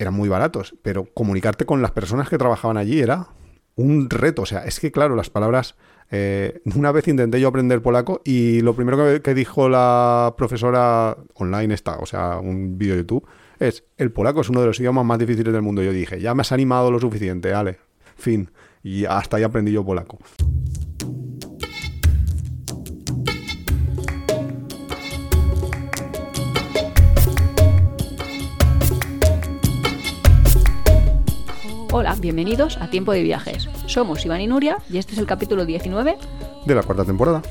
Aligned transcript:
eran 0.00 0.14
muy 0.14 0.28
baratos, 0.28 0.74
pero 0.82 1.04
comunicarte 1.12 1.66
con 1.66 1.82
las 1.82 1.90
personas 1.90 2.28
que 2.30 2.38
trabajaban 2.38 2.78
allí 2.78 3.00
era 3.00 3.28
un 3.76 4.08
reto. 4.08 4.42
O 4.42 4.46
sea, 4.46 4.64
es 4.64 4.80
que, 4.80 4.90
claro, 4.90 5.14
las 5.14 5.30
palabras. 5.30 5.76
eh, 6.10 6.60
una 6.74 6.90
vez 6.90 7.06
intenté 7.06 7.40
yo 7.40 7.48
aprender 7.48 7.82
polaco 7.82 8.22
y 8.24 8.62
lo 8.62 8.74
primero 8.74 9.22
que, 9.22 9.34
dijo 9.34 9.68
la 9.68 10.34
profesora 10.36 11.16
online 11.34 11.74
está, 11.74 11.98
o 11.98 12.06
sea, 12.06 12.38
un 12.38 12.78
vídeo 12.78 12.94
de 12.94 13.02
YouTube, 13.02 13.28
es 13.60 13.84
el 13.98 14.10
polaco 14.10 14.40
es 14.40 14.48
uno 14.48 14.60
de 14.60 14.66
los 14.66 14.80
idiomas 14.80 15.04
más 15.04 15.18
difíciles 15.18 15.52
del 15.52 15.62
mundo. 15.62 15.82
Yo 15.82 15.92
dije, 15.92 16.18
ya 16.20 16.34
me 16.34 16.40
has 16.40 16.52
animado 16.52 16.90
lo 16.90 16.98
suficiente, 16.98 17.52
Ale. 17.52 17.78
Fin. 18.16 18.50
Y 18.82 19.04
hasta 19.04 19.36
ahí 19.36 19.42
aprendí 19.42 19.70
yo 19.70 19.84
polaco. 19.84 20.18
Hola, 31.92 32.14
bienvenidos 32.20 32.76
a 32.78 32.88
Tiempo 32.88 33.12
de 33.12 33.22
Viajes. 33.22 33.68
Somos 33.86 34.24
Iván 34.24 34.40
y 34.40 34.46
Nuria 34.46 34.78
y 34.90 34.98
este 34.98 35.12
es 35.12 35.18
el 35.18 35.26
capítulo 35.26 35.64
19, 35.66 36.16
De 36.66 36.74
la 36.74 36.82
cuarta 36.82 37.04
temporada. 37.04 37.42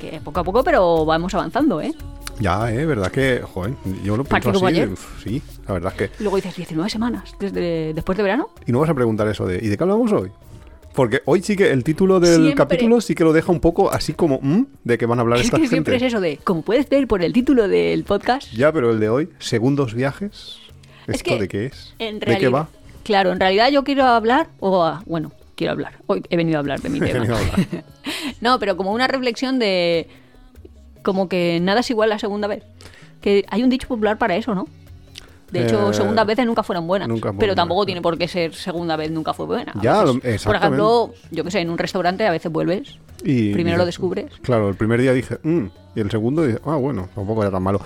que 0.00 0.20
poco 0.22 0.40
a 0.40 0.44
poco, 0.44 0.64
pero 0.64 1.04
vamos 1.04 1.34
avanzando, 1.34 1.80
¿eh? 1.80 1.92
Ya, 2.40 2.72
eh, 2.72 2.86
verdad 2.86 3.10
que, 3.10 3.40
joder, 3.42 3.74
yo 4.04 4.16
lo 4.16 4.24
¿Para 4.24 4.40
pienso 4.42 4.64
así. 4.64 4.74
ayer? 4.76 4.90
Sí, 5.22 5.42
la 5.66 5.74
verdad 5.74 5.92
es 5.96 6.08
que. 6.10 6.22
Luego 6.22 6.36
dices 6.36 6.54
19 6.56 6.88
semanas 6.90 7.34
desde 7.40 7.92
después 7.94 8.16
de 8.16 8.22
verano. 8.24 8.48
Y 8.66 8.72
no 8.72 8.80
vas 8.80 8.90
a 8.90 8.94
preguntar 8.94 9.26
eso 9.28 9.44
de 9.46 9.56
¿y 9.62 9.68
de 9.68 9.76
qué 9.76 9.82
hablamos 9.82 10.12
hoy? 10.12 10.30
Porque 10.94 11.22
hoy 11.26 11.42
sí 11.42 11.56
que 11.56 11.70
el 11.70 11.84
título 11.84 12.18
del 12.20 12.34
Siempre. 12.34 12.54
capítulo 12.54 13.00
sí 13.00 13.14
que 13.14 13.22
lo 13.24 13.32
deja 13.32 13.52
un 13.52 13.60
poco 13.60 13.90
así 13.92 14.14
como 14.14 14.38
¿mm? 14.42 14.66
de 14.84 14.98
qué 14.98 15.06
van 15.06 15.18
a 15.18 15.22
hablar 15.22 15.38
Es 15.38 15.46
esta 15.46 15.56
que 15.56 15.62
gente. 15.62 15.74
siempre 15.74 15.96
es 15.96 16.02
eso 16.02 16.20
de, 16.20 16.38
como 16.38 16.62
puedes 16.62 16.88
ver 16.88 17.06
por 17.06 17.22
el 17.22 17.32
título 17.32 17.68
del 17.68 18.02
podcast, 18.04 18.50
Ya, 18.52 18.72
pero 18.72 18.90
el 18.90 18.98
de 19.00 19.08
hoy, 19.08 19.28
segundos 19.38 19.94
viajes. 19.94 20.58
Es 21.06 21.16
¿Esto 21.16 21.30
que 21.30 21.40
de 21.40 21.48
qué 21.48 21.66
es? 21.66 21.94
en 21.98 22.18
¿De 22.20 22.26
realidad, 22.26 22.40
qué 22.40 22.52
va? 22.54 22.68
Claro, 23.04 23.32
en 23.32 23.40
realidad 23.40 23.70
yo 23.70 23.84
quiero 23.84 24.04
hablar, 24.04 24.48
o 24.60 24.82
ah, 24.84 25.02
bueno, 25.06 25.32
quiero 25.54 25.72
hablar. 25.72 25.94
Hoy 26.06 26.22
he 26.30 26.36
venido 26.36 26.58
a 26.58 26.60
hablar 26.60 26.80
de 26.80 26.88
mi 26.90 27.00
tema. 27.00 27.24
no, 28.40 28.58
pero 28.58 28.76
como 28.76 28.92
una 28.92 29.06
reflexión 29.06 29.58
de 29.58 30.08
como 31.02 31.28
que 31.28 31.58
nada 31.60 31.80
es 31.80 31.90
igual 31.90 32.10
la 32.10 32.18
segunda 32.18 32.48
vez. 32.48 32.62
Que 33.20 33.44
hay 33.48 33.62
un 33.62 33.70
dicho 33.70 33.88
popular 33.88 34.18
para 34.18 34.36
eso, 34.36 34.54
¿no? 34.54 34.66
De 35.50 35.64
hecho, 35.64 35.90
Eh, 35.90 35.94
segundas 35.94 36.26
veces 36.26 36.44
nunca 36.44 36.62
fueron 36.62 36.86
buenas. 36.86 37.08
nunca 37.08 37.28
fueron 37.28 37.38
pero 37.38 37.54
tampoco 37.54 37.76
buenas, 37.78 37.86
tiene 37.86 38.02
por 38.02 38.18
qué 38.18 38.28
ser 38.28 38.54
segunda 38.54 38.96
vez 38.96 39.10
nunca 39.10 39.32
fue 39.32 39.46
buena. 39.46 39.72
Ya, 39.80 40.04
veces, 40.04 40.44
por 40.44 40.56
ejemplo, 40.56 41.14
yo 41.30 41.42
que 41.42 41.50
sé, 41.50 41.60
en 41.60 41.70
un 41.70 41.78
restaurante 41.78 42.26
a 42.26 42.30
veces 42.30 42.52
vuelves, 42.52 42.98
Y 43.24 43.52
primero 43.54 43.78
lo 43.78 43.86
descubres. 43.86 44.26
Claro, 44.42 44.68
el 44.68 44.74
primer 44.76 45.00
día 45.00 45.12
dije, 45.14 45.38
"Mm", 45.42 45.66
y 45.96 46.00
el 46.00 46.10
segundo 46.10 46.44
dije, 46.44 46.58
ah, 46.66 46.76
bueno, 46.76 47.08
tampoco 47.14 47.40
era 47.42 47.50
tan 47.50 47.62
malo. 47.62 47.80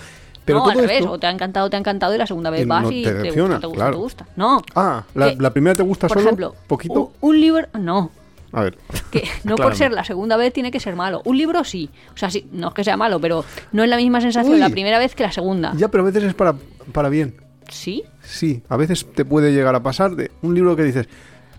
Pero 0.44 0.58
no, 0.58 0.64
todo 0.64 0.72
al 0.72 0.78
revés, 0.88 1.06
o 1.06 1.18
te 1.18 1.26
ha 1.26 1.30
encantado, 1.30 1.70
te 1.70 1.76
ha 1.76 1.78
encantado 1.78 2.14
y 2.14 2.18
la 2.18 2.26
segunda 2.26 2.50
vez 2.50 2.66
vas 2.66 2.82
no 2.82 2.90
y 2.90 3.02
te 3.04 3.12
te, 3.12 3.30
gusta, 3.30 3.60
te 3.60 3.66
gusta, 3.66 3.70
claro. 3.76 3.90
te 3.92 3.98
gusta. 3.98 4.26
No. 4.36 4.62
Ah, 4.74 5.04
la, 5.14 5.30
que- 5.30 5.42
la 5.42 5.50
primera 5.52 5.74
te 5.74 5.82
gusta 5.82 6.08
por 6.08 6.16
solo 6.16 6.26
ejemplo, 6.26 6.54
poquito. 6.66 7.12
Un, 7.20 7.30
un 7.30 7.40
libro, 7.40 7.68
no. 7.78 8.10
A 8.52 8.62
ver. 8.64 8.76
Que 9.10 9.24
no 9.44 9.56
por 9.56 9.74
ser 9.76 9.92
la 9.92 10.04
segunda 10.04 10.36
vez 10.36 10.52
tiene 10.52 10.70
que 10.70 10.80
ser 10.80 10.94
malo. 10.96 11.22
Un 11.24 11.38
libro 11.38 11.64
sí. 11.64 11.88
O 12.14 12.16
sea, 12.16 12.30
sí, 12.30 12.46
no 12.52 12.68
es 12.68 12.74
que 12.74 12.84
sea 12.84 12.96
malo, 12.96 13.20
pero 13.20 13.44
no 13.72 13.82
es 13.82 13.88
la 13.88 13.96
misma 13.96 14.20
sensación 14.20 14.54
Uy. 14.54 14.60
la 14.60 14.68
primera 14.68 14.98
vez 14.98 15.14
que 15.14 15.22
la 15.22 15.32
segunda. 15.32 15.72
Ya, 15.76 15.88
pero 15.88 16.02
a 16.02 16.06
veces 16.06 16.24
es 16.24 16.34
para, 16.34 16.54
para 16.92 17.08
bien. 17.08 17.36
¿Sí? 17.70 18.04
Sí, 18.22 18.62
a 18.68 18.76
veces 18.76 19.06
te 19.14 19.24
puede 19.24 19.52
llegar 19.52 19.74
a 19.74 19.82
pasar 19.82 20.14
de 20.16 20.30
un 20.42 20.54
libro 20.54 20.76
que 20.76 20.82
dices, 20.82 21.08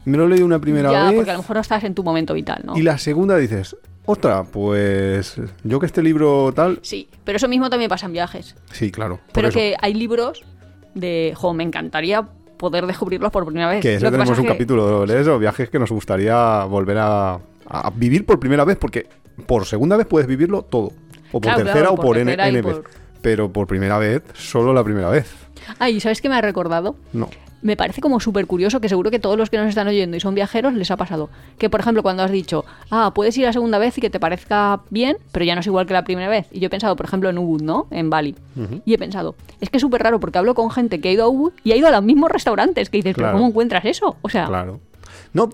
me 0.05 0.17
lo 0.17 0.27
leído 0.27 0.45
una 0.45 0.59
primera 0.59 0.91
ya, 0.91 1.05
vez 1.05 1.15
porque 1.15 1.31
a 1.31 1.33
lo 1.33 1.39
mejor 1.39 1.55
no 1.55 1.61
estás 1.61 1.83
en 1.83 1.95
tu 1.95 2.03
momento 2.03 2.33
vital, 2.33 2.61
¿no? 2.63 2.77
y 2.77 2.81
la 2.83 2.97
segunda 2.97 3.37
dices, 3.37 3.75
otra, 4.05 4.43
pues 4.43 5.35
yo 5.63 5.79
que 5.79 5.85
este 5.85 6.01
libro 6.03 6.51
tal, 6.53 6.79
Sí, 6.81 7.07
pero 7.23 7.37
eso 7.37 7.47
mismo 7.47 7.69
también 7.69 7.89
pasa 7.89 8.05
en 8.05 8.13
viajes. 8.13 8.55
sí, 8.71 8.91
claro. 8.91 9.19
Pero 9.33 9.47
eso. 9.49 9.57
que 9.57 9.75
hay 9.81 9.93
libros 9.93 10.43
de, 10.93 11.33
jo, 11.35 11.53
me 11.53 11.63
encantaría 11.63 12.27
poder 12.57 12.85
descubrirlos 12.85 13.31
por 13.31 13.45
primera 13.45 13.67
vez. 13.69 13.81
Que 13.81 13.95
eso 13.95 14.05
Lo 14.05 14.11
que 14.11 14.17
tenemos 14.17 14.37
un 14.37 14.45
que- 14.45 14.51
capítulo 14.51 15.05
de 15.05 15.21
eso, 15.21 15.37
viajes 15.39 15.69
que 15.69 15.79
nos 15.79 15.91
gustaría 15.91 16.63
volver 16.65 16.97
a, 16.99 17.39
a 17.67 17.89
vivir 17.95 18.25
por 18.25 18.39
primera 18.39 18.63
vez, 18.65 18.77
porque 18.77 19.07
por 19.47 19.65
segunda 19.65 19.97
vez 19.97 20.05
puedes 20.07 20.27
vivirlo 20.27 20.61
todo. 20.63 20.91
O 21.31 21.41
por 21.41 21.41
Claro, 21.41 21.57
tercera 21.63 21.79
claro, 21.79 21.93
o 21.93 21.95
por 21.95 22.05
por 22.05 22.17
N, 22.19 22.33
N 22.33 22.61
por- 22.63 22.83
Pero 23.21 23.51
por 23.51 23.67
primera 23.67 23.97
vez, 23.97 24.21
solo 24.33 24.73
la 24.73 24.83
primera 24.83 25.09
vez. 25.09 25.33
Ay, 25.79 25.99
¿sabes 25.99 26.21
qué 26.21 26.29
me 26.29 26.35
ha 26.35 26.41
recordado? 26.41 26.95
No. 27.13 27.29
Me 27.63 27.75
parece 27.75 28.01
como 28.01 28.19
súper 28.19 28.45
curioso 28.45 28.79
que 28.81 28.89
seguro 28.89 29.09
que 29.09 29.19
todos 29.19 29.37
los 29.37 29.49
que 29.49 29.57
nos 29.57 29.67
están 29.67 29.87
oyendo 29.87 30.15
y 30.15 30.19
son 30.19 30.35
viajeros 30.35 30.73
les 30.73 30.91
ha 30.91 30.97
pasado. 30.97 31.29
Que, 31.57 31.69
por 31.69 31.79
ejemplo, 31.79 32.03
cuando 32.03 32.21
has 32.21 32.31
dicho, 32.31 32.65
ah, 32.91 33.11
puedes 33.15 33.37
ir 33.37 33.45
la 33.45 33.53
segunda 33.53 33.79
vez 33.79 33.97
y 33.97 34.01
que 34.01 34.09
te 34.09 34.19
parezca 34.19 34.81
bien, 34.89 35.17
pero 35.31 35.45
ya 35.45 35.55
no 35.55 35.61
es 35.61 35.67
igual 35.67 35.87
que 35.87 35.93
la 35.93 36.03
primera 36.03 36.27
vez. 36.29 36.45
Y 36.51 36.59
yo 36.59 36.67
he 36.67 36.69
pensado, 36.69 36.95
por 36.95 37.05
ejemplo, 37.05 37.29
en 37.29 37.37
Ubud, 37.37 37.61
¿no? 37.61 37.87
En 37.89 38.09
Bali. 38.09 38.35
Y 38.85 38.93
he 38.93 38.97
pensado, 38.97 39.35
es 39.61 39.69
que 39.69 39.77
es 39.77 39.81
súper 39.81 40.03
raro 40.03 40.19
porque 40.19 40.37
hablo 40.37 40.53
con 40.55 40.69
gente 40.69 40.99
que 41.01 41.09
ha 41.09 41.11
ido 41.13 41.23
a 41.23 41.27
Ubud 41.29 41.53
y 41.63 41.71
ha 41.71 41.75
ido 41.75 41.87
a 41.87 41.91
los 41.91 42.03
mismos 42.03 42.29
restaurantes. 42.29 42.89
Que 42.89 42.97
dices, 42.97 43.15
Claro. 43.15 43.29
¿pero 43.31 43.37
cómo 43.39 43.49
encuentras 43.49 43.85
eso? 43.85 44.17
O 44.21 44.29
sea, 44.29 44.45
Claro. 44.45 44.79
No, 45.31 45.49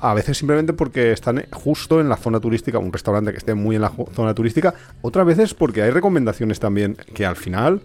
a 0.00 0.12
veces 0.14 0.36
simplemente 0.36 0.74
porque 0.74 1.12
están 1.12 1.44
justo 1.52 2.00
en 2.00 2.08
la 2.08 2.16
zona 2.16 2.38
turística, 2.38 2.78
un 2.78 2.92
restaurante 2.92 3.30
que 3.32 3.38
esté 3.38 3.54
muy 3.54 3.76
en 3.76 3.82
la 3.82 3.92
zona 4.14 4.34
turística. 4.34 4.74
Otras 5.00 5.24
veces 5.26 5.54
porque 5.54 5.82
hay 5.82 5.90
recomendaciones 5.90 6.60
también 6.60 6.96
que 7.14 7.24
al 7.24 7.36
final. 7.36 7.80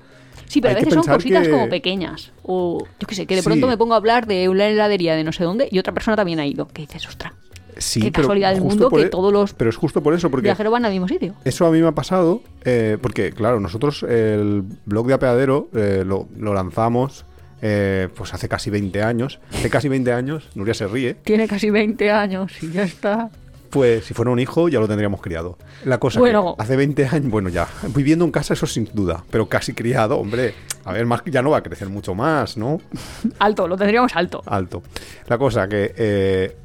Sí, 0.47 0.61
pero 0.61 0.71
hay 0.71 0.75
a 0.81 0.85
veces 0.85 0.93
son 0.93 1.13
cositas 1.13 1.45
que- 1.45 1.51
como 1.51 1.69
pequeñas. 1.69 2.31
O 2.43 2.85
yo 2.99 3.07
qué 3.07 3.15
sé, 3.15 3.25
que 3.25 3.35
de 3.35 3.41
Sí. 3.41 3.45
pronto 3.47 3.67
me 3.67 3.77
pongo 3.77 3.93
a 3.93 3.97
hablar 3.97 4.25
de 4.27 4.49
una 4.49 4.67
heladería 4.67 5.15
de 5.15 5.23
no 5.23 5.31
sé 5.31 5.43
dónde 5.43 5.67
y 5.71 5.79
otra 5.79 5.93
persona 5.93 6.15
también 6.17 6.39
ha 6.39 6.45
ido. 6.45 6.67
Que 6.67 6.81
dices, 6.83 7.07
ostras, 7.07 7.33
Sí, 7.79 8.01
Qué 8.01 8.11
casualidad 8.11 8.53
del 8.55 8.63
mundo 8.63 8.89
que 8.89 9.03
e- 9.03 9.09
todos 9.09 9.31
los 9.31 9.53
Pero 9.53 9.69
es 9.69 9.75
justo 9.75 10.01
por 10.01 10.15
eso, 10.15 10.31
porque 10.31 10.45
viajeros 10.45 10.71
van 10.73 10.85
al 10.85 10.91
mismo 10.91 11.07
sitio. 11.07 11.35
eso 11.45 11.63
a 11.67 11.71
mí 11.71 11.79
me 11.79 11.85
ha 11.87 11.91
pasado, 11.91 12.41
eh, 12.65 12.97
porque 12.99 13.31
claro, 13.31 13.59
nosotros 13.59 14.01
el 14.01 14.63
blog 14.85 15.05
de 15.05 15.13
Apeadero 15.13 15.69
eh, 15.75 16.03
lo, 16.03 16.27
lo 16.39 16.55
lanzamos 16.55 17.23
eh, 17.61 18.07
pues 18.15 18.33
hace 18.33 18.49
casi 18.49 18.71
20 18.71 19.03
años. 19.03 19.39
Hace 19.53 19.69
casi 19.69 19.89
20 19.89 20.11
años, 20.11 20.49
Nuria 20.55 20.73
se 20.73 20.87
ríe. 20.87 21.13
Tiene 21.23 21.47
casi 21.47 21.69
20 21.69 22.09
años 22.09 22.51
y 22.63 22.71
ya 22.71 22.81
está. 22.83 23.29
Pues 23.69 24.05
si 24.05 24.13
fuera 24.13 24.31
un 24.31 24.39
hijo 24.39 24.69
ya 24.69 24.79
lo 24.79 24.87
tendríamos 24.87 25.21
criado. 25.21 25.57
La 25.85 25.99
cosa 25.99 26.19
Bueno. 26.19 26.55
que 26.57 26.63
hace 26.63 26.75
20 26.75 27.05
años, 27.05 27.29
bueno 27.29 27.49
ya, 27.49 27.67
viviendo 27.93 28.23
en 28.25 28.31
casa 28.31 28.53
eso 28.53 28.65
sin 28.65 28.89
duda, 28.93 29.23
pero 29.29 29.47
casi 29.49 29.73
criado, 29.73 30.17
hombre, 30.17 30.53
a 30.85 30.93
ver, 30.93 31.05
más 31.05 31.21
ya 31.25 31.41
no 31.41 31.49
va 31.51 31.57
a 31.57 31.63
crecer 31.63 31.89
mucho 31.89 32.15
más, 32.15 32.57
¿no? 32.57 32.79
Alto, 33.39 33.67
lo 33.67 33.75
tendríamos 33.77 34.15
alto. 34.15 34.41
Alto. 34.45 34.83
La 35.27 35.37
cosa 35.37 35.67
que 35.67 35.93
eh, 35.97 36.55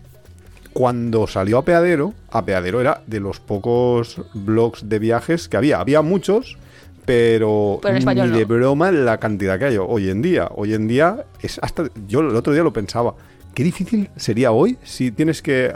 cuando 0.73 1.27
salió 1.27 1.59
Apeadero, 1.59 2.15
Apeadero 2.31 2.81
era 2.81 3.03
de 3.07 3.21
los 3.21 3.41
pocos 3.41 4.21
blogs 4.33 4.89
de 4.89 4.99
viajes 4.99 5.49
que 5.49 5.57
había. 5.57 5.81
Había 5.81 6.03
muchos, 6.03 6.57
pero, 7.05 7.81
ni 7.85 8.05
de 8.05 8.41
no. 8.41 8.47
broma 8.47 8.93
la 8.93 9.19
cantidad 9.19 9.59
que 9.59 9.67
hay 9.67 9.77
hoy 9.77 10.09
en 10.09 10.23
día. 10.23 10.49
Hoy 10.55 10.75
en 10.75 10.89
día 10.89 11.25
es 11.41 11.59
hasta... 11.63 11.85
Yo 12.07 12.21
el 12.21 12.35
otro 12.35 12.53
día 12.53 12.63
lo 12.63 12.73
pensaba. 12.73 13.15
Qué 13.55 13.65
difícil 13.65 14.09
sería 14.17 14.53
hoy 14.53 14.79
si 14.83 15.11
tienes 15.11 15.43
que... 15.43 15.73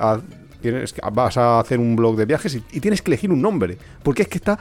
vas 1.13 1.37
a 1.37 1.61
hacer 1.61 1.79
un 1.79 1.97
blog 1.97 2.17
de 2.17 2.27
viajes 2.27 2.55
y, 2.55 2.81
tienes 2.81 3.03
que 3.03 3.11
elegir 3.11 3.31
un 3.31 3.43
nombre. 3.43 3.79
Porque 4.03 4.23
es 4.23 4.29
que 4.29 4.39
está... 4.39 4.59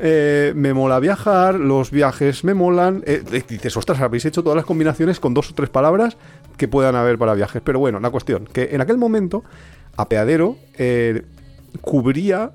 eh, 0.00 0.52
me 0.54 0.74
mola 0.74 1.00
viajar, 1.00 1.54
los 1.54 1.90
viajes 1.90 2.44
me 2.44 2.54
molan. 2.54 3.02
eh, 3.06 3.22
eh, 3.30 3.44
dices, 3.48 3.76
ostras, 3.76 4.00
habéis 4.00 4.24
hecho 4.24 4.42
todas 4.42 4.56
las 4.56 4.64
combinaciones 4.64 5.20
con 5.20 5.34
dos 5.34 5.50
o 5.50 5.54
tres 5.54 5.70
palabras 5.70 6.16
que 6.56 6.68
puedan 6.68 6.96
haber 6.96 7.18
para 7.18 7.34
viajes. 7.34 7.62
Pero 7.64 7.78
bueno, 7.78 8.00
la 8.00 8.10
cuestión, 8.10 8.46
que 8.52 8.70
en 8.72 8.80
aquel 8.80 8.98
momento, 8.98 9.44
Apeadero 9.96 10.56
cubría 11.80 12.52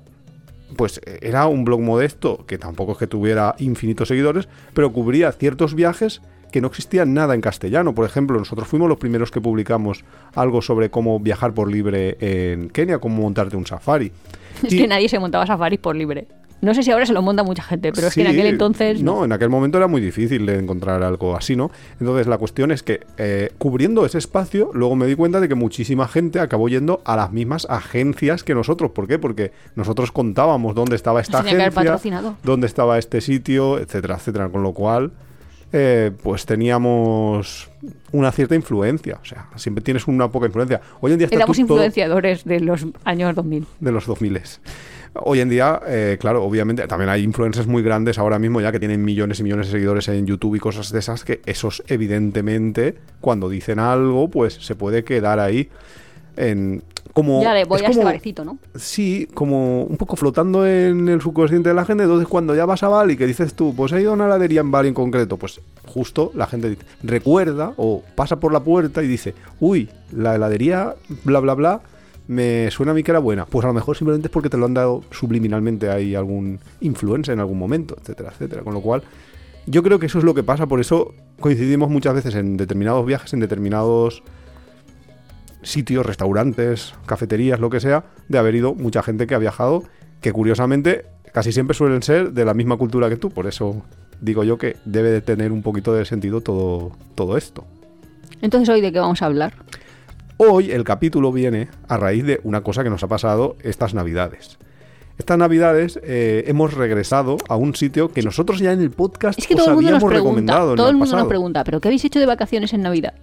pues 0.76 1.00
era 1.20 1.46
un 1.46 1.64
blog 1.64 1.80
modesto, 1.80 2.44
que 2.46 2.58
tampoco 2.58 2.92
es 2.92 2.98
que 2.98 3.06
tuviera 3.06 3.54
infinitos 3.58 4.08
seguidores, 4.08 4.48
pero 4.72 4.92
cubría 4.92 5.30
ciertos 5.32 5.74
viajes 5.74 6.20
que 6.54 6.60
no 6.60 6.68
existían 6.68 7.14
nada 7.14 7.34
en 7.34 7.40
castellano. 7.40 7.96
Por 7.96 8.06
ejemplo, 8.06 8.38
nosotros 8.38 8.68
fuimos 8.68 8.88
los 8.88 8.96
primeros 8.98 9.32
que 9.32 9.40
publicamos 9.40 10.04
algo 10.36 10.62
sobre 10.62 10.88
cómo 10.88 11.18
viajar 11.18 11.52
por 11.52 11.68
libre 11.68 12.16
en 12.20 12.70
Kenia, 12.70 13.00
cómo 13.00 13.22
montarte 13.22 13.56
un 13.56 13.66
safari. 13.66 14.12
Es 14.62 14.72
Y- 14.72 14.78
que 14.78 14.86
nadie 14.86 15.08
se 15.08 15.18
montaba 15.18 15.44
safaris 15.48 15.80
por 15.80 15.96
libre. 15.96 16.28
No 16.60 16.72
sé 16.74 16.84
si 16.84 16.92
ahora 16.92 17.06
se 17.06 17.12
lo 17.12 17.22
monta 17.22 17.42
mucha 17.42 17.64
gente, 17.64 17.92
pero 17.92 18.06
es 18.06 18.14
que 18.14 18.20
en 18.20 18.28
aquel 18.28 18.46
entonces. 18.46 19.02
No, 19.02 19.24
en 19.24 19.32
aquel 19.32 19.50
momento 19.50 19.78
era 19.78 19.88
muy 19.88 20.00
difícil 20.00 20.46
de 20.46 20.60
encontrar 20.60 21.02
algo 21.02 21.36
así, 21.36 21.56
¿no? 21.56 21.72
Entonces 21.98 22.28
la 22.28 22.38
cuestión 22.38 22.70
es 22.70 22.84
que 22.84 23.00
eh, 23.18 23.50
cubriendo 23.58 24.06
ese 24.06 24.18
espacio, 24.18 24.70
luego 24.74 24.94
me 24.94 25.06
di 25.06 25.16
cuenta 25.16 25.40
de 25.40 25.48
que 25.48 25.56
muchísima 25.56 26.06
gente 26.06 26.38
acabó 26.38 26.68
yendo 26.68 27.02
a 27.04 27.16
las 27.16 27.32
mismas 27.32 27.66
agencias 27.68 28.44
que 28.44 28.54
nosotros. 28.54 28.92
¿Por 28.92 29.08
qué? 29.08 29.18
Porque 29.18 29.50
nosotros 29.74 30.12
contábamos 30.12 30.76
dónde 30.76 30.94
estaba 30.94 31.20
esta 31.20 31.40
agencia, 31.40 31.98
dónde 32.44 32.66
estaba 32.68 32.96
este 32.96 33.20
sitio, 33.20 33.78
etcétera, 33.80 34.14
etcétera. 34.14 34.48
Con 34.50 34.62
lo 34.62 34.72
cual, 34.72 35.10
eh, 35.76 36.12
pues 36.22 36.46
teníamos 36.46 37.68
una 38.12 38.30
cierta 38.30 38.54
influencia. 38.54 39.18
O 39.20 39.24
sea, 39.24 39.48
siempre 39.56 39.82
tienes 39.82 40.06
una 40.06 40.30
poca 40.30 40.46
influencia. 40.46 40.80
Hoy 41.00 41.10
en 41.10 41.18
día 41.18 41.24
está 41.24 41.36
Éramos 41.36 41.58
influenciadores 41.58 42.44
de 42.44 42.60
los 42.60 42.86
años 43.02 43.34
2000. 43.34 43.66
de 43.80 43.90
los 43.90 44.06
2000. 44.06 44.40
Hoy 45.14 45.40
en 45.40 45.48
día, 45.48 45.80
eh, 45.88 46.16
claro, 46.20 46.44
obviamente 46.44 46.86
también 46.86 47.08
hay 47.10 47.24
influencers 47.24 47.66
muy 47.66 47.82
grandes 47.82 48.18
ahora 48.18 48.38
mismo 48.38 48.60
ya 48.60 48.70
que 48.70 48.78
tienen 48.78 49.04
millones 49.04 49.40
y 49.40 49.42
millones 49.42 49.66
de 49.66 49.72
seguidores 49.72 50.06
en 50.06 50.26
YouTube 50.26 50.54
y 50.54 50.60
cosas 50.60 50.92
de 50.92 51.00
esas 51.00 51.24
que 51.24 51.40
esos 51.44 51.82
evidentemente 51.88 52.94
cuando 53.20 53.48
dicen 53.48 53.80
algo 53.80 54.30
pues 54.30 54.54
se 54.54 54.76
puede 54.76 55.02
quedar 55.02 55.40
ahí 55.40 55.70
en 56.36 56.84
como... 57.14 57.40
ya 57.42 57.54
le 57.54 57.64
voy 57.64 57.78
es 57.78 57.84
a 57.84 57.86
este 57.86 57.96
como- 57.96 58.04
barecito, 58.06 58.44
¿no? 58.44 58.58
Sí, 58.74 59.26
como 59.32 59.84
un 59.84 59.96
poco 59.96 60.16
flotando 60.16 60.66
en 60.66 61.08
el 61.08 61.20
subconsciente 61.22 61.70
de 61.70 61.74
la 61.74 61.84
gente. 61.86 62.02
Entonces, 62.02 62.28
cuando 62.28 62.54
ya 62.54 62.66
vas 62.66 62.82
a 62.82 62.88
Bali, 62.88 63.16
que 63.16 63.26
dices 63.26 63.54
tú, 63.54 63.72
pues 63.74 63.92
he 63.92 64.00
ido 64.02 64.10
a 64.10 64.14
una 64.14 64.26
heladería 64.26 64.60
en 64.60 64.70
Bali 64.70 64.88
en 64.88 64.94
concreto, 64.94 65.36
pues 65.38 65.60
justo 65.86 66.32
la 66.34 66.46
gente 66.46 66.76
recuerda 67.02 67.72
o 67.76 68.02
pasa 68.14 68.40
por 68.40 68.52
la 68.52 68.60
puerta 68.60 69.02
y 69.02 69.06
dice, 69.06 69.34
uy, 69.60 69.88
la 70.12 70.34
heladería, 70.34 70.94
bla, 71.24 71.40
bla, 71.40 71.54
bla, 71.54 71.80
me 72.26 72.70
suena 72.70 72.92
a 72.92 72.94
mí 72.94 73.02
que 73.04 73.12
era 73.12 73.20
buena. 73.20 73.46
Pues 73.46 73.64
a 73.64 73.68
lo 73.68 73.74
mejor 73.74 73.96
simplemente 73.96 74.26
es 74.28 74.32
porque 74.32 74.50
te 74.50 74.56
lo 74.56 74.66
han 74.66 74.74
dado 74.74 75.02
subliminalmente 75.10 75.90
ahí 75.90 76.14
algún 76.14 76.58
influencer 76.80 77.34
en 77.34 77.40
algún 77.40 77.58
momento, 77.58 77.96
etcétera, 78.00 78.30
etcétera. 78.32 78.62
Con 78.62 78.74
lo 78.74 78.80
cual, 78.80 79.02
yo 79.66 79.82
creo 79.82 79.98
que 80.00 80.06
eso 80.06 80.18
es 80.18 80.24
lo 80.24 80.34
que 80.34 80.42
pasa. 80.42 80.66
Por 80.66 80.80
eso 80.80 81.14
coincidimos 81.38 81.90
muchas 81.90 82.14
veces 82.14 82.34
en 82.34 82.56
determinados 82.56 83.06
viajes, 83.06 83.32
en 83.34 83.40
determinados 83.40 84.22
sitios, 85.64 86.06
restaurantes, 86.06 86.94
cafeterías, 87.06 87.58
lo 87.58 87.70
que 87.70 87.80
sea, 87.80 88.04
de 88.28 88.38
haber 88.38 88.54
ido 88.54 88.74
mucha 88.74 89.02
gente 89.02 89.26
que 89.26 89.34
ha 89.34 89.38
viajado, 89.38 89.82
que 90.20 90.32
curiosamente 90.32 91.06
casi 91.32 91.50
siempre 91.50 91.74
suelen 91.74 92.02
ser 92.02 92.32
de 92.32 92.44
la 92.44 92.54
misma 92.54 92.76
cultura 92.76 93.08
que 93.08 93.16
tú. 93.16 93.30
Por 93.30 93.46
eso 93.46 93.82
digo 94.20 94.44
yo 94.44 94.56
que 94.56 94.76
debe 94.84 95.10
de 95.10 95.20
tener 95.20 95.52
un 95.52 95.62
poquito 95.62 95.92
de 95.92 96.04
sentido 96.04 96.40
todo, 96.40 96.92
todo 97.14 97.36
esto. 97.36 97.64
Entonces, 98.40 98.68
¿hoy 98.68 98.80
de 98.80 98.92
qué 98.92 99.00
vamos 99.00 99.22
a 99.22 99.26
hablar? 99.26 99.54
Hoy 100.36 100.70
el 100.70 100.84
capítulo 100.84 101.32
viene 101.32 101.68
a 101.88 101.96
raíz 101.96 102.24
de 102.24 102.40
una 102.42 102.62
cosa 102.62 102.82
que 102.82 102.90
nos 102.90 103.02
ha 103.02 103.08
pasado 103.08 103.56
estas 103.62 103.94
navidades. 103.94 104.58
Estas 105.16 105.38
navidades 105.38 106.00
eh, 106.02 106.44
hemos 106.48 106.74
regresado 106.74 107.36
a 107.48 107.54
un 107.54 107.76
sitio 107.76 108.12
que 108.12 108.22
nosotros 108.22 108.58
ya 108.58 108.72
en 108.72 108.80
el 108.80 108.90
podcast 108.90 109.38
Es 109.38 109.46
que 109.46 109.54
os 109.54 109.60
todo 109.60 109.70
el 109.70 109.74
mundo 109.76 109.90
nos 109.92 110.02
habíamos 110.02 110.10
pregunta, 110.10 110.28
recomendado 110.28 110.70
en 110.70 110.76
todo 110.76 110.88
el 110.88 110.94
mundo 110.94 111.06
pasado. 111.06 111.22
nos 111.22 111.28
pregunta, 111.28 111.64
¿pero 111.64 111.80
qué 111.80 111.88
habéis 111.88 112.04
hecho 112.04 112.18
de 112.18 112.26
vacaciones 112.26 112.72
en 112.72 112.82
Navidad? 112.82 113.14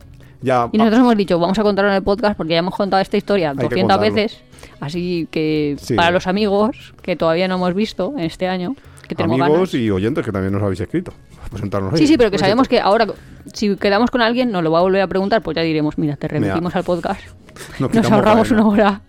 Ya, 0.41 0.69
Y 0.71 0.77
nosotros 0.77 0.99
hemos 1.01 1.17
dicho, 1.17 1.37
vamos 1.39 1.57
a 1.59 1.63
contarlo 1.63 1.91
en 1.91 1.97
el 1.97 2.03
podcast 2.03 2.35
porque 2.35 2.53
ya 2.53 2.59
hemos 2.59 2.75
contado 2.75 3.01
esta 3.01 3.17
historia 3.17 3.51
que 3.51 3.63
200 3.63 3.97
contarlo. 3.97 4.15
veces. 4.15 4.41
Así 4.79 5.27
que 5.29 5.75
Sí. 5.79 5.93
para 5.95 6.11
los 6.11 6.25
amigos 6.27 6.93
que 7.01 7.15
todavía 7.15 7.47
no 7.47 7.55
hemos 7.55 7.73
visto 7.75 8.13
en 8.17 8.21
este 8.25 8.47
año, 8.47 8.75
que 9.07 9.13
tenemos 9.15 9.39
amigos 9.39 9.71
ganas. 9.71 9.73
y 9.75 9.91
oyentes 9.91 10.25
que 10.25 10.31
también 10.31 10.53
nos 10.53 10.63
habéis 10.63 10.79
escrito. 10.79 11.13
Presentarnos 11.51 11.93
Sí, 11.95 12.01
ahí. 12.03 12.07
sí, 12.07 12.17
pero 12.17 12.29
que 12.31 12.35
Pues 12.37 12.41
sabemos 12.41 12.67
que 12.67 12.79
ahora, 12.79 13.07
si 13.53 13.75
quedamos 13.75 14.09
con 14.09 14.21
alguien, 14.21 14.51
nos 14.51 14.63
lo 14.63 14.71
va 14.71 14.79
a 14.79 14.81
volver 14.83 15.01
a 15.01 15.07
preguntar, 15.07 15.41
pues 15.41 15.55
ya 15.55 15.61
diremos, 15.63 15.97
mira, 15.97 16.15
te 16.15 16.27
remitimos 16.27 16.75
al 16.75 16.83
podcast, 16.83 17.21
Nos 17.79 18.11
ahorramos 18.11 18.47
faena. 18.47 18.63
una 18.63 18.71
hora 18.73 19.01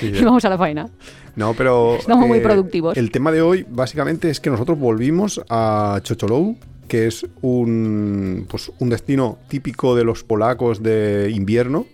Sí, 0.00 0.06
y 0.14 0.24
vamos 0.24 0.44
a 0.44 0.48
la 0.48 0.56
faena. 0.56 0.88
No, 1.34 1.54
pero. 1.54 1.96
Estamos 1.96 2.28
muy 2.28 2.40
productivos. 2.40 2.96
El 2.96 3.10
tema 3.10 3.32
de 3.32 3.42
hoy, 3.42 3.66
básicamente, 3.68 4.30
es 4.30 4.38
que 4.40 4.48
nosotros 4.50 4.78
volvimos 4.78 5.40
a 5.48 5.98
Chocholou, 6.02 6.56
que 6.92 7.06
es 7.06 7.24
un, 7.40 8.44
pues, 8.50 8.70
un 8.78 8.90
destino 8.90 9.38
típico 9.48 9.96
de 9.96 10.04
los 10.04 10.24
polacos 10.24 10.82
de 10.82 11.32
invierno, 11.34 11.86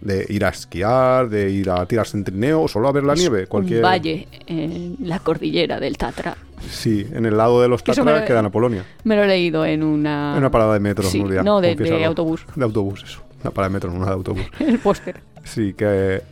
de 0.00 0.26
ir 0.28 0.44
a 0.44 0.48
esquiar, 0.48 1.28
de 1.28 1.52
ir 1.52 1.70
a 1.70 1.86
tirarse 1.86 2.16
en 2.16 2.24
trineo 2.24 2.62
o 2.62 2.66
solo 2.66 2.88
a 2.88 2.92
ver 2.92 3.04
la 3.04 3.14
nieve. 3.14 3.46
Cualquier... 3.46 3.78
Un 3.78 3.84
valle 3.84 4.26
en 4.48 4.96
la 5.04 5.20
cordillera 5.20 5.78
del 5.78 5.96
Tatra. 5.96 6.36
Sí, 6.68 7.06
en 7.12 7.26
el 7.26 7.36
lado 7.36 7.62
de 7.62 7.68
los 7.68 7.80
Que 7.84 7.92
eso 7.92 8.02
Tatras 8.02 8.22
me- 8.22 8.26
queda 8.26 8.40
en 8.40 8.50
Polonia. 8.50 8.84
Me 9.04 9.14
lo 9.14 9.22
he 9.22 9.28
leído 9.28 9.64
en 9.64 9.84
una... 9.84 10.32
En 10.32 10.38
una 10.38 10.50
parada 10.50 10.74
de 10.74 10.80
metro, 10.80 11.04
Sí, 11.08 11.20
Nuria, 11.22 11.44
no, 11.44 11.60
de- 11.60 12.04
autobús. 12.04 12.44
De 12.56 12.64
autobús, 12.64 13.04
eso. 13.04 13.22
Una 13.44 13.52
parada 13.52 13.68
de 13.68 13.74
metro, 13.74 13.90
no 13.92 13.98
una 13.98 14.06
de 14.06 14.12
autobús. 14.14 14.42
el 14.58 14.80
póster. 14.80 15.20
Sí, 15.44 15.74
que, 15.74 16.22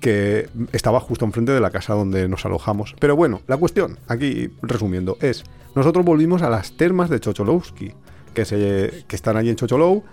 que 0.00 0.48
estaba 0.72 1.00
justo 1.00 1.24
enfrente 1.24 1.52
de 1.52 1.60
la 1.60 1.70
casa 1.70 1.94
donde 1.94 2.28
nos 2.28 2.44
alojamos. 2.44 2.94
Pero 2.98 3.16
bueno, 3.16 3.40
la 3.46 3.56
cuestión, 3.56 3.98
aquí 4.08 4.50
resumiendo, 4.62 5.16
es, 5.20 5.44
nosotros 5.74 6.04
volvimos 6.04 6.42
a 6.42 6.50
las 6.50 6.72
termas 6.76 7.10
de 7.10 7.20
Chocholowski, 7.20 7.92
que, 8.34 8.44
se, 8.44 9.04
que 9.06 9.16
están 9.16 9.36
allí 9.36 9.50
en 9.50 9.56
Chocholou, 9.56 10.04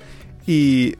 y 0.46 0.96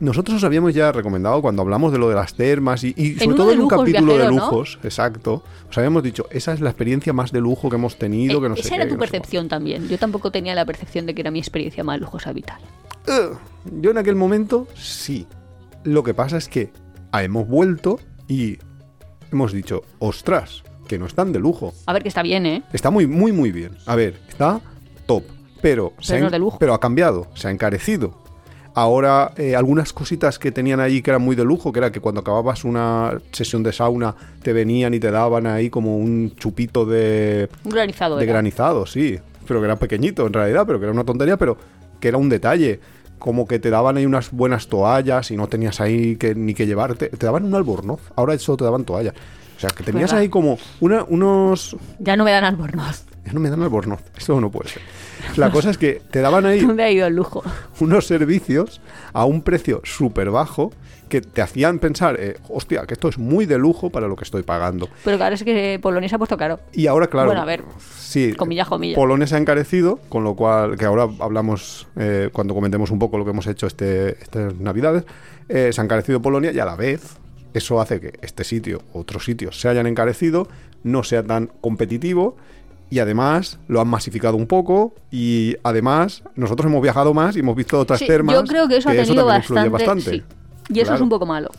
nosotros 0.00 0.36
os 0.36 0.44
habíamos 0.44 0.74
ya 0.74 0.92
recomendado 0.92 1.42
cuando 1.42 1.62
hablamos 1.62 1.90
de 1.92 1.98
lo 1.98 2.08
de 2.08 2.14
las 2.14 2.34
termas 2.34 2.84
y, 2.84 2.94
y 2.96 3.14
sobre 3.16 3.36
todo 3.36 3.50
en 3.52 3.60
un 3.60 3.68
capítulo 3.68 4.16
de 4.16 4.28
lujos, 4.28 4.78
exacto, 4.84 5.42
os 5.68 5.76
habíamos 5.76 6.02
dicho, 6.02 6.26
esa 6.30 6.52
es 6.52 6.60
la 6.60 6.70
experiencia 6.70 7.12
más 7.12 7.32
de 7.32 7.40
lujo 7.40 7.68
que 7.68 7.76
hemos 7.76 7.98
tenido, 7.98 8.40
que 8.40 8.48
no 8.48 8.54
Eh, 8.54 8.60
Esa 8.60 8.68
sé 8.68 8.74
era 8.76 8.84
qué, 8.84 8.90
tu 8.92 8.98
que 8.98 9.06
sé 9.06 9.10
percepción 9.10 9.48
también. 9.48 9.88
Yo 9.88 9.98
tampoco 9.98 10.30
tenía 10.30 10.54
la 10.54 10.64
percepción 10.64 11.04
de 11.06 11.14
que 11.14 11.20
era 11.22 11.30
mi 11.30 11.40
experiencia 11.40 11.82
más 11.82 12.00
lujosa 12.00 12.32
vital. 12.32 12.58
Yo 13.80 13.90
en 13.90 13.98
aquel 13.98 14.14
momento 14.14 14.68
sí. 14.74 15.26
Lo 15.84 16.02
que 16.02 16.12
pasa 16.14 16.36
es 16.36 16.48
que 16.48 16.70
ah, 17.12 17.22
hemos 17.22 17.46
vuelto 17.48 17.98
y 18.28 18.58
hemos 19.32 19.52
dicho, 19.52 19.82
ostras, 19.98 20.62
que 20.86 20.98
no 20.98 21.06
están 21.06 21.32
de 21.32 21.38
lujo. 21.38 21.74
A 21.86 21.92
ver, 21.92 22.02
que 22.02 22.08
está 22.08 22.22
bien, 22.22 22.46
¿eh? 22.46 22.62
Está 22.72 22.90
muy, 22.90 23.06
muy, 23.06 23.32
muy 23.32 23.52
bien. 23.52 23.72
A 23.86 23.94
ver, 23.94 24.18
está 24.28 24.60
top. 25.06 25.24
Pero, 25.60 25.92
se 26.00 26.14
Pero 26.14 26.16
ha 26.16 26.20
no 26.20 26.26
en- 26.28 26.32
de 26.32 26.38
lujo. 26.38 26.58
pero 26.58 26.72
ha 26.74 26.80
cambiado, 26.80 27.26
se 27.34 27.48
ha 27.48 27.50
encarecido. 27.50 28.14
Ahora, 28.74 29.32
eh, 29.36 29.56
algunas 29.56 29.92
cositas 29.92 30.38
que 30.38 30.52
tenían 30.52 30.78
ahí 30.78 31.02
que 31.02 31.10
eran 31.10 31.22
muy 31.22 31.34
de 31.34 31.44
lujo, 31.44 31.72
que 31.72 31.80
era 31.80 31.90
que 31.90 31.98
cuando 32.00 32.20
acababas 32.20 32.62
una 32.64 33.18
sesión 33.32 33.62
de 33.64 33.72
sauna, 33.72 34.14
te 34.42 34.52
venían 34.52 34.94
y 34.94 35.00
te 35.00 35.10
daban 35.10 35.46
ahí 35.48 35.68
como 35.68 35.96
un 35.98 36.32
chupito 36.36 36.84
de, 36.86 37.48
Un 37.64 37.72
granizado. 37.72 38.16
de 38.16 38.22
era. 38.24 38.32
granizado, 38.34 38.86
sí. 38.86 39.18
Pero 39.48 39.60
que 39.60 39.64
era 39.66 39.76
pequeñito 39.76 40.26
en 40.26 40.32
realidad, 40.32 40.64
pero 40.66 40.78
que 40.78 40.84
era 40.84 40.92
una 40.92 41.02
tontería, 41.04 41.36
pero 41.36 41.56
que 41.98 42.06
era 42.08 42.18
un 42.18 42.28
detalle. 42.28 42.78
Como 43.18 43.46
que 43.46 43.58
te 43.58 43.70
daban 43.70 43.96
ahí 43.96 44.06
unas 44.06 44.30
buenas 44.30 44.68
toallas 44.68 45.30
y 45.30 45.36
no 45.36 45.48
tenías 45.48 45.80
ahí 45.80 46.16
que, 46.16 46.34
ni 46.34 46.54
que 46.54 46.66
llevarte. 46.66 47.08
Te 47.08 47.26
daban 47.26 47.44
un 47.44 47.54
albornoz. 47.54 48.00
Ahora 48.16 48.34
eso 48.34 48.56
te 48.56 48.64
daban 48.64 48.84
toallas. 48.84 49.14
O 49.56 49.60
sea, 49.60 49.70
que 49.70 49.82
tenías 49.82 50.10
verdad. 50.10 50.22
ahí 50.22 50.28
como 50.28 50.58
una, 50.80 51.04
unos... 51.08 51.76
Ya 51.98 52.16
no 52.16 52.24
me 52.24 52.30
dan 52.30 52.44
albornoz. 52.44 53.04
Ya 53.28 53.34
no 53.34 53.40
me 53.40 53.50
dan 53.50 53.62
albornoz. 53.62 54.00
Eso 54.16 54.40
no 54.40 54.50
puede 54.50 54.70
ser. 54.70 54.82
La 55.36 55.50
cosa 55.50 55.68
es 55.68 55.76
que 55.76 56.00
te 56.10 56.20
daban 56.20 56.46
ahí 56.46 56.60
¿Dónde 56.66 56.82
ha 56.82 56.90
ido 56.90 57.06
el 57.06 57.14
lujo? 57.14 57.42
unos 57.80 58.06
servicios 58.06 58.80
a 59.12 59.26
un 59.26 59.42
precio 59.42 59.82
súper 59.84 60.30
bajo 60.30 60.72
que 61.10 61.20
te 61.20 61.42
hacían 61.42 61.78
pensar, 61.78 62.16
eh, 62.18 62.36
hostia, 62.48 62.86
que 62.86 62.94
esto 62.94 63.08
es 63.08 63.18
muy 63.18 63.44
de 63.46 63.58
lujo 63.58 63.90
para 63.90 64.08
lo 64.08 64.16
que 64.16 64.24
estoy 64.24 64.42
pagando. 64.42 64.88
Pero 65.04 65.16
claro, 65.18 65.34
es 65.34 65.42
que 65.42 65.78
Polonia 65.82 66.08
se 66.08 66.14
ha 66.14 66.18
puesto 66.18 66.36
caro. 66.38 66.60
Y 66.72 66.86
ahora, 66.86 67.06
claro. 67.06 67.28
Bueno, 67.28 67.42
a 67.42 67.46
ver, 67.46 67.62
Sí. 67.98 68.32
comilla, 68.34 68.64
comilla. 68.64 68.94
Polonia 68.94 69.26
se 69.26 69.34
ha 69.34 69.38
encarecido, 69.38 70.00
con 70.08 70.24
lo 70.24 70.34
cual, 70.34 70.76
que 70.78 70.84
ahora 70.86 71.06
hablamos 71.20 71.86
eh, 71.96 72.30
cuando 72.32 72.54
comentemos 72.54 72.90
un 72.90 72.98
poco 72.98 73.18
lo 73.18 73.24
que 73.24 73.30
hemos 73.32 73.46
hecho 73.46 73.66
este, 73.66 74.22
estas 74.22 74.54
Navidades, 74.56 75.04
eh, 75.48 75.70
se 75.72 75.80
ha 75.80 75.84
encarecido 75.84 76.20
Polonia 76.22 76.52
y 76.52 76.58
a 76.60 76.64
la 76.66 76.76
vez 76.76 77.16
eso 77.54 77.80
hace 77.80 78.00
que 78.00 78.12
este 78.20 78.44
sitio, 78.44 78.82
otros 78.92 79.24
sitios, 79.24 79.58
se 79.58 79.68
hayan 79.68 79.86
encarecido, 79.86 80.46
no 80.82 81.02
sea 81.04 81.22
tan 81.22 81.46
competitivo 81.62 82.36
y 82.90 82.98
además 83.00 83.58
lo 83.68 83.80
han 83.80 83.88
masificado 83.88 84.36
un 84.36 84.46
poco 84.46 84.94
y 85.10 85.56
además 85.62 86.22
nosotros 86.34 86.66
hemos 86.70 86.82
viajado 86.82 87.12
más 87.14 87.36
y 87.36 87.40
hemos 87.40 87.56
visto 87.56 87.78
otras 87.78 87.98
Sí, 87.98 88.06
termas. 88.06 88.34
yo 88.34 88.44
creo 88.44 88.68
que 88.68 88.76
eso 88.78 88.88
ha 88.88 88.92
tenido 88.92 89.36
influye 89.36 89.68
bastante, 89.68 90.10
sí. 90.10 90.22
Y 90.70 90.80
eso 90.80 90.94
es 90.94 91.00
un 91.00 91.08
poco 91.08 91.26
malo. 91.26 91.50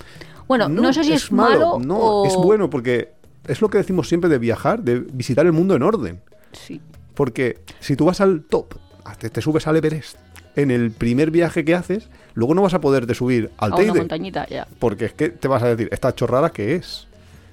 Bueno, 0.47 0.67
no, 0.67 0.91
sé 0.93 1.03
si 1.03 1.13
es, 1.13 1.31
malo, 1.31 1.79
No, 1.79 1.97
o... 1.97 2.25
es 2.27 2.35
bueno 2.35 2.69
porque 2.69 3.11
es 3.47 3.61
lo 3.61 3.69
que 3.69 3.77
decimos 3.77 4.07
siempre 4.07 4.29
de 4.29 4.39
viajar, 4.39 4.81
de 4.81 4.99
visitar 4.99 5.45
el 5.45 5.51
mundo 5.51 5.75
en 5.75 5.83
orden. 5.83 6.21
Sí. 6.51 6.81
Porque 7.13 7.59
si 7.79 7.95
tú 7.95 8.05
vas 8.05 8.21
al 8.21 8.43
top, 8.43 8.75
te, 9.19 9.29
te 9.29 9.41
subes 9.41 9.67
al 9.67 9.75
Everest, 9.77 10.17
en 10.55 10.71
el 10.71 10.91
primer 10.91 11.31
viaje 11.31 11.63
que 11.65 11.75
haces, 11.75 12.09
luego 12.33 12.55
no 12.55 12.61
vas 12.63 12.73
a 12.73 12.81
poderte 12.81 13.13
subir 13.13 13.51
al 13.57 13.73
A 13.73 13.75
una 13.75 13.83
Teide. 13.85 13.99
montañita, 13.99 14.47
ya. 14.47 14.67
Porque 14.79 15.05
es 15.05 15.13
que 15.13 15.29
te 15.29 15.47
vas 15.47 15.61
a 15.63 15.67
decir, 15.67 15.89
esta 15.91 16.13
chorrada 16.13 16.51
que 16.51 16.75
es. 16.75 17.07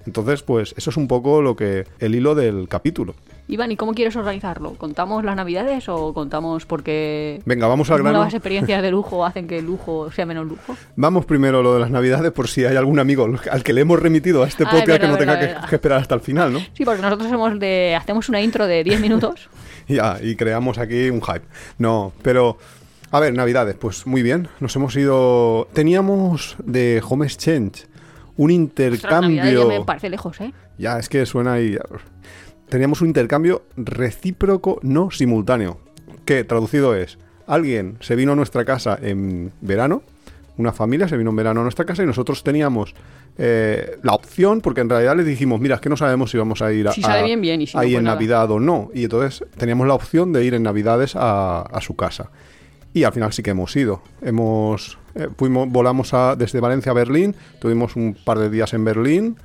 Entonces, 0.06 0.42
pues 0.42 0.74
eso 0.76 0.90
es 0.90 0.96
un 0.96 1.08
poco 1.08 1.42
lo 1.42 1.56
que 1.56 1.86
el 1.98 2.14
hilo 2.14 2.34
del 2.34 2.68
capítulo. 2.68 3.14
Iván, 3.48 3.70
¿y 3.70 3.76
cómo 3.76 3.92
quieres 3.94 4.16
organizarlo? 4.16 4.74
¿Contamos 4.74 5.22
las 5.24 5.36
navidades 5.36 5.88
o 5.88 6.12
contamos 6.12 6.66
porque 6.66 7.40
Venga, 7.44 7.68
vamos 7.68 7.88
al 7.90 7.98
grano. 7.98 8.12
nuevas 8.18 8.34
experiencias 8.34 8.82
de 8.82 8.90
lujo 8.90 9.24
hacen 9.24 9.46
que 9.46 9.58
el 9.58 9.66
lujo 9.66 10.10
sea 10.10 10.26
menos 10.26 10.46
lujo? 10.48 10.76
Vamos 10.96 11.26
primero 11.26 11.60
a 11.60 11.62
lo 11.62 11.74
de 11.74 11.80
las 11.80 11.90
navidades 11.90 12.32
por 12.32 12.48
si 12.48 12.64
hay 12.64 12.76
algún 12.76 12.98
amigo 12.98 13.28
al 13.50 13.62
que 13.62 13.72
le 13.72 13.82
hemos 13.82 14.00
remitido 14.00 14.42
a 14.42 14.48
este 14.48 14.64
Ah, 14.64 14.70
podcast 14.70 14.88
es 14.88 14.98
que 14.98 15.06
no 15.06 15.12
verdad, 15.12 15.18
tenga 15.18 15.46
verdad, 15.46 15.68
que, 15.68 15.74
esperar 15.76 16.00
hasta 16.00 16.14
el 16.16 16.20
final, 16.22 16.52
¿no? 16.52 16.58
Sí, 16.72 16.84
porque 16.84 17.02
nosotros 17.02 17.28
somos 17.30 17.58
de 17.60 17.96
hacemos 17.96 18.28
una 18.28 18.40
intro 18.40 18.66
de 18.66 18.82
10 18.84 19.00
minutos. 19.00 19.48
Ya, 19.88 20.18
y 20.20 20.34
creamos 20.34 20.78
aquí 20.78 21.10
un 21.10 21.22
hype. 21.22 21.46
No, 21.78 22.12
pero. 22.22 22.58
A 23.12 23.20
ver, 23.20 23.32
Navidades, 23.34 23.76
pues 23.76 24.04
muy 24.04 24.20
bien. 24.24 24.48
Nos 24.58 24.74
hemos 24.74 24.96
ido. 24.96 25.68
Teníamos 25.72 26.56
de 26.64 27.00
Home 27.08 27.24
Exchange 27.24 27.86
un 28.36 28.50
Ostras, 28.50 28.50
Navidades 28.50 29.00
ya 29.00 29.48
intercambio. 29.50 29.68
me 29.68 29.84
parece 29.84 30.10
lejos, 30.10 30.40
¿eh? 30.40 30.52
Ya, 30.76 30.98
es 30.98 31.08
que 31.08 31.24
suena 31.24 31.52
ahí. 31.52 31.78
Teníamos 32.68 33.00
un 33.00 33.08
intercambio 33.08 33.62
recíproco 33.76 34.78
no 34.82 35.10
simultáneo. 35.10 35.78
Que 36.24 36.44
traducido 36.44 36.94
es: 36.94 37.18
alguien 37.46 37.96
se 38.00 38.16
vino 38.16 38.32
a 38.32 38.36
nuestra 38.36 38.64
casa 38.64 38.98
en 39.00 39.52
verano, 39.60 40.02
una 40.56 40.72
familia 40.72 41.06
se 41.08 41.16
vino 41.16 41.30
en 41.30 41.36
verano 41.36 41.60
a 41.60 41.62
nuestra 41.62 41.84
casa 41.84 42.02
y 42.02 42.06
nosotros 42.06 42.42
teníamos 42.42 42.94
eh, 43.38 43.98
la 44.02 44.14
opción, 44.14 44.60
porque 44.62 44.80
en 44.80 44.88
realidad 44.88 45.16
les 45.16 45.26
dijimos: 45.26 45.60
Mira, 45.60 45.76
es 45.76 45.80
que 45.80 45.88
no 45.88 45.96
sabemos 45.96 46.30
si 46.30 46.38
vamos 46.38 46.62
a 46.62 46.72
ir 46.72 46.88
a, 46.88 46.92
Si 46.92 47.02
sale 47.02 47.20
a- 47.20 47.24
bien, 47.24 47.40
bien, 47.40 47.60
y 47.60 47.66
si 47.66 47.76
ahí 47.78 47.88
pues 47.90 47.98
en 47.98 48.04
nada. 48.04 48.16
Navidad 48.16 48.50
o 48.50 48.58
no. 48.58 48.90
Y 48.94 49.04
entonces 49.04 49.44
teníamos 49.56 49.86
la 49.86 49.94
opción 49.94 50.32
de 50.32 50.44
ir 50.44 50.54
en 50.54 50.62
Navidades 50.64 51.14
a, 51.14 51.60
a 51.62 51.80
su 51.80 51.94
casa. 51.94 52.30
Y 52.94 53.04
al 53.04 53.12
final 53.12 53.32
sí 53.34 53.42
que 53.42 53.50
hemos 53.50 53.76
ido. 53.76 54.00
Hemos, 54.22 54.98
eh, 55.14 55.28
fuimos, 55.36 55.68
volamos 55.68 56.14
a- 56.14 56.34
desde 56.34 56.60
Valencia 56.60 56.92
a 56.92 56.94
Berlín, 56.94 57.36
tuvimos 57.60 57.94
un 57.94 58.16
par 58.24 58.38
de 58.38 58.48
días 58.50 58.72
en 58.74 58.84
Berlín 58.84 59.36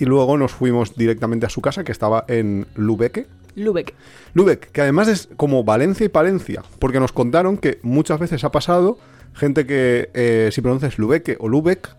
y 0.00 0.06
luego 0.06 0.36
nos 0.38 0.50
fuimos 0.50 0.96
directamente 0.96 1.46
a 1.46 1.50
su 1.50 1.60
casa 1.60 1.84
que 1.84 1.92
estaba 1.92 2.24
en 2.26 2.66
Lübeck. 2.74 3.26
Lübeck. 3.54 3.94
Lübeck, 4.32 4.72
que 4.72 4.80
además 4.80 5.08
es 5.08 5.28
como 5.36 5.62
Valencia 5.62 6.06
y 6.06 6.08
Palencia, 6.08 6.62
porque 6.78 6.98
nos 6.98 7.12
contaron 7.12 7.58
que 7.58 7.78
muchas 7.82 8.18
veces 8.18 8.42
ha 8.42 8.50
pasado 8.50 8.98
gente 9.34 9.66
que 9.66 10.10
eh, 10.14 10.48
si 10.52 10.62
pronuncias 10.62 10.98
Lübeck 10.98 11.36
o 11.38 11.48
Lübeck, 11.48 11.90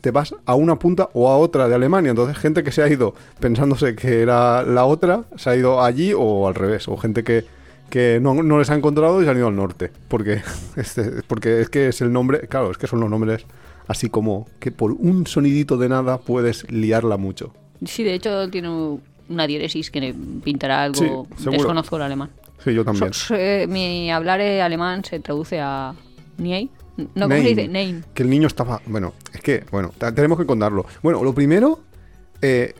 te 0.00 0.10
vas 0.10 0.34
a 0.46 0.54
una 0.54 0.78
punta 0.78 1.10
o 1.12 1.28
a 1.28 1.36
otra 1.36 1.68
de 1.68 1.74
Alemania. 1.74 2.10
Entonces, 2.10 2.38
gente 2.38 2.64
que 2.64 2.72
se 2.72 2.82
ha 2.82 2.88
ido 2.88 3.14
pensándose 3.38 3.94
que 3.94 4.22
era 4.22 4.62
la 4.62 4.86
otra, 4.86 5.24
se 5.36 5.50
ha 5.50 5.56
ido 5.56 5.82
allí 5.82 6.14
o 6.16 6.48
al 6.48 6.54
revés. 6.54 6.88
O 6.88 6.96
gente 6.96 7.22
que, 7.22 7.44
que 7.90 8.18
no, 8.22 8.42
no 8.42 8.58
les 8.58 8.70
ha 8.70 8.74
encontrado 8.74 9.20
y 9.20 9.26
se 9.26 9.30
han 9.30 9.36
ido 9.36 9.48
al 9.48 9.56
norte. 9.56 9.90
Porque, 10.08 10.40
este, 10.76 11.22
porque 11.26 11.60
es 11.60 11.68
que 11.68 11.88
es 11.88 12.00
el 12.00 12.10
nombre, 12.10 12.48
claro, 12.48 12.70
es 12.70 12.78
que 12.78 12.86
son 12.86 13.00
los 13.00 13.10
nombres 13.10 13.44
así 13.90 14.08
como 14.08 14.46
que 14.60 14.70
por 14.70 14.92
un 14.92 15.26
sonidito 15.26 15.76
de 15.76 15.88
nada 15.88 16.18
puedes 16.18 16.70
liarla 16.70 17.16
mucho. 17.16 17.52
Sí, 17.84 18.04
de 18.04 18.14
hecho 18.14 18.48
tiene 18.48 18.68
una 19.28 19.46
diéresis 19.48 19.90
que 19.90 20.14
pintará 20.44 20.84
algo. 20.84 21.26
Sí. 21.36 21.50
Desconozco 21.50 21.96
el 21.96 22.02
alemán. 22.02 22.30
Sí, 22.62 22.72
yo 22.72 22.84
también. 22.84 23.12
So- 23.12 23.34
so- 23.34 23.68
mi 23.68 24.10
hablar 24.12 24.40
eh, 24.40 24.62
alemán 24.62 25.04
se 25.04 25.18
traduce 25.18 25.58
a 25.60 25.92
Niei. 26.38 26.70
No, 27.16 27.26
¿cómo 27.28 27.34
se 27.36 27.48
dice? 27.48 27.66
Nein. 27.68 28.04
Que 28.14 28.22
el 28.22 28.30
niño 28.30 28.46
estaba. 28.46 28.80
Bueno, 28.86 29.14
es 29.32 29.40
que, 29.40 29.64
bueno, 29.72 29.90
te- 29.98 30.12
tenemos 30.12 30.38
que 30.38 30.46
contarlo. 30.46 30.86
Bueno, 31.02 31.24
lo 31.24 31.34
primero, 31.34 31.80
eh, 32.42 32.74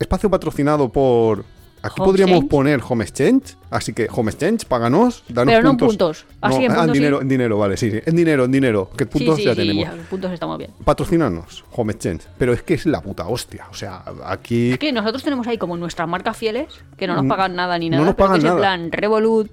espacio 0.00 0.28
patrocinado 0.30 0.88
por. 0.90 1.44
Aquí 1.82 2.00
Home 2.00 2.06
podríamos 2.06 2.44
poner 2.46 2.80
Home 2.88 3.04
Exchange. 3.04 3.56
Así 3.70 3.92
que 3.92 4.08
Home 4.10 4.30
Exchange, 4.30 4.64
páganos, 4.66 5.22
danos 5.28 5.52
Pero 5.52 5.62
no 5.62 5.70
en 5.70 5.76
puntos. 5.76 5.88
puntos. 6.24 6.26
Así 6.40 6.64
en 6.64 6.72
ah, 6.72 6.76
puntos, 6.76 6.92
dinero, 6.94 7.18
sí. 7.18 7.22
en 7.22 7.28
dinero, 7.28 7.58
vale, 7.58 7.76
sí, 7.76 7.90
sí. 7.90 8.00
En 8.04 8.16
dinero, 8.16 8.44
en 8.44 8.52
dinero. 8.52 8.90
Que 8.96 9.06
puntos 9.06 9.36
sí, 9.36 9.44
ya 9.44 9.50
sí, 9.52 9.56
tenemos. 9.58 9.84
ya, 9.84 10.02
puntos 10.08 10.32
estamos 10.32 10.58
bien. 10.58 10.70
Patrocinanos, 10.84 11.64
Home 11.72 11.92
Exchange. 11.92 12.22
Pero 12.38 12.52
es 12.52 12.62
que 12.62 12.74
es 12.74 12.86
la 12.86 13.00
puta 13.02 13.26
hostia. 13.28 13.66
O 13.70 13.74
sea, 13.74 14.02
aquí. 14.24 14.72
Es 14.72 14.78
que 14.78 14.90
nosotros 14.92 15.22
tenemos 15.22 15.46
ahí 15.46 15.58
como 15.58 15.76
nuestras 15.76 16.08
marcas 16.08 16.36
fieles, 16.36 16.66
que 16.96 17.06
no 17.06 17.14
nos 17.14 17.24
Mm, 17.24 17.28
pagan 17.28 17.54
nada 17.56 17.78
ni 17.78 17.90
no 17.90 17.96
nada, 17.98 18.06
nos 18.06 18.14
pero 18.16 18.26
pagan 18.28 18.40
que 18.40 18.46
es 18.46 18.50
en 18.52 18.56
nada. 18.58 18.60
plan 18.76 18.92
Revolut, 18.92 19.50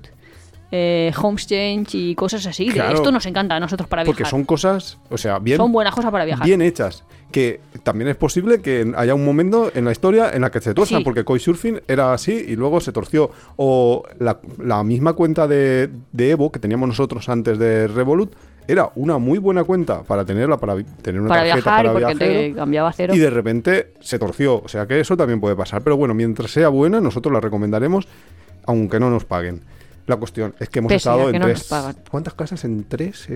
eh, 0.76 1.12
Homexchange 1.22 1.94
y 1.96 2.16
cosas 2.16 2.48
así. 2.48 2.68
Claro. 2.70 2.96
Esto 2.96 3.12
nos 3.12 3.28
encanta 3.28 3.56
a 3.56 3.60
nosotros 3.60 3.88
para 3.88 4.02
viajar. 4.04 4.18
Porque 4.18 4.28
son 4.30 4.44
cosas, 4.44 4.98
o 5.12 5.20
sea, 5.20 5.38
bien. 5.38 5.58
Son 5.58 5.72
buenas 5.72 5.94
cosas 5.94 6.10
para 6.12 6.26
viajar. 6.26 6.48
bien 6.48 6.64
hechas. 6.64 7.04
Que 7.32 7.60
también 7.84 8.08
es 8.10 8.16
posible 8.16 8.60
que 8.60 8.92
haya 8.98 9.14
un 9.14 9.24
momento 9.24 9.72
en 9.76 9.86
la 9.86 9.92
historia 9.92 10.32
en 10.34 10.42
la 10.42 10.50
que 10.50 10.62
se 10.62 10.74
torzan, 10.74 11.00
Sí. 11.00 11.04
porque 11.04 11.24
Couchsurfing 11.24 11.82
era 11.88 12.12
así 12.14 12.32
y 12.48 12.56
luego 12.56 12.80
se 12.80 12.92
torció. 12.92 13.30
O 13.56 14.04
la, 14.20 14.40
la 14.58 14.84
misma 14.84 15.14
cuenta 15.14 15.48
de, 15.48 15.92
de 16.12 16.30
Evo 16.32 16.52
que 16.52 16.58
teníamos 16.60 16.88
nosotros 16.88 17.30
antes 17.30 17.60
de 17.60 17.88
Revolut 17.88 18.34
era 18.68 18.90
una 18.96 19.18
muy 19.20 19.38
buena 19.40 19.64
cuenta 19.64 20.02
para 20.04 20.26
tenerla, 20.26 20.58
para 20.58 20.76
tener 21.04 21.22
una 21.22 21.30
para 21.30 21.42
tarjeta 21.42 21.56
viajar 21.56 21.86
para 21.86 21.94
porque 21.94 22.16
te 22.16 22.54
cambiaba 22.56 22.92
cero. 22.94 23.14
Y 23.14 23.20
de 23.20 23.30
repente 23.30 23.94
se 24.00 24.18
torció. 24.18 24.62
O 24.64 24.68
sea 24.68 24.88
que 24.88 25.00
eso 25.00 25.16
también 25.18 25.40
puede 25.40 25.56
pasar. 25.56 25.84
Pero 25.84 25.98
bueno, 25.98 26.14
mientras 26.16 26.50
sea 26.50 26.70
buena, 26.70 27.00
nosotros 27.00 27.32
la 27.32 27.42
recomendaremos, 27.42 28.08
aunque 28.66 29.00
no 29.00 29.10
nos 29.12 29.26
paguen. 29.26 29.62
La 30.06 30.18
cuestión 30.18 30.54
es 30.60 30.70
que 30.70 30.80
hemos 30.80 30.90
Pese 30.90 31.10
estado 31.10 31.30
en 31.30 31.40
no 31.40 31.46
tres. 31.46 31.70
¿Cuántas 32.10 32.34
casas? 32.34 32.64
En 32.66 32.84
tres. 32.86 33.28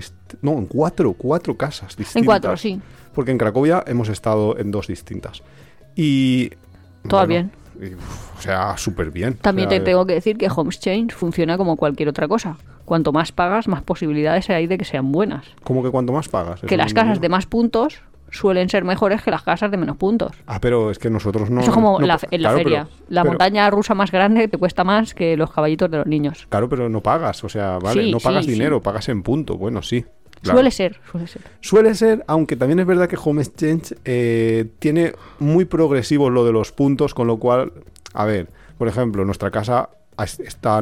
No, 0.42 0.52
en 0.52 0.66
cuatro. 0.66 1.14
Cuatro 1.14 1.56
casas 1.56 1.96
distintas. 1.96 2.16
En 2.16 2.24
cuatro, 2.24 2.56
sí. 2.56 2.80
Porque 3.14 3.30
en 3.30 3.38
Cracovia 3.38 3.82
hemos 3.86 4.08
estado 4.08 4.58
en 4.58 4.70
dos 4.70 4.86
distintas. 4.86 5.42
Y. 5.96 6.50
Todo 7.08 7.26
bueno, 7.26 7.50
y, 7.80 7.94
uf, 7.94 8.38
o 8.38 8.42
sea, 8.42 8.76
súper 8.76 9.10
bien. 9.10 9.34
También 9.34 9.68
O 9.68 9.70
sea, 9.70 9.78
te 9.78 9.84
tengo 9.84 10.04
que 10.04 10.14
decir 10.14 10.36
que 10.36 10.48
Homexchange 10.54 11.14
funciona 11.14 11.56
como 11.56 11.76
cualquier 11.76 12.08
otra 12.08 12.28
cosa. 12.28 12.56
Cuanto 12.84 13.12
más 13.12 13.32
pagas, 13.32 13.68
más 13.68 13.82
posibilidades 13.82 14.50
hay 14.50 14.66
de 14.66 14.78
que 14.78 14.84
sean 14.84 15.12
buenas. 15.12 15.46
Como 15.62 15.82
que 15.82 15.90
cuanto 15.90 16.12
más 16.12 16.28
pagas. 16.28 16.60
Que 16.60 16.76
las 16.76 16.94
casas 16.94 17.20
de 17.20 17.28
más 17.28 17.46
puntos 17.46 18.00
suelen 18.30 18.68
ser 18.68 18.84
mejores 18.84 19.22
que 19.22 19.30
las 19.30 19.42
casas 19.42 19.70
de 19.70 19.76
menos 19.76 19.96
puntos. 19.96 20.32
Ah, 20.46 20.60
pero 20.60 20.90
es 20.90 20.98
que 20.98 21.10
nosotros 21.10 21.50
no. 21.50 21.60
Eso 21.60 21.70
es 21.70 21.74
como 21.74 21.98
no- 22.00 22.06
la- 22.06 22.18
en 22.30 22.42
la 22.42 22.48
claro, 22.50 22.58
feria. 22.64 22.84
pero- 22.90 23.06
la 23.08 23.22
pero- 23.22 23.32
montaña 23.32 23.70
rusa 23.70 23.94
más 23.94 24.10
grande 24.10 24.48
te 24.48 24.58
cuesta 24.58 24.84
más 24.84 25.14
que 25.14 25.36
los 25.36 25.50
caballitos 25.52 25.90
de 25.90 25.98
los 25.98 26.06
niños. 26.06 26.46
Claro, 26.48 26.68
pero 26.68 26.88
no 26.88 27.00
pagas. 27.02 27.42
O 27.44 27.48
sea, 27.48 27.78
vale, 27.78 28.04
Sí, 28.04 28.10
no 28.12 28.18
pagas 28.20 28.44
sí, 28.44 28.52
dinero, 28.52 28.76
sí. 28.78 28.82
pagas 28.84 29.08
en 29.08 29.22
punto. 29.22 29.56
Bueno, 29.56 29.82
sí. 29.82 30.04
claro. 30.42 30.58
Suele 30.58 30.70
ser, 30.70 31.00
suele 31.10 31.26
ser. 31.26 31.42
Suele 31.60 31.94
ser, 31.96 32.24
aunque 32.28 32.54
también 32.56 32.78
es 32.78 32.86
verdad 32.86 33.08
que 33.08 33.16
Home 33.22 33.42
Exchange 33.42 33.94
eh, 34.04 34.66
tiene 34.78 35.12
muy 35.40 35.64
progresivo 35.64 36.30
lo 36.30 36.44
de 36.44 36.52
los 36.52 36.70
puntos, 36.70 37.12
con 37.14 37.26
lo 37.26 37.38
cual, 37.38 37.72
a 38.14 38.24
ver, 38.24 38.48
por 38.78 38.86
ejemplo, 38.86 39.24
nuestra 39.24 39.50
casa 39.50 39.88
es- 40.24 40.40
está, 40.40 40.80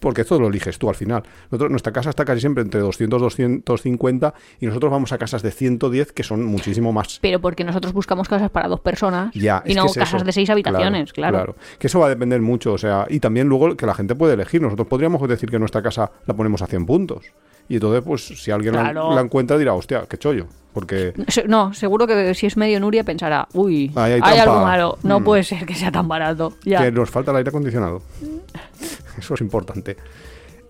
porque 0.00 0.22
esto 0.22 0.38
lo 0.40 0.48
eliges 0.48 0.78
tú 0.78 0.88
al 0.88 0.94
final. 0.94 1.22
Nosotros- 1.50 1.70
nuestra 1.70 1.92
casa 1.92 2.10
está 2.10 2.24
casi 2.24 2.40
siempre 2.40 2.62
entre 2.62 2.80
200, 2.80 3.20
250 3.20 4.34
y 4.60 4.66
nosotros 4.66 4.90
vamos 4.90 5.12
a 5.12 5.18
casas 5.18 5.42
de 5.42 5.50
110 5.50 6.12
que 6.12 6.22
son 6.22 6.44
muchísimo 6.44 6.92
más. 6.92 7.18
Pero 7.20 7.40
porque 7.40 7.64
nosotros 7.64 7.92
buscamos 7.92 8.28
casas 8.28 8.50
para 8.50 8.68
dos 8.68 8.80
personas 8.80 9.32
Ya, 9.34 9.62
y 9.66 9.74
no 9.74 9.86
es 9.86 9.94
casas 9.94 10.14
eso. 10.20 10.24
de 10.24 10.32
seis 10.32 10.50
habitaciones, 10.50 11.12
claro. 11.12 11.56
Que 11.78 11.86
eso 11.86 11.98
va 12.00 12.06
a 12.06 12.10
depender 12.10 12.40
mucho, 12.40 12.72
o 12.72 12.78
sea, 12.78 13.06
y 13.08 13.20
también 13.20 13.48
luego 13.48 13.76
que 13.76 13.86
la 13.86 13.94
gente 13.94 14.14
puede 14.14 14.34
elegir. 14.34 14.60
Nosotros 14.62 14.88
podríamos 14.88 15.26
decir 15.28 15.50
que 15.50 15.58
nuestra 15.58 15.82
casa 15.82 16.10
la 16.26 16.34
ponemos 16.34 16.62
a 16.62 16.66
100 16.66 16.86
puntos. 16.86 17.26
Y 17.72 17.76
entonces, 17.76 18.02
pues, 18.04 18.26
si 18.26 18.50
alguien 18.50 18.74
la- 18.74 18.82
Claro. 18.82 19.14
la, 19.14 19.22
encuentra, 19.22 19.56
dirá, 19.56 19.72
hostia, 19.72 20.04
qué 20.06 20.18
chollo. 20.18 20.44
Porque 20.74 21.14
No, 21.48 21.72
seguro 21.72 22.06
que 22.06 22.34
si 22.34 22.44
es 22.46 22.56
medio 22.58 22.78
Nuria 22.80 23.02
pensará, 23.02 23.48
uy, 23.54 23.90
hay 23.94 24.20
algo 24.20 24.60
malo, 24.60 24.98
no 25.02 25.20
Mm. 25.20 25.24
puede 25.24 25.42
ser 25.42 25.64
que 25.64 25.74
sea 25.74 25.90
tan 25.90 26.06
barato. 26.06 26.52
Ya. 26.66 26.82
que 26.82 26.92
nos 26.92 27.08
falta 27.08 27.30
el 27.30 27.38
aire 27.38 27.48
acondicionado. 27.48 28.02
Eso 29.18 29.34
es 29.34 29.40
importante. 29.40 29.96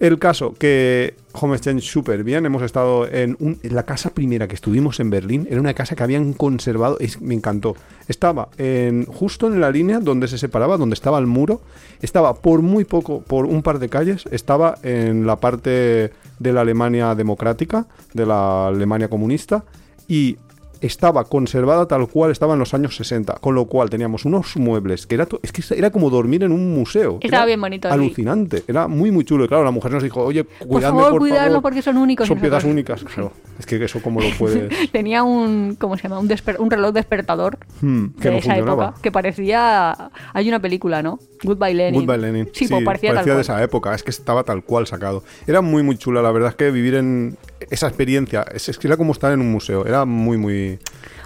El 0.01 0.19
caso 0.19 0.53
que 0.59 1.15
Home 1.35 1.55
Exchange 1.55 1.85
súper 1.85 2.25
bien. 2.25 2.45
Hemos 2.45 2.63
estado 2.63 3.07
en, 3.07 3.37
un- 3.39 3.61
en 3.63 3.75
la 3.75 3.85
casa 3.85 4.11
primera 4.11 4.49
que 4.49 4.57
estuvimos 4.57 4.99
en 4.99 5.11
Berlín. 5.11 5.47
Era 5.49 5.61
una 5.61 5.75
casa 5.75 5.95
que 5.95 6.03
habían 6.03 6.33
conservado. 6.33 6.97
es- 6.99 7.21
me 7.21 7.35
encantó. 7.35 7.77
Estaba 8.09 8.49
en, 8.59 9.07
justo 9.07 9.47
en 9.47 9.61
la 9.61 9.71
línea 9.71 10.01
donde 10.01 10.27
se 10.27 10.39
separaba, 10.39 10.77
donde 10.77 10.95
estaba 10.95 11.21
el 11.21 11.27
muro. 11.29 11.61
Estaba 12.01 12.35
por 12.35 12.63
muy 12.63 12.85
poco, 12.85 13.21
por 13.23 13.47
un 13.47 13.63
par 13.63 13.79
de 13.79 13.89
calles. 13.89 14.25
Estaba 14.33 14.75
en 14.83 15.25
la 15.25 15.37
parte 15.37 16.11
de 16.43 16.53
la 16.53 16.61
Alemania 16.63 17.15
democrática, 17.15 17.87
de 18.13 18.27
la 18.27 18.69
Alemania 18.69 19.09
comunista. 19.09 19.65
Y 20.09 20.37
estaba 20.83 21.25
conservada 21.25 21.87
tal 21.87 22.07
cual 22.09 22.31
estaba 22.31 22.53
en 22.53 22.59
los 22.59 22.75
años 22.75 22.97
60, 22.97 23.35
con 23.41 23.55
lo 23.55 23.65
cual 23.67 23.89
teníamos 23.89 24.25
unos 24.25 24.57
muebles 24.57 25.07
que 25.07 25.15
era, 25.15 25.27
es 25.43 25.53
que 25.53 25.63
era 25.75 25.91
como 25.91 26.11
dormir 26.11 26.43
en 26.45 26.53
un 26.53 26.75
museo. 26.75 27.19
Estaba 27.21 27.43
Era 27.43 27.47
bien 27.47 27.61
bonito, 27.61 27.89
sí. 27.89 27.95
Alucinante, 27.95 28.63
era 28.69 28.89
muy 28.89 29.11
muy 29.11 29.25
chulo. 29.25 29.45
Y 29.45 29.49
claro, 29.49 29.65
la 29.65 29.71
mujer 29.71 29.93
nos 29.93 30.03
dijo, 30.03 30.23
oye, 30.23 30.45
cuidadme 30.45 30.99
favor, 30.99 31.11
por 31.13 31.19
cuidadlo 31.21 31.49
favor. 31.49 31.63
porque 31.63 31.83
son 31.83 31.97
únicos. 31.97 32.29
Son 32.29 32.39
piezas 32.39 32.65
únicas. 32.65 33.03
Claro, 33.05 33.33
es 33.59 33.67
que 33.67 33.83
eso 33.83 34.01
cómo 34.03 34.21
lo 34.21 34.29
puedes... 34.39 34.91
Tenía 34.91 35.23
un, 35.23 35.77
¿cómo 35.79 35.97
se 35.97 36.05
llama? 36.05 36.19
Un, 36.19 36.29
un 36.59 36.71
reloj 36.71 36.93
despertador 36.93 37.59
Hmm, 37.81 38.07
que 38.21 38.29
de 38.29 38.31
no 38.33 38.39
esa 38.39 38.49
funcionaba. 38.55 38.85
época 38.89 39.01
que 39.03 39.13
parecía... 39.13 40.11
Hay 40.35 40.49
una 40.49 40.61
película, 40.61 41.03
¿no? 41.03 41.19
Goodbye 41.45 41.75
Lenin. 41.75 42.01
Goodbye 42.05 42.19
Lenin. 42.19 42.49
Sí, 42.53 42.69
pues 42.69 42.85
parecía, 42.85 43.15
tal 43.15 43.25
de 43.25 43.41
esa 43.41 43.63
época. 43.63 43.95
Es 43.95 44.03
que 44.03 44.11
estaba 44.11 44.45
tal 44.45 44.63
cual 44.63 44.87
sacado. 44.87 45.23
Era 45.47 45.61
muy, 45.61 45.83
muy 45.83 45.97
chula. 45.97 46.23
La 46.23 46.31
verdad 46.31 46.51
es 46.51 46.57
que 46.57 46.71
vivir 46.71 46.95
en 46.95 47.37
esa 47.73 47.89
experiencia, 47.89 48.43
es, 48.55 48.69
es 48.69 48.79
que 48.79 48.87
era 48.87 48.97
como 48.97 49.13
estar 49.13 49.33
en 49.33 49.41
un 49.41 49.51
museo. 49.51 49.85
Era 49.87 50.05
muy, 50.05 50.37
muy, 50.37 50.79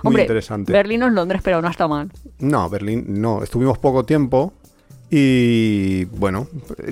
interesante. 0.04 0.72
Berlín 0.72 1.00
no 1.00 1.06
es 1.08 1.12
Londres, 1.12 1.40
pero 1.44 1.60
no 1.60 1.68
está 1.68 1.86
mal. 1.88 2.10
No, 2.38 2.68
Berlín 2.70 3.04
no. 3.08 3.42
Estuvimos 3.42 3.78
poco 3.78 4.04
tiempo 4.04 4.52
y 5.08 6.04
bueno, 6.06 6.48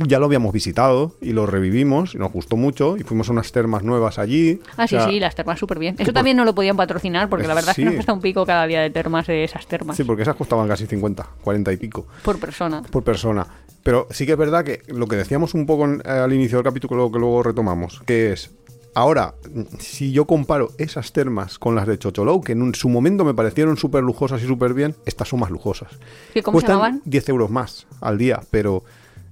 ya 0.06 0.20
lo 0.20 0.26
habíamos 0.26 0.52
visitado 0.52 1.16
y 1.20 1.32
lo 1.32 1.46
revivimos 1.46 2.14
y 2.14 2.18
nos 2.18 2.30
gustó 2.32 2.56
mucho 2.56 2.96
y 2.96 3.02
fuimos 3.02 3.28
a 3.28 3.32
unas 3.32 3.50
termas 3.50 3.82
nuevas 3.82 4.18
allí. 4.20 4.60
Ah, 4.76 4.84
O 4.84 4.86
sí, 4.86 4.94
sea, 4.96 5.06
sí, 5.08 5.18
las 5.18 5.34
termas 5.34 5.58
súper 5.58 5.78
bien. 5.80 5.94
Eso 5.98 6.04
por- 6.06 6.14
también 6.14 6.36
no 6.36 6.44
lo 6.44 6.54
podían 6.54 6.76
patrocinar 6.76 7.28
porque 7.28 7.48
la 7.48 7.54
verdad 7.54 7.70
es 7.70 7.76
que 7.76 7.84
nos 7.84 7.94
cuesta 7.94 8.12
un 8.12 8.20
pico 8.20 8.46
cada 8.46 8.66
día 8.68 8.80
de 8.82 8.90
termas 8.90 9.26
de 9.26 9.42
esas 9.44 9.66
termas. 9.66 9.96
Sí, 9.96 10.04
porque 10.04 10.22
esas 10.22 10.36
costaban 10.36 10.68
casi 10.68 10.86
50, 10.86 11.26
40 11.42 11.72
y 11.72 11.76
pico 11.76 12.06
Por 12.22 12.38
persona. 12.38 12.82
por 12.90 13.02
persona. 13.02 13.46
Pero 13.82 14.06
sí 14.10 14.24
que 14.26 14.32
es 14.32 14.38
verdad 14.38 14.64
que 14.64 14.80
lo 14.88 15.06
que 15.08 15.16
decíamos 15.16 15.52
un 15.54 15.66
poco 15.66 15.84
al 16.04 16.32
inicio 16.32 16.58
del 16.58 16.64
capítulo 16.64 17.10
que 17.12 17.18
luego 17.18 17.42
retomamos, 17.42 18.00
que 18.06 18.32
es, 18.32 18.50
ahora, 18.94 19.34
si 19.78 20.12
yo 20.12 20.24
comparo 20.26 20.70
esas 20.78 21.12
termas 21.12 21.58
con 21.58 21.74
las 21.74 21.86
de 21.86 21.98
Chocholou, 21.98 22.40
que 22.42 22.52
en 22.52 22.62
un- 22.62 22.74
su 22.74 22.88
momento 22.88 23.24
me 23.24 23.34
parecieron 23.34 23.76
súper 23.76 24.02
lujosas 24.02 24.42
y 24.42 24.46
súper 24.46 24.74
bien, 24.74 24.94
estas 25.06 25.28
son 25.28 25.40
más 25.40 25.50
lujosas. 25.50 25.88
¿Y 26.34 26.42
cómo 26.42 26.60
se 26.60 26.66
Cuestan 26.66 26.76
llamaban? 26.76 27.02
10 27.04 27.28
euros 27.28 27.50
más 27.50 27.86
al 28.00 28.18
día, 28.18 28.40
pero 28.50 28.82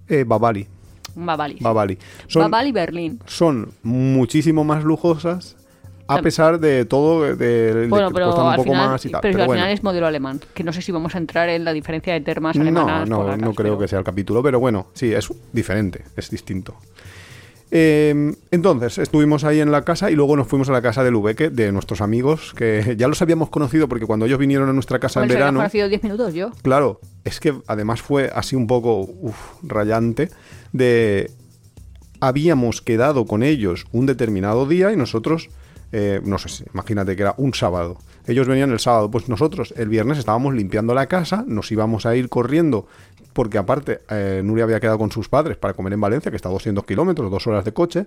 eh, 0.09 0.25
Babali, 0.27 0.67
Babali. 1.15 1.57
Babali. 1.61 1.99
Son, 2.27 2.43
Babali 2.43 2.73
Berlín. 2.73 3.21
son 3.27 3.73
muchísimo 3.83 4.65
más 4.65 4.83
lujosas 4.85 5.57
a 6.09 6.21
pesar 6.21 6.59
de 6.61 6.85
todo, 6.85 7.23
de, 7.37 7.87
Bueno, 7.89 8.09
que 8.09 8.15
pero 8.15 8.35
un 8.35 8.49
al 8.51 8.57
poco 8.57 8.71
final, 8.71 8.91
más 8.91 9.07
y 9.07 9.11
tal. 9.11 9.21
pero, 9.23 9.33
Pero 9.33 9.43
al 9.45 9.47
bueno. 9.47 9.63
final 9.63 9.73
es 9.73 9.83
modelo 9.83 10.07
alemán. 10.07 10.41
Que 10.53 10.63
no 10.63 10.73
sé 10.73 10.83
si 10.83 10.93
vamos 10.93 11.15
a 11.15 11.19
entrar 11.19 11.49
en 11.49 11.65
la 11.65 11.73
diferencia 11.73 12.13
de 12.13 12.21
termas 12.21 12.55
No, 12.57 12.63
alemanas. 12.63 13.09
no, 13.09 13.19
polacas, 13.19 13.41
no 13.41 13.55
creo 13.55 13.73
pero- 13.75 13.79
que 13.79 13.89
sea 13.89 13.99
el 14.01 14.05
capítulo, 14.05 14.43
pero 14.43 14.61
bueno, 14.61 14.89
sí, 14.93 15.11
es 15.15 15.33
diferente, 15.53 16.05
es 16.17 16.29
distinto. 16.29 16.75
Eh, 17.75 18.35
entonces, 18.51 18.99
estuvimos 18.99 19.45
ahí 19.45 19.61
en 19.61 19.73
la 19.73 19.81
casa 19.83 20.11
y 20.11 20.15
luego 20.15 20.37
nos 20.37 20.47
fuimos 20.47 20.69
a 20.69 20.73
la 20.73 20.83
casa 20.83 21.03
de 21.03 21.11
Lubeque, 21.11 21.49
de 21.49 21.73
nuestros 21.73 22.03
amigos, 22.03 22.53
que 22.55 22.95
ya 22.99 23.09
los 23.09 23.23
habíamos 23.23 23.49
conocido 23.49 23.89
porque 23.89 24.05
cuando 24.05 24.27
ellos 24.27 24.39
vinieron 24.39 24.69
a 24.69 24.75
nuestra 24.75 24.99
casa 24.99 25.23
en 25.23 25.29
verano... 25.29 25.59
conocido 25.61 25.89
10 25.89 26.03
minutos 26.03 26.35
yo. 26.35 26.51
Claro, 26.61 27.01
es 27.25 27.41
que 27.41 27.55
además 27.67 28.03
fue 28.03 28.31
así 28.35 28.57
un 28.57 28.67
poco 28.67 29.01
uf, 29.01 29.37
rayante 29.63 30.29
de 30.73 31.31
habíamos 32.21 32.83
quedado 32.83 33.25
con 33.25 33.43
ellos 33.43 33.87
un 33.91 34.05
determinado 34.07 34.67
día 34.69 34.93
y 34.93 34.97
nosotros 34.97 35.49
eh, 35.93 36.21
no 36.25 36.39
sé, 36.39 36.49
si- 36.49 36.65
imagínate 36.73 37.17
que 37.17 37.23
era 37.23 37.35
un 37.37 37.53
sábado. 37.55 37.99
Ellos 38.27 38.47
venían 38.49 38.71
el 38.71 38.79
sábado, 38.81 39.11
pues 39.11 39.29
nosotros 39.29 39.75
el 39.77 39.89
viernes 39.89 40.17
estábamos 40.17 40.55
limpiando 40.55 40.95
la 40.95 41.07
casa, 41.07 41.45
nos 41.47 41.71
íbamos 41.73 42.07
a 42.07 42.15
ir 42.17 42.29
corriendo, 42.29 42.87
porque 43.33 43.59
aparte 43.59 44.01
eh, 44.11 44.41
Nuria 44.45 44.65
había 44.65 44.81
quedado 44.81 44.99
con 44.99 45.11
sus 45.11 45.29
padres 45.29 45.57
para 45.57 45.75
comer 45.75 45.93
en 45.93 46.01
Valencia, 46.01 46.31
que 46.31 46.37
está 46.37 46.49
a 46.49 46.53
200 46.53 46.85
kilómetros, 46.85 47.31
dos 47.31 47.47
horas 47.47 47.65
de 47.65 47.73
coche, 47.73 48.07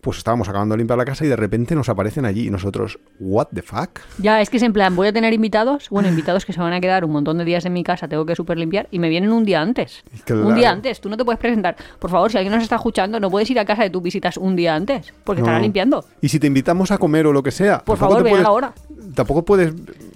pues 0.00 0.18
estábamos 0.18 0.48
acabando 0.48 0.72
de 0.72 0.78
limpiar 0.78 0.98
la 0.98 1.04
casa 1.04 1.24
y 1.24 1.28
de 1.28 1.36
repente 1.36 1.76
nos 1.76 1.88
aparecen 1.88 2.24
allí 2.24 2.48
y 2.48 2.50
nosotros, 2.50 2.98
¿what 3.20 3.46
the 3.54 3.62
fuck? 3.62 4.00
Ya, 4.18 4.40
es 4.40 4.50
que 4.50 4.56
es 4.56 4.64
en 4.64 4.72
plan, 4.72 4.96
voy 4.96 5.06
a 5.06 5.12
tener 5.12 5.32
invitados, 5.32 5.88
bueno, 5.90 6.08
invitados 6.08 6.44
que 6.44 6.52
se 6.52 6.58
van 6.58 6.72
a 6.72 6.80
quedar 6.80 7.04
un 7.04 7.12
montón 7.12 7.38
de 7.38 7.44
días 7.44 7.64
en 7.66 7.72
mi 7.72 7.84
casa, 7.84 8.08
tengo 8.08 8.26
que 8.26 8.34
super 8.34 8.58
limpiar 8.58 8.88
y 8.90 8.98
me 8.98 9.08
vienen 9.08 9.30
un 9.30 9.44
día 9.44 9.60
antes. 9.60 10.02
Claro. 10.24 10.48
Un 10.48 10.56
día 10.56 10.72
antes, 10.72 11.00
tú 11.00 11.08
no 11.08 11.16
te 11.16 11.24
puedes 11.24 11.38
presentar. 11.38 11.76
Por 12.00 12.10
favor, 12.10 12.32
si 12.32 12.36
alguien 12.36 12.52
nos 12.52 12.64
está 12.64 12.74
escuchando, 12.76 13.20
no 13.20 13.30
puedes 13.30 13.48
ir 13.50 13.60
a 13.60 13.64
casa 13.64 13.84
de 13.84 13.90
tus 13.90 14.02
visitas 14.02 14.36
un 14.38 14.56
día 14.56 14.74
antes, 14.74 15.12
porque 15.22 15.40
No. 15.40 15.46
estará 15.46 15.60
limpiando. 15.62 16.04
Y 16.20 16.28
si 16.30 16.40
te 16.40 16.48
invitamos 16.48 16.90
a 16.90 16.98
comer 16.98 17.28
o 17.28 17.32
lo 17.32 17.44
que 17.44 17.52
sea, 17.52 17.78
Por 17.84 17.96
favor, 17.96 18.24
ven 18.24 18.26
a 18.26 18.30
puedes- 18.30 18.42
la 18.42 18.50
hora. 18.50 18.72
Tampoco 19.14 19.44
puedes 19.44 19.72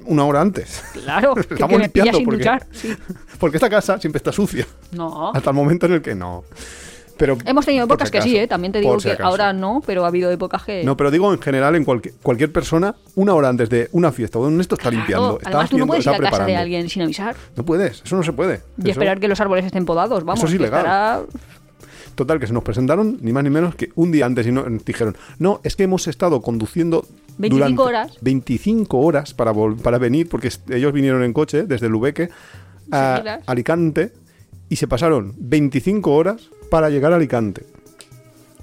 una 0.07 0.25
hora 0.25 0.41
antes. 0.41 0.83
Claro, 0.95 1.35
Estamos 1.39 1.69
que 1.69 1.77
me 1.77 1.83
limpiando 1.85 2.13
sin 2.17 2.25
porque- 2.25 2.39
duchar. 2.39 2.67
Sí. 2.73 2.93
Porque 3.39 3.57
esta 3.57 3.69
casa 3.71 3.99
siempre 4.01 4.19
está 4.19 4.33
sucia. 4.33 4.67
No. 4.93 5.31
Hasta 5.33 5.51
el 5.51 5.57
momento 5.57 5.87
en 5.87 5.93
el 5.95 6.03
que 6.03 6.15
no. 6.15 6.45
Pero 7.19 7.39
Hemos 7.47 7.65
tenido 7.65 7.87
épocas 7.87 8.09
si 8.09 8.13
que 8.13 8.21
sí, 8.23 8.37
¿eh? 8.37 8.47
También 8.47 8.73
te 8.75 8.81
digo 8.81 9.01
si 9.01 9.09
que 9.09 9.13
acaso. 9.15 9.29
ahora 9.31 9.53
no, 9.55 9.83
pero 9.87 10.05
ha 10.05 10.09
habido 10.09 10.31
épocas 10.31 10.63
que... 10.65 10.85
No, 10.85 10.99
pero 10.99 11.11
digo 11.11 11.33
en 11.33 11.41
general, 11.41 11.75
en 11.75 11.83
cualquier, 11.87 12.15
cualquier 12.23 12.53
persona, 12.53 12.95
una 13.15 13.33
hora 13.33 13.49
antes 13.49 13.71
de 13.71 13.89
una 13.93 14.13
fiesta 14.13 14.39
o 14.39 14.43
de 14.47 14.53
un 14.53 14.61
esto 14.61 14.75
está 14.75 14.91
Claro, 14.91 14.97
limpiando. 14.99 15.37
está 15.39 15.49
Además, 15.49 15.71
tú 15.71 15.79
no 15.79 15.87
puedes 15.87 16.05
ir 16.05 16.13
a 16.13 16.19
casa 16.19 16.45
de 16.45 16.57
alguien 16.57 16.91
sin 16.91 17.01
avisar 17.03 17.35
No 17.57 17.65
puedes, 17.65 18.03
eso 18.05 18.17
no 18.17 18.23
se 18.23 18.35
puede. 18.35 18.61
y 18.77 18.83
Eso- 18.83 18.91
esperar 18.91 19.19
que 19.19 19.29
los 19.29 19.41
árboles 19.41 19.65
estén 19.65 19.87
podados. 19.87 20.25
Vamos, 20.25 20.41
Eso 20.41 20.49
es 20.49 20.55
ilegal. 20.57 20.81
estará- 20.81 21.23
Total, 22.17 22.39
que 22.39 22.47
se 22.47 22.53
nos 22.53 22.63
presentaron 22.63 23.19
ni 23.23 23.33
más 23.33 23.45
ni 23.45 23.51
menos 23.51 23.75
que 23.75 23.91
un 23.95 24.13
día 24.13 24.27
antes 24.27 24.47
y 24.47 24.53
no- 24.53 24.69
nos 24.69 24.85
dijeron, 24.85 25.17
no, 25.39 25.61
es 25.65 25.75
que 25.77 25.85
hemos 25.85 26.09
estado 26.09 26.43
conduciendo 26.43 27.07
25 27.39 27.55
durante 27.57 27.83
horas. 27.83 28.19
25 28.21 28.99
horas 29.01 29.33
para, 29.33 29.53
para 29.83 29.97
venir, 29.99 30.29
porque 30.29 30.51
ellos 30.71 30.93
vinieron 30.93 31.23
en 31.23 31.33
coche 31.35 31.65
desde 31.65 31.89
Lubeque 31.89 32.29
a. 32.93 33.41
Alicante 33.47 34.13
y 34.69 34.77
se 34.77 34.87
pasaron 34.89 35.35
25 35.39 36.13
horas 36.15 36.51
para 36.71 36.91
llegar 36.91 37.13
a 37.13 37.17
Alicante, 37.17 37.65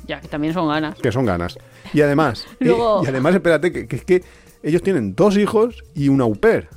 Ya, 0.08 0.20
que 0.20 0.28
también 0.28 0.54
son 0.54 0.68
ganas. 0.68 0.98
que 1.00 1.12
son 1.12 1.26
ganas. 1.26 1.58
Y 1.94 2.02
además, 2.02 2.46
y- 2.60 2.66
Luego- 2.66 3.02
y, 3.04 3.08
además 3.08 3.36
espérate, 3.36 3.72
que, 3.72 3.88
que 3.88 3.96
es 3.96 4.04
que 4.06 4.24
ellos 4.64 4.82
tienen 4.82 5.16
dos 5.16 5.38
hijos 5.38 5.84
y 5.94 6.10
una 6.10 6.24
au 6.26 6.36
pair. 6.36 6.68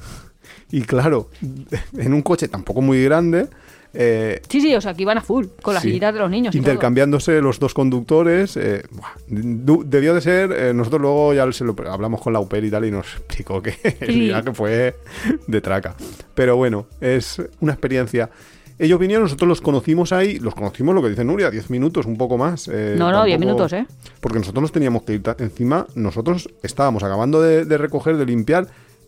Y 0.70 0.82
claro, 0.82 1.30
en 1.96 2.12
un 2.14 2.22
coche 2.22 2.48
tampoco 2.48 2.80
muy 2.82 3.02
grande, 3.04 3.48
eh, 3.98 4.42
Sí, 4.48 4.60
sí, 4.60 4.74
o 4.74 4.80
sea, 4.80 4.92
que 4.92 5.02
iban 5.02 5.16
a 5.16 5.22
full, 5.22 5.46
con 5.62 5.72
las 5.72 5.82
Sí. 5.82 5.88
sillitas 5.88 6.12
de 6.12 6.20
los 6.20 6.30
niños. 6.30 6.54
y 6.54 6.58
todo. 6.58 6.70
Intercambiándose 6.70 7.40
los 7.40 7.58
dos 7.58 7.72
conductores. 7.72 8.56
eh, 8.56 8.82
buah, 8.90 9.14
debió 9.84 10.12
de 10.14 10.20
ser. 10.20 10.52
eh, 10.52 10.74
nosotros 10.74 11.00
luego 11.00 11.32
ya 11.34 11.50
se 11.52 11.64
lo 11.64 11.74
hablamos 11.90 12.20
con 12.20 12.32
la 12.32 12.40
UPER 12.40 12.64
y 12.64 12.70
tal 12.70 12.84
y 12.84 12.90
nos 12.90 13.06
explicó 13.16 13.62
que 13.62 13.74
el 14.00 14.12
Sí. 14.12 14.20
viaje 14.20 14.52
fue 14.52 14.96
de 15.46 15.60
traca. 15.62 15.94
Pero 16.34 16.56
bueno, 16.56 16.86
es 17.00 17.40
una 17.60 17.72
experiencia. 17.72 18.28
Ellos 18.78 18.98
vinieron, 19.00 19.22
nosotros 19.24 19.48
los 19.48 19.62
conocimos 19.62 20.12
ahí, 20.12 20.38
los 20.38 20.54
conocimos 20.54 20.94
lo 20.94 21.00
que 21.02 21.08
dice 21.08 21.24
Nuria, 21.24 21.50
10 21.50 21.70
minutos, 21.70 22.04
un 22.04 22.18
poco 22.18 22.36
más. 22.36 22.68
No, 22.68 22.74
no, 23.10 23.24
10 23.24 23.38
tampoco- 23.38 23.38
minutos, 23.38 23.72
¿eh? 23.72 23.86
Porque 24.20 24.38
nosotros 24.38 24.60
nos 24.60 24.72
teníamos 24.72 25.02
que 25.04 25.14
ir 25.14 25.22
encima, 25.38 25.86
nosotros 25.94 26.50
estábamos 26.62 27.02
acabando 27.02 27.40
de, 27.40 27.64
de 27.64 27.78
recoger, 27.78 28.18
de 28.18 28.26
limpiar, 28.26 28.66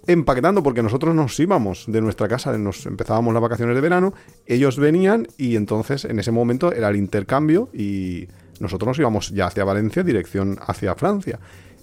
empaquetando, 0.09 0.63
porque 0.63 0.83
nosotros 0.83 1.15
nos 1.15 1.39
íbamos 1.39 1.85
de 1.87 2.01
nuestra 2.01 2.29
casa, 2.29 2.57
nos 2.57 2.87
empezábamos 2.87 3.35
las 3.35 3.43
vacaciones 3.43 3.75
de 3.75 3.83
verano, 3.83 4.15
ellos 4.47 4.79
venían 4.79 5.29
y 5.37 5.55
entonces 5.55 6.07
en 6.07 6.19
ese 6.19 6.33
momento 6.33 6.73
era 6.73 6.89
el 6.89 6.97
intercambio 6.97 7.69
y 7.75 8.27
nosotros 8.59 8.89
nos 8.89 8.99
íbamos 8.99 9.31
ya 9.31 9.47
hacia 9.47 9.65
Valencia, 9.65 10.03
dirección 10.03 10.59
hacia 10.67 10.95
Francia. 10.95 11.39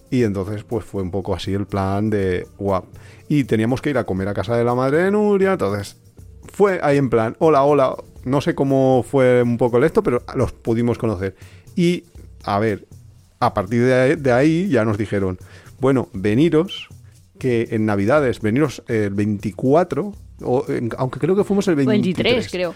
Y 0.10 0.24
entonces 0.24 0.64
pues 0.64 0.84
fue 0.84 1.04
un 1.04 1.12
poco 1.12 1.36
así 1.36 1.54
el 1.54 1.68
plan 1.68 2.10
de 2.10 2.48
guap. 2.58 2.86
Y 3.30 3.44
teníamos 3.44 3.82
que 3.82 3.92
ir 3.92 3.98
a 4.00 4.06
comer 4.06 4.28
a 4.28 4.34
casa 4.34 4.58
de 4.58 4.64
la 4.64 4.74
madre 4.74 5.04
de 5.04 5.12
Nuria, 5.12 5.54
entonces 5.54 5.98
fue 6.52 6.80
ahí 6.82 6.98
en 6.98 7.12
plan, 7.12 7.36
hola, 7.38 7.64
hola, 7.64 7.96
no 8.24 8.42
sé 8.42 8.56
cómo 8.56 9.06
fue 9.08 9.44
un 9.44 9.58
poco 9.58 9.84
esto, 9.84 10.02
pero 10.02 10.24
los 10.34 10.52
pudimos 10.52 10.98
conocer. 10.98 11.36
Y, 11.76 12.06
a 12.44 12.58
ver, 12.58 12.88
a 13.40 13.54
partir 13.54 13.84
de 13.84 14.32
ahí 14.32 14.68
ya 14.68 14.84
nos 14.84 14.98
dijeron, 14.98 15.38
bueno, 15.80 16.10
veniros, 16.14 16.90
que 17.40 17.68
en 17.72 17.86
Navidades, 17.86 18.42
veniros 18.42 18.84
el 18.88 19.10
24, 19.12 20.14
o 20.44 20.66
en- 20.70 20.90
aunque 20.98 21.20
creo 21.20 21.36
que 21.36 21.44
fuimos 21.44 21.68
el 21.68 21.76
23. 21.76 22.14
23, 22.34 22.52
creo. 22.52 22.76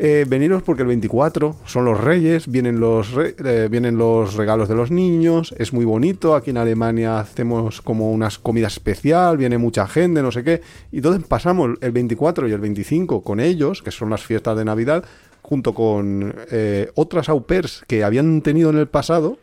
Eh, 0.00 0.24
veniros 0.28 0.62
porque 0.62 0.82
el 0.82 0.88
24 0.88 1.56
son 1.64 1.84
los 1.84 2.00
reyes, 2.00 2.46
vienen 2.46 2.78
los, 2.78 3.10
re- 3.10 3.34
eh, 3.44 3.66
vienen 3.68 3.98
los 3.98 4.34
regalos 4.34 4.68
de 4.68 4.76
los 4.76 4.92
niños, 4.92 5.52
es 5.58 5.72
muy 5.72 5.84
bonito, 5.84 6.36
aquí 6.36 6.50
en 6.50 6.56
Alemania 6.58 7.18
hacemos 7.18 7.82
como 7.82 8.12
unas 8.12 8.38
comidas 8.38 8.74
especial, 8.74 9.36
viene 9.36 9.58
mucha 9.58 9.88
gente, 9.88 10.22
no 10.22 10.30
sé 10.30 10.44
qué, 10.44 10.60
y 10.92 10.98
entonces 10.98 11.24
pasamos 11.26 11.70
el 11.80 11.90
24 11.90 12.46
y 12.46 12.52
el 12.52 12.60
25 12.60 13.22
con 13.24 13.40
ellos, 13.40 13.82
que 13.82 13.90
son 13.90 14.10
las 14.10 14.22
fiestas 14.22 14.56
de 14.56 14.64
Navidad, 14.64 15.04
junto 15.42 15.74
con 15.74 16.32
eh, 16.52 16.90
otras 16.94 17.28
au 17.28 17.44
pairs 17.44 17.82
que 17.88 18.04
habían 18.04 18.40
tenido 18.42 18.70
en 18.70 18.78
el 18.78 18.86
pasado 18.86 19.38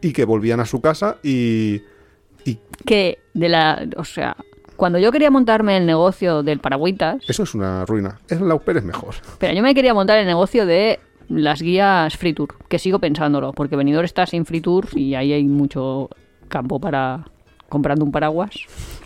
y 0.00 0.14
que 0.14 0.24
volvían 0.24 0.60
a 0.60 0.64
su 0.66 0.80
casa 0.80 1.18
y... 1.22 1.82
y 2.44 2.58
Que 2.84 3.18
de 3.34 3.48
la. 3.48 3.86
O 3.96 4.04
sea, 4.04 4.36
cuando 4.76 4.98
yo 4.98 5.12
quería 5.12 5.30
montarme 5.30 5.76
el 5.76 5.86
negocio 5.86 6.42
del 6.42 6.58
paragüitas, 6.58 7.22
eso 7.28 7.42
es 7.42 7.54
una 7.54 7.84
ruina, 7.84 8.18
es, 8.28 8.40
la 8.40 8.54
au 8.54 8.60
pair 8.60 8.78
es 8.78 8.84
mejor. 8.84 9.14
pero 9.38 9.52
yo 9.52 9.62
me 9.62 9.74
quería 9.74 9.92
montar 9.92 10.18
el 10.18 10.26
negocio 10.26 10.64
de 10.64 11.00
las 11.28 11.62
guías 11.62 12.16
Free 12.16 12.32
Tour, 12.32 12.56
que 12.68 12.78
sigo 12.78 12.98
pensándolo, 12.98 13.52
porque 13.52 13.76
Benidorm 13.76 14.04
está 14.04 14.26
sin 14.26 14.46
Free 14.46 14.60
Tour 14.60 14.88
y 14.94 15.14
ahí 15.14 15.32
hay 15.32 15.44
mucho 15.44 16.08
campo 16.48 16.80
para 16.80 17.24
comprando 17.68 18.04
un 18.04 18.10
paraguas. 18.10 18.50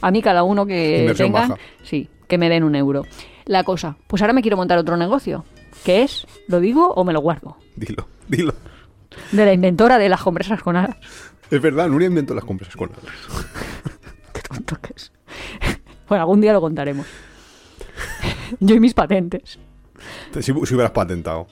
A 0.00 0.10
mí 0.10 0.22
cada 0.22 0.42
uno 0.42 0.64
que 0.64 1.00
Inversión 1.00 1.28
tengan, 1.28 1.48
baja. 1.50 1.60
sí, 1.82 2.08
que 2.28 2.38
me 2.38 2.48
den 2.48 2.64
un 2.64 2.74
euro. 2.74 3.04
La 3.44 3.62
cosa, 3.62 3.96
pues 4.06 4.22
ahora 4.22 4.32
me 4.32 4.42
quiero 4.42 4.56
montar 4.56 4.78
otro 4.78 4.96
negocio, 4.96 5.44
que 5.84 6.02
es, 6.02 6.26
¿lo 6.48 6.60
digo 6.60 6.92
o 6.94 7.04
me 7.04 7.12
lo 7.12 7.20
guardo? 7.20 7.56
Dilo, 7.76 8.08
dilo. 8.28 8.54
De 9.32 9.44
la 9.44 9.52
inventora 9.52 9.98
de 9.98 10.08
las 10.08 10.22
compresas 10.22 10.62
con 10.62 10.76
alas. 10.76 10.96
Es 11.50 11.60
verdad, 11.60 11.88
Nuria 11.88 12.08
inventó 12.08 12.34
las 12.34 12.44
compras 12.44 12.74
con. 12.76 12.90
Qué 14.32 14.40
tonto 14.42 14.76
que 14.80 14.92
es. 14.96 15.12
Bueno, 16.08 16.22
algún 16.22 16.40
día 16.40 16.52
lo 16.52 16.60
contaremos. 16.60 17.06
Yo 18.60 18.74
y 18.74 18.80
mis 18.80 18.94
patentes. 18.94 19.58
Si, 20.34 20.42
si 20.42 20.52
hubieras 20.52 20.90
patentado. 20.90 21.46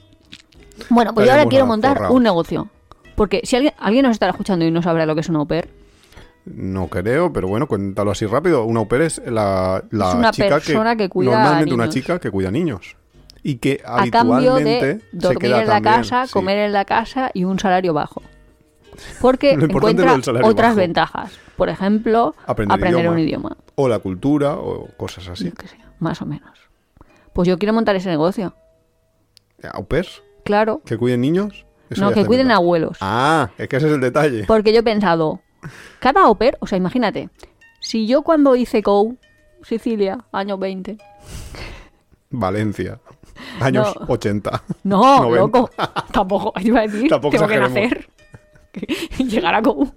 Bueno, 0.89 1.13
pues 1.13 1.25
yo 1.27 1.31
ahora 1.33 1.45
quiero 1.47 1.65
montar 1.65 2.01
un 2.09 2.23
negocio. 2.23 2.67
Porque 3.15 3.41
si 3.43 3.55
alguien, 3.55 3.73
alguien 3.77 4.03
nos 4.03 4.11
estará 4.13 4.31
escuchando 4.31 4.65
y 4.65 4.71
no 4.71 4.81
sabrá 4.81 5.05
lo 5.05 5.13
que 5.15 5.21
es 5.21 5.29
un 5.29 5.35
au 5.35 5.47
pair, 5.47 5.69
No 6.45 6.87
creo, 6.87 7.31
pero 7.31 7.47
bueno, 7.47 7.67
cuéntalo 7.67 8.11
así 8.11 8.25
rápido. 8.25 8.65
Una 8.65 8.79
au 8.81 8.87
pair 8.87 9.03
es 9.03 9.21
la, 9.25 9.83
la 9.91 10.09
Es 10.09 10.15
una 10.15 10.31
chica 10.31 10.49
persona 10.55 10.95
que 10.95 11.09
cuida 11.09 11.31
a 11.31 11.35
Normalmente 11.43 11.73
una 11.75 11.83
niños. 11.85 11.93
chica 11.95 12.19
que 12.19 12.31
cuida 12.31 12.49
niños. 12.51 12.95
Y 13.43 13.57
que 13.57 13.81
a 13.85 14.07
cambio 14.09 14.55
de 14.55 14.79
se 14.79 15.01
dormir 15.11 15.39
queda 15.39 15.61
en 15.61 15.67
la 15.67 15.73
también, 15.75 15.95
casa, 15.95 16.25
sí. 16.27 16.33
comer 16.33 16.57
en 16.59 16.73
la 16.73 16.85
casa 16.85 17.29
y 17.33 17.43
un 17.43 17.59
salario 17.59 17.93
bajo. 17.93 18.21
Porque 19.21 19.51
encuentra 19.53 20.15
otras 20.43 20.69
bajo. 20.69 20.75
ventajas. 20.75 21.31
Por 21.57 21.69
ejemplo, 21.69 22.35
Aprender 22.47 22.75
aprender, 22.75 22.99
idioma. 23.01 23.13
un 23.15 23.19
idioma. 23.19 23.57
O 23.75 23.87
la 23.87 23.99
cultura 23.99 24.55
o 24.55 24.87
cosas 24.97 25.27
así. 25.27 25.45
Yo 25.45 25.53
qué 25.53 25.67
sé, 25.67 25.77
más 25.99 26.21
o 26.21 26.25
menos. 26.25 26.51
Pues 27.33 27.47
yo 27.47 27.57
quiero 27.57 27.73
montar 27.73 27.95
ese 27.95 28.09
negocio. 28.09 28.55
¿Au 29.71 29.85
pairs? 29.85 30.21
Claro. 30.43 30.81
¿Que 30.85 30.97
cuiden 30.97 31.21
niños? 31.21 31.65
Eso 31.89 32.01
no, 32.01 32.11
que 32.11 32.25
cuiden 32.25 32.51
abuelos. 32.51 32.97
Ah, 33.01 33.51
es 33.57 33.67
que 33.69 33.77
ese 33.77 33.87
es 33.87 33.93
el 33.93 34.01
detalle. 34.01 34.43
Porque 34.45 34.73
yo 34.73 34.79
he 34.79 34.83
pensado, 34.83 35.41
cada 35.99 36.23
au 36.23 36.35
pair, 36.37 36.57
o 36.59 36.67
sea, 36.67 36.77
imagínate, 36.77 37.29
si 37.79 38.07
yo 38.07 38.23
cuando 38.23 38.55
hice 38.55 38.81
COU, 38.83 39.17
Sicilia, 39.61 40.25
año 40.31 40.57
20, 40.57 40.97
Valencia. 42.31 42.99
Años 43.61 43.93
No. 43.99 44.05
80. 44.07 44.63
no, 44.83 45.19
90. 45.23 45.39
loco, 45.39 45.69
tampoco, 46.11 46.53
iba 46.59 46.79
a 46.79 46.87
decir, 46.87 47.09
Tampoco 47.09 47.31
tengo 47.37 47.47
que 47.47 47.55
exageremos. 47.55 47.91
nacer 47.91 48.09
llegar 49.17 49.55
a 49.55 49.61
COU. 49.61 49.93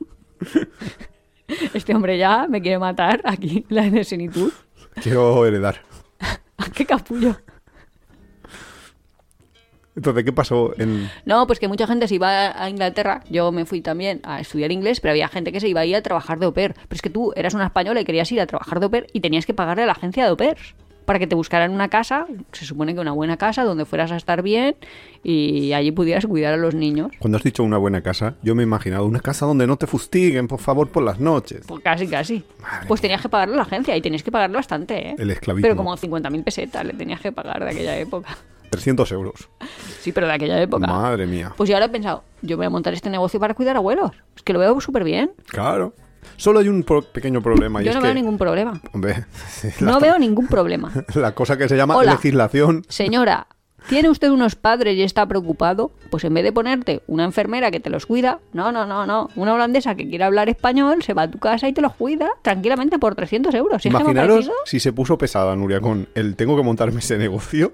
Este 1.74 1.94
hombre 1.94 2.18
ya 2.18 2.46
me 2.48 2.60
quiere 2.60 2.78
matar 2.78 3.20
aquí, 3.24 3.64
la 3.68 3.88
de 3.88 4.04
senitud. 4.04 4.52
Quiero 5.02 5.46
heredar. 5.46 5.80
¡Qué 6.74 6.84
capullo! 6.86 7.36
Entonces, 9.94 10.24
¿qué 10.24 10.32
pasó 10.32 10.78
en...? 10.78 11.10
No, 11.24 11.46
pues 11.46 11.58
que 11.58 11.68
mucha 11.68 11.86
gente 11.86 12.06
se 12.06 12.16
iba 12.16 12.62
a 12.62 12.68
Inglaterra. 12.68 13.22
Yo 13.30 13.50
me 13.50 13.64
fui 13.64 13.80
también 13.80 14.20
a 14.24 14.40
estudiar 14.40 14.70
inglés, 14.70 15.00
pero 15.00 15.12
había 15.12 15.28
gente 15.28 15.52
que 15.52 15.60
se 15.60 15.68
iba 15.68 15.80
a 15.80 15.86
ir 15.86 15.96
a 15.96 16.02
trabajar 16.02 16.38
de 16.38 16.44
au 16.44 16.52
pair. 16.52 16.74
Pero 16.74 16.96
es 16.96 17.02
que 17.02 17.08
tú 17.08 17.32
eras 17.34 17.54
una 17.54 17.64
española 17.64 18.00
y 18.00 18.04
querías 18.04 18.30
ir 18.30 18.40
a 18.42 18.46
trabajar 18.46 18.78
de 18.78 18.84
au 18.84 18.90
pair 18.90 19.06
y 19.14 19.20
tenías 19.20 19.46
que 19.46 19.54
pagarle 19.54 19.84
a 19.84 19.86
la 19.86 19.92
agencia 19.92 20.24
de 20.24 20.30
au 20.30 20.36
pairs 20.36 20.74
para 21.06 21.18
que 21.18 21.26
te 21.26 21.34
buscaran 21.34 21.72
una 21.72 21.88
casa, 21.88 22.26
se 22.52 22.66
supone 22.66 22.94
que 22.94 23.00
una 23.00 23.12
buena 23.12 23.36
casa, 23.36 23.64
donde 23.64 23.86
fueras 23.86 24.12
a 24.12 24.16
estar 24.16 24.42
bien 24.42 24.76
y 25.22 25.72
allí 25.72 25.92
pudieras 25.92 26.26
cuidar 26.26 26.52
a 26.54 26.56
los 26.56 26.74
niños. 26.74 27.12
Cuando 27.18 27.38
has 27.38 27.44
dicho 27.44 27.62
una 27.62 27.78
buena 27.78 28.02
casa, 28.02 28.34
yo 28.42 28.54
me 28.54 28.62
he 28.62 28.66
imaginado 28.66 29.06
una 29.06 29.20
casa 29.20 29.46
donde 29.46 29.66
no 29.66 29.76
te 29.76 29.86
fustiguen, 29.86 30.48
por 30.48 30.60
favor, 30.60 30.88
por 30.90 31.04
las 31.04 31.18
noches. 31.18 31.64
Pues 31.66 31.82
casi, 31.82 32.06
casi. 32.06 32.44
Madre 32.60 32.86
Pues 32.88 33.00
tenías 33.00 33.22
que 33.22 33.28
pagarle 33.28 33.54
a 33.54 33.58
la 33.58 33.62
agencia 33.62 33.96
y 33.96 34.02
tenías 34.02 34.22
que 34.22 34.32
pagarle 34.32 34.56
bastante, 34.56 35.10
¿eh? 35.10 35.14
El 35.16 35.30
esclavismo. 35.30 35.62
Pero 35.62 35.76
como 35.76 35.96
50.000 35.96 36.44
pesetas 36.44 36.84
le 36.84 36.92
tenías 36.92 37.20
que 37.20 37.32
pagar 37.32 37.64
de 37.64 37.70
aquella 37.70 37.96
época. 37.96 38.36
300 38.70 39.10
euros. 39.12 39.48
Sí, 40.00 40.12
pero 40.12 40.26
de 40.26 40.34
aquella 40.34 40.60
época. 40.60 40.86
Madre 40.86 41.26
mía. 41.26 41.52
Pues 41.56 41.68
yo 41.68 41.76
ahora 41.76 41.86
he 41.86 41.88
pensado, 41.88 42.24
yo 42.42 42.56
voy 42.56 42.66
a 42.66 42.70
montar 42.70 42.92
este 42.94 43.10
negocio 43.10 43.38
para 43.38 43.54
cuidar 43.54 43.76
abuelos. 43.76 44.10
Es 44.34 44.42
que 44.42 44.52
lo 44.52 44.58
veo 44.58 44.80
súper 44.80 45.04
bien. 45.04 45.30
Claro. 45.46 45.94
Solo 46.36 46.58
hay 46.60 46.68
un 46.68 46.82
pro- 46.82 47.02
pequeño 47.02 47.40
problema. 47.42 47.80
y 47.80 47.84
Yo 47.84 47.90
es 47.90 47.96
no 47.96 48.00
que, 48.02 48.06
veo 48.08 48.14
ningún 48.14 48.38
problema. 48.38 48.80
Hombre, 48.92 49.24
No 49.80 50.00
veo 50.00 50.18
ningún 50.18 50.46
problema. 50.46 50.92
la 51.14 51.32
cosa 51.34 51.56
que 51.56 51.68
se 51.68 51.76
llama 51.76 51.96
Hola. 51.96 52.12
legislación. 52.12 52.84
Señora, 52.88 53.46
¿Tiene 53.88 54.08
usted 54.10 54.30
unos 54.30 54.56
padres 54.56 54.96
y 54.96 55.02
está 55.02 55.26
preocupado? 55.26 55.92
Pues 56.10 56.24
en 56.24 56.34
vez 56.34 56.42
de 56.42 56.52
ponerte 56.52 57.02
una 57.06 57.24
enfermera 57.24 57.70
que 57.70 57.78
te 57.80 57.88
los 57.90 58.04
cuida, 58.06 58.40
no, 58.52 58.72
no, 58.72 58.84
no, 58.86 59.06
no. 59.06 59.30
Una 59.36 59.54
holandesa 59.54 59.94
que 59.94 60.08
quiere 60.08 60.24
hablar 60.24 60.48
español 60.48 61.02
se 61.04 61.14
va 61.14 61.22
a 61.22 61.30
tu 61.30 61.38
casa 61.38 61.68
y 61.68 61.72
te 61.72 61.80
los 61.80 61.94
cuida 61.94 62.28
tranquilamente 62.42 62.98
por 62.98 63.14
300 63.14 63.54
euros. 63.54 63.82
¿Sí 63.82 63.88
Imaginaros 63.88 64.50
si 64.64 64.80
se 64.80 64.92
puso 64.92 65.16
pesada 65.18 65.54
Nuria 65.54 65.80
con 65.80 66.08
el 66.14 66.34
tengo 66.36 66.56
que 66.56 66.62
montarme 66.64 66.98
ese 66.98 67.16
negocio, 67.16 67.72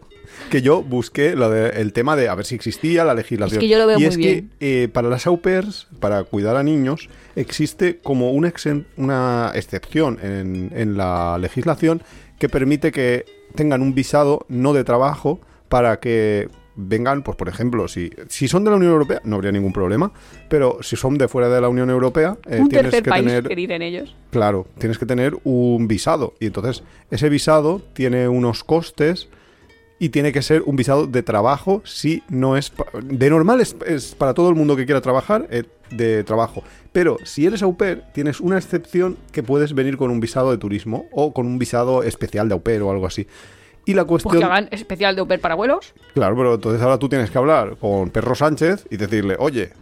que 0.51 0.61
yo 0.61 0.83
busqué 0.83 1.35
lo 1.35 1.48
de- 1.51 1.81
el 1.81 1.92
tema 1.92 2.14
de 2.16 2.29
a 2.29 2.35
ver 2.35 2.44
si 2.44 2.55
existía 2.57 3.05
la 3.05 3.14
legislación. 3.14 3.57
Es 3.59 3.61
que 3.61 3.68
yo 3.68 3.79
lo 3.79 3.87
veo 3.87 3.96
y 3.98 4.01
muy 4.03 4.09
es 4.09 4.16
bien. 4.16 4.51
que 4.59 4.83
eh, 4.85 4.88
para 4.88 5.09
las 5.09 5.27
au 5.27 5.40
pairs, 5.40 5.87
para 5.98 6.22
cuidar 6.25 6.57
a 6.57 6.62
niños, 6.62 7.09
existe 7.37 7.98
como 8.03 8.33
una, 8.33 8.48
exen- 8.53 8.85
una 8.96 9.51
excepción 9.55 10.18
en, 10.22 10.70
en 10.75 10.96
la 10.96 11.38
legislación 11.38 12.03
que 12.38 12.48
permite 12.51 12.92
que 12.92 13.25
tengan 13.55 13.81
un 13.83 13.94
visado 13.94 14.44
no 14.48 14.72
de 14.72 14.85
trabajo 14.85 15.40
para 15.72 16.00
que 16.00 16.50
vengan, 16.76 17.22
pues 17.22 17.35
por 17.35 17.48
ejemplo, 17.48 17.88
si, 17.88 18.11
si 18.28 18.46
son 18.46 18.62
de 18.62 18.70
la 18.70 18.76
Unión 18.76 18.92
Europea, 18.92 19.22
no 19.24 19.37
habría 19.37 19.52
ningún 19.52 19.72
problema, 19.72 20.12
pero 20.50 20.82
si 20.82 20.96
son 20.96 21.16
de 21.16 21.28
fuera 21.28 21.48
de 21.48 21.62
la 21.62 21.70
Unión 21.70 21.88
Europea, 21.88 22.37
eh, 22.46 22.61
Un 22.61 22.68
tienes 22.68 22.90
tercer 22.90 23.04
que 23.04 23.08
país, 23.08 23.24
tener 23.24 23.48
que 23.48 23.56
dicen 23.56 23.80
ellos. 23.80 24.14
Claro, 24.28 24.66
tienes 24.76 24.98
que 24.98 25.06
tener 25.06 25.35
un 25.44 25.88
visado. 25.88 26.35
Y 26.40 26.46
entonces, 26.48 26.82
ese 27.11 27.30
visado 27.30 27.80
tiene 27.94 28.28
unos 28.28 28.64
costes 28.64 29.30
y 29.98 30.11
tiene 30.11 30.30
que 30.30 30.42
ser 30.42 30.62
un 30.66 30.76
visado 30.76 31.06
de 31.06 31.22
trabajo 31.22 31.80
si 31.87 32.22
no 32.28 32.58
es... 32.58 32.70
De 33.02 33.30
normal 33.30 33.62
es, 33.62 33.74
es 33.87 34.14
para 34.14 34.35
todo 34.35 34.50
el 34.50 34.54
mundo 34.54 34.76
que 34.76 34.85
quiera 34.85 35.00
trabajar, 35.00 35.48
eh, 35.50 35.62
de 35.90 36.22
trabajo. 36.22 36.64
Pero 36.92 37.16
si 37.24 37.46
eres 37.46 37.62
au 37.62 37.78
pair, 37.78 38.02
tienes 38.12 38.40
una 38.40 38.58
excepción 38.58 39.16
que 39.32 39.42
puedes 39.42 39.72
venir 39.72 39.96
con 39.96 40.11
un 40.11 40.20
visado 40.20 40.50
de 40.50 40.58
turismo 40.58 41.06
o 41.12 41.32
con 41.32 41.46
un 41.46 41.58
visado 41.58 42.02
especial 42.02 42.48
de 42.48 42.52
au 42.52 42.61
pair 42.61 42.82
o 42.82 42.90
algo 42.90 43.06
así. 43.06 43.26
Y 43.85 43.95
la 43.95 44.05
Pues 44.07 44.23
cuestión... 44.23 44.40
que 44.40 44.45
hagan 44.53 44.68
especial 44.71 45.16
de 45.16 45.23
Oper 45.23 45.40
para 45.40 45.55
abuelos. 45.55 45.92
Claro, 46.14 46.37
pero 46.37 46.55
entonces 46.55 46.81
ahora 46.83 46.99
tú 46.99 47.09
tienes 47.09 47.31
que 47.31 47.38
hablar 47.38 47.77
con 47.79 48.11
Perro 48.11 48.35
Sánchez 48.35 48.87
y 48.90 48.97
decirle, 48.97 49.37
oye, 49.38 49.73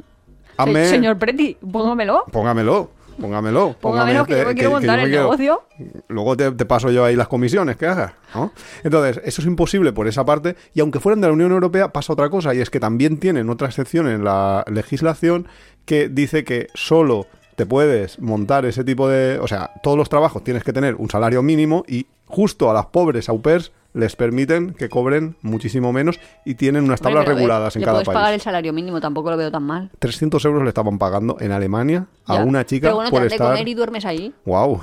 hazme... 0.57 0.85
Se- 0.85 0.91
Señor 0.91 1.19
Preti, 1.19 1.57
póngamelo. 1.71 2.25
Póngamelo, 2.33 2.91
póngamelo. 3.21 3.77
Póngamelo, 3.81 4.25
que 4.25 4.39
yo 4.39 4.47
me 4.47 4.55
quiero 4.55 4.71
montar 4.71 4.99
el 5.01 5.11
negocio. 5.11 5.63
Luego 6.09 6.37
te, 6.37 6.51
te 6.53 6.65
paso 6.65 6.91
yo 6.91 7.05
ahí 7.05 7.15
las 7.17 7.29
comisiones 7.29 7.77
que 7.77 7.87
hagas, 7.87 8.13
¿no? 8.35 8.53
Entonces, 8.83 9.21
eso 9.25 9.43
es 9.43 9.47
imposible 9.47 9.93
por 9.93 10.09
esa 10.09 10.25
parte. 10.25 10.57
Y 10.73 10.81
aunque 10.81 10.99
fueran 11.01 11.21
de 11.21 11.27
la 11.27 11.35
Unión 11.35 11.53
Europea, 11.53 11.93
pasa 11.93 12.13
otra 12.15 12.31
cosa. 12.31 12.55
Y 12.55 12.61
es 12.61 12.71
que 12.71 12.81
también 12.81 13.19
tienen 13.19 13.51
otra 13.51 13.69
excepción 13.69 14.09
en 14.09 14.25
la 14.25 14.65
legislación 14.73 15.47
que 15.85 16.09
dice 16.09 16.45
que 16.45 16.69
solo 16.75 17.27
te 17.57 17.67
puedes 17.67 18.19
montar 18.21 18.65
ese 18.65 18.83
tipo 18.85 19.09
de... 19.11 19.39
O 19.41 19.47
sea, 19.47 19.73
todos 19.83 19.99
los 19.99 20.09
trabajos 20.09 20.43
tienes 20.43 20.65
que 20.65 20.73
tener 20.73 20.95
un 20.95 21.11
salario 21.11 21.43
mínimo 21.43 21.85
y 21.87 22.07
justo 22.25 22.71
a 22.71 22.73
las 22.75 22.87
pobres 22.87 23.29
au 23.29 23.43
pairs 23.43 23.73
les 23.92 24.14
permiten 24.16 24.72
que 24.74 24.88
cobren 24.88 25.37
muchísimo 25.42 25.92
menos 25.92 26.20
y 26.44 26.55
tienen 26.55 26.85
unas 26.85 27.00
tablas 27.00 27.20
Hombre, 27.22 27.33
eh, 27.33 27.37
reguladas 27.37 27.74
en 27.76 27.81
le 27.81 27.87
cada 27.87 27.98
país. 28.03 28.14
pagar 28.14 28.35
el 28.35 28.40
salario 28.40 28.72
mínimo, 28.72 29.00
tampoco 29.00 29.31
lo 29.31 29.37
veo 29.37 29.50
tan 29.50 29.64
mal. 29.64 29.90
300 29.98 30.44
euros 30.44 30.62
le 30.62 30.68
estaban 30.68 30.98
pagando 30.98 31.37
en 31.40 31.50
Alemania 31.53 32.07
a 32.26 32.37
Ya. 32.37 32.44
una 32.44 32.64
chica 32.64 32.87
Pero 32.88 32.96
bueno, 32.96 33.11
te 33.11 33.16
por 33.16 33.22
de 33.22 33.26
estar... 33.29 33.48
comer 33.53 33.66
y 33.68 33.74
duermes 33.74 34.05
ahí. 34.05 34.33
Wow. 34.44 34.81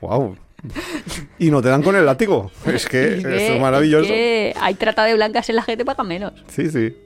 wow. 0.00 0.36
Y 1.38 1.50
no 1.50 1.60
te 1.60 1.68
dan 1.68 1.82
con 1.82 1.94
el 1.94 2.06
látigo. 2.06 2.50
Es 2.64 2.86
que 2.88 3.04
Es 3.08 3.14
esto 3.18 3.28
que- 3.28 3.54
es 3.56 3.60
maravilloso. 3.60 4.04
es 4.04 4.08
que 4.10 4.54
hay 4.58 4.74
trata 4.74 5.04
de 5.04 5.12
blancas 5.14 5.48
en 5.50 5.56
la 5.56 5.62
gente 5.62 5.84
paga 5.84 6.02
menos. 6.04 6.32
Sí, 6.48 6.70
sí. 6.70 6.96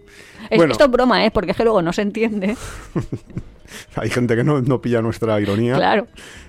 Es- 0.50 0.56
bueno, 0.56 0.72
Esto 0.72 0.84
es 0.84 0.90
broma, 0.92 1.24
¿eh? 1.24 1.32
Porque 1.32 1.50
es 1.50 1.56
que 1.56 1.64
luego 1.64 1.82
no 1.82 1.92
se 1.92 2.02
entiende. 2.02 2.56
hay 3.96 4.10
gente 4.10 4.36
que 4.36 4.44
no, 4.44 4.60
no 4.62 4.80
pilla 4.80 5.02
nuestra 5.02 5.40
ironía. 5.40 5.74
Claro. 5.74 6.06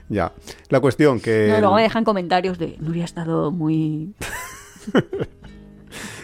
Ya. 0.10 0.32
La 0.70 0.80
cuestión 0.80 1.20
que... 1.20 1.48
No, 1.52 1.60
luego 1.60 1.76
me 1.76 1.82
dejan 1.84 2.04
comentarios 2.04 2.58
de 2.60 2.76
Nuria 2.80 3.04
ha 3.04 3.06
estado 3.06 3.52
muy... 3.52 4.14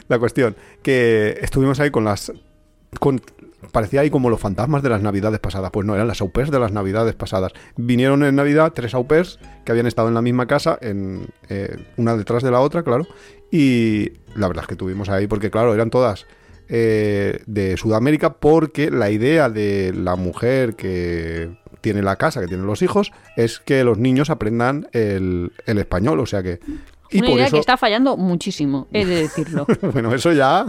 La 0.07 0.19
cuestión 0.19 0.55
que 0.83 1.37
estuvimos 1.41 1.79
ahí 1.79 1.89
con 1.89 2.03
las... 2.03 2.31
Parecía 3.71 4.01
ahí 4.01 4.09
como 4.11 4.29
los 4.29 4.39
fantasmas 4.39 4.83
de 4.83 4.89
las 4.89 5.01
navidades 5.01 5.39
pasadas. 5.39 5.71
Pues 5.71 5.85
no, 5.87 5.95
eran 5.95 6.07
las 6.07 6.21
au 6.21 6.31
de 6.31 6.59
las 6.59 6.71
navidades 6.71 7.15
pasadas. 7.15 7.51
Vinieron 7.75 8.23
en 8.23 8.35
Navidad 8.35 8.73
tres 8.73 8.93
au 8.93 9.07
que 9.07 9.71
habían 9.71 9.87
estado 9.87 10.07
en 10.07 10.13
la 10.13 10.21
misma 10.21 10.45
casa, 10.45 10.77
en 10.81 11.27
eh, 11.49 11.75
una 11.97 12.15
detrás 12.15 12.43
de 12.43 12.51
la 12.51 12.61
otra, 12.61 12.83
claro. 12.83 13.07
Y 13.51 14.11
la 14.35 14.47
verdad 14.47 14.63
es 14.63 14.67
que 14.67 14.75
tuvimos 14.75 15.09
ahí, 15.09 15.25
porque 15.27 15.49
claro, 15.49 15.73
eran 15.73 15.89
todas 15.89 16.27
eh, 16.69 17.41
de 17.47 17.75
Sudamérica, 17.75 18.33
porque 18.33 18.91
la 18.91 19.09
idea 19.09 19.49
de 19.49 19.91
la 19.95 20.15
mujer 20.15 20.75
que 20.75 21.57
tiene 21.81 22.03
la 22.03 22.17
casa, 22.17 22.39
que 22.39 22.47
tiene 22.47 22.63
los 22.63 22.83
hijos, 22.83 23.11
es 23.35 23.59
que 23.59 23.83
los 23.83 23.97
niños 23.97 24.29
aprendan 24.29 24.87
el 24.93 25.51
español. 25.65 26.19
O 26.19 26.27
sea 26.27 26.43
que... 26.43 26.59
Y 27.11 27.19
Una 27.19 27.27
por 27.27 27.35
idea 27.37 27.45
eso, 27.47 27.55
que 27.55 27.59
está 27.59 27.77
fallando 27.77 28.17
muchísimo, 28.17 28.87
he 28.91 29.05
de 29.05 29.15
decirlo. 29.23 29.65
bueno, 29.93 30.13
eso 30.13 30.31
ya, 30.33 30.65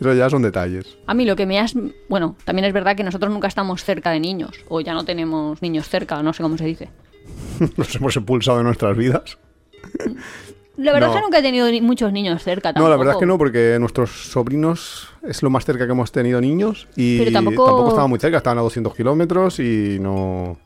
eso 0.00 0.12
ya 0.14 0.28
son 0.30 0.42
detalles. 0.42 0.98
A 1.06 1.14
mí 1.14 1.24
lo 1.24 1.36
que 1.36 1.46
me 1.46 1.58
has... 1.58 1.74
Bueno, 2.08 2.36
también 2.44 2.66
es 2.66 2.72
verdad 2.72 2.96
que 2.96 3.02
nosotros 3.04 3.32
nunca 3.32 3.48
estamos 3.48 3.82
cerca 3.82 4.10
de 4.10 4.20
niños, 4.20 4.64
o 4.68 4.80
ya 4.80 4.92
no 4.94 5.04
tenemos 5.04 5.60
niños 5.62 5.88
cerca, 5.88 6.22
no 6.22 6.32
sé 6.32 6.42
cómo 6.42 6.58
se 6.58 6.64
dice. 6.66 6.88
Los 7.76 7.94
hemos 7.96 8.16
expulsado 8.16 8.58
de 8.58 8.64
nuestras 8.64 8.96
vidas. 8.96 9.38
La 10.76 10.92
verdad 10.92 11.08
No. 11.08 11.14
es 11.14 11.18
que 11.18 11.24
nunca 11.24 11.38
he 11.38 11.42
tenido 11.42 11.70
ni- 11.70 11.80
muchos 11.80 12.12
niños 12.12 12.42
cerca 12.42 12.70
No, 12.70 12.74
tampoco. 12.74 12.90
la 12.90 12.96
verdad 12.96 13.14
es 13.14 13.20
que 13.20 13.26
no, 13.26 13.36
porque 13.38 13.76
nuestros 13.78 14.10
sobrinos 14.30 15.08
es 15.22 15.42
lo 15.42 15.50
más 15.50 15.64
cerca 15.64 15.84
que 15.84 15.92
hemos 15.92 16.10
tenido 16.10 16.40
niños 16.40 16.88
y 16.96 17.18
Pero 17.18 17.32
tampoco- 17.32 17.88
estaban 17.88 18.08
muy 18.08 18.18
cerca, 18.18 18.38
estaban 18.38 18.58
a 18.58 18.62
200 18.62 18.94
kilómetros 18.94 19.58
y 19.60 19.98
no 20.00 20.58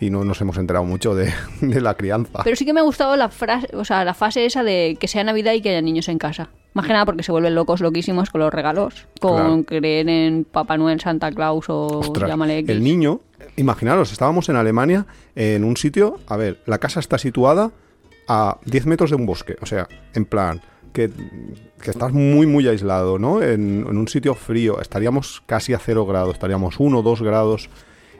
y 0.00 0.10
no 0.10 0.24
nos 0.24 0.40
hemos 0.40 0.56
enterado 0.56 0.84
mucho 0.84 1.14
de, 1.14 1.32
de 1.60 1.80
la 1.80 1.94
crianza. 1.94 2.40
Pero 2.42 2.56
sí 2.56 2.64
que 2.64 2.72
me 2.72 2.80
ha 2.80 2.84
gustado 2.84 3.16
la 3.16 3.28
frase, 3.28 3.68
o 3.76 3.84
sea, 3.84 4.04
la 4.04 4.14
fase 4.14 4.46
esa 4.46 4.62
de 4.64 4.96
que 4.98 5.06
sea 5.08 5.22
Navidad 5.24 5.52
y 5.52 5.60
que 5.60 5.68
haya 5.70 5.82
niños 5.82 6.08
en 6.08 6.18
casa. 6.18 6.48
Más 6.72 6.86
que 6.86 6.92
nada 6.92 7.04
porque 7.04 7.22
se 7.24 7.32
vuelven 7.32 7.54
locos, 7.56 7.80
loquísimos 7.80 8.30
con 8.30 8.40
los 8.40 8.52
regalos, 8.54 9.06
con 9.20 9.36
Claro. 9.36 9.64
creer 9.64 10.08
en 10.08 10.44
Papá 10.44 10.76
Noel, 10.78 11.00
Santa 11.00 11.30
Claus 11.32 11.68
o 11.68 11.98
Ostras, 11.98 12.28
llámale 12.30 12.58
X. 12.58 12.70
el 12.70 12.82
niño, 12.84 13.20
imaginaros, 13.56 14.12
estábamos 14.12 14.48
en 14.48 14.56
Alemania 14.56 15.04
en 15.34 15.64
un 15.64 15.76
sitio, 15.76 16.20
a 16.28 16.36
ver, 16.36 16.60
la 16.66 16.78
casa 16.78 17.00
está 17.00 17.18
situada 17.18 17.72
a 18.28 18.58
10 18.66 18.86
metros 18.86 19.10
de 19.10 19.16
un 19.16 19.26
bosque, 19.26 19.56
o 19.60 19.66
sea, 19.66 19.88
en 20.14 20.24
plan, 20.24 20.60
que, 20.92 21.10
que 21.82 21.90
estás 21.90 22.12
muy, 22.12 22.46
muy 22.46 22.68
aislado, 22.68 23.18
¿no? 23.18 23.42
En, 23.42 23.84
en 23.88 23.96
un 23.96 24.06
sitio 24.06 24.36
frío, 24.36 24.80
estaríamos 24.80 25.42
casi 25.46 25.74
a 25.74 25.78
cero 25.80 26.06
grados, 26.06 26.34
estaríamos 26.34 26.78
1 26.78 26.98
o 26.98 27.02
2 27.02 27.22
grados. 27.22 27.68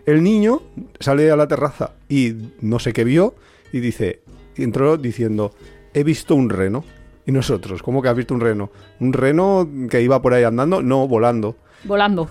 El 0.06 0.22
niño 0.22 0.62
sale 0.98 1.30
a 1.30 1.36
la 1.36 1.48
terraza 1.48 1.92
y 2.08 2.34
no 2.60 2.78
sé 2.78 2.92
qué 2.92 3.04
vio 3.04 3.34
y 3.72 3.80
dice, 3.80 4.22
y 4.56 4.62
entró 4.62 4.96
diciendo, 4.96 5.54
he 5.94 6.04
visto 6.04 6.34
un 6.34 6.50
reno. 6.50 6.84
Y 7.26 7.32
nosotros, 7.32 7.82
¿cómo 7.82 8.02
que 8.02 8.08
has 8.08 8.16
visto 8.16 8.34
un 8.34 8.40
reno? 8.40 8.70
¿Un 8.98 9.12
reno 9.12 9.68
que 9.88 10.02
iba 10.02 10.20
por 10.20 10.34
ahí 10.34 10.42
andando? 10.42 10.82
No, 10.82 11.06
volando. 11.06 11.56
Volando. 11.84 12.28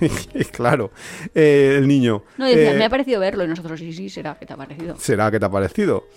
Claro, 0.50 0.90
eh, 1.32 1.76
el 1.78 1.86
niño. 1.86 2.24
No, 2.36 2.46
decía, 2.46 2.72
eh, 2.72 2.76
me 2.76 2.84
ha 2.84 2.90
parecido 2.90 3.20
verlo 3.20 3.44
y 3.44 3.46
nosotros 3.46 3.78
sí, 3.78 3.92
sí, 3.92 4.08
será 4.08 4.36
que 4.36 4.46
te 4.46 4.52
ha 4.52 4.56
parecido. 4.56 4.96
¿Será 4.98 5.30
que 5.30 5.38
te 5.38 5.46
ha 5.46 5.48
parecido? 5.48 6.08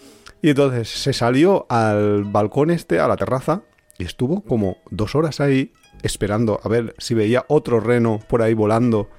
Y 0.42 0.50
entonces 0.50 0.90
se 0.90 1.14
salió 1.14 1.68
al 1.70 2.24
balcón 2.24 2.72
este, 2.72 3.00
a 3.00 3.08
la 3.08 3.16
terraza, 3.16 3.62
y 3.98 4.04
estuvo 4.04 4.42
como 4.42 4.78
dos 4.90 5.16
horas 5.16 5.40
ahí 5.40 5.72
esperando 6.04 6.60
a 6.64 6.70
ver 6.70 6.96
si 6.98 7.14
veía 7.14 7.46
otro 7.48 7.80
reno 7.80 8.20
por 8.28 8.42
ahí 8.42 8.54
volando. 8.54 9.10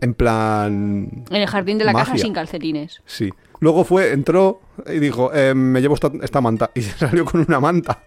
En 0.00 0.14
plan. 0.14 1.24
En 1.30 1.36
el 1.36 1.46
jardín 1.46 1.78
de 1.78 1.84
la 1.84 1.92
casa 1.92 2.10
Magia. 2.12 2.22
sin 2.24 2.32
calcetines. 2.34 3.02
Sí. 3.06 3.30
Luego 3.60 3.84
fue, 3.84 4.12
entró 4.12 4.60
y 4.86 4.98
dijo, 4.98 5.30
"Eh, 5.34 5.54
me 5.54 5.80
llevo 5.82 5.94
esta, 5.94 6.10
esta 6.22 6.40
manta. 6.40 6.70
Y 6.74 6.82
se 6.82 6.96
salió 6.96 7.24
con 7.24 7.44
una 7.46 7.60
manta. 7.60 8.04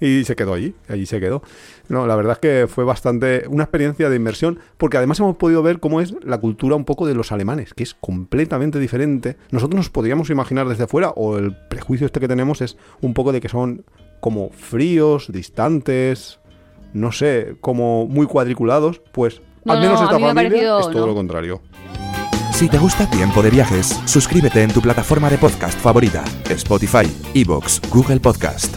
Y 0.00 0.24
se 0.24 0.36
quedó 0.36 0.52
allí, 0.52 0.74
allí 0.88 1.06
se 1.06 1.18
quedó. 1.18 1.42
No, 1.88 2.06
la 2.06 2.14
verdad 2.14 2.34
es 2.34 2.38
que 2.40 2.66
fue 2.68 2.84
bastante 2.84 3.44
una 3.48 3.64
experiencia 3.64 4.10
de 4.10 4.16
inmersión, 4.16 4.58
porque 4.76 4.98
además 4.98 5.18
hemos 5.20 5.36
podido 5.36 5.62
ver 5.62 5.80
cómo 5.80 6.02
es 6.02 6.14
la 6.22 6.36
cultura 6.38 6.76
un 6.76 6.84
poco 6.84 7.06
de 7.06 7.14
los 7.14 7.32
alemanes, 7.32 7.72
que 7.72 7.82
es 7.82 7.94
completamente 7.94 8.78
diferente. 8.78 9.38
Nosotros 9.50 9.76
nos 9.78 9.88
podríamos 9.88 10.28
imaginar 10.28 10.68
desde 10.68 10.86
fuera, 10.86 11.08
o 11.16 11.38
el 11.38 11.56
prejuicio 11.68 12.04
este 12.06 12.20
que 12.20 12.28
tenemos 12.28 12.60
es 12.60 12.76
un 13.00 13.14
poco 13.14 13.32
de 13.32 13.40
que 13.40 13.48
son 13.48 13.84
como 14.20 14.50
fríos, 14.50 15.32
distantes, 15.32 16.38
no 16.92 17.10
sé, 17.10 17.56
como 17.62 18.06
muy 18.06 18.26
cuadriculados, 18.26 19.00
pues 19.12 19.40
No, 19.64 19.72
al 19.74 19.80
menos 19.80 20.00
no, 20.00 20.04
esta 20.06 20.18
me 20.18 20.24
ha 20.24 20.28
familia 20.28 20.50
parecido- 20.50 20.80
es 20.80 20.86
todo 20.90 21.00
no. 21.00 21.06
lo 21.06 21.14
contrario. 21.14 21.62
Si 22.52 22.68
te 22.68 22.78
gusta 22.78 23.08
Tiempo 23.10 23.42
de 23.42 23.50
Viajes, 23.50 23.98
suscríbete 24.04 24.62
en 24.62 24.72
tu 24.72 24.80
plataforma 24.80 25.28
de 25.30 25.38
podcast 25.38 25.78
favorita, 25.78 26.22
Spotify, 26.50 27.10
Evox, 27.34 27.80
Google 27.90 28.20
Podcast. 28.20 28.74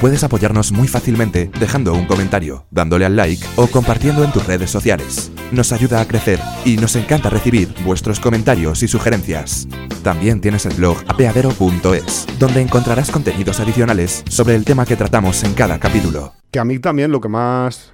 Puedes 0.00 0.22
apoyarnos 0.24 0.70
muy 0.72 0.86
fácilmente 0.88 1.50
dejando 1.58 1.94
un 1.94 2.04
comentario, 2.06 2.66
dándole 2.70 3.06
al 3.06 3.16
like 3.16 3.44
o 3.56 3.66
compartiendo 3.68 4.22
en 4.22 4.32
tus 4.32 4.46
redes 4.46 4.70
sociales. 4.70 5.32
Nos 5.50 5.72
ayuda 5.72 6.00
a 6.00 6.06
crecer 6.06 6.38
y 6.64 6.76
nos 6.76 6.94
encanta 6.96 7.30
recibir 7.30 7.72
vuestros 7.84 8.20
comentarios 8.20 8.82
y 8.82 8.88
sugerencias. 8.88 9.66
También 10.02 10.40
tienes 10.40 10.66
el 10.66 10.74
blog 10.74 10.98
apeadero.es, 11.08 12.26
donde 12.38 12.60
encontrarás 12.60 13.10
contenidos 13.10 13.60
adicionales 13.60 14.22
sobre 14.28 14.56
el 14.56 14.64
tema 14.64 14.84
que 14.84 14.96
tratamos 14.96 15.42
en 15.44 15.54
cada 15.54 15.78
capítulo. 15.78 16.34
Que 16.50 16.58
a 16.58 16.64
mí 16.64 16.78
también 16.78 17.10
lo 17.10 17.20
que 17.20 17.28
más 17.28 17.92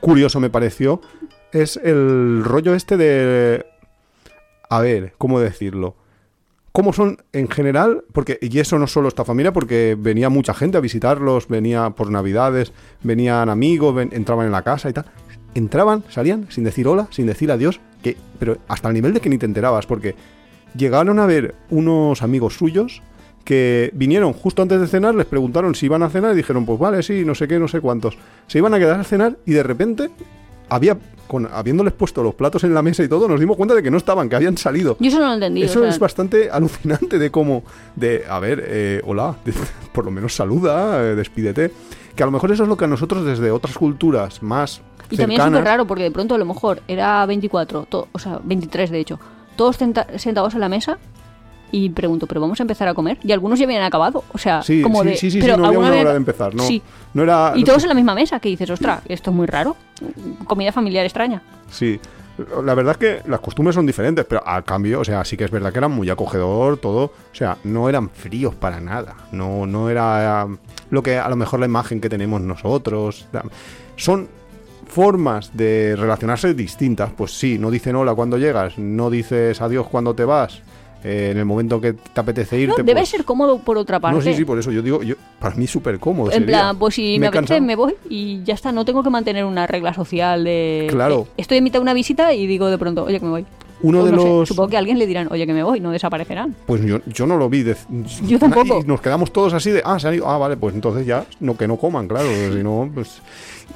curioso 0.00 0.40
me 0.40 0.50
pareció 0.50 1.00
es 1.52 1.76
el 1.76 2.42
rollo 2.44 2.74
este 2.74 2.96
de... 2.96 3.66
A 4.68 4.80
ver, 4.80 5.14
¿cómo 5.18 5.40
decirlo? 5.40 5.96
cómo 6.72 6.92
son 6.94 7.18
en 7.32 7.48
general, 7.48 8.04
porque 8.12 8.38
y 8.40 8.58
eso 8.58 8.78
no 8.78 8.86
solo 8.86 9.08
esta 9.08 9.24
familia, 9.24 9.52
porque 9.52 9.96
venía 9.98 10.30
mucha 10.30 10.54
gente 10.54 10.78
a 10.78 10.80
visitarlos, 10.80 11.46
venía 11.46 11.90
por 11.90 12.10
Navidades, 12.10 12.72
venían 13.02 13.50
amigos, 13.50 13.94
entraban 14.10 14.46
en 14.46 14.52
la 14.52 14.62
casa 14.62 14.88
y 14.88 14.94
tal. 14.94 15.04
Entraban, 15.54 16.02
salían 16.08 16.46
sin 16.48 16.64
decir 16.64 16.88
hola, 16.88 17.08
sin 17.10 17.26
decir 17.26 17.52
adiós, 17.52 17.78
que, 18.02 18.16
pero 18.38 18.56
hasta 18.68 18.88
el 18.88 18.94
nivel 18.94 19.12
de 19.12 19.20
que 19.20 19.28
ni 19.28 19.36
te 19.36 19.44
enterabas, 19.44 19.86
porque 19.86 20.14
llegaron 20.74 21.18
a 21.18 21.26
ver 21.26 21.54
unos 21.68 22.22
amigos 22.22 22.54
suyos 22.54 23.02
que 23.44 23.90
vinieron 23.92 24.32
justo 24.32 24.62
antes 24.62 24.80
de 24.80 24.86
cenar, 24.86 25.14
les 25.14 25.26
preguntaron 25.26 25.74
si 25.74 25.86
iban 25.86 26.02
a 26.02 26.08
cenar 26.08 26.32
y 26.32 26.36
dijeron, 26.36 26.64
pues 26.64 26.78
vale, 26.78 27.02
sí, 27.02 27.24
no 27.24 27.34
sé 27.34 27.48
qué, 27.48 27.58
no 27.58 27.68
sé 27.68 27.80
cuántos. 27.80 28.16
Se 28.46 28.58
iban 28.58 28.72
a 28.72 28.78
quedar 28.78 28.98
a 28.98 29.04
cenar 29.04 29.36
y 29.44 29.52
de 29.52 29.62
repente 29.62 30.10
había, 30.74 30.96
con, 31.26 31.46
habiéndoles 31.52 31.92
puesto 31.92 32.22
los 32.22 32.34
platos 32.34 32.64
en 32.64 32.74
la 32.74 32.82
mesa 32.82 33.02
y 33.02 33.08
todo, 33.08 33.28
nos 33.28 33.38
dimos 33.40 33.56
cuenta 33.56 33.74
de 33.74 33.82
que 33.82 33.90
no 33.90 33.96
estaban, 33.96 34.28
que 34.28 34.36
habían 34.36 34.56
salido. 34.56 34.96
Yo 34.98 35.08
eso 35.08 35.18
no 35.20 35.26
lo 35.28 35.34
entendí. 35.34 35.62
Eso 35.62 35.80
o 35.80 35.82
sea, 35.82 35.90
es 35.90 35.98
bastante 35.98 36.50
alucinante 36.50 37.18
de 37.18 37.30
cómo, 37.30 37.62
de, 37.96 38.24
a 38.28 38.38
ver, 38.38 38.62
eh, 38.66 39.02
hola, 39.04 39.36
por 39.92 40.04
lo 40.04 40.10
menos 40.10 40.34
saluda, 40.34 41.02
eh, 41.02 41.14
despídete. 41.14 41.72
Que 42.16 42.22
a 42.22 42.26
lo 42.26 42.32
mejor 42.32 42.52
eso 42.52 42.62
es 42.64 42.68
lo 42.68 42.76
que 42.76 42.84
a 42.84 42.88
nosotros 42.88 43.24
desde 43.24 43.50
otras 43.50 43.78
culturas 43.78 44.42
más 44.42 44.82
Y 45.08 45.16
también 45.16 45.40
es 45.40 45.46
súper 45.46 45.64
raro 45.64 45.86
porque 45.86 46.02
de 46.02 46.10
pronto 46.10 46.34
a 46.34 46.38
lo 46.38 46.44
mejor 46.44 46.82
era 46.86 47.24
24, 47.24 47.86
to- 47.88 48.08
o 48.12 48.18
sea, 48.18 48.38
23 48.44 48.90
de 48.90 49.00
hecho, 49.00 49.18
todos 49.56 49.76
senta- 49.76 50.06
sentados 50.18 50.52
en 50.52 50.60
la 50.60 50.68
mesa 50.68 50.98
y 51.72 51.88
pregunto, 51.90 52.26
¿pero 52.28 52.40
vamos 52.40 52.60
a 52.60 52.62
empezar 52.62 52.86
a 52.86 52.94
comer? 52.94 53.18
Y 53.24 53.32
algunos 53.32 53.58
ya 53.58 53.64
habían 53.64 53.82
acabado, 53.82 54.22
o 54.32 54.38
sea, 54.38 54.62
Sí, 54.62 54.80
como 54.82 55.02
sí, 55.02 55.08
de... 55.08 55.16
sí, 55.16 55.30
sí, 55.30 55.30
sí, 55.32 55.38
pero 55.40 55.56
no 55.56 55.66
había 55.66 55.78
una 55.80 55.88
hora 55.90 56.10
de 56.12 56.16
empezar, 56.16 56.54
no, 56.54 56.62
Sí. 56.62 56.80
no 57.14 57.22
era... 57.24 57.52
Y 57.56 57.64
todos 57.64 57.82
en 57.82 57.88
la 57.88 57.94
misma 57.94 58.14
mesa, 58.14 58.38
que 58.38 58.48
dices, 58.48 58.70
ostras, 58.70 59.00
esto 59.08 59.30
es 59.30 59.36
muy 59.36 59.46
raro. 59.46 59.74
Comida 60.46 60.70
familiar 60.70 61.04
extraña. 61.04 61.42
Sí, 61.70 61.98
la 62.64 62.74
verdad 62.74 62.92
es 62.92 62.98
que 62.98 63.28
las 63.30 63.40
costumbres 63.40 63.74
son 63.74 63.86
diferentes, 63.86 64.24
pero 64.24 64.42
a 64.46 64.62
cambio, 64.62 65.00
o 65.00 65.04
sea, 65.04 65.24
sí 65.24 65.36
que 65.36 65.44
es 65.44 65.50
verdad 65.50 65.72
que 65.72 65.78
eran 65.78 65.90
muy 65.92 66.08
acogedor, 66.10 66.76
todo, 66.78 67.04
o 67.04 67.34
sea, 67.34 67.56
no 67.64 67.88
eran 67.88 68.10
fríos 68.10 68.54
para 68.54 68.80
nada, 68.80 69.14
no, 69.32 69.66
no 69.66 69.90
era 69.90 70.46
lo 70.90 71.02
que 71.02 71.18
a 71.18 71.28
lo 71.28 71.36
mejor 71.36 71.60
la 71.60 71.66
imagen 71.66 72.00
que 72.00 72.08
tenemos 72.08 72.40
nosotros, 72.40 73.26
son 73.96 74.28
formas 74.86 75.56
de 75.56 75.94
relacionarse 75.96 76.52
distintas, 76.54 77.10
pues 77.16 77.32
sí, 77.38 77.58
no 77.58 77.70
dicen 77.70 77.96
hola 77.96 78.14
cuando 78.14 78.36
llegas, 78.38 78.78
no 78.78 79.08
dices 79.10 79.60
adiós 79.60 79.86
cuando 79.88 80.14
te 80.14 80.24
vas, 80.24 80.60
eh, 81.04 81.30
en 81.32 81.38
el 81.38 81.44
momento 81.44 81.80
que 81.80 81.92
te 81.94 82.20
apetece 82.20 82.56
No, 82.56 82.62
irte, 82.62 82.82
debe 82.82 83.00
pues- 83.00 83.08
ser 83.08 83.24
cómodo 83.24 83.58
por 83.58 83.76
otra 83.78 83.98
parte. 84.00 84.16
No, 84.18 84.22
sí, 84.22 84.34
sí, 84.34 84.44
por 84.44 84.58
eso 84.58 84.70
yo 84.70 84.82
digo, 84.82 85.02
yo, 85.02 85.14
para 85.38 85.54
mí 85.54 85.66
súper 85.66 85.98
cómodo. 85.98 86.28
En 86.30 86.32
sería. 86.40 86.46
plan, 86.46 86.78
pues 86.78 86.94
si 86.94 87.18
me, 87.18 87.26
apetece 87.28 87.60
me 87.60 87.76
voy 87.76 87.94
y 88.08 88.42
ya 88.44 88.54
está, 88.54 88.72
no 88.72 88.84
tengo 88.84 89.02
que 89.02 89.10
mantener 89.10 89.44
una 89.44 89.66
regla 89.66 89.92
social 89.94 90.44
de... 90.44 90.86
Claro. 90.90 91.26
Estoy 91.36 91.58
en 91.58 91.64
mitad 91.64 91.78
de 91.78 91.82
una 91.82 91.94
visita 91.94 92.32
y 92.34 92.46
digo 92.46 92.68
de 92.68 92.78
pronto, 92.78 93.04
oye, 93.04 93.18
que 93.18 93.24
me 93.24 93.30
voy. 93.30 93.46
Uno 93.84 94.04
de 94.04 94.12
no 94.12 94.22
sé, 94.22 94.28
los... 94.28 94.48
supongo 94.48 94.68
que 94.70 94.76
a 94.76 94.78
alguien 94.78 94.96
le 94.96 95.08
dirán, 95.08 95.26
oye, 95.32 95.44
que 95.44 95.52
me 95.52 95.64
voy, 95.64 95.80
no 95.80 95.90
desaparecerán. 95.90 96.54
Pues 96.66 96.84
yo, 96.84 97.00
yo 97.06 97.26
no 97.26 97.36
lo 97.36 97.48
vi. 97.48 97.64
de- 97.64 97.74
Yo 98.28 98.38
tampoco. 98.38 98.80
Y 98.80 98.86
nos 98.86 99.00
quedamos 99.00 99.32
todos 99.32 99.54
así 99.54 99.72
de, 99.72 99.82
ah, 99.84 99.98
se 99.98 100.06
han 100.06 100.14
ido. 100.14 100.28
Ah, 100.28 100.38
vale, 100.38 100.56
pues 100.56 100.72
entonces 100.72 101.04
ya, 101.04 101.26
no 101.40 101.56
que 101.56 101.66
no 101.66 101.76
coman, 101.76 102.06
claro. 102.06 102.28
Si 102.52 102.62
no, 102.62 102.88
pues. 102.94 103.20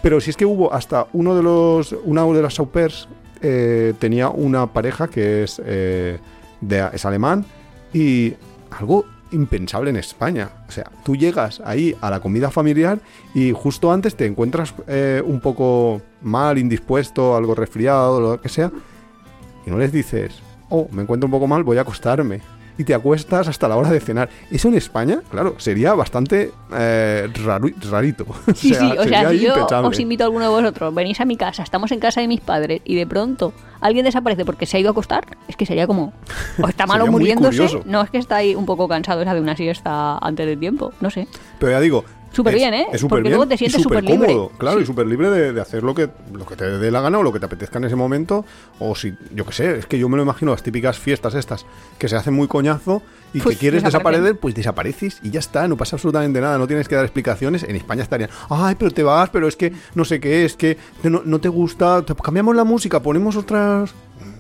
Pero 0.03 0.21
si 0.21 0.31
es 0.31 0.37
que 0.37 0.47
hubo 0.47 0.73
hasta 0.73 1.09
uno 1.13 1.35
de 1.35 1.43
los. 1.43 1.93
Una 2.05 2.25
de 2.25 2.41
las 2.41 2.57
au 2.61 2.69
pairs 2.69 3.09
eh, 3.43 3.95
tenía 3.99 4.29
una 4.29 4.69
pareja 4.69 5.09
que 5.09 5.43
es, 5.43 5.61
eh, 5.65 6.19
de, 6.61 6.89
es 6.93 7.05
alemán 7.05 7.45
y 7.93 8.35
algo 8.71 9.05
impensable 9.33 9.91
en 9.91 9.97
España. 9.97 10.51
O 10.69 10.71
sea, 10.71 10.91
tú 11.05 11.17
llegas 11.17 11.61
ahí 11.65 11.97
a 12.01 12.11
la 12.11 12.21
comida 12.21 12.51
familiar 12.51 12.99
y 13.35 13.53
justo 13.53 13.93
antes 13.93 14.17
te 14.17 14.27
encuentras 14.27 14.75
eh, 14.87 15.23
un 15.25 15.41
poco 15.41 16.03
mal, 16.23 16.59
indispuesto, 16.59 17.37
algo 17.37 17.55
resfriado, 17.55 18.21
lo 18.21 18.41
que 18.41 18.49
sea, 18.49 18.71
y 19.67 19.71
no 19.71 19.79
les 19.79 19.93
dices, 19.93 20.41
oh, 20.69 20.89
me 20.93 21.03
encuentro 21.03 21.27
un 21.27 21.33
poco 21.33 21.47
mal, 21.47 21.65
voy 21.65 21.79
a 21.79 21.83
acostarme. 21.83 22.41
Y 22.79 22.85
te 22.85 22.95
acuestas 22.95 23.49
hasta 23.49 23.69
la 23.69 23.77
hora 23.77 23.91
de 23.91 24.01
cenar. 24.01 24.29
Eso 24.51 24.69
en 24.69 24.75
España, 24.75 25.21
claro, 25.31 25.55
sería 25.59 25.95
bastante 25.95 26.53
eh, 26.73 27.29
rarito. 27.91 28.27
Sí, 28.55 28.75
sí, 28.75 28.93
o 28.99 29.05
sea, 29.05 29.31
si 29.31 29.41
yo 29.41 29.67
os 29.67 29.99
invito 29.99 30.25
a 30.25 30.27
alguno 30.27 30.45
de 30.45 30.51
vosotros, 30.51 30.95
venís 30.95 31.21
a 31.21 31.25
mi 31.25 31.37
casa, 31.37 31.63
estamos 31.63 31.93
en 31.93 32.01
casa 32.01 32.21
de 32.21 32.29
mis 32.29 32.41
padres 32.41 32.81
y 32.85 32.95
de 32.95 33.07
pronto 33.07 33.53
alguien 33.81 34.05
desaparece 34.05 34.45
porque 34.45 34.67
se 34.67 34.77
ha 34.77 34.81
ido 34.81 34.89
a 34.89 34.93
acostar, 34.93 35.27
es 35.49 35.57
que 35.57 35.67
sería 35.67 35.87
como, 35.87 36.13
o 36.63 36.69
está 36.69 36.87
malo 36.87 37.07
muriéndose, 37.07 37.81
no 37.85 38.03
es 38.03 38.11
que 38.11 38.19
está 38.19 38.37
ahí 38.37 38.55
un 38.55 38.67
poco 38.67 38.89
cansado, 38.89 39.23
esa 39.23 39.35
de 39.35 39.41
una 39.41 39.57
siesta 39.57 40.19
antes 40.19 40.47
de 40.47 40.57
tiempo, 40.57 40.93
no 41.01 41.11
sé. 41.11 41.29
Pero 41.59 41.73
ya 41.73 41.81
digo. 41.81 42.05
Súper 42.37 42.55
bien, 42.55 42.75
¿eh? 42.75 42.87
Es 42.93 43.01
súper 43.01 43.23
bien. 43.23 43.33
luego 43.33 43.49
te 43.49 43.57
sientes 43.57 43.83
súper 43.83 44.05
libre. 44.05 44.27
cómodo, 44.29 44.53
claro, 44.59 44.77
Sí. 44.79 44.85
y 44.85 44.87
súper 44.87 45.07
libre 45.07 45.31
de, 45.31 45.53
de 45.53 45.61
hacer 45.61 45.83
lo 45.83 45.95
que, 45.95 46.09
lo 46.33 46.47
que 46.47 46.55
te 46.57 46.65
dé 46.79 46.91
la 46.91 47.01
gana 47.01 47.19
o 47.19 47.23
lo 47.23 47.33
que 47.33 47.41
te 47.41 47.47
apetezca 47.47 47.79
en 47.79 47.85
ese 47.85 47.97
momento. 47.97 48.45
O 48.79 48.95
si, 48.95 49.15
yo 49.35 49.45
qué 49.47 49.53
sé, 49.53 49.79
es 49.79 49.87
que 49.87 49.99
yo 49.99 50.09
me 50.09 50.17
lo 50.17 50.23
imagino 50.23 50.53
las 50.53 50.63
típicas 50.63 50.99
fiestas 50.99 51.35
estas 51.35 51.67
que 51.99 52.09
se 52.09 52.17
hacen 52.17 52.35
muy 52.35 52.47
coñazo 52.49 53.03
y 53.35 53.41
Pues 53.41 53.57
que 53.57 53.61
quieres 53.61 53.83
desaparecen. 53.83 54.23
desaparecer, 54.23 54.41
pues 54.41 54.55
desapareces 54.55 55.19
y 55.23 55.31
ya 55.31 55.41
está, 55.41 55.67
no 55.67 55.77
pasa 55.77 55.97
absolutamente 55.97 56.41
nada, 56.41 56.59
no 56.59 56.67
tienes 56.67 56.89
que 56.89 56.95
dar 56.95 57.05
explicaciones. 57.05 57.63
En 57.65 57.75
España 57.77 58.03
estarían, 58.03 58.31
ay, 58.51 58.77
pero 58.79 58.91
te 58.91 59.03
vas, 59.03 59.31
pero 59.31 59.49
es 59.49 59.57
que 59.57 59.73
no 59.95 60.05
sé 60.05 60.21
qué, 60.21 60.45
es 60.45 60.55
que 60.57 60.77
no, 61.03 61.23
no 61.25 61.39
te 61.41 61.49
gusta, 61.49 62.05
cambiamos 62.23 62.55
la 62.55 62.65
música, 62.65 63.01
ponemos 63.01 63.37
otras. 63.37 63.95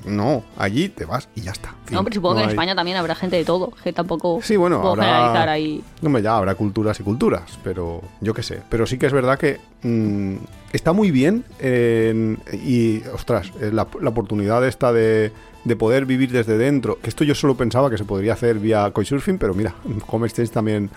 No, 0.05 0.44
allí 0.57 0.88
te 0.88 1.05
vas 1.05 1.29
y 1.35 1.40
ya 1.42 1.51
está. 1.53 1.75
Fin, 1.85 1.96
No, 1.96 2.05
pero 2.05 2.14
supongo 2.14 2.35
no 2.35 2.38
que 2.38 2.42
en 2.44 2.49
hay- 2.51 2.55
España 2.55 2.75
también 2.75 2.96
habrá 2.96 3.14
gente 3.14 3.37
de 3.37 3.44
todo, 3.44 3.72
que 3.83 3.92
tampoco 3.92 4.40
Sí, 4.42 4.57
bueno, 4.57 4.81
puedo 4.81 4.92
habrá- 4.94 5.05
generalizar 5.05 5.49
ahí. 5.49 5.83
Hombre, 6.05 6.22
ya 6.22 6.37
habrá 6.37 6.55
culturas 6.55 6.99
y 7.01 7.03
culturas, 7.03 7.42
pero 7.64 8.03
yo 8.20 8.33
qué 8.35 8.42
sé. 8.42 8.62
Pero 8.68 8.87
sí 8.87 8.99
que 8.99 9.07
es 9.07 9.12
verdad 9.12 9.38
que 9.38 9.59
mm, 9.83 10.37
está 10.72 10.92
muy 10.92 11.11
bien 11.11 11.44
en- 11.61 12.38
y, 12.53 13.03
ostras, 13.14 13.51
eh, 13.61 13.70
la, 13.72 13.87
la 14.01 14.11
oportunidad 14.11 14.66
esta 14.66 14.92
de, 14.92 15.33
de 15.64 15.77
poder 15.77 16.07
vivir 16.07 16.31
desde 16.31 16.57
dentro, 16.59 16.99
que 17.01 17.09
esto 17.09 17.25
yo 17.25 17.35
solo 17.35 17.57
pensaba 17.57 17.90
que 17.90 17.99
se 17.99 18.05
podría 18.05 18.33
hacer 18.35 18.59
vía 18.59 18.90
Couchsurfing, 18.92 19.38
pero 19.38 19.55
mira, 19.55 19.75
Home 20.09 20.27
Exchange 20.27 20.51
también 20.51 20.90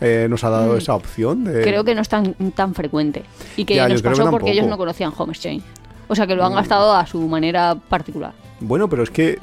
eh, 0.00 0.26
nos 0.28 0.42
ha 0.44 0.50
dado 0.50 0.76
esa 0.76 0.94
opción. 0.94 1.44
De, 1.44 1.60
Mm. 1.60 1.62
Creo 1.62 1.84
que 1.84 1.94
no 1.94 2.02
es 2.02 2.08
tan, 2.08 2.34
tan 2.54 2.74
frecuente. 2.74 3.22
Y 3.56 3.64
que 3.64 3.76
Ya, 3.76 3.88
nos 3.88 4.02
pasó 4.02 4.30
porque 4.30 4.50
ellos 4.50 4.66
no 4.66 4.76
conocían 4.76 5.12
Home 5.16 5.32
Exchange. 5.32 5.62
O 6.08 6.14
sea 6.14 6.26
que 6.26 6.34
lo 6.34 6.44
han 6.44 6.54
gastado 6.54 6.94
a 6.94 7.06
su 7.06 7.20
manera 7.28 7.74
particular. 7.74 8.32
Bueno, 8.60 8.88
pero 8.88 9.02
es 9.02 9.10
que, 9.10 9.38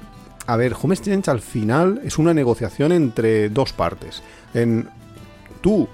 a 0.47 0.55
ver, 0.55 0.75
Home 0.81 0.95
Exchange 0.95 1.27
al 1.29 1.41
final 1.41 2.01
es 2.03 2.17
una 2.17 2.33
negociación 2.33 2.91
entre 2.91 3.49
dos 3.49 3.73
partes. 3.73 4.23
En 4.53 4.89
tú 5.61 5.87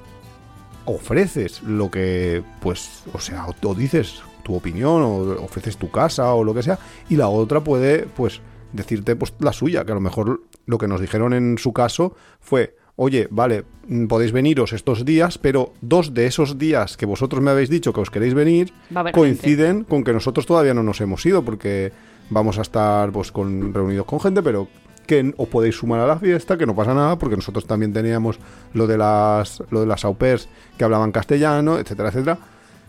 ofreces 0.86 1.62
lo 1.64 1.92
que, 1.92 2.44
pues, 2.62 3.04
o 3.14 3.20
sea, 3.20 3.46
o, 3.48 3.68
o 3.68 3.76
dices 3.76 4.22
tu 4.44 4.56
opinión, 4.56 5.02
o 5.02 5.44
ofreces 5.44 5.76
tu 5.78 5.92
casa, 5.92 6.34
o 6.34 6.44
lo 6.44 6.54
que 6.54 6.64
sea, 6.64 6.80
y 7.10 7.18
la 7.18 7.28
otra 7.28 7.62
puede, 7.62 8.04
pues, 8.04 8.42
decirte 8.72 9.16
pues 9.16 9.34
la 9.40 9.52
suya, 9.52 9.84
que 9.86 9.92
a 9.92 9.96
lo 9.96 10.02
mejor 10.02 10.42
lo 10.66 10.78
que 10.78 10.88
nos 10.88 11.02
dijeron 11.02 11.34
en 11.34 11.58
su 11.58 11.74
caso 11.74 12.16
fue, 12.40 12.77
oye, 12.98 13.28
vale, 13.32 13.64
mm, 13.88 14.08
podéis 14.08 14.34
veniros 14.34 14.74
estos 14.74 15.06
días, 15.06 15.38
pero 15.38 15.74
dos 15.80 16.14
de 16.14 16.26
esos 16.26 16.58
días 16.58 16.98
que 16.98 17.06
vosotros 17.06 17.42
me 17.42 17.52
habéis 17.52 17.70
dicho 17.70 17.94
que 17.94 18.02
os 18.02 18.10
queréis 18.10 18.34
venir 18.34 18.74
coinciden 19.14 19.86
con 19.86 20.04
que 20.04 20.12
nosotros 20.12 20.46
todavía 20.46 20.74
no 20.74 20.84
nos 20.84 21.00
hemos 21.00 21.26
ido, 21.26 21.44
porque 21.44 21.94
vamos 22.30 22.58
a 22.58 22.64
estar 22.64 23.12
pues 23.12 23.32
con 23.32 23.74
reunidos 23.74 24.06
con 24.06 24.20
gente, 24.20 24.44
pero 24.44 24.68
que 25.06 25.34
os 25.38 25.48
podéis 25.48 25.76
sumar 25.76 26.02
a 26.02 26.08
la 26.08 26.20
fiesta, 26.20 26.58
que 26.58 26.66
no 26.66 26.76
pasa 26.76 26.94
nada, 26.94 27.18
porque 27.18 27.38
nosotros 27.38 27.66
también 27.66 27.94
teníamos 27.94 28.40
lo 28.74 28.88
de 28.88 28.98
las 28.98 29.64
lo 29.70 29.80
de 29.80 29.88
las 29.88 30.04
au 30.04 30.18
pairs 30.18 30.50
que 30.78 30.84
hablaban 30.84 31.14
castellano, 31.14 31.80
etcétera, 31.80 32.10
etcétera. 32.10 32.38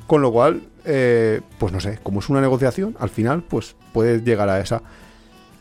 Con 0.08 0.22
lo 0.22 0.32
cual, 0.32 0.62
eh, 0.86 1.42
pues 1.58 1.70
no 1.70 1.80
sé, 1.80 2.00
como 2.02 2.20
es 2.20 2.28
una 2.30 2.40
negociación, 2.40 2.96
al 2.98 3.10
final, 3.10 3.44
pues 3.46 3.76
puedes 3.92 4.24
llegar 4.24 4.48
a 4.48 4.58
esa. 4.58 4.82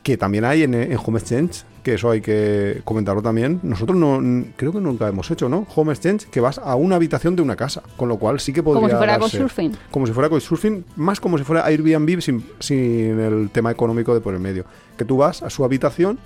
Que 0.02 0.16
también 0.16 0.46
hay 0.46 0.64
en, 0.64 0.74
en 0.74 0.98
Home 0.98 1.20
Exchange, 1.20 1.66
que 1.88 1.94
eso 1.94 2.12
hay 2.12 2.20
que 2.20 2.82
comentarlo 2.84 3.22
también. 3.22 3.62
Nosotros 3.64 3.98
no 3.98 4.22
creo 4.58 4.74
que 4.74 4.82
nunca 4.82 5.08
hemos 5.08 5.32
hecho, 5.32 5.48
¿no? 5.48 5.66
Home 5.74 5.94
Exchange, 5.94 6.26
que 6.26 6.42
vas 6.42 6.58
a 6.58 6.76
una 6.76 6.98
habitación 6.98 7.38
de 7.38 7.42
una 7.42 7.56
casa, 7.56 7.82
con 7.96 8.10
lo 8.10 8.18
cual 8.18 8.42
sí 8.42 8.52
que 8.52 8.62
podría 8.62 8.82
Como 8.82 8.90
si 8.90 8.98
fuera 8.98 9.18
darse. 9.18 9.38
Couchsurfing. 9.38 9.78
Como 9.90 10.06
si 10.06 10.12
fuera 10.12 10.28
Couchsurfing, 10.28 10.84
más 10.98 11.22
como 11.22 11.38
si 11.38 11.46
fuera 11.46 11.66
Airbnb 11.66 12.20
sin, 12.20 12.46
sin 12.60 13.18
el 13.22 13.50
tema 13.52 13.72
económico 13.72 14.14
de 14.14 14.20
por 14.20 14.34
el 14.34 14.42
medio. 14.42 14.66
Que 14.98 15.06
tú 15.06 15.16
vas 15.16 15.42
a 15.44 15.50
su 15.50 15.64
habitación, 15.64 16.20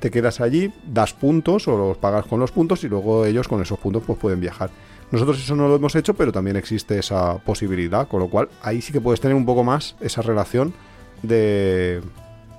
te 0.00 0.10
quedas 0.10 0.40
allí, 0.40 0.72
das 0.84 1.12
puntos 1.12 1.68
o 1.68 1.78
los 1.78 1.96
pagas 1.96 2.26
con 2.26 2.40
los 2.40 2.50
puntos 2.50 2.82
y 2.82 2.88
luego 2.88 3.24
ellos 3.24 3.46
con 3.46 3.62
esos 3.62 3.78
puntos 3.78 4.02
pues 4.04 4.18
pueden 4.18 4.40
viajar. 4.40 4.70
Nosotros 5.12 5.38
eso 5.38 5.54
no 5.54 5.68
lo 5.68 5.76
hemos 5.76 5.94
hecho, 5.94 6.14
pero 6.14 6.32
también 6.32 6.56
existe 6.56 6.98
esa 6.98 7.38
posibilidad, 7.38 8.08
con 8.08 8.18
lo 8.18 8.26
cual 8.26 8.48
ahí 8.62 8.82
sí 8.82 8.92
que 8.92 9.00
puedes 9.00 9.20
tener 9.20 9.36
un 9.36 9.46
poco 9.46 9.62
más 9.62 9.94
esa 10.00 10.22
relación 10.22 10.74
de, 11.22 12.02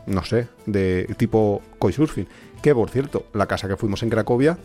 no 0.08 0.24
sé, 0.24 0.48
de 0.66 1.08
tipo 1.18 1.62
Couchsurfing. 1.80 2.28
Que 2.62 2.74
por 2.74 2.90
cierto, 2.90 3.28
la 3.34 3.46
casa 3.46 3.68
que 3.68 3.78
fuimos 3.78 4.04
en 4.04 4.10
Cracovia, 4.10 4.58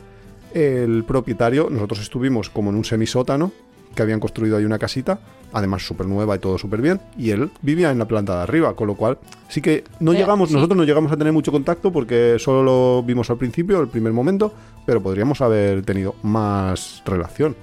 el 0.55 1.05
propietario, 1.05 1.69
nosotros 1.71 2.01
estuvimos 2.01 2.51
como 2.51 2.71
en 2.71 2.77
un 2.77 2.85
semisótano, 2.85 3.53
que 3.95 4.03
habían 4.03 4.21
construido 4.21 4.57
ahí 4.57 4.65
una 4.65 4.79
casita, 4.79 5.21
además 5.53 5.85
súper 5.85 6.07
nueva 6.07 6.37
y 6.37 6.39
todo 6.39 6.59
súper 6.59 6.81
bien, 6.81 7.01
y 7.17 7.31
él 7.31 7.51
vivía 7.63 7.91
en 7.91 7.99
la 7.99 8.07
planta 8.07 8.37
de 8.37 8.43
arriba, 8.43 8.75
con 8.75 8.87
lo 8.87 8.95
cual 8.95 9.19
sí 9.49 9.61
que 9.61 9.85
no 9.99 10.13
llegamos, 10.13 10.49
sí. 10.49 10.55
nosotros 10.55 10.77
no 10.77 10.85
llegamos 10.85 11.11
a 11.13 11.17
tener 11.17 11.33
mucho 11.33 11.51
contacto 11.51 11.91
porque 11.91 12.37
solo 12.39 12.63
lo 12.63 13.03
vimos 13.03 13.31
al 13.31 13.39
principio, 13.39 13.81
el 13.81 13.89
primer 13.89 14.13
momento, 14.13 14.53
pero 14.87 15.03
podríamos 15.03 15.41
haber 15.41 15.83
tenido 15.83 16.15
más 16.23 17.03
relación. 17.05 17.57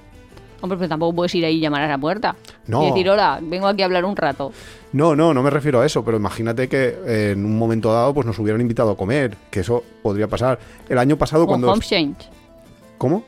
Hombre, 0.60 0.76
pero 0.76 0.88
tampoco 0.88 1.14
puedes 1.14 1.34
ir 1.34 1.44
ahí 1.44 1.56
y 1.56 1.60
llamar 1.60 1.82
a 1.82 1.88
la 1.88 1.98
puerta. 1.98 2.34
No. 2.66 2.82
Y 2.82 2.86
decir, 2.86 3.08
hola, 3.08 3.38
vengo 3.42 3.66
aquí 3.68 3.82
a 3.82 3.84
hablar 3.84 4.04
un 4.04 4.16
rato. 4.16 4.52
No, 4.92 5.14
no, 5.14 5.32
no 5.32 5.42
me 5.42 5.50
refiero 5.50 5.80
a 5.80 5.86
eso, 5.86 6.04
pero 6.04 6.16
imagínate 6.16 6.68
que 6.68 6.96
eh, 7.06 7.30
en 7.32 7.44
un 7.44 7.56
momento 7.58 7.92
dado 7.92 8.12
pues 8.14 8.26
nos 8.26 8.38
hubieran 8.38 8.60
invitado 8.60 8.90
a 8.90 8.96
comer, 8.96 9.36
que 9.50 9.60
eso 9.60 9.84
podría 10.02 10.26
pasar. 10.26 10.58
El 10.88 10.98
año 10.98 11.16
pasado 11.16 11.42
Con 11.46 11.60
cuando... 11.60 11.72
Home 11.72 11.80
Change. 11.82 12.28
¿Cómo? 12.96 13.22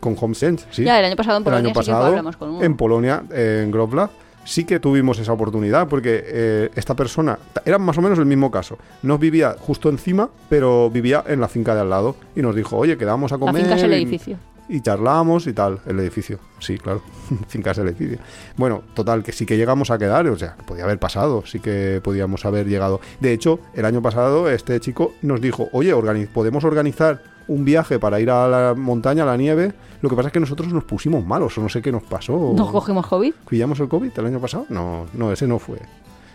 Con 0.00 0.16
HomeSense, 0.20 0.66
sí. 0.70 0.84
Ya, 0.84 0.98
el 0.98 1.04
año 1.06 1.16
pasado 1.16 1.36
en 1.38 1.40
el 1.40 1.44
Polonia 1.44 1.58
año 1.60 1.68
sí 1.68 1.72
que 1.72 1.92
pasado 1.92 2.06
hablamos 2.06 2.36
con 2.36 2.50
uno. 2.50 2.62
en 2.62 2.76
Polonia, 2.76 3.22
eh, 3.32 3.62
en 3.64 3.70
Grovla, 3.70 4.10
sí 4.44 4.64
que 4.64 4.80
tuvimos 4.80 5.18
esa 5.18 5.32
oportunidad 5.32 5.88
porque 5.88 6.22
eh, 6.26 6.70
esta 6.74 6.94
persona 6.94 7.38
era 7.64 7.78
más 7.78 7.96
o 7.96 8.02
menos 8.02 8.18
el 8.18 8.26
mismo 8.26 8.50
caso. 8.50 8.76
No 9.02 9.16
vivía 9.16 9.54
justo 9.58 9.88
encima, 9.88 10.28
pero 10.50 10.90
vivía 10.90 11.24
en 11.26 11.40
la 11.40 11.48
finca 11.48 11.74
de 11.74 11.80
al 11.82 11.88
lado 11.90 12.16
y 12.36 12.42
nos 12.42 12.54
dijo, 12.54 12.76
oye, 12.76 12.98
quedamos 12.98 13.32
a 13.32 13.36
La 13.36 13.38
comer. 13.38 13.62
finca 13.62 13.76
es 13.76 13.82
el 13.84 13.92
edificio. 13.94 14.36
Y 14.68 14.80
charlamos 14.80 15.46
y 15.46 15.52
tal, 15.52 15.80
el 15.86 16.00
edificio. 16.00 16.38
Sí, 16.58 16.78
claro, 16.78 17.02
finca 17.48 17.72
es 17.72 17.78
el 17.78 17.88
edificio. 17.88 18.18
Bueno, 18.56 18.82
total, 18.94 19.22
que 19.22 19.32
sí 19.32 19.44
que 19.44 19.56
llegamos 19.56 19.90
a 19.90 19.98
quedar, 19.98 20.26
o 20.26 20.38
sea, 20.38 20.56
podía 20.66 20.84
haber 20.84 20.98
pasado, 20.98 21.44
sí 21.46 21.60
que 21.60 22.00
podíamos 22.02 22.44
haber 22.44 22.66
llegado. 22.66 23.00
De 23.20 23.32
hecho, 23.32 23.60
el 23.74 23.84
año 23.84 24.00
pasado 24.00 24.48
este 24.48 24.80
chico 24.80 25.12
nos 25.22 25.40
dijo, 25.40 25.68
oye, 25.72 25.94
podemos 26.32 26.64
organizar 26.64 27.22
un 27.46 27.64
viaje 27.64 27.98
para 27.98 28.20
ir 28.20 28.30
a 28.30 28.48
la 28.48 28.74
montaña, 28.74 29.24
a 29.24 29.26
la 29.26 29.36
nieve. 29.36 29.72
Lo 30.00 30.08
que 30.08 30.16
pasa 30.16 30.28
es 30.28 30.32
que 30.32 30.40
nosotros 30.40 30.72
nos 30.72 30.84
pusimos 30.84 31.24
malos, 31.24 31.56
o 31.58 31.60
no 31.60 31.68
sé 31.68 31.82
qué 31.82 31.92
nos 31.92 32.02
pasó. 32.02 32.52
Nos 32.56 32.70
cogimos 32.70 33.06
COVID. 33.06 33.34
¿Pillamos 33.48 33.78
el 33.80 33.88
COVID 33.88 34.12
el 34.16 34.26
año 34.26 34.40
pasado? 34.40 34.66
No, 34.68 35.06
no, 35.14 35.32
ese 35.32 35.46
no 35.46 35.58
fue. 35.58 35.78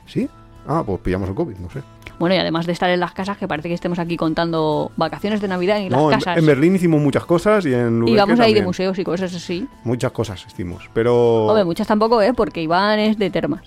¿Sí? 0.06 0.30
Ah, 0.71 0.84
pues 0.86 0.99
pillamos 1.01 1.27
el 1.27 1.34
COVID, 1.34 1.55
no 1.58 1.69
sé. 1.71 1.82
Bueno, 2.19 2.36
y 2.36 2.38
además 2.38 2.67
de 2.67 2.73
estar 2.73 2.89
en 2.91 2.99
las 2.99 3.12
casas, 3.13 3.38
que 3.39 3.47
parece 3.47 3.69
que 3.69 3.73
estemos 3.73 3.97
aquí 3.97 4.17
contando 4.17 4.91
vacaciones 4.97 5.41
de 5.41 5.47
Navidad 5.47 5.77
en 5.79 5.89
las 5.91 5.99
No, 5.99 6.12
en, 6.12 6.19
casas. 6.19 6.38
en 6.38 6.45
Berlín 6.45 6.75
hicimos 6.75 7.01
muchas 7.01 7.25
cosas 7.25 7.65
y 7.65 7.73
en 7.73 7.97
y 8.03 8.12
Lübeck 8.12 8.17
vamos 8.17 8.39
ahí 8.39 8.53
de 8.53 8.62
museos 8.62 8.99
y 8.99 9.03
cosas 9.03 9.34
así. 9.34 9.67
Muchas 9.84 10.12
cosas 10.12 10.45
hicimos, 10.47 10.88
pero... 10.93 11.47
Hombre, 11.47 11.63
muchas 11.63 11.88
tampoco, 11.88 12.21
¿eh? 12.21 12.34
Porque 12.36 12.62
Iván 12.62 12.99
es 12.99 13.17
de 13.17 13.32
termas. 13.32 13.63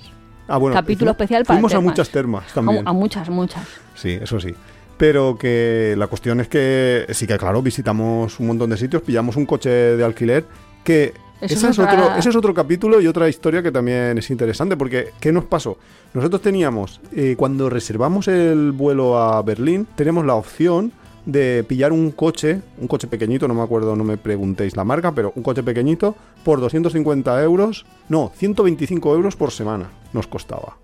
Ah, 0.46 0.58
bueno, 0.58 0.74
capítulo 0.76 1.10
fuimos- 1.10 1.14
especial 1.22 1.44
para 1.44 1.56
Fuimos 1.58 1.74
a 1.74 1.80
muchas 1.80 2.08
termas 2.10 2.50
A, 2.52 2.54
también. 2.54 2.86
a 2.86 2.92
muchas, 2.92 3.28
muchas. 3.30 3.66
Sí, 3.96 4.18
eso 4.22 4.38
sí. 4.38 4.54
Pero 4.96 5.36
que 5.36 5.94
la 5.98 6.06
cuestión 6.06 6.38
es 6.40 6.46
que 6.46 7.06
sí 7.10 7.26
que, 7.26 7.36
claro, 7.38 7.62
visitamos 7.62 8.38
un 8.38 8.46
montón 8.46 8.70
de 8.70 8.76
sitios, 8.76 9.02
pillamos 9.02 9.34
un 9.36 9.46
coche 9.46 9.70
de 9.70 10.04
alquiler 10.04 10.46
que... 10.84 11.14
Eso 11.42 11.54
ese, 11.54 11.70
es 11.70 11.78
otro, 11.80 12.14
ese 12.16 12.28
es 12.28 12.36
otro 12.36 12.54
capítulo 12.54 13.00
y 13.00 13.08
otra 13.08 13.28
historia 13.28 13.64
que 13.64 13.72
también 13.72 14.16
es 14.16 14.30
interesante, 14.30 14.76
porque 14.76 15.08
¿qué 15.18 15.32
nos 15.32 15.44
pasó? 15.44 15.76
Nosotros 16.14 16.40
teníamos, 16.40 17.00
eh, 17.16 17.34
cuando 17.36 17.68
reservamos 17.68 18.28
el 18.28 18.70
vuelo 18.70 19.18
a 19.18 19.42
Berlín, 19.42 19.88
teníamos 19.96 20.24
la 20.24 20.36
opción 20.36 20.92
de 21.26 21.64
pillar 21.66 21.92
un 21.92 22.12
coche, 22.12 22.60
un 22.78 22.86
coche 22.86 23.08
pequeñito, 23.08 23.48
no 23.48 23.54
me 23.54 23.62
acuerdo, 23.62 23.96
no 23.96 24.04
me 24.04 24.18
preguntéis 24.18 24.76
la 24.76 24.84
marca, 24.84 25.12
pero 25.12 25.32
un 25.34 25.42
coche 25.42 25.64
pequeñito 25.64 26.14
por 26.44 26.60
250 26.60 27.42
euros, 27.42 27.86
no, 28.08 28.30
125 28.36 29.12
euros 29.12 29.34
por 29.34 29.50
semana 29.50 29.90
nos 30.12 30.28
costaba. 30.28 30.76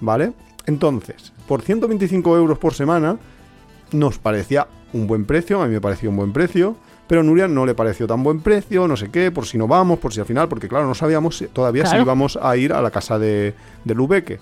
¿Vale? 0.00 0.32
Entonces, 0.64 1.34
por 1.46 1.60
125 1.60 2.34
euros 2.34 2.58
por 2.58 2.72
semana 2.72 3.18
nos 3.92 4.18
parecía 4.18 4.68
un 4.94 5.06
buen 5.06 5.26
precio, 5.26 5.60
a 5.60 5.66
mí 5.66 5.74
me 5.74 5.80
pareció 5.82 6.08
un 6.08 6.16
buen 6.16 6.32
precio, 6.32 6.76
pero 7.06 7.22
Nuria 7.22 7.46
no 7.48 7.64
le 7.66 7.74
pareció 7.74 8.06
tan 8.06 8.22
buen 8.22 8.40
precio, 8.40 8.88
no 8.88 8.96
sé 8.96 9.10
qué, 9.10 9.30
por 9.30 9.46
si 9.46 9.58
no 9.58 9.66
vamos, 9.68 9.98
por 9.98 10.12
si 10.12 10.20
al 10.20 10.26
final, 10.26 10.48
porque 10.48 10.68
claro, 10.68 10.86
no 10.86 10.94
sabíamos 10.94 11.44
todavía 11.52 11.82
Claro. 11.84 11.98
si 11.98 12.02
íbamos 12.02 12.38
a 12.40 12.56
ir 12.56 12.72
a 12.72 12.82
la 12.82 12.90
casa 12.90 13.18
de, 13.18 13.54
de 13.84 13.94
Lubeque. 13.94 14.38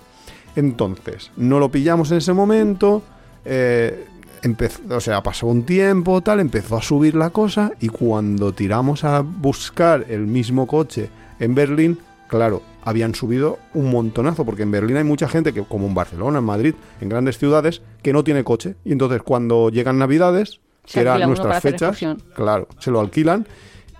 Entonces, 0.55 1.31
no 1.37 1.59
lo 1.59 1.69
pillamos 1.69 2.11
en 2.11 2.17
ese 2.17 2.33
momento, 2.33 3.03
eh, 3.43 4.05
empezó, 4.41 4.81
o 4.89 4.99
sea, 5.01 5.21
pasó 5.21 5.47
un 5.47 5.63
tiempo, 5.63 6.21
tal, 6.21 6.39
empezó 6.39 6.77
a 6.77 6.81
subir 6.81 7.15
la 7.15 7.29
cosa 7.31 7.71
y 7.81 7.89
cuando 7.89 8.53
tiramos 8.53 9.03
a 9.03 9.21
buscar 9.21 10.05
el 10.09 10.27
mismo 10.27 10.65
coche 10.65 11.09
en 11.39 11.55
Berlín, 11.55 11.99
claro, 12.29 12.61
habían 12.83 13.15
subido 13.15 13.59
un 13.73 13.91
montonazo, 13.91 14.45
porque 14.45 14.63
en 14.63 14.71
Berlín 14.71 14.95
hay 14.97 15.03
mucha 15.03 15.27
gente 15.27 15.51
que, 15.53 15.63
como 15.63 15.87
en 15.87 15.95
Barcelona, 15.95 16.39
en 16.39 16.45
Madrid, 16.45 16.75
en 17.01 17.09
grandes 17.09 17.37
ciudades, 17.37 17.81
que 18.01 18.13
no 18.13 18.23
tiene 18.23 18.43
coche. 18.43 18.75
Y 18.85 18.91
entonces 18.91 19.21
cuando 19.23 19.69
llegan 19.69 19.97
Navidades, 19.97 20.61
que 20.93 20.99
eran 21.01 21.19
nuestras 21.27 21.61
fechas, 21.61 21.97
claro, 22.35 22.67
se 22.79 22.91
lo 22.91 22.99
alquilan 22.99 23.47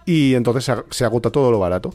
y 0.06 0.34
entonces 0.36 0.64
se, 0.66 0.74
ag- 0.74 0.86
se 0.92 1.06
agota 1.06 1.30
todo 1.32 1.52
lo 1.52 1.60
barato. 1.60 1.94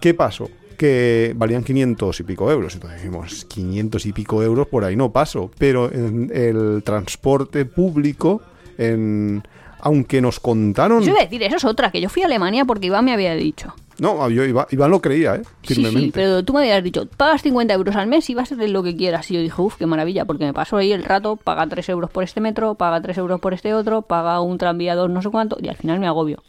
¿Qué 0.00 0.12
pasó? 0.14 0.48
Que 0.76 1.32
valían 1.36 1.64
500 1.64 2.20
y 2.20 2.22
pico 2.22 2.50
euros. 2.50 2.74
Entonces 2.74 3.00
dijimos, 3.02 3.46
500 3.46 4.04
y 4.06 4.12
pico 4.12 4.42
euros 4.42 4.66
por 4.66 4.84
ahí 4.84 4.94
no 4.96 5.10
paso. 5.10 5.50
Pero 5.58 5.90
en 5.90 6.30
el 6.34 6.82
transporte 6.84 7.64
público, 7.64 8.42
en, 8.76 9.42
aunque 9.80 10.20
nos 10.20 10.38
contaron... 10.38 11.02
Yo 11.02 11.12
iba 11.12 11.20
a 11.20 11.24
decir, 11.24 11.42
eso 11.42 11.56
es 11.56 11.64
otra, 11.64 11.90
que 11.90 12.02
yo 12.02 12.10
fui 12.10 12.22
a 12.22 12.26
Alemania 12.26 12.66
porque 12.66 12.88
Iván 12.88 13.06
me 13.06 13.14
había 13.14 13.34
dicho. 13.34 13.74
No, 13.98 14.28
yo 14.28 14.44
Iván, 14.44 14.66
Iván 14.70 14.90
lo 14.90 15.00
creía, 15.00 15.36
¿eh? 15.36 15.42
Sí, 15.62 15.74
Firmemente. 15.74 16.00
sí, 16.06 16.10
pero 16.12 16.44
tú 16.44 16.52
me 16.52 16.60
habías 16.60 16.82
dicho, 16.84 17.06
pagas 17.16 17.40
50 17.42 17.72
euros 17.74 17.96
al 17.96 18.06
mes 18.06 18.28
y 18.28 18.34
vas 18.34 18.52
a 18.52 18.54
hacer 18.54 18.68
lo 18.70 18.82
que 18.82 18.94
quieras. 18.94 19.30
Y 19.30 19.34
yo 19.34 19.40
dije, 19.40 19.60
uff, 19.62 19.76
qué 19.76 19.86
maravilla, 19.86 20.24
porque 20.26 20.44
me 20.44 20.52
paso 20.52 20.76
ahí 20.76 20.92
el 20.92 21.02
rato, 21.04 21.36
paga 21.36 21.66
3 21.66 21.88
euros 21.88 22.10
por 22.10 22.22
este 22.24 22.40
metro, 22.40 22.74
paga 22.74 23.00
3 23.00 23.16
euros 23.18 23.40
por 23.40 23.54
este 23.54 23.72
otro, 23.74 24.02
paga 24.02 24.40
un 24.40 24.58
tranvía 24.58 24.94
dos 24.94 25.08
no 25.10 25.22
sé 25.22 25.30
cuánto, 25.30 25.56
y 25.60 25.68
al 25.68 25.76
final 25.76 25.98
me 25.98 26.06
agobio. 26.06 26.42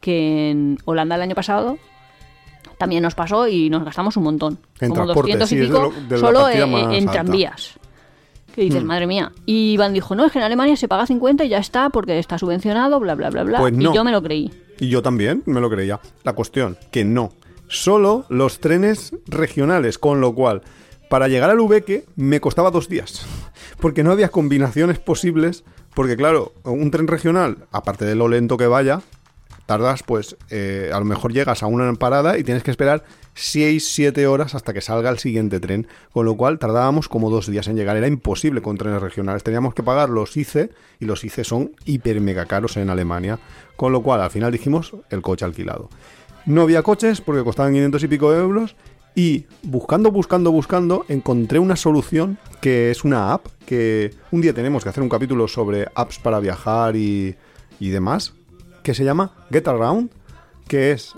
Que 0.00 0.50
en 0.50 0.78
Holanda 0.84 1.16
el 1.16 1.22
año 1.22 1.34
pasado 1.34 1.78
también 2.78 3.02
nos 3.02 3.14
pasó 3.14 3.46
y 3.48 3.68
nos 3.70 3.84
gastamos 3.84 4.16
un 4.16 4.24
montón. 4.24 4.58
En 4.80 4.90
como 4.90 5.04
transporte, 5.04 5.36
200 5.38 5.52
y 5.52 5.54
sí, 5.54 5.54
es 5.56 5.60
de 5.60 5.66
pico 5.68 5.82
lo- 5.82 6.06
de 6.08 6.14
la 6.14 6.18
solo 6.18 6.48
en, 6.92 7.06
tranvías. 7.06 7.74
Que 8.54 8.62
Hmm. 8.62 8.64
dices, 8.64 8.84
madre 8.84 9.06
mía. 9.06 9.30
Y 9.46 9.72
Iván 9.72 9.92
dijo, 9.92 10.14
no, 10.14 10.24
es 10.26 10.32
que 10.32 10.38
en 10.38 10.44
Alemania 10.44 10.76
se 10.76 10.88
paga 10.88 11.06
50 11.06 11.44
y 11.44 11.50
ya 11.50 11.58
está, 11.58 11.90
porque 11.90 12.18
está 12.18 12.36
subvencionado, 12.38 12.98
bla, 12.98 13.14
bla, 13.14 13.30
bla, 13.30 13.44
bla. 13.44 13.58
Pues 13.58 13.72
no. 13.74 13.90
Y 13.90 13.94
yo 13.94 14.02
me 14.02 14.10
lo 14.10 14.22
creí. 14.22 14.50
Y 14.80 14.88
yo 14.88 15.02
también 15.02 15.42
me 15.46 15.60
lo 15.60 15.70
creía. 15.70 16.00
La 16.24 16.32
cuestión, 16.32 16.76
que 16.90 17.04
no. 17.04 17.32
Solo 17.68 18.24
los 18.28 18.58
trenes 18.58 19.14
regionales, 19.26 19.98
con 19.98 20.20
lo 20.20 20.34
cual, 20.34 20.62
para 21.08 21.28
llegar 21.28 21.50
al 21.50 21.60
Ubeque 21.60 22.04
me 22.16 22.40
costaba 22.40 22.70
dos 22.70 22.88
días. 22.88 23.26
Porque 23.80 24.02
no 24.02 24.10
había 24.10 24.30
combinaciones 24.30 24.98
posibles. 24.98 25.64
Porque, 25.94 26.16
claro, 26.16 26.54
un 26.64 26.90
tren 26.90 27.06
regional, 27.06 27.66
aparte 27.70 28.04
de 28.04 28.14
lo 28.14 28.28
lento 28.28 28.56
que 28.56 28.66
vaya, 28.66 29.02
tardas, 29.66 30.02
pues, 30.02 30.36
eh, 30.48 30.90
a 30.92 30.98
lo 30.98 31.04
mejor 31.04 31.32
llegas 31.32 31.62
a 31.62 31.66
una 31.66 31.92
parada 31.94 32.38
y 32.38 32.44
tienes 32.44 32.62
que 32.62 32.70
esperar 32.70 33.04
6, 33.34 33.86
7 33.92 34.26
horas 34.26 34.54
hasta 34.54 34.72
que 34.72 34.80
salga 34.80 35.10
el 35.10 35.18
siguiente 35.18 35.60
tren. 35.60 35.86
Con 36.12 36.26
lo 36.26 36.36
cual 36.36 36.58
tardábamos 36.58 37.08
como 37.08 37.30
dos 37.30 37.46
días 37.46 37.68
en 37.68 37.76
llegar. 37.76 37.96
Era 37.96 38.06
imposible 38.06 38.62
con 38.62 38.76
trenes 38.76 39.00
regionales. 39.00 39.42
Teníamos 39.42 39.74
que 39.74 39.82
pagar 39.82 40.10
los 40.10 40.36
ICE 40.36 40.70
y 40.98 41.04
los 41.04 41.24
ICE 41.24 41.44
son 41.44 41.72
hiper 41.84 42.20
mega 42.20 42.46
caros 42.46 42.76
en 42.76 42.90
Alemania. 42.90 43.38
Con 43.76 43.92
lo 43.92 44.02
cual 44.02 44.20
al 44.20 44.30
final 44.30 44.52
dijimos 44.52 44.94
el 45.10 45.22
coche 45.22 45.44
alquilado. 45.44 45.88
No 46.46 46.62
había 46.62 46.82
coches 46.82 47.20
porque 47.20 47.44
costaban 47.44 47.72
500 47.72 48.02
y 48.02 48.08
pico 48.08 48.32
de 48.32 48.40
euros. 48.40 48.76
Y 49.14 49.46
buscando, 49.62 50.10
buscando, 50.12 50.52
buscando, 50.52 51.04
encontré 51.08 51.58
una 51.58 51.76
solución 51.76 52.38
que 52.60 52.90
es 52.90 53.04
una 53.04 53.32
app 53.32 53.46
que 53.66 54.14
un 54.30 54.40
día 54.40 54.54
tenemos 54.54 54.84
que 54.84 54.90
hacer 54.90 55.02
un 55.02 55.08
capítulo 55.08 55.48
sobre 55.48 55.88
apps 55.94 56.18
para 56.18 56.38
viajar 56.38 56.94
y, 56.94 57.34
y 57.80 57.88
demás, 57.88 58.34
que 58.82 58.94
se 58.94 59.04
llama 59.04 59.32
Get 59.50 59.66
Around, 59.66 60.10
que 60.68 60.92
es 60.92 61.14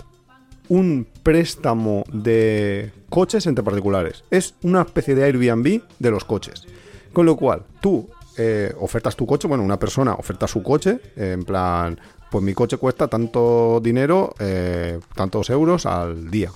un 0.69 1.07
préstamo 1.23 2.03
de 2.11 2.91
coches 3.09 3.45
entre 3.47 3.63
particulares. 3.63 4.23
Es 4.31 4.55
una 4.63 4.81
especie 4.81 5.15
de 5.15 5.23
Airbnb 5.23 5.81
de 5.99 6.11
los 6.11 6.25
coches. 6.25 6.63
Con 7.11 7.25
lo 7.25 7.35
cual, 7.35 7.63
tú 7.81 8.09
eh, 8.37 8.73
ofertas 8.79 9.15
tu 9.15 9.25
coche, 9.25 9.47
bueno, 9.47 9.63
una 9.63 9.77
persona 9.77 10.13
oferta 10.13 10.47
su 10.47 10.63
coche, 10.63 10.99
eh, 11.15 11.33
en 11.33 11.43
plan, 11.43 11.99
pues 12.31 12.43
mi 12.43 12.53
coche 12.53 12.77
cuesta 12.77 13.07
tanto 13.07 13.79
dinero, 13.81 14.33
eh, 14.39 14.99
tantos 15.15 15.49
euros 15.49 15.85
al 15.85 16.31
día. 16.31 16.51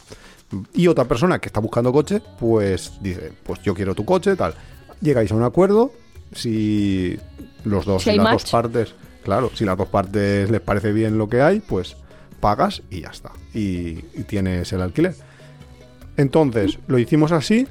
Y 0.74 0.88
otra 0.88 1.06
persona 1.06 1.40
que 1.40 1.50
está 1.50 1.60
buscando 1.60 1.92
coche, 1.92 2.22
pues 2.40 2.94
dice, 3.02 3.34
pues 3.44 3.62
yo 3.62 3.76
quiero 3.76 3.94
tu 3.94 4.06
coche, 4.06 4.36
tal. 4.36 4.56
Llegáis 5.02 5.32
a 5.32 5.36
un 5.36 5.44
acuerdo, 5.44 5.92
si 6.34 7.20
los 7.64 7.86
dos, 7.86 8.04
Si 8.04 8.16
las 8.16 8.24
match. 8.24 8.42
dos 8.42 8.52
partes, 8.52 8.96
claro, 9.24 9.52
si 9.54 9.66
las 9.66 9.78
dos 9.78 9.90
partes 9.90 10.50
les 10.50 10.62
parece 10.62 10.92
bien 10.94 11.18
lo 11.18 11.30
que 11.30 11.42
hay, 11.42 11.60
pues 11.60 11.96
pagas 12.40 12.84
y 12.90 13.02
ya 13.02 13.10
está. 13.10 13.32
Y, 13.54 13.96
tienes 14.28 14.72
el 14.74 14.82
alquiler. 14.82 15.16
Entonces, 16.16 16.80
lo 16.88 16.98
hicimos 17.00 17.32
así, 17.32 17.68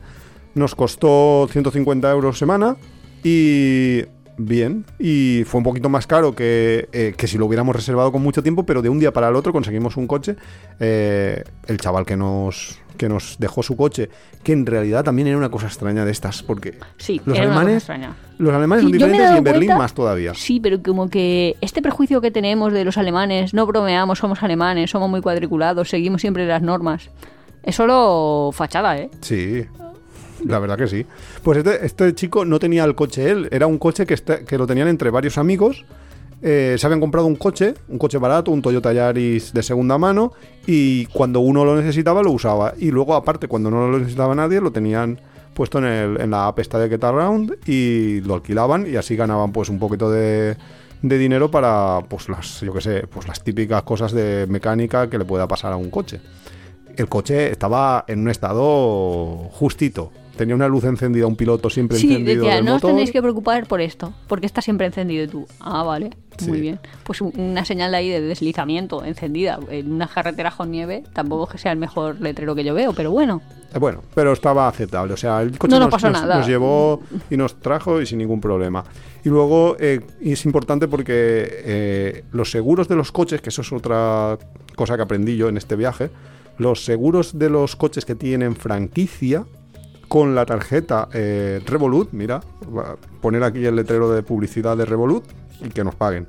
nos 0.54 0.74
costó 0.74 1.48
150 1.50 2.10
euros 2.10 2.38
semana 2.38 2.76
y 3.24 4.04
bien. 4.38 4.84
Y 4.98 5.42
fue 5.46 5.58
un 5.58 5.64
poquito 5.64 5.88
más 5.88 6.06
caro 6.06 6.34
que, 6.34 6.88
eh, 6.92 7.14
que 7.16 7.26
si 7.26 7.38
lo 7.38 7.46
hubiéramos 7.46 7.74
reservado 7.74 8.12
con 8.12 8.22
mucho 8.22 8.42
tiempo, 8.42 8.64
pero 8.64 8.82
de 8.82 8.88
un 8.88 8.98
día 8.98 9.12
para 9.12 9.28
el 9.28 9.36
otro 9.36 9.52
conseguimos 9.52 9.96
un 9.96 10.06
coche. 10.06 10.36
Eh, 10.78 11.42
el 11.66 11.78
chaval 11.78 12.06
que 12.06 12.16
nos, 12.16 12.78
que 12.96 13.08
nos 13.08 13.36
dejó 13.38 13.62
su 13.62 13.76
coche, 13.76 14.08
que 14.42 14.52
en 14.52 14.66
realidad 14.66 15.04
también 15.04 15.28
era 15.28 15.36
una 15.36 15.50
cosa 15.50 15.66
extraña 15.66 16.04
de 16.04 16.10
estas, 16.12 16.42
porque 16.42 16.78
Sí, 16.96 17.20
los 17.24 17.38
alemanes, 17.38 17.86
los 18.38 18.52
alemanes 18.54 18.80
Sí, 18.84 18.90
son 18.90 18.92
diferentes 18.92 19.30
y 19.32 19.36
en 19.38 19.44
Berlín 19.44 19.68
más 19.76 19.94
todavía. 19.94 20.34
Sí, 20.34 20.60
pero 20.60 20.82
como 20.82 21.08
que 21.08 21.56
este 21.60 21.82
prejuicio 21.82 22.20
que 22.20 22.30
tenemos 22.30 22.72
de 22.72 22.84
los 22.84 22.98
alemanes, 22.98 23.54
no 23.54 23.66
bromeamos, 23.66 24.18
somos 24.18 24.42
alemanes, 24.42 24.90
somos 24.90 25.08
muy 25.10 25.20
cuadriculados, 25.20 25.88
seguimos 25.88 26.20
siempre 26.20 26.46
las 26.46 26.62
normas. 26.62 27.10
Es 27.62 27.74
solo 27.76 28.50
fachada, 28.52 28.96
¿eh? 28.98 29.10
Sí, 29.20 29.64
la 30.44 30.58
verdad 30.58 30.76
que 30.78 30.86
sí. 30.86 31.04
Pues 31.42 31.58
este, 31.58 31.84
este 31.84 32.14
chico 32.14 32.44
no 32.44 32.58
tenía 32.58 32.84
el 32.84 32.94
coche 32.94 33.30
él, 33.30 33.48
era 33.50 33.66
un 33.66 33.78
coche 33.78 34.06
que, 34.06 34.14
este- 34.14 34.44
que 34.44 34.58
lo 34.58 34.66
tenían 34.66 34.88
entre 34.88 35.10
varios 35.10 35.38
amigos 35.38 35.84
eh, 36.42 36.76
se 36.78 36.86
habían 36.86 37.00
comprado 37.00 37.26
un 37.26 37.36
coche, 37.36 37.74
un 37.88 37.98
coche 37.98 38.18
barato, 38.18 38.50
un 38.50 38.62
Toyota 38.62 38.92
Yaris 38.92 39.52
de 39.52 39.62
segunda 39.62 39.98
mano, 39.98 40.32
y 40.66 41.06
cuando 41.06 41.40
uno 41.40 41.64
lo 41.64 41.76
necesitaba 41.76 42.22
lo 42.22 42.30
usaba. 42.32 42.74
Y 42.78 42.90
luego, 42.90 43.14
aparte, 43.14 43.48
cuando 43.48 43.70
no 43.70 43.88
lo 43.90 43.98
necesitaba 43.98 44.34
nadie, 44.34 44.60
lo 44.60 44.70
tenían 44.72 45.20
puesto 45.54 45.78
en, 45.78 45.84
el- 45.84 46.20
en 46.20 46.30
la 46.30 46.46
app 46.48 46.58
esta 46.58 46.78
de 46.78 46.88
Get 46.88 47.02
Around 47.02 47.56
y 47.66 48.20
lo 48.20 48.34
alquilaban 48.34 48.86
y 48.86 48.96
así 48.96 49.16
ganaban 49.16 49.52
pues 49.52 49.70
un 49.70 49.78
poquito 49.78 50.10
de, 50.10 50.54
de 51.00 51.18
dinero 51.18 51.50
para 51.50 52.00
pues 52.08 52.28
las, 52.28 52.60
yo 52.60 52.74
qué 52.74 52.80
sé, 52.82 53.06
pues 53.06 53.26
las 53.26 53.42
típicas 53.42 53.82
cosas 53.82 54.12
de 54.12 54.46
mecánica 54.50 55.08
que 55.08 55.16
le 55.16 55.24
pueda 55.24 55.48
pasar 55.48 55.72
a 55.72 55.76
un 55.76 55.88
coche. 55.90 56.20
El 56.94 57.08
coche 57.08 57.50
estaba 57.50 58.04
en 58.06 58.20
un 58.20 58.28
estado 58.28 59.48
justito. 59.52 60.12
Tenía 60.36 60.54
una 60.54 60.68
luz 60.68 60.84
encendida, 60.84 61.26
un 61.26 61.36
piloto 61.36 61.70
siempre 61.70 61.98
Sí, 61.98 62.08
encendido 62.08 62.42
decía, 62.44 62.56
del 62.56 62.64
no 62.64 62.72
os 62.72 62.76
motor. 62.76 62.88
tendréis 62.90 63.10
que 63.10 63.22
preocupar 63.22 63.66
por 63.66 63.80
esto, 63.80 64.12
porque 64.28 64.44
está 64.46 64.60
siempre 64.60 64.86
encendido 64.86 65.24
y 65.24 65.28
tú. 65.28 65.46
Ah, 65.60 65.82
vale, 65.82 66.10
muy 66.46 66.60
bien. 66.60 66.78
Pues 67.04 67.20
un- 67.22 67.32
una 67.38 67.64
señal 67.64 67.94
ahí 67.94 68.10
de 68.10 68.20
deslizamiento 68.20 69.02
encendida 69.04 69.58
en 69.70 69.90
una 69.92 70.06
carretera 70.08 70.50
con 70.50 70.70
nieve, 70.70 71.04
tampoco 71.14 71.44
es 71.44 71.50
que 71.52 71.58
sea 71.58 71.72
el 71.72 71.78
mejor 71.78 72.20
letrero 72.20 72.54
que 72.54 72.64
yo 72.64 72.74
veo, 72.74 72.92
pero 72.92 73.10
bueno. 73.10 73.40
Eh, 73.74 73.78
Bueno, 73.78 74.02
pero 74.14 74.32
estaba 74.32 74.68
aceptable. 74.68 75.14
O 75.14 75.16
sea, 75.16 75.40
el 75.42 75.56
coche 75.58 75.70
No 75.72 75.80
nos 75.80 75.86
nos, 75.86 75.94
pasó 76.02 76.10
nos- 76.12 76.22
nada. 76.22 76.38
nos 76.38 76.46
llevó 76.46 77.00
y 77.30 77.36
nos 77.36 77.58
trajo 77.60 78.00
y 78.02 78.06
sin 78.06 78.18
ningún 78.18 78.40
problema. 78.40 78.84
Y 79.24 79.28
luego 79.30 79.76
eh, 79.80 80.00
es 80.20 80.44
importante 80.44 80.86
porque 80.86 81.14
eh, 81.64 82.24
los 82.32 82.50
seguros 82.50 82.88
de 82.88 82.96
los 82.96 83.10
coches, 83.10 83.40
que 83.40 83.48
eso 83.48 83.62
es 83.62 83.72
otra 83.72 84.38
cosa 84.76 84.96
que 84.96 85.02
aprendí 85.02 85.36
yo 85.36 85.48
en 85.48 85.56
este 85.56 85.76
viaje, 85.76 86.10
los 86.58 86.84
seguros 86.84 87.38
de 87.38 87.50
los 87.50 87.74
coches 87.76 88.04
que 88.04 88.14
tienen 88.14 88.54
franquicia 88.56 89.44
con 90.08 90.34
la 90.34 90.46
tarjeta 90.46 91.08
eh, 91.12 91.60
Revolut, 91.66 92.10
mira, 92.12 92.40
poner 93.20 93.42
aquí 93.42 93.64
el 93.64 93.76
letrero 93.76 94.10
de 94.10 94.22
publicidad 94.22 94.76
de 94.76 94.84
Revolut 94.84 95.24
y 95.64 95.68
que 95.70 95.82
nos 95.84 95.94
paguen. 95.94 96.26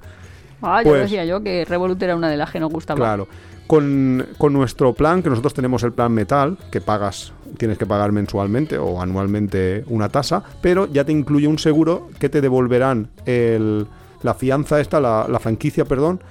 Ah, 0.61 0.81
ya 0.83 0.89
Pues- 0.89 1.01
decía 1.03 1.25
yo 1.25 1.41
que 1.43 1.65
Revolut 1.65 2.01
era 2.01 2.15
una 2.15 2.29
de 2.29 2.37
las 2.37 2.51
que 2.51 2.59
nos 2.59 2.71
gustaba. 2.71 2.97
Claro. 2.97 3.27
Con, 3.67 4.25
con 4.37 4.53
nuestro 4.53 4.93
plan, 4.93 5.21
que 5.21 5.29
nosotros 5.29 5.53
tenemos 5.53 5.83
el 5.83 5.91
plan 5.91 6.11
metal, 6.13 6.57
que 6.71 6.79
pagas, 6.79 7.33
tienes 7.57 7.77
que 7.77 7.85
pagar 7.85 8.13
mensualmente 8.13 8.77
o 8.77 9.01
anualmente 9.01 9.83
una 9.87 10.07
tasa, 10.07 10.41
pero 10.61 10.87
ya 10.87 11.03
te 11.03 11.11
incluye 11.11 11.47
un 11.47 11.59
seguro 11.59 12.07
que 12.17 12.29
te 12.29 12.39
devolverán 12.39 13.09
el- 13.25 13.85
la 14.23 14.33
fianza 14.33 14.79
esta, 14.79 14.99
la, 15.01 15.27
la 15.29 15.39
franquicia, 15.39 15.83
perdón, 15.85 16.21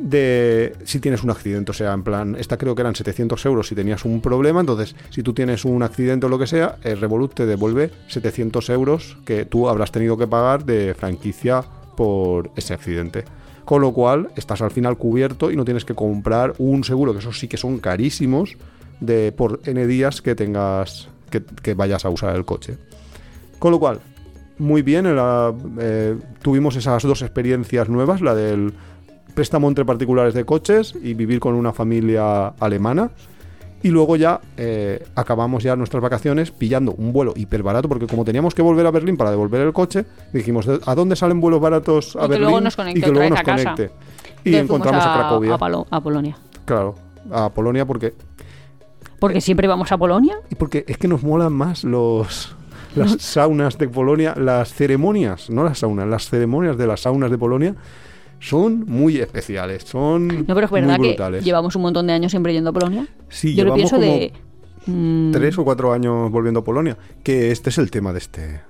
de 0.00 0.74
si 0.84 0.98
tienes 0.98 1.22
un 1.22 1.30
accidente. 1.30 1.70
O 1.70 1.74
sea, 1.74 1.92
en 1.92 2.02
plan, 2.02 2.36
esta 2.36 2.56
creo 2.56 2.74
que 2.74 2.82
eran 2.82 2.94
700 2.94 3.44
euros 3.46 3.68
si 3.68 3.74
tenías 3.74 4.04
un 4.04 4.20
problema. 4.20 4.60
Entonces, 4.60 4.96
si 5.10 5.22
tú 5.22 5.32
tienes 5.32 5.64
un 5.64 5.82
accidente 5.82 6.26
o 6.26 6.28
lo 6.28 6.38
que 6.38 6.46
sea, 6.46 6.76
el 6.82 7.00
Revolut 7.00 7.34
te 7.34 7.46
devuelve 7.46 7.90
700 8.08 8.70
euros 8.70 9.18
que 9.24 9.44
tú 9.44 9.68
habrás 9.68 9.92
tenido 9.92 10.16
que 10.16 10.26
pagar 10.26 10.64
de 10.64 10.94
franquicia 10.94 11.62
por 11.96 12.50
ese 12.56 12.74
accidente. 12.74 13.24
Con 13.64 13.82
lo 13.82 13.92
cual, 13.92 14.30
estás 14.36 14.62
al 14.62 14.70
final 14.70 14.96
cubierto 14.96 15.50
y 15.50 15.56
no 15.56 15.64
tienes 15.64 15.84
que 15.84 15.94
comprar 15.94 16.54
un 16.58 16.82
seguro, 16.82 17.12
que 17.12 17.20
esos 17.20 17.38
sí 17.38 17.46
que 17.46 17.56
son 17.56 17.78
carísimos, 17.78 18.56
de 19.00 19.32
por 19.32 19.60
N 19.64 19.86
días 19.86 20.22
que 20.22 20.34
tengas, 20.34 21.08
que, 21.30 21.74
vayas 21.74 22.04
a 22.04 22.10
usar 22.10 22.34
el 22.34 22.44
coche. 22.44 22.78
Con 23.58 23.70
lo 23.70 23.78
cual, 23.78 24.00
muy 24.58 24.82
bien, 24.82 25.06
eh, 25.08 26.16
tuvimos 26.42 26.76
esas 26.76 27.02
dos 27.02 27.22
experiencias 27.22 27.88
nuevas, 27.88 28.20
la 28.20 28.34
del 28.34 28.72
préstamo 29.34 29.68
entre 29.68 29.84
particulares 29.84 30.34
de 30.34 30.44
coches 30.44 30.94
y 31.02 31.14
vivir 31.14 31.40
con 31.40 31.54
una 31.54 31.72
familia 31.72 32.48
alemana. 32.60 33.10
Y 33.82 33.88
luego 33.88 34.16
ya 34.16 34.40
eh, 34.58 35.02
acabamos 35.14 35.62
ya 35.62 35.74
nuestras 35.74 36.02
vacaciones 36.02 36.50
pillando 36.50 36.92
un 36.92 37.14
vuelo 37.14 37.32
hiper 37.34 37.62
barato, 37.62 37.88
porque 37.88 38.06
como 38.06 38.26
teníamos 38.26 38.54
que 38.54 38.60
volver 38.60 38.84
a 38.86 38.90
Berlín 38.90 39.16
para 39.16 39.30
devolver 39.30 39.62
el 39.62 39.72
coche, 39.72 40.04
dijimos, 40.34 40.68
¿a 40.84 40.94
dónde 40.94 41.16
salen 41.16 41.40
vuelos 41.40 41.60
baratos 41.62 42.14
a 42.16 42.18
Y 42.18 42.22
que 42.22 42.28
Berlín? 42.28 42.42
luego 42.42 42.60
nos 42.60 42.76
conecte 42.76 42.98
y 42.98 43.02
que 43.02 43.10
luego 43.10 43.30
nos 43.30 43.40
a 43.40 43.42
casa. 43.42 43.62
conecte. 43.74 43.82
Y 44.44 44.54
Entonces 44.56 44.62
encontramos 44.64 45.04
a, 45.06 45.14
Cracovia. 45.14 45.54
A, 45.54 45.58
Palo- 45.58 45.86
a 45.90 46.00
Polonia. 46.02 46.36
Claro, 46.66 46.94
a 47.30 47.48
Polonia 47.48 47.86
porque 47.86 48.12
Porque 49.18 49.40
siempre 49.40 49.66
vamos 49.66 49.90
a 49.92 49.96
Polonia. 49.98 50.36
Y 50.50 50.56
porque 50.56 50.84
es 50.86 50.98
que 50.98 51.08
nos 51.08 51.22
molan 51.22 51.52
más 51.54 51.82
los 51.84 52.54
las 52.96 53.12
saunas 53.22 53.78
de 53.78 53.88
Polonia, 53.88 54.34
las 54.36 54.74
ceremonias, 54.74 55.48
no 55.48 55.62
las 55.64 55.78
saunas, 55.78 56.06
las 56.08 56.28
ceremonias 56.28 56.76
de 56.76 56.86
las 56.86 57.00
saunas 57.00 57.30
de 57.30 57.38
Polonia 57.38 57.74
son 58.40 58.84
muy 58.86 59.18
especiales, 59.18 59.84
son 59.84 60.26
No, 60.28 60.54
pero 60.54 60.64
es 60.64 60.70
muy 60.72 60.80
verdad 60.80 60.96
que 60.96 61.08
brutales. 61.08 61.44
llevamos 61.44 61.76
un 61.76 61.82
montón 61.82 62.06
de 62.08 62.14
años 62.14 62.32
siempre 62.32 62.52
yendo 62.52 62.70
a 62.70 62.72
Polonia. 62.72 63.06
Sí, 63.28 63.54
yo 63.54 63.64
lo 63.64 63.74
pienso 63.74 63.96
como 63.96 64.06
de. 64.10 64.32
mm, 64.86 65.30
tres 65.32 65.56
o 65.58 65.64
cuatro 65.64 65.92
años 65.92 66.30
volviendo 66.30 66.60
a 66.60 66.64
Polonia, 66.64 66.96
que 67.22 67.50
este 67.52 67.70
es 67.70 67.78
el 67.78 67.90
tema 67.90 68.12
de 68.12 68.18
este 68.18 68.60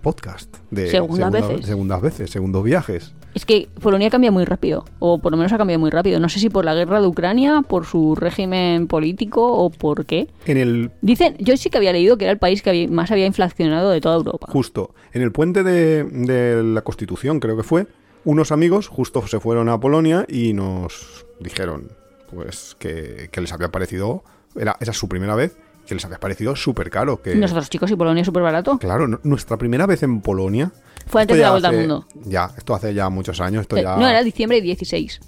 podcast 0.00 0.56
de 0.70 0.88
Segundas 0.88 1.32
segunda- 1.32 1.48
veces. 1.48 1.66
segundas 1.66 2.00
veces, 2.00 2.30
segundos 2.30 2.62
viajes. 2.64 3.12
Es 3.34 3.44
que 3.44 3.68
Polonia 3.82 4.08
cambia 4.10 4.30
muy 4.32 4.44
rápido, 4.44 4.84
o 5.00 5.18
por 5.18 5.30
lo 5.32 5.36
menos 5.36 5.52
ha 5.52 5.58
cambiado 5.58 5.78
muy 5.80 5.90
rápido. 5.90 6.18
No 6.18 6.28
sé 6.28 6.40
si 6.40 6.48
por 6.48 6.64
la 6.64 6.74
guerra 6.74 7.00
de 7.00 7.06
Ucrania, 7.06 7.62
por 7.68 7.84
su 7.84 8.14
régimen 8.14 8.86
político 8.86 9.52
o 9.52 9.70
por 9.70 10.06
qué. 10.06 10.28
En 10.46 10.56
el 10.56 10.90
Dicen, 11.02 11.36
yo 11.38 11.56
sí 11.56 11.68
que 11.70 11.76
había 11.78 11.92
leído 11.92 12.16
que 12.16 12.24
era 12.24 12.32
el 12.32 12.38
país 12.38 12.62
que 12.62 12.70
había- 12.70 12.88
más 12.88 13.10
había 13.10 13.26
inflacionado 13.26 13.90
de 13.90 14.00
toda 14.00 14.16
Europa. 14.16 14.46
Justo. 14.50 14.94
En 15.12 15.22
el 15.22 15.30
puente 15.30 15.62
de, 15.62 16.04
de 16.04 16.62
la 16.62 16.80
Constitución, 16.82 17.38
creo 17.38 17.56
que 17.56 17.62
fue, 17.62 17.86
unos 18.28 18.52
amigos 18.52 18.88
justo 18.88 19.26
se 19.26 19.40
fueron 19.40 19.68
a 19.70 19.80
Polonia 19.80 20.26
y 20.28 20.52
nos 20.52 21.24
dijeron 21.40 21.92
pues 22.30 22.76
que, 22.78 23.28
que 23.32 23.40
les 23.40 23.52
había 23.54 23.70
parecido, 23.70 24.22
era, 24.54 24.76
esa 24.80 24.90
es 24.90 24.98
su 24.98 25.08
primera 25.08 25.34
vez, 25.34 25.56
que 25.86 25.94
les 25.94 26.04
había 26.04 26.18
parecido 26.18 26.54
súper 26.54 26.90
caro. 26.90 27.22
Que, 27.22 27.34
nosotros, 27.34 27.70
chicos, 27.70 27.90
y 27.90 27.96
Polonia 27.96 28.20
es 28.20 28.26
súper 28.26 28.42
barato. 28.42 28.76
Claro, 28.78 29.06
nuestra 29.22 29.56
primera 29.56 29.86
vez 29.86 30.02
en 30.02 30.20
Polonia. 30.20 30.70
Fue 31.06 31.22
antes 31.22 31.38
de 31.38 31.42
la 31.42 31.52
vuelta 31.52 31.68
al 31.70 31.76
mundo. 31.78 32.06
Ya, 32.26 32.50
esto 32.58 32.74
hace 32.74 32.92
ya 32.92 33.08
muchos 33.08 33.40
años. 33.40 33.62
Esto 33.62 33.78
Eh, 33.78 33.82
ya, 33.82 33.96
No, 33.96 34.06
era 34.06 34.22
diciembre 34.22 34.60
16. 34.60 35.20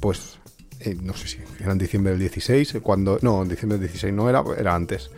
Pues, 0.00 0.36
eh, 0.80 0.94
no 1.00 1.14
sé 1.14 1.28
si 1.28 1.38
era 1.58 1.72
en 1.72 1.78
diciembre 1.78 2.10
del 2.12 2.20
16, 2.20 2.74
eh, 2.74 2.80
cuando... 2.82 3.18
No, 3.22 3.40
en 3.42 3.48
diciembre 3.48 3.78
del 3.78 3.88
16 3.88 4.12
no 4.12 4.28
era, 4.28 4.44
era 4.58 4.74
antes. 4.74 5.10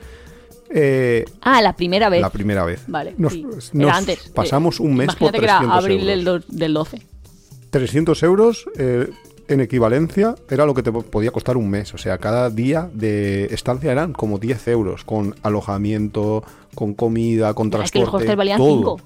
Eh, 0.71 1.25
Ah, 1.41 1.61
la 1.63 1.75
primera 1.75 2.09
vez. 2.09 2.21
la 2.21 2.31
primera 2.31 2.65
vez. 2.65 2.85
Vale, 2.87 3.15
Nos, 3.19 3.33
sí. 3.33 3.43
nos 3.43 3.75
Era 3.75 3.97
antes. 3.97 4.29
pasamos 4.33 4.79
un 4.79 4.95
mes 4.95 5.07
Imagínate 5.07 5.19
por 5.19 5.41
que 5.41 5.45
era 5.45 5.59
300 5.59 5.79
abril 5.85 6.01
euros. 6.01 6.07
del, 6.07 6.25
do- 6.25 6.57
del 6.57 6.75
12. 6.75 7.03
300 7.79 8.23
euros 8.23 8.67
eh, 8.79 9.11
en 9.49 9.61
equivalencia 9.61 10.37
era 10.49 10.65
lo 10.65 10.75
que 10.75 10.83
te 10.85 10.93
po- 10.93 11.03
podía 11.03 11.33
costar 11.33 11.57
un 11.57 11.69
mes. 11.69 11.93
O 11.93 11.99
sea, 11.99 12.19
cada 12.19 12.49
día 12.49 12.89
de 12.93 13.47
estancia 13.47 13.91
eran 13.91 14.13
como 14.13 14.39
10 14.39 14.69
euros, 14.69 15.05
con 15.05 15.35
alojamiento, 15.43 16.45
con 16.77 16.95
comida, 16.95 17.53
con 17.53 17.71
Ya, 17.73 17.83
es 17.83 17.91
transporte. 17.91 17.99
que 17.99 18.05
los 18.05 18.15
hostels 18.15 18.37
valían 18.37 18.59
todo. 18.59 18.69
cinco. 18.97 19.01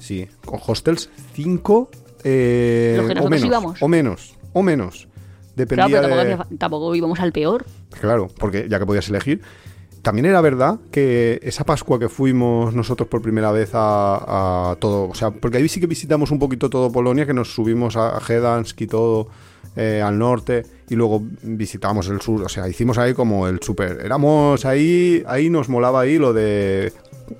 Sí, 0.00 0.28
con 0.44 0.60
hostels 0.66 1.08
5 1.34 1.90
eh, 2.24 2.98
o 3.20 3.28
menos. 3.30 3.44
íbamos. 3.46 3.82
O 3.82 3.88
menos, 3.88 4.34
o 4.52 4.62
menos. 4.62 5.08
Dependía 5.56 5.86
Claro, 5.88 6.08
pero 6.08 6.16
tampoco, 6.28 6.48
de... 6.50 6.56
tampoco 6.58 6.94
íbamos 6.94 7.20
al 7.20 7.32
peor. 7.32 7.64
Claro, 8.00 8.28
porque 8.38 8.66
ya 8.68 8.78
que 8.78 8.84
podías 8.86 9.08
elegir. 9.08 9.40
También 10.02 10.26
era 10.26 10.40
verdad 10.40 10.78
que 10.90 11.40
esa 11.42 11.64
Pascua 11.64 11.98
que 11.98 12.08
fuimos 12.08 12.74
nosotros 12.74 13.08
por 13.08 13.20
primera 13.20 13.52
vez 13.52 13.70
a, 13.74 14.70
a 14.70 14.76
todo, 14.76 15.08
o 15.08 15.14
sea, 15.14 15.30
porque 15.30 15.58
ahí 15.58 15.68
sí 15.68 15.78
que 15.80 15.86
visitamos 15.86 16.30
un 16.30 16.38
poquito 16.38 16.70
todo 16.70 16.90
Polonia, 16.90 17.26
que 17.26 17.34
nos 17.34 17.52
subimos 17.54 17.96
a 17.96 18.18
Gdansk 18.18 18.80
y 18.80 18.86
todo 18.86 19.28
eh, 19.76 20.02
al 20.02 20.18
norte 20.18 20.64
y 20.88 20.96
luego 20.96 21.22
visitamos 21.42 22.08
el 22.08 22.20
sur, 22.20 22.42
o 22.42 22.48
sea, 22.48 22.68
hicimos 22.68 22.98
ahí 22.98 23.14
como 23.14 23.46
el 23.46 23.62
super, 23.62 24.00
éramos 24.04 24.64
ahí, 24.64 25.22
ahí 25.26 25.48
nos 25.48 25.68
molaba 25.68 26.00
ahí 26.00 26.18
lo 26.18 26.32
de 26.32 26.92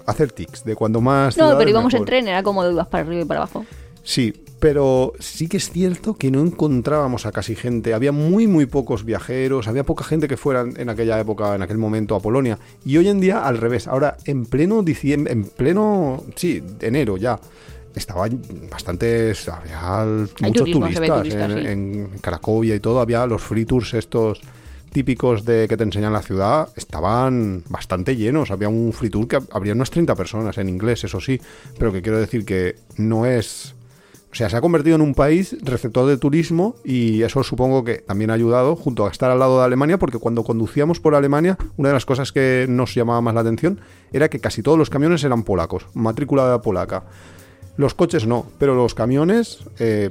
hacer 0.06 0.30
tics, 0.30 0.64
de 0.64 0.76
cuando 0.76 1.00
más... 1.00 1.36
No, 1.36 1.58
pero 1.58 1.70
íbamos 1.70 1.92
en 1.94 2.04
tren, 2.04 2.28
era 2.28 2.42
como 2.42 2.62
de 2.62 2.72
ibas 2.72 2.86
para 2.86 3.04
arriba 3.04 3.22
y 3.22 3.24
para 3.24 3.40
abajo. 3.40 3.64
Sí, 4.04 4.32
pero 4.60 5.14
sí 5.18 5.48
que 5.48 5.56
es 5.56 5.70
cierto 5.70 6.14
que 6.14 6.30
no 6.30 6.42
encontrábamos 6.42 7.24
a 7.24 7.32
casi 7.32 7.56
gente. 7.56 7.94
Había 7.94 8.12
muy, 8.12 8.46
muy 8.46 8.66
pocos 8.66 9.04
viajeros, 9.04 9.66
había 9.66 9.84
poca 9.84 10.04
gente 10.04 10.28
que 10.28 10.36
fuera 10.36 10.66
en 10.76 10.88
aquella 10.90 11.18
época, 11.18 11.54
en 11.54 11.62
aquel 11.62 11.78
momento 11.78 12.14
a 12.14 12.20
Polonia. 12.20 12.58
Y 12.84 12.98
hoy 12.98 13.08
en 13.08 13.20
día 13.20 13.46
al 13.46 13.56
revés. 13.56 13.88
Ahora, 13.88 14.18
en 14.26 14.44
pleno 14.44 14.82
diciembre, 14.82 15.32
en 15.32 15.44
pleno, 15.44 16.22
sí, 16.36 16.62
enero 16.80 17.16
ya, 17.16 17.40
estaban 17.94 18.42
bastantes, 18.70 19.48
había 19.48 20.04
muchos 20.40 20.64
turismo, 20.64 20.82
turistas, 20.82 21.18
turistas, 21.18 21.50
en, 21.50 21.58
sí. 21.58 21.66
en 21.66 22.08
Cracovia 22.20 22.74
y 22.74 22.80
todo. 22.80 23.00
Había 23.00 23.26
los 23.26 23.40
free 23.40 23.64
tours 23.64 23.94
estos 23.94 24.42
típicos 24.92 25.44
de 25.46 25.68
que 25.68 25.76
te 25.76 25.84
enseñan 25.84 26.12
la 26.12 26.20
ciudad 26.20 26.68
estaban 26.76 27.62
bastante 27.70 28.14
llenos. 28.14 28.50
Había 28.50 28.68
un 28.68 28.92
free 28.92 29.08
tour 29.08 29.26
que 29.26 29.38
habría 29.52 29.72
unas 29.72 29.90
30 29.90 30.14
personas 30.16 30.58
en 30.58 30.68
inglés, 30.68 31.04
eso 31.04 31.18
sí, 31.18 31.40
pero 31.78 31.92
que 31.92 32.02
quiero 32.02 32.18
decir 32.18 32.44
que 32.44 32.76
no 32.96 33.24
es 33.24 33.74
o 34.32 34.34
sea, 34.34 34.48
se 34.48 34.56
ha 34.56 34.60
convertido 34.60 34.94
en 34.96 35.02
un 35.02 35.14
país 35.14 35.56
receptor 35.62 36.06
de 36.06 36.16
turismo 36.16 36.76
y 36.84 37.22
eso 37.22 37.42
supongo 37.42 37.82
que 37.84 37.96
también 37.96 38.30
ha 38.30 38.34
ayudado 38.34 38.76
junto 38.76 39.06
a 39.06 39.10
estar 39.10 39.30
al 39.30 39.38
lado 39.40 39.58
de 39.58 39.64
Alemania 39.64 39.98
porque 39.98 40.18
cuando 40.18 40.44
conducíamos 40.44 41.00
por 41.00 41.14
Alemania 41.16 41.58
una 41.76 41.88
de 41.88 41.94
las 41.94 42.06
cosas 42.06 42.30
que 42.30 42.66
nos 42.68 42.94
llamaba 42.94 43.20
más 43.20 43.34
la 43.34 43.40
atención 43.40 43.80
era 44.12 44.28
que 44.28 44.38
casi 44.38 44.62
todos 44.62 44.78
los 44.78 44.88
camiones 44.88 45.24
eran 45.24 45.42
polacos, 45.42 45.86
matrícula 45.94 46.60
polaca. 46.62 47.04
Los 47.76 47.94
coches 47.94 48.26
no, 48.26 48.46
pero 48.58 48.74
los 48.74 48.94
camiones 48.94 49.58
eh, 49.78 50.10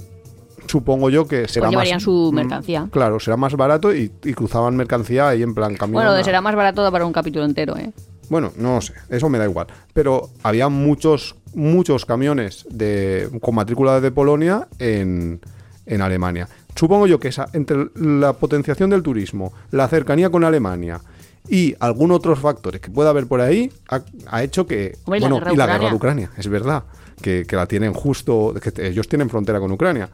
supongo 0.67 1.09
yo 1.09 1.27
que 1.27 1.47
será 1.47 1.65
Pues 1.67 1.71
llevarían 1.71 1.95
más... 1.97 2.03
su 2.03 2.29
mm, 2.31 2.35
mercancía. 2.35 2.87
Claro, 2.91 3.19
será 3.19 3.37
más 3.37 3.55
barato 3.55 3.93
y, 3.95 4.11
y 4.23 4.33
cruzaban 4.33 4.75
mercancía 4.75 5.29
ahí 5.29 5.43
en 5.43 5.53
plan 5.55 5.75
camión. 5.75 5.93
Bueno, 5.95 6.11
a- 6.11 6.23
será 6.23 6.41
más 6.41 6.55
barato 6.55 6.89
para 6.91 7.05
un 7.05 7.13
capítulo 7.13 7.45
entero, 7.45 7.77
¿eh? 7.77 7.91
bueno, 8.29 8.51
no 8.57 8.79
sé, 8.81 8.93
eso 9.09 9.27
me 9.29 9.39
da 9.39 9.45
igual. 9.45 9.67
Pero 9.93 10.29
había 10.43 10.69
muchos, 10.69 11.35
muchos 11.53 12.05
camiones 12.05 12.65
de, 12.69 13.29
con 13.41 13.55
matrícula 13.55 14.01
de 14.01 14.11
Polonia 14.11 14.67
en, 14.79 15.39
en 15.85 16.01
Alemania. 16.01 16.47
Supongo 16.75 17.07
yo 17.07 17.19
que 17.19 17.29
esa, 17.29 17.47
entre 17.53 17.89
la 17.95 18.33
potenciación 18.33 18.89
del 18.89 19.03
turismo, 19.03 19.53
la 19.71 19.87
cercanía 19.87 20.29
con 20.29 20.43
Alemania 20.43 21.01
y 21.47 21.75
algún 21.79 22.11
otros 22.11 22.39
factores 22.39 22.79
que 22.79 22.91
pueda 22.91 23.09
haber 23.09 23.27
por 23.27 23.41
ahí, 23.41 23.71
ha, 23.89 24.01
ha 24.27 24.43
hecho 24.43 24.65
que... 24.65 24.97
Hombre, 25.05 25.19
y 25.19 25.21
la 25.21 25.29
bueno, 25.29 25.51
y 25.51 25.55
la 25.55 25.65
guerra 25.67 25.89
de 25.89 25.95
Ucrania, 25.95 26.31
es 26.37 26.47
verdad, 26.47 26.83
que, 27.21 27.45
que 27.45 27.55
la 27.55 27.65
tienen 27.65 27.93
justo, 27.93 28.53
que 28.61 28.87
ellos 28.87 29.07
tienen 29.07 29.29
frontera 29.29 29.59
con 29.59 29.71
Ucrania. 29.71 30.09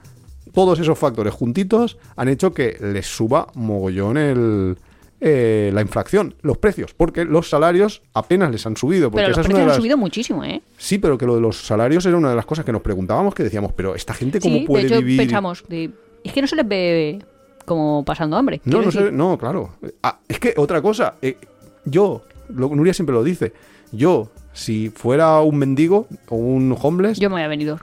Todos 0.53 0.79
esos 0.79 0.97
factores 0.97 1.33
juntitos 1.33 1.97
han 2.15 2.29
hecho 2.29 2.53
que 2.53 2.77
les 2.79 3.05
suba 3.05 3.47
mogollón 3.55 4.17
el, 4.17 4.77
eh, 5.27 5.71
la 5.73 5.81
inflación, 5.81 6.35
los 6.43 6.59
precios, 6.59 6.93
porque 6.93 7.25
los 7.25 7.49
salarios 7.49 8.03
apenas 8.13 8.51
les 8.51 8.63
han 8.67 8.77
subido. 8.77 9.09
Porque 9.09 9.23
Pero 9.23 9.29
los 9.35 9.39
precios 9.39 9.59
han 9.59 9.67
las- 9.69 9.77
subido 9.77 9.97
muchísimo, 9.97 10.43
¿eh? 10.43 10.61
Sí, 10.77 10.99
pero 10.99 11.17
que 11.17 11.25
lo 11.25 11.33
de 11.33 11.41
los 11.41 11.65
salarios 11.65 12.05
era 12.05 12.15
una 12.15 12.29
de 12.29 12.35
las 12.35 12.45
cosas 12.45 12.63
que 12.63 12.71
nos 12.71 12.83
preguntábamos, 12.83 13.33
que 13.33 13.41
decíamos, 13.43 13.73
pero 13.73 13.95
esta 13.95 14.13
gente 14.13 14.39
cómo 14.39 14.57
Sí, 14.59 14.65
puede 14.67 14.83
de 14.83 14.89
hecho 14.89 14.99
vivir. 14.99 15.17
pensamos, 15.17 15.63
de- 15.67 15.89
es 16.23 16.31
que 16.31 16.41
no 16.41 16.47
se 16.47 16.55
les 16.55 16.67
ve 16.67 17.23
como 17.65 18.05
pasando 18.05 18.37
hambre. 18.37 18.61
No, 18.65 18.77
no 18.79 18.85
decir. 18.85 19.11
no, 19.11 19.35
claro. 19.39 19.71
Ah, 20.03 20.19
es 20.27 20.39
que 20.39 20.53
otra 20.57 20.79
cosa, 20.83 21.15
eh, 21.23 21.37
yo, 21.85 22.21
lo, 22.49 22.69
Nuria 22.75 22.93
siempre 22.93 23.15
lo 23.15 23.23
dice, 23.23 23.51
yo, 23.91 24.29
si 24.53 24.89
fuera 24.89 25.39
un 25.41 25.57
mendigo 25.57 26.07
o 26.29 26.35
un 26.35 26.77
homeless, 26.79 27.17
Yo 27.19 27.29
me 27.31 27.37
voy 27.37 27.41
a 27.43 27.47
venir. 27.47 27.73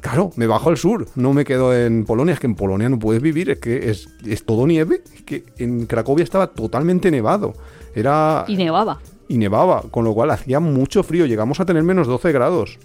Claro, 0.00 0.30
me 0.36 0.46
bajo 0.46 0.70
al 0.70 0.76
sur, 0.76 1.06
no 1.14 1.32
me 1.32 1.44
quedo 1.44 1.74
en 1.74 2.04
Polonia, 2.04 2.34
es 2.34 2.40
que 2.40 2.46
en 2.46 2.54
Polonia 2.54 2.88
no 2.88 2.98
puedes 2.98 3.22
vivir, 3.22 3.50
es 3.50 3.58
que 3.58 3.90
es, 3.90 4.08
es 4.26 4.44
todo 4.44 4.66
nieve, 4.66 5.02
es 5.14 5.22
que 5.22 5.44
en 5.58 5.86
Cracovia 5.86 6.24
estaba 6.24 6.48
totalmente 6.48 7.10
nevado, 7.10 7.52
era 7.94 8.44
Y 8.48 8.56
nevaba. 8.56 9.00
y 9.28 9.38
nevaba, 9.38 9.82
con 9.90 10.04
lo 10.04 10.14
cual 10.14 10.30
hacía 10.30 10.60
mucho 10.60 11.02
frío, 11.02 11.26
llegamos 11.26 11.60
a 11.60 11.66
tener 11.66 11.82
menos 11.82 12.06
12 12.06 12.32
grados 12.32 12.78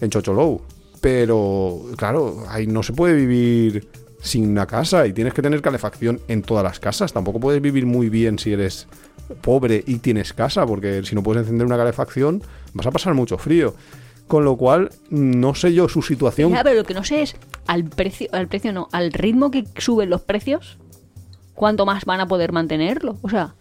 en 0.00 0.10
Chocholou, 0.10 0.62
pero 1.00 1.80
claro, 1.96 2.44
ahí 2.48 2.66
no 2.66 2.82
se 2.82 2.92
puede 2.92 3.14
vivir 3.14 3.88
sin 4.20 4.50
una 4.50 4.66
casa 4.66 5.06
y 5.06 5.12
tienes 5.12 5.32
que 5.32 5.42
tener 5.42 5.62
calefacción 5.62 6.20
en 6.26 6.42
todas 6.42 6.64
las 6.64 6.80
casas, 6.80 7.12
tampoco 7.12 7.38
puedes 7.38 7.62
vivir 7.62 7.86
muy 7.86 8.08
bien 8.08 8.38
si 8.38 8.52
eres 8.52 8.88
pobre 9.42 9.84
y 9.86 9.98
tienes 9.98 10.32
casa, 10.32 10.66
porque 10.66 11.02
si 11.04 11.14
no 11.14 11.22
puedes 11.22 11.42
encender 11.42 11.66
una 11.66 11.76
calefacción 11.76 12.42
vas 12.74 12.86
a 12.86 12.90
pasar 12.90 13.14
mucho 13.14 13.38
frío. 13.38 13.74
Con 14.28 14.44
lo 14.44 14.56
cual, 14.56 14.90
no 15.10 15.54
sé 15.54 15.72
yo 15.74 15.88
su 15.88 16.02
situación. 16.02 16.52
Ya, 16.52 16.62
pero 16.62 16.76
lo 16.76 16.84
que 16.84 16.94
no 16.94 17.02
sé 17.02 17.22
es 17.22 17.34
al 17.66 17.84
precio, 17.84 18.28
al 18.32 18.46
precio 18.46 18.72
no, 18.72 18.88
al 18.92 19.12
ritmo 19.12 19.50
que 19.50 19.64
suben 19.78 20.10
los 20.10 20.20
precios, 20.20 20.78
¿cuánto 21.54 21.84
más 21.86 22.04
van 22.04 22.20
a 22.20 22.28
poder 22.28 22.52
mantenerlo? 22.52 23.16
O 23.22 23.28
sea, 23.28 23.54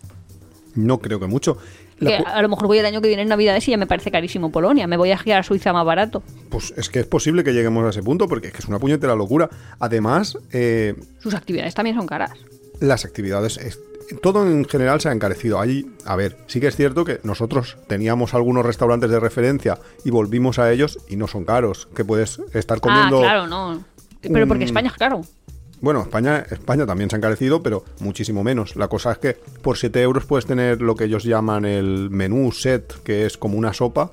No 0.76 1.00
creo 1.00 1.20
que 1.20 1.26
mucho. 1.28 1.58
Que 2.00 2.16
a 2.18 2.42
lo 2.44 2.50
mejor 2.50 2.68
voy 2.68 2.78
el 2.78 2.86
año 2.86 3.02
que 3.02 3.08
viene 3.08 3.24
en 3.24 3.30
Navidades 3.30 3.68
y 3.68 3.72
ya 3.72 3.78
me 3.78 3.88
parece 3.88 4.12
carísimo 4.12 4.52
Polonia. 4.52 4.86
Me 4.86 4.98
voy 4.98 5.10
a 5.10 5.18
girar 5.18 5.40
a 5.40 5.44
Suiza 5.44 5.74
más 5.74 5.84
barato. 5.84 6.22
Pues 6.50 6.72
es 6.78 6.90
que 6.90 7.00
es 7.00 7.08
posible 7.08 7.44
que 7.44 7.54
lleguemos 7.54 7.84
a 7.86 7.90
ese 7.90 8.04
punto, 8.04 8.28
porque 8.28 8.48
es 8.50 8.54
que 8.54 8.60
es 8.60 8.68
una 8.68 8.78
puñetera 8.78 9.16
locura. 9.16 9.50
Además, 9.80 10.38
eh, 10.52 10.94
Sus 11.18 11.34
actividades 11.34 11.74
también 11.74 11.96
son 11.96 12.06
caras. 12.06 12.32
las 12.82 13.04
actividades, 13.04 13.58
es- 13.58 13.80
todo 14.22 14.46
en 14.48 14.66
general 14.66 15.02
se 15.02 15.10
ha 15.10 15.12
encarecido. 15.12 15.60
Ahí, 15.60 15.90
a 16.06 16.16
ver, 16.16 16.38
sí 16.48 16.60
que 16.60 16.68
es 16.68 16.76
cierto 16.76 17.04
que 17.06 17.20
nosotros 17.24 17.78
teníamos 17.88 18.34
algunos 18.34 18.66
restaurantes 18.66 19.10
de 19.10 19.20
referencia 19.20 19.78
y 20.06 20.10
volvimos 20.12 20.60
a 20.60 20.72
ellos 20.72 21.00
y 21.10 21.16
no 21.16 21.28
son 21.28 21.46
caros, 21.46 21.88
que 21.96 22.06
puedes 22.06 22.40
estar 22.54 22.80
comiendo... 22.80 23.18
Ah, 23.20 23.22
claro, 23.22 23.48
no. 23.48 23.84
Pero 24.22 24.48
porque 24.48 24.64
un- 24.64 24.68
España 24.70 24.90
es 24.90 24.98
caro. 24.98 25.22
Bueno, 25.80 26.02
España, 26.02 26.44
España 26.50 26.88
también 26.88 27.08
se 27.10 27.16
ha 27.16 27.20
encarecido, 27.20 27.62
pero 27.62 27.84
muchísimo 28.00 28.44
menos. 28.44 28.76
La 28.76 28.88
cosa 28.88 29.12
es 29.12 29.20
que 29.20 29.38
por 29.62 29.78
7 29.78 30.02
euros 30.02 30.26
puedes 30.26 30.46
tener 30.48 30.82
lo 30.82 30.96
que 30.96 31.04
ellos 31.04 31.24
llaman 31.24 31.66
el 31.66 32.10
menú 32.10 32.52
set, 32.52 33.02
que 33.04 33.28
es 33.28 33.38
como 33.38 33.58
una 33.60 33.74
sopa 33.74 34.12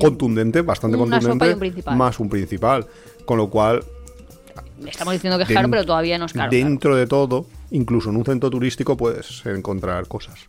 contundente, 0.00 0.62
bastante 0.62 0.96
Una 0.96 1.20
sopa 1.20 1.28
contundente, 1.30 1.50
y 1.50 1.52
un 1.54 1.58
principal. 1.60 1.96
más 1.96 2.20
un 2.20 2.28
principal. 2.28 2.86
Con 3.24 3.36
lo 3.38 3.50
cual, 3.50 3.84
Estamos 4.86 5.12
diciendo 5.14 5.36
que 5.38 5.44
es 5.44 5.50
caro, 5.50 5.68
pero 5.70 5.84
todavía 5.84 6.18
no 6.18 6.26
es 6.26 6.32
caro. 6.32 6.50
Dentro 6.50 6.96
de 6.96 7.06
todo, 7.06 7.46
incluso 7.70 8.10
en 8.10 8.16
un 8.16 8.24
centro 8.24 8.50
turístico 8.50 8.96
puedes 8.96 9.44
encontrar 9.46 10.06
cosas. 10.08 10.48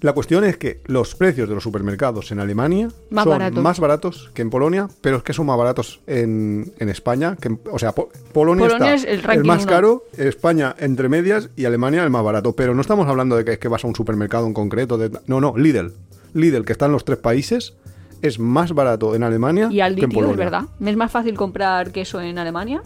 La 0.00 0.12
cuestión 0.12 0.44
es 0.44 0.58
que 0.58 0.82
los 0.84 1.14
precios 1.14 1.48
de 1.48 1.54
los 1.54 1.62
supermercados 1.64 2.30
en 2.30 2.38
Alemania 2.38 2.88
Más 3.08 3.24
son 3.24 3.62
más 3.62 3.80
baratos 3.80 4.30
que 4.34 4.42
en 4.42 4.50
Polonia, 4.50 4.86
pero 5.00 5.16
es 5.16 5.22
que 5.22 5.32
son 5.32 5.46
más 5.46 5.56
baratos 5.56 6.00
en, 6.06 6.74
en 6.78 6.90
España. 6.90 7.36
Que 7.40 7.48
en- 7.48 7.60
o 7.72 7.78
sea, 7.78 7.92
Po- 7.92 8.10
Polonia, 8.34 8.66
Polonia 8.68 8.94
está 8.96 9.32
es 9.32 9.38
el 9.38 9.44
más 9.44 9.62
uno. 9.62 9.70
caro, 9.72 10.04
España 10.18 10.74
entre 10.78 11.08
medias 11.08 11.48
y 11.56 11.64
Alemania 11.64 12.04
el 12.04 12.10
más 12.10 12.22
barato. 12.22 12.54
Pero 12.54 12.74
no 12.74 12.82
estamos 12.82 13.06
hablando 13.08 13.34
de 13.36 13.46
que, 13.46 13.52
es 13.52 13.58
que 13.58 13.68
vas 13.68 13.82
a 13.84 13.86
un 13.86 13.94
supermercado 13.96 14.46
en 14.46 14.52
concreto. 14.52 14.98
de- 14.98 15.10
no, 15.26 15.40
no, 15.40 15.56
Lidl. 15.56 15.94
Lidl, 16.34 16.64
que 16.66 16.72
está 16.72 16.84
en 16.84 16.92
los 16.92 17.06
tres 17.06 17.18
países, 17.18 17.72
es 18.20 18.38
más 18.38 18.72
barato 18.74 19.14
en 19.14 19.22
Alemania 19.22 19.68
Y 19.70 19.80
Aldi, 19.80 20.00
que 20.00 20.04
en 20.04 20.10
tío, 20.10 20.16
Polonia. 20.18 20.34
es 20.34 20.38
verdad. 20.38 20.62
Me 20.80 20.90
es 20.90 20.98
más 20.98 21.10
fácil 21.12 21.34
comprar 21.34 21.92
queso 21.92 22.20
en 22.20 22.36
Alemania. 22.38 22.82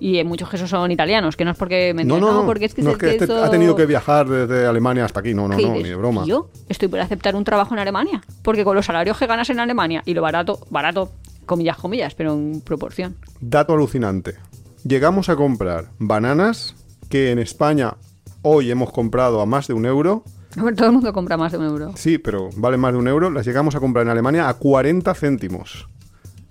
Y 0.00 0.18
en 0.18 0.26
muchos 0.26 0.48
quesos 0.48 0.70
son 0.70 0.90
italianos, 0.90 1.36
que 1.36 1.44
no 1.44 1.50
es 1.50 1.58
porque 1.58 1.92
me 1.94 2.04
No, 2.04 2.16
digan, 2.16 2.30
no, 2.30 2.40
no, 2.40 2.46
porque 2.46 2.64
es 2.64 2.74
que 2.74 2.82
no 2.82 2.92
es 2.92 2.96
que 2.96 3.10
este 3.10 3.30
ha 3.32 3.50
tenido 3.50 3.76
que 3.76 3.84
viajar 3.84 4.26
desde 4.26 4.66
Alemania 4.66 5.04
hasta 5.04 5.20
aquí. 5.20 5.34
No, 5.34 5.46
no, 5.46 5.56
¿Qué 5.56 5.62
no, 5.62 5.68
dices? 5.68 5.82
ni 5.84 5.88
de 5.90 5.96
broma. 5.96 6.24
Yo 6.24 6.48
estoy 6.68 6.88
por 6.88 7.00
aceptar 7.00 7.36
un 7.36 7.44
trabajo 7.44 7.74
en 7.74 7.80
Alemania. 7.80 8.22
Porque 8.42 8.64
con 8.64 8.74
los 8.74 8.86
salarios 8.86 9.18
que 9.18 9.26
ganas 9.26 9.50
en 9.50 9.60
Alemania 9.60 10.02
y 10.06 10.14
lo 10.14 10.22
barato, 10.22 10.58
barato, 10.70 11.12
comillas, 11.44 11.76
comillas, 11.76 12.14
pero 12.14 12.32
en 12.32 12.62
proporción. 12.62 13.16
Dato 13.40 13.74
alucinante. 13.74 14.36
Llegamos 14.84 15.28
a 15.28 15.36
comprar 15.36 15.90
bananas 15.98 16.74
que 17.10 17.30
en 17.30 17.38
España 17.38 17.96
hoy 18.40 18.70
hemos 18.70 18.90
comprado 18.92 19.42
a 19.42 19.46
más 19.46 19.68
de 19.68 19.74
un 19.74 19.84
euro. 19.84 20.24
Todo 20.54 20.86
el 20.86 20.92
mundo 20.92 21.12
compra 21.12 21.36
más 21.36 21.52
de 21.52 21.58
un 21.58 21.64
euro. 21.66 21.92
Sí, 21.96 22.16
pero 22.18 22.48
valen 22.56 22.80
más 22.80 22.92
de 22.92 22.98
un 22.98 23.06
euro. 23.06 23.30
Las 23.30 23.44
llegamos 23.46 23.74
a 23.74 23.80
comprar 23.80 24.06
en 24.06 24.10
Alemania 24.10 24.48
a 24.48 24.54
40 24.54 25.14
céntimos. 25.14 25.86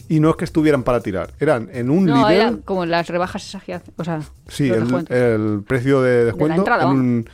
Y 0.09 0.19
no 0.19 0.31
es 0.31 0.35
que 0.35 0.43
estuvieran 0.45 0.83
para 0.83 0.99
tirar. 1.01 1.29
Eran 1.39 1.69
en 1.71 1.89
un 1.89 2.05
No, 2.05 2.27
Lidl. 2.27 2.35
era 2.41 2.53
como 2.65 2.85
las 2.85 3.07
rebajas 3.07 3.47
esas 3.47 3.63
que 3.63 3.75
hacen. 3.75 3.93
O 3.95 4.03
sea, 4.03 4.19
Sí, 4.47 4.69
el, 4.69 5.63
precio 5.65 6.01
de 6.01 6.25
descuento 6.25 6.57
entrada, 6.57 6.83
en, 6.83 6.89
un, 6.89 7.29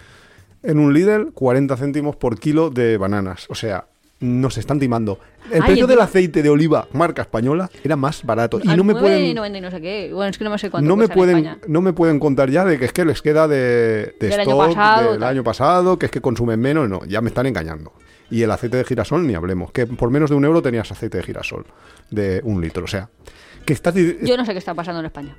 en 0.61 0.79
un 0.79 0.93
Lidl, 0.93 1.31
40 1.33 1.77
céntimos 1.77 2.15
por 2.17 2.37
kilo 2.37 2.69
de 2.69 2.97
bananas. 2.97 3.45
O 3.49 3.55
sea, 3.55 3.85
nos 4.19 4.57
están 4.57 4.79
timando. 4.79 5.19
El 5.51 5.63
precio 5.63 5.85
el- 5.85 5.89
del 5.89 5.99
aceite 6.01 6.41
de 6.41 6.49
oliva 6.49 6.87
marca 6.93 7.21
española 7.21 7.69
era 7.83 7.95
más 7.95 8.23
barato. 8.23 8.59
Y 8.63 8.69
Al 8.69 8.77
no 8.77 8.83
me 8.83 8.93
9,90 8.93 8.99
pueden... 8.99 9.55
y 9.55 9.61
no 9.61 9.71
sé 9.71 9.81
qué. 9.81 10.11
Bueno, 10.13 10.29
es 10.29 10.37
que 10.37 10.43
no 10.43 10.49
me 10.49 10.57
sé 10.57 10.69
cuánto 10.71 10.87
no 10.87 10.95
me 10.95 11.07
cuesta 11.07 11.31
en 11.37 11.43
pueden 11.43 11.57
no 11.67 11.81
me 11.81 11.93
pueden 11.93 12.19
contar 12.19 12.49
ya 12.49 12.65
de 12.65 12.79
que 12.79 12.85
es 12.85 12.93
que 12.93 13.05
les 13.05 13.21
queda 13.21 13.47
de, 13.47 14.15
de 14.19 14.27
Del 14.29 14.39
año 14.39 14.51
stock 14.51 14.67
pasado, 14.75 15.11
del 15.13 15.23
año 15.23 15.43
pasado 15.43 15.99
que 15.99 16.07
es 16.07 16.11
que 16.11 16.21
consumen 16.21 16.59
menos 16.59 16.89
no 16.89 17.05
ya 17.05 17.21
me 17.21 17.27
están 17.29 17.45
engañando 17.45 17.93
y 18.31 18.41
el 18.41 18.51
aceite 18.51 18.77
de 18.77 18.83
girasol 18.83 19.25
ni 19.27 19.35
hablemos 19.35 19.71
que 19.71 19.85
por 19.87 20.09
menos 20.09 20.29
de 20.29 20.35
un 20.35 20.45
euro 20.45 20.61
tenías 20.61 20.91
aceite 20.91 21.17
de 21.17 21.23
girasol 21.23 21.65
de 22.11 22.41
un 22.43 22.61
litro 22.61 22.85
o 22.85 22.87
sea 22.87 23.09
que 23.65 23.73
estás 23.73 23.93
Yo 23.95 24.37
no 24.37 24.45
sé 24.45 24.51
qué 24.53 24.57
está 24.59 24.73
pasando 24.73 24.99
en 24.99 25.05
España. 25.07 25.35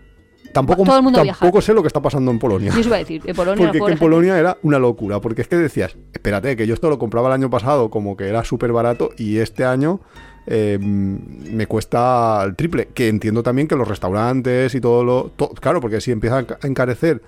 tampoco 0.53 0.85
todo 0.85 0.97
el 0.97 1.03
mundo 1.03 1.23
tampoco 1.25 1.61
sé 1.61 1.75
lo 1.75 1.83
que 1.83 1.89
está 1.89 2.01
pasando 2.01 2.31
en 2.31 2.39
Polonia 2.39 2.73
Yo 2.73 2.81
os 2.81 2.87
iba 2.87 2.97
a 2.97 2.99
decir, 3.01 3.23
en 3.25 3.35
Polonia, 3.37 3.57
porque 3.67 3.79
que 3.79 3.85
en 3.85 3.89
gente- 3.91 4.01
Polonia 4.01 4.39
era 4.39 4.59
una 4.63 4.79
locura 4.79 5.21
porque 5.21 5.43
es 5.43 5.49
que 5.49 5.57
decías 5.57 5.97
espérate 6.13 6.57
que 6.57 6.67
yo 6.67 6.75
esto 6.75 6.89
lo 6.89 6.99
compraba 6.99 7.29
el 7.29 7.35
año 7.35 7.51
pasado 7.51 7.91
como 7.91 8.17
que 8.17 8.29
era 8.29 8.45
súper 8.45 8.73
barato 8.73 9.11
y 9.17 9.39
este 9.39 9.65
año 9.65 10.01
eh, 10.49 10.79
me 10.81 11.67
cuesta 11.67 12.41
el 12.45 12.55
triple 12.55 12.87
que 12.95 13.09
entiendo 13.09 13.43
también 13.43 13.67
que 13.67 13.75
los 13.75 13.89
restaurantes 13.89 14.75
y 14.77 14.81
todo 14.81 15.03
lo 15.05 15.33
to- 15.35 15.51
claro 15.51 15.81
porque 15.81 16.01
si 16.01 16.13
empieza 16.13 16.39
a 16.39 16.43
enca- 16.47 16.59
a 16.63 16.67
encarecer 16.69 17.21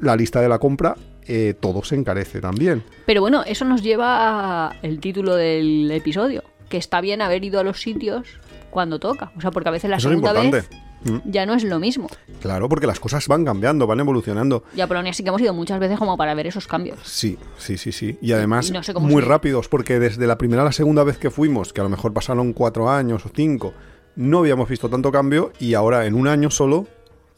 la 0.00 0.16
lista 0.16 0.40
de 0.40 0.48
la 0.48 0.58
compra 0.58 0.96
eh, 1.28 1.54
todo 1.58 1.82
se 1.84 1.94
encarece 1.96 2.40
también 2.40 2.82
Pero 3.06 3.20
bueno, 3.20 3.42
eso 3.46 3.64
nos 3.64 3.82
lleva 3.82 4.68
al 4.68 5.00
título 5.00 5.34
del 5.36 5.90
episodio. 5.90 6.42
Que 6.68 6.76
está 6.78 7.00
bien 7.00 7.22
haber 7.22 7.44
ido 7.44 7.60
a 7.60 7.62
los 7.62 7.80
sitios 7.80 8.26
cuando 8.70 8.98
toca. 8.98 9.32
O 9.36 9.40
sea, 9.40 9.50
porque 9.50 9.68
a 9.68 9.72
veces 9.72 9.88
la 9.90 9.96
eso 9.96 10.08
segunda 10.08 10.32
vez 10.32 10.68
Mm, 11.04 11.18
ya 11.30 11.46
no 11.46 11.54
es 11.54 11.62
lo 11.62 11.78
mismo. 11.78 12.08
claro 12.40 12.68
porque 12.68 12.86
las 12.86 12.98
cosas 12.98 13.28
van 13.28 13.44
cambiando 13.44 13.86
van 13.86 14.00
evolucionando 14.00 14.64
Y 14.74 14.80
a 14.80 14.86
Polonia 14.86 15.12
sí 15.12 15.22
que 15.22 15.28
hemos 15.28 15.40
ido 15.40 15.52
muchas 15.54 15.78
veces 15.78 15.98
como 15.98 16.16
para 16.16 16.34
ver 16.34 16.46
esos 16.46 16.66
cambios. 16.66 16.98
Sí, 17.04 17.38
sí, 17.58 17.76
sí, 17.76 17.92
sí. 17.92 18.18
Y 18.20 18.32
además 18.32 18.68
Y 18.68 18.72
no 18.72 18.82
sé 18.82 18.94
cómo 18.94 19.06
muy 19.06 19.22
rápidos, 19.22 19.68
porque 19.68 19.98
desde 19.98 20.26
la 20.26 20.38
primera 20.38 20.62
a 20.62 20.64
la 20.64 20.72
segunda 20.72 21.04
vez 21.04 21.18
que 21.18 21.30
fuimos, 21.30 21.72
que 21.72 21.80
a 21.80 21.84
lo 21.84 21.90
mejor 21.90 22.12
pasaron 22.12 22.52
cuatro 22.52 22.90
años 22.90 23.24
o 23.26 23.30
cinco, 23.34 23.74
no 24.16 24.38
habíamos 24.38 24.68
visto 24.68 24.88
tanto 24.88 25.12
cambio 25.12 25.52
y 25.60 25.74
ahora 25.74 26.06
en 26.06 26.14
un 26.14 26.26
año 26.28 26.50
solo 26.50 26.86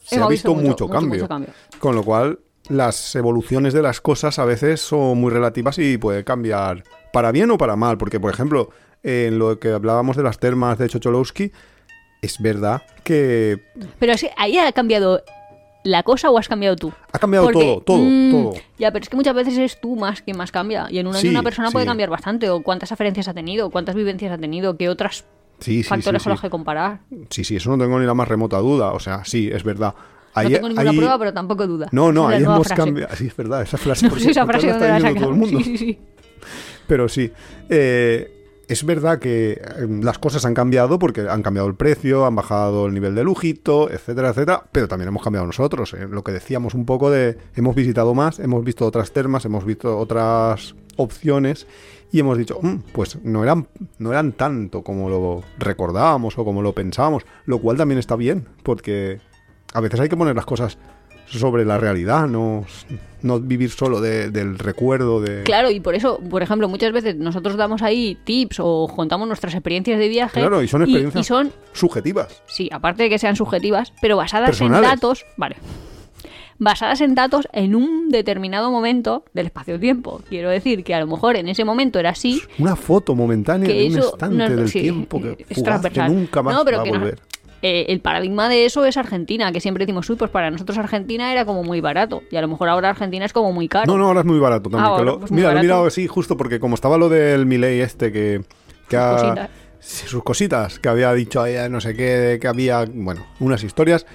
se 0.03 0.17
Hemos 0.17 0.29
ha 0.29 0.31
visto, 0.31 0.55
mucho, 0.55 0.69
mucho, 0.69 0.89
cambio. 0.89 1.11
mucho 1.21 1.29
cambio. 1.29 1.51
Con 1.81 1.95
lo 1.95 2.03
cual 2.05 2.39
las 2.69 3.15
evoluciones 3.17 3.73
de 3.73 3.83
las 3.83 4.01
cosas 4.01 4.39
a 4.39 4.45
veces 4.45 4.81
son 4.81 5.19
muy 5.21 5.31
relativas 5.31 5.79
y 5.79 5.99
puede 5.99 6.25
cambiar 6.25 6.85
para 7.13 7.33
bien 7.33 7.51
o 7.51 7.59
para 7.59 7.77
mal, 7.77 7.99
porque 7.99 8.21
por 8.21 8.33
ejemplo 8.33 8.71
en 9.03 9.39
lo 9.39 9.59
que 9.59 9.71
hablábamos 9.73 10.17
de 10.17 10.23
las 10.23 10.39
termas 10.39 10.79
de 10.79 10.89
Chocholowski, 10.89 11.53
es 12.21 12.41
verdad 12.41 12.83
que 13.05 13.63
Pero 13.99 14.13
es 14.13 14.21
que 14.23 14.31
ahí 14.37 14.59
ha 14.59 14.71
cambiado 14.73 15.23
la 15.85 16.03
cosa 16.03 16.31
o 16.31 16.37
has 16.39 16.49
cambiado 16.49 16.77
tú. 16.77 16.93
ha 17.13 17.19
cambiado 17.19 17.47
Porque, 17.47 17.61
todo, 17.65 17.81
todo, 17.81 17.99
mm, 18.03 18.31
todo. 18.31 18.53
Ya, 18.79 18.91
pero 18.93 19.03
es 19.05 19.09
que 19.09 19.17
muchas 19.17 19.35
veces 19.35 19.57
eres 19.57 19.81
tú 19.81 19.97
más 19.97 20.21
quien 20.21 20.37
más 20.37 20.51
cambia. 20.51 20.89
Y 20.91 20.99
en 20.99 21.07
un 21.07 21.15
año 21.15 21.23
Sí, 21.23 21.29
una 21.29 21.43
persona 21.43 21.71
puede 21.71 21.87
cambiar 21.87 22.11
bastante. 22.11 22.51
O 22.51 22.63
cuántas 22.63 22.91
aferencias 22.93 23.29
ha 23.29 23.35
tenido, 23.35 23.71
cuántas 23.71 23.95
vivencias 23.95 24.33
ha 24.33 24.39
tenido, 24.39 24.77
qué 24.77 24.89
otros 24.89 25.25
Sí, 25.61 25.83
sí, 25.83 25.89
factores 25.89 26.23
con 26.23 26.33
los 26.33 26.41
que 26.41 26.51
comparar. 26.51 27.01
Sí, 27.31 27.45
sí, 27.45 27.57
eso 27.57 27.71
no 27.71 27.83
tengo 27.83 27.99
ni 27.99 28.07
la 28.07 28.15
más 28.15 28.29
remota 28.29 28.59
duda. 28.59 28.93
O 28.93 29.01
sea, 29.01 29.25
sí, 29.25 29.49
es 29.53 29.63
verdad. 29.65 29.95
Ahí- 30.39 30.47
no 30.47 30.55
tengo 30.57 30.69
ninguna 30.69 30.91
ahí- 30.91 30.97
prueba, 30.97 31.19
pero 31.19 31.33
tampoco 31.35 31.67
duda. 31.67 31.89
No, 31.93 32.13
no, 32.13 32.29
ahí 32.29 32.43
hemos 32.43 32.69
cambiado. 32.69 33.15
Sí, 33.17 33.27
es 33.27 33.37
verdad, 33.37 33.63
esa 33.63 33.77
frase. 33.79 34.09
No 34.09 34.17
esa 34.17 34.47
frase 34.47 34.67
la 34.69 34.97
está 34.99 35.15
todo 35.15 35.31
el 35.31 35.37
mundo. 35.37 35.59
Sí, 35.59 35.65
sí, 35.65 35.79
sí. 35.79 35.99
Pero 36.87 37.09
sí. 37.09 37.31
eh, 37.69 38.35
es 38.69 38.85
verdad 38.85 39.19
que 39.19 39.53
eh, 39.53 39.61
las 40.03 40.19
cosas 40.19 40.45
han 40.45 40.53
cambiado 40.55 40.99
porque 40.99 41.23
han 41.29 41.43
cambiado 41.43 41.69
el 41.69 41.75
precio, 41.75 42.27
han 42.27 42.35
bajado 42.35 42.87
el 42.87 42.93
nivel 42.95 43.15
de 43.15 43.25
lujito, 43.25 43.91
etcétera, 43.91 44.29
etcétera, 44.31 44.63
pero 44.73 44.89
también 44.89 45.09
hemos 45.09 45.23
cambiado 45.23 45.47
nosotros. 45.47 45.95
¿eh? 45.95 46.07
Lo 46.09 46.23
que 46.23 46.33
decíamos 46.33 46.75
un 46.75 46.85
poco 46.85 47.11
de 47.11 47.39
hemos 47.57 47.75
visitado 47.75 48.13
más, 48.15 48.39
hemos 48.39 48.63
visto 48.65 48.85
otras 48.87 49.13
termas, 49.13 49.45
hemos 49.47 49.65
visto 49.65 49.97
otras 49.99 50.75
opciones 50.97 51.67
y 52.13 52.21
hemos 52.21 52.37
dicho, 52.39 52.59
"Mm, 52.61 52.77
pues 52.93 53.19
no 53.23 53.43
eran, 53.43 53.69
no 53.99 54.11
eran 54.13 54.33
tanto 54.33 54.83
como 54.83 55.09
lo 55.09 55.43
recordábamos 55.59 56.37
o 56.39 56.45
como 56.45 56.61
lo 56.63 56.73
pensábamos, 56.75 57.25
lo 57.47 57.59
cual 57.61 57.77
también 57.79 57.99
está 57.99 58.17
bien, 58.17 58.47
porque 58.63 59.21
a 59.75 59.81
veces 59.81 60.01
hay 60.01 60.09
que 60.09 60.17
poner 60.17 60.35
las 60.37 60.47
cosas 60.47 60.79
sobre 61.27 61.65
la 61.67 61.77
realidad, 61.77 62.27
no, 62.27 62.65
no 63.23 63.39
vivir 63.39 63.69
solo 63.71 64.01
de- 64.01 64.31
del 64.31 64.59
recuerdo 64.59 65.21
de... 65.21 65.43
Claro, 65.43 65.71
y 65.71 65.79
por 65.79 65.95
eso, 65.95 66.19
por 66.31 66.43
ejemplo, 66.43 66.69
muchas 66.69 66.91
veces 66.93 67.17
nosotros 67.17 67.57
damos 67.57 67.83
ahí 67.83 68.17
tips 68.25 68.61
o 68.61 68.91
contamos 68.95 69.29
nuestras 69.29 69.53
experiencias 69.55 69.99
de 69.99 70.09
viaje. 70.09 70.41
Claro, 70.41 70.63
y 70.63 70.69
son 70.69 70.83
experiencias 70.83 71.27
y 71.27 71.29
son, 71.29 71.53
subjetivas. 71.75 72.43
sí, 72.47 72.71
aparte 72.73 73.03
de 73.03 73.11
que 73.11 73.19
sean 73.19 73.37
subjetivas, 73.37 73.93
pero 74.01 74.17
basadas 74.17 74.59
en 74.63 74.73
datos, 74.73 75.27
vale. 75.37 75.57
Basadas 76.61 77.01
en 77.03 77.15
datos 77.15 77.47
en 77.53 77.77
un 77.77 78.09
determinado 78.09 78.71
momento 78.73 79.25
del 79.33 79.47
espacio-tiempo. 79.47 80.23
Quiero 80.29 80.51
decir 80.51 80.83
que 80.83 80.93
a 80.93 80.99
lo 80.99 81.07
mejor 81.07 81.37
en 81.37 81.49
ese 81.49 81.65
momento 81.65 82.01
era 82.01 82.11
así, 82.11 82.43
Una 82.59 82.75
foto 82.75 83.15
momentánea 83.15 83.69
de 83.69 83.87
un 83.87 83.93
instante 83.93 84.37
no- 84.37 84.57
del 84.57 84.69
sí, 84.69 84.81
tiempo 84.81 85.21
que, 85.21 85.45
fugaz, 85.55 85.83
nunca 86.11 86.43
más 86.43 86.55
No, 86.57 86.65
pero 86.65 86.79
va 86.79 86.83
a 86.83 86.87
volver. 86.87 87.21
Eh, 87.63 87.87
el 87.89 88.01
paradigma 88.01 88.49
de 88.49 88.65
eso 88.67 88.85
es 88.85 88.97
Argentina, 88.97 89.51
que 89.53 89.61
siempre 89.61 89.85
decimos, 89.85 90.09
uy, 90.11 90.17
pues 90.17 90.31
para 90.31 90.51
nosotros 90.51 90.79
Argentina 90.79 91.33
era 91.33 91.45
como 91.45 91.63
muy 91.65 91.81
barato. 91.81 92.23
Y 92.31 92.37
a 92.37 92.41
lo 92.41 92.49
mejor 92.49 92.69
ahora 92.69 92.91
Argentina 92.91 93.25
es 93.25 93.33
como 93.33 93.53
muy 93.53 93.69
caro. 93.69 93.87
No, 93.93 93.99
no, 93.99 94.07
ahora 94.07 94.21
es 94.21 94.27
muy 94.27 94.39
barato 94.39 94.71
también. 94.71 94.85
Ah, 94.85 94.97
que 94.97 95.01
ahora, 95.01 95.05
lo- 95.13 95.19
pues 95.21 95.31
muy 95.33 95.41
mira, 95.41 95.53
lo 95.53 95.59
he 95.59 95.63
mirado 95.63 95.87
así 95.87 96.07
justo 96.07 96.37
porque 96.37 96.61
como 96.61 96.75
estaba 96.75 96.99
lo 96.99 97.09
del 97.09 97.47
Milei 97.47 97.81
este 97.81 98.13
que... 98.13 98.43
que 98.89 98.97
Sus 98.97 99.03
ha- 99.05 99.17
cositas. 99.19 99.51
sus 99.81 100.23
cositas, 100.23 100.79
que 100.79 100.89
había 100.89 101.13
dicho 101.15 101.45
no 101.71 101.81
sé 101.81 101.95
qué, 101.95 102.39
que 102.41 102.49
había, 102.49 102.85
bueno, 102.93 103.27
unas 103.41 103.63
historias. 103.65 104.07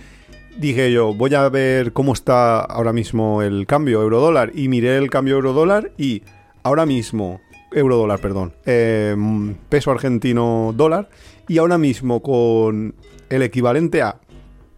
Dije 0.57 0.91
yo, 0.91 1.13
voy 1.15 1.33
a 1.33 1.49
ver 1.49 1.93
cómo 1.93 2.13
está 2.13 2.59
ahora 2.59 2.93
mismo 2.93 3.41
el 3.41 3.65
cambio 3.65 4.01
euro-dólar. 4.03 4.51
Y 4.53 4.67
miré 4.67 4.97
el 4.97 5.09
cambio 5.09 5.35
euro-dólar 5.35 5.91
y 5.97 6.21
ahora 6.61 6.85
mismo, 6.85 7.41
euro-dólar, 7.73 8.19
perdón, 8.19 8.53
eh, 8.65 9.15
peso 9.69 9.91
argentino-dólar. 9.91 11.09
Y 11.47 11.57
ahora 11.57 11.77
mismo 11.77 12.21
con 12.21 12.95
el 13.29 13.41
equivalente 13.41 14.01
a 14.01 14.17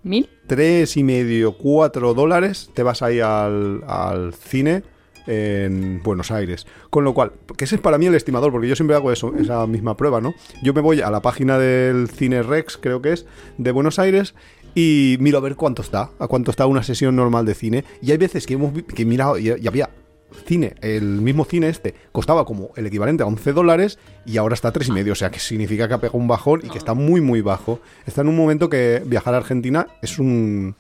¿Mil? 0.04 0.30
tres 0.48 0.98
y 0.98 1.04
medio, 1.04 1.54
cuatro 1.58 2.14
dólares, 2.14 2.70
te 2.74 2.84
vas 2.84 3.02
ahí 3.02 3.20
al, 3.20 3.84
al 3.88 4.34
cine 4.34 4.84
en 5.28 6.02
Buenos 6.04 6.32
Aires. 6.32 6.68
Con 6.90 7.04
lo 7.04 7.14
cual, 7.14 7.32
que 7.58 7.66
ese 7.66 7.76
es 7.76 7.82
para 7.82 7.98
mí 7.98 8.06
el 8.06 8.16
estimador, 8.16 8.52
porque 8.52 8.68
yo 8.68 8.76
siempre 8.76 8.96
hago 8.96 9.12
eso, 9.12 9.34
esa 9.38 9.66
misma 9.68 9.98
prueba, 9.98 10.22
¿no? 10.22 10.34
Yo 10.64 10.74
me 10.74 10.82
voy 10.82 11.02
a 11.02 11.10
la 11.10 11.22
página 11.22 11.58
del 11.58 12.10
Cine 12.10 12.44
Rex, 12.44 12.78
creo 12.78 13.02
que 13.02 13.14
es, 13.14 13.26
de 13.58 13.72
Buenos 13.72 13.98
Aires, 14.00 14.36
y 14.76 15.18
miro 15.20 15.38
a 15.38 15.42
ver 15.42 15.56
cuánto 15.56 15.82
está, 15.82 16.12
a 16.20 16.28
cuánto 16.28 16.52
está 16.52 16.68
una 16.68 16.84
sesión 16.84 17.16
normal 17.16 17.46
de 17.46 17.56
cine. 17.56 17.84
Y 18.02 18.12
hay 18.12 18.18
veces 18.18 18.46
que 18.46 18.54
hemos 18.56 18.74
que 18.84 19.04
he 19.04 19.06
mirado 19.06 19.38
y, 19.38 19.50
y 19.50 19.68
había 19.68 19.90
cine, 20.36 20.76
el 20.82 21.04
mismo 21.22 21.46
cine 21.46 21.70
este, 21.70 21.96
costaba 22.12 22.46
como 22.46 22.70
el 22.76 22.86
equivalente 22.88 23.24
a 23.24 23.28
11 23.28 23.54
dólares 23.54 24.00
y 24.26 24.38
ahora 24.38 24.54
está 24.54 24.70
a 24.70 24.72
tres 24.72 24.90
y 24.90 24.92
medio, 24.92 25.14
o 25.14 25.16
sea 25.16 25.32
que 25.32 25.40
significa 25.40 25.88
que 25.88 25.94
ha 25.94 26.00
pegado 26.00 26.18
un 26.18 26.28
bajón 26.28 26.62
y 26.64 26.70
que 26.70 26.78
está 26.78 26.94
muy 26.94 27.22
muy 27.22 27.42
bajo. 27.42 27.80
Está 28.06 28.22
en 28.22 28.30
un 28.30 28.38
momento 28.38 28.70
que 28.70 29.02
viajar 29.06 29.34
a 29.34 29.38
Argentina 29.38 29.88
es 30.02 30.20
un 30.20 30.76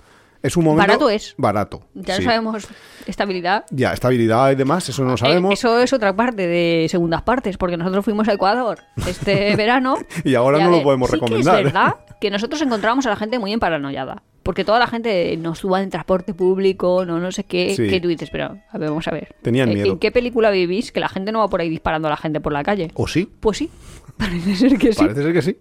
es 0.45 0.55
un 0.57 0.63
momento 0.63 0.87
Barato 0.87 1.09
es. 1.09 1.33
barato. 1.37 1.81
Ya 1.95 2.17
sí. 2.17 2.21
no 2.21 2.29
sabemos 2.29 2.67
estabilidad. 3.07 3.65
Ya, 3.71 3.93
estabilidad 3.93 4.51
y 4.51 4.55
demás, 4.55 4.87
eso 4.87 5.03
no 5.03 5.11
lo 5.11 5.17
sabemos. 5.17 5.51
Eh, 5.51 5.53
eso 5.55 5.79
es 5.79 5.91
otra 5.91 6.15
parte 6.15 6.45
de 6.45 6.85
segundas 6.87 7.23
partes, 7.23 7.57
porque 7.57 7.77
nosotros 7.77 8.05
fuimos 8.05 8.27
a 8.27 8.33
Ecuador 8.33 8.79
este 9.07 9.55
verano. 9.57 9.97
Y 10.23 10.35
ahora 10.35 10.59
no 10.59 10.69
lo 10.69 10.83
podemos 10.83 11.09
sí 11.09 11.15
que 11.17 11.25
recomendar. 11.25 11.57
es 11.57 11.63
verdad 11.63 11.95
que 12.21 12.29
nosotros 12.29 12.61
encontramos 12.61 13.07
a 13.07 13.09
la 13.09 13.15
gente 13.15 13.39
muy 13.39 13.53
emparanoiada. 13.53 14.21
Porque 14.45 14.63
toda 14.63 14.77
la 14.77 14.85
gente 14.85 15.35
nos 15.37 15.57
suba 15.57 15.81
en 15.81 15.89
transporte 15.89 16.35
público, 16.35 17.03
no 17.03 17.19
no 17.19 17.31
sé 17.31 17.45
qué, 17.45 17.73
Sí. 17.75 17.87
que 17.89 17.99
tú 17.99 18.07
dices, 18.07 18.29
pero 18.29 18.59
a 18.69 18.77
ver, 18.77 18.89
vamos 18.89 19.07
a 19.07 19.11
ver. 19.11 19.33
Tenían 19.41 19.69
¿En- 19.69 19.73
miedo. 19.73 19.91
¿En 19.93 19.97
qué 19.97 20.11
película 20.11 20.51
vivís 20.51 20.91
que 20.91 20.99
la 20.99 21.09
gente 21.09 21.31
no 21.31 21.39
va 21.39 21.47
por 21.47 21.61
ahí 21.61 21.69
disparando 21.69 22.07
a 22.07 22.11
la 22.11 22.17
gente 22.17 22.39
por 22.39 22.53
la 22.53 22.63
calle? 22.63 22.91
¿O 22.93 23.07
sí? 23.07 23.27
Pues 23.39 23.57
sí, 23.57 23.71
parece 24.17 24.55
ser 24.55 24.77
que 24.77 24.93
sí. 24.93 24.99
Parece 24.99 25.23
ser 25.23 25.33
que 25.33 25.41
sí. 25.41 25.57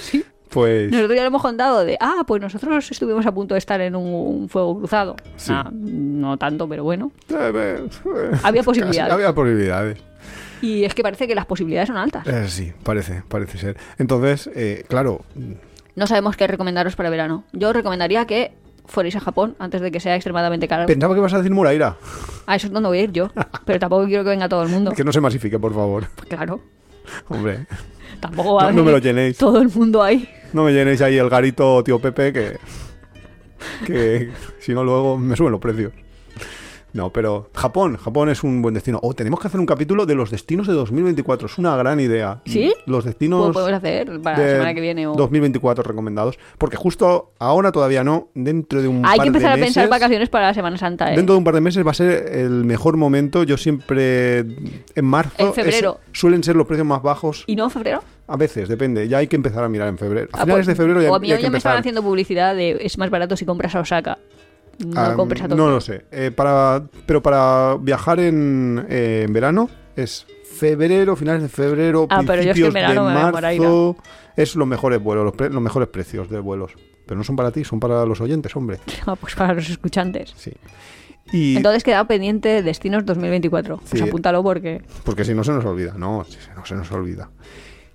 Sí. 0.00 0.24
Pues 0.48 0.92
Nosotros 0.92 1.16
ya 1.16 1.22
lo 1.22 1.26
hemos 1.26 1.42
contado 1.42 1.84
de, 1.84 1.96
ah, 2.00 2.22
pues 2.24 2.40
nosotros 2.40 2.88
estuvimos 2.88 3.26
a 3.26 3.32
punto 3.34 3.54
de 3.54 3.58
estar 3.58 3.80
en 3.80 3.96
un, 3.96 4.48
fuego 4.48 4.78
cruzado. 4.78 5.16
Sí. 5.36 5.52
Ah, 5.52 5.68
no 5.72 6.36
tanto, 6.38 6.68
pero 6.68 6.84
bueno. 6.84 7.10
eh, 7.30 7.34
eh, 7.52 7.88
Había 8.44 8.62
casi, 8.62 8.62
posibilidades. 8.62 9.12
había 9.12 9.34
posibilidades. 9.34 9.98
Y 10.62 10.84
es 10.84 10.94
que 10.94 11.02
parece 11.02 11.26
que 11.26 11.34
las 11.34 11.46
posibilidades 11.46 11.88
son 11.88 11.96
altas. 11.96 12.26
Eh, 12.28 12.46
sí, 12.48 12.72
parece, 12.84 13.22
parece 13.28 13.58
ser. 13.58 13.76
Entonces, 13.98 14.48
eh, 14.54 14.84
claro, 14.88 15.24
No 15.96 16.06
sabemos 16.06 16.36
qué 16.36 16.46
recomendaros 16.46 16.96
para 16.96 17.10
verano. 17.10 17.44
Yo 17.52 17.72
recomendaría 17.72 18.24
que 18.26 18.52
fuerais 18.86 19.14
a 19.16 19.20
Japón 19.20 19.54
antes 19.58 19.80
de 19.80 19.90
que 19.90 20.00
sea 20.00 20.14
extremadamente 20.16 20.66
caro. 20.68 20.86
pensaba 20.86 21.14
que 21.14 21.20
ibas 21.20 21.32
a 21.34 21.38
decir 21.38 21.52
Moraira. 21.52 21.96
A 22.46 22.56
eso 22.56 22.66
es 22.66 22.72
donde 22.72 22.88
voy 22.88 22.98
a 22.98 23.02
ir 23.02 23.12
yo. 23.12 23.30
Pero 23.64 23.78
tampoco 23.78 24.06
quiero 24.06 24.24
que 24.24 24.30
venga 24.30 24.48
todo 24.48 24.62
el 24.62 24.68
mundo. 24.68 24.92
Que 24.96 25.04
no 25.04 25.12
se 25.12 25.20
masifique, 25.20 25.58
por 25.58 25.74
favor. 25.74 26.06
Pues 26.16 26.28
claro. 26.28 26.60
Hombre, 27.28 27.66
Tampoco 28.20 28.54
va 28.54 28.68
a 28.68 28.72
No, 28.72 28.78
no 28.78 28.84
me 28.84 28.92
lo 28.92 28.98
llenéis. 28.98 29.38
todo 29.38 29.60
el 29.62 29.68
mundo 29.68 30.02
ahí. 30.02 30.28
no 30.52 30.64
me 30.64 30.72
llenéis 30.72 31.00
ahí 31.02 31.16
el 31.16 31.28
garito 31.30 31.82
tío 31.84 31.98
Pepe 32.00 32.32
que, 32.32 32.58
que 33.86 34.30
si 34.58 34.74
no 34.74 34.84
luego 34.84 35.16
me 35.18 35.36
suben 35.36 35.52
los 35.52 35.60
precios. 35.60 35.92
No, 36.92 37.10
pero 37.12 37.50
Japón, 37.54 37.96
Japón 37.96 38.28
es 38.30 38.42
un 38.42 38.62
buen 38.62 38.74
destino. 38.74 38.98
Oh, 39.02 39.14
tenemos 39.14 39.40
que 39.40 39.46
hacer 39.48 39.60
un 39.60 39.66
capítulo 39.66 40.06
de 40.06 40.14
los 40.14 40.30
destinos 40.30 40.66
de 40.66 40.72
2024. 40.74 41.46
Es 41.46 41.58
una 41.58 41.76
gran 41.76 42.00
idea. 42.00 42.40
¿Sí? 42.46 42.72
Los 42.86 43.04
destinos 43.04 43.44
Pues 43.46 43.54
podemos 43.54 43.78
hacer 43.78 44.20
para 44.20 44.38
la 44.38 44.48
semana 44.52 44.74
que 44.74 44.80
viene. 44.80 45.06
O... 45.06 45.14
2024 45.14 45.84
recomendados. 45.84 46.38
Porque 46.58 46.76
justo 46.76 47.32
ahora 47.38 47.72
todavía 47.72 48.02
no. 48.04 48.28
Dentro 48.34 48.82
de 48.82 48.88
un 48.88 49.04
Hay 49.06 49.18
par 49.18 49.24
que 49.24 49.26
empezar 49.28 49.56
de 49.56 49.62
a 49.62 49.64
pensar 49.64 49.82
meses- 49.84 49.90
vacaciones 49.90 50.28
para 50.28 50.46
la 50.48 50.54
Semana 50.54 50.76
Santa. 50.78 51.12
¿eh? 51.12 51.16
Dentro 51.16 51.34
de 51.34 51.38
un 51.38 51.44
par 51.44 51.54
de 51.54 51.60
meses 51.60 51.86
va 51.86 51.92
a 51.92 51.94
ser 51.94 52.28
el 52.36 52.64
mejor 52.64 52.96
momento. 52.96 53.42
Yo 53.44 53.56
siempre 53.56 54.38
en 54.40 55.04
marzo 55.04 55.32
En 55.38 55.54
febrero. 55.54 56.00
es- 56.12 56.18
suelen 56.18 56.42
ser 56.42 56.56
los 56.56 56.66
precios 56.66 56.86
más 56.86 57.02
bajos. 57.02 57.44
¿Y 57.46 57.56
no 57.56 57.64
en 57.64 57.70
febrero? 57.70 58.02
A 58.26 58.36
veces, 58.36 58.68
depende. 58.68 59.08
Ya 59.08 59.18
hay 59.18 59.26
que 59.26 59.36
empezar 59.36 59.64
a 59.64 59.68
mirar 59.68 59.88
en 59.88 59.98
febrero. 59.98 60.28
A 60.32 60.38
Ah, 60.38 60.42
finales 60.42 60.66
pues- 60.66 60.66
de 60.68 60.74
febrero 60.76 61.02
ya, 61.02 61.10
o 61.10 61.14
a 61.14 61.18
mí 61.18 61.28
ya 61.28 61.34
hoy 61.34 61.36
hay 61.36 61.42
que 61.42 61.46
ya 61.46 61.50
me 61.50 61.58
estaban 61.58 61.78
haciendo 61.78 62.02
publicidad 62.02 62.54
de 62.54 62.78
es 62.80 62.96
más 62.98 63.10
barato 63.10 63.36
si 63.36 63.44
compras 63.44 63.74
a 63.74 63.80
Osaka. 63.80 64.18
No 64.86 65.00
Ah, 65.00 65.14
compres 65.14 65.42
a 65.42 65.48
Tokio. 65.48 65.64
No 65.64 65.70
lo 65.70 65.80
sé. 65.80 66.04
Eh, 66.10 66.30
para, 66.30 66.82
pero 67.06 67.22
para 67.22 67.76
viajar 67.80 68.20
en, 68.20 68.84
eh, 68.88 69.24
en 69.26 69.32
verano 69.32 69.68
es 69.96 70.26
febrero, 70.54 71.16
finales 71.16 71.42
de 71.42 71.48
febrero, 71.48 72.06
Ah, 72.10 72.22
pero 72.26 72.42
yo 72.42 72.50
es 72.52 72.56
que 72.58 72.66
en 72.66 72.72
verano 72.72 73.06
de 73.08 73.14
me 73.14 73.20
marzo. 73.32 73.96
Es 74.36 74.56
los 74.56 74.66
mejores 74.66 75.02
vuelos, 75.02 75.24
los, 75.24 75.34
pre- 75.34 75.50
los 75.50 75.62
mejores 75.62 75.88
precios 75.88 76.30
de 76.30 76.38
vuelos. 76.40 76.72
Pero 77.06 77.18
no 77.18 77.24
son 77.24 77.36
para 77.36 77.50
ti, 77.50 77.64
son 77.64 77.80
para 77.80 78.04
los 78.06 78.20
oyentes, 78.20 78.54
hombre. 78.56 78.78
Ah, 79.06 79.16
pues 79.16 79.34
para 79.34 79.54
los 79.54 79.68
escuchantes. 79.68 80.32
Sí. 80.36 80.52
Y 81.32 81.56
Entonces 81.56 81.84
queda 81.84 82.04
pendiente 82.06 82.62
Destinos 82.62 83.04
2024. 83.04 83.76
Sí. 83.78 83.82
Pues 83.90 84.02
apúntalo 84.02 84.42
porque... 84.42 84.82
porque 85.04 85.24
si 85.24 85.34
no 85.34 85.44
se 85.44 85.52
nos 85.52 85.64
olvida, 85.64 85.94
no, 85.96 86.24
si 86.24 86.38
no 86.56 86.64
se 86.66 86.74
nos 86.74 86.90
olvida. 86.92 87.30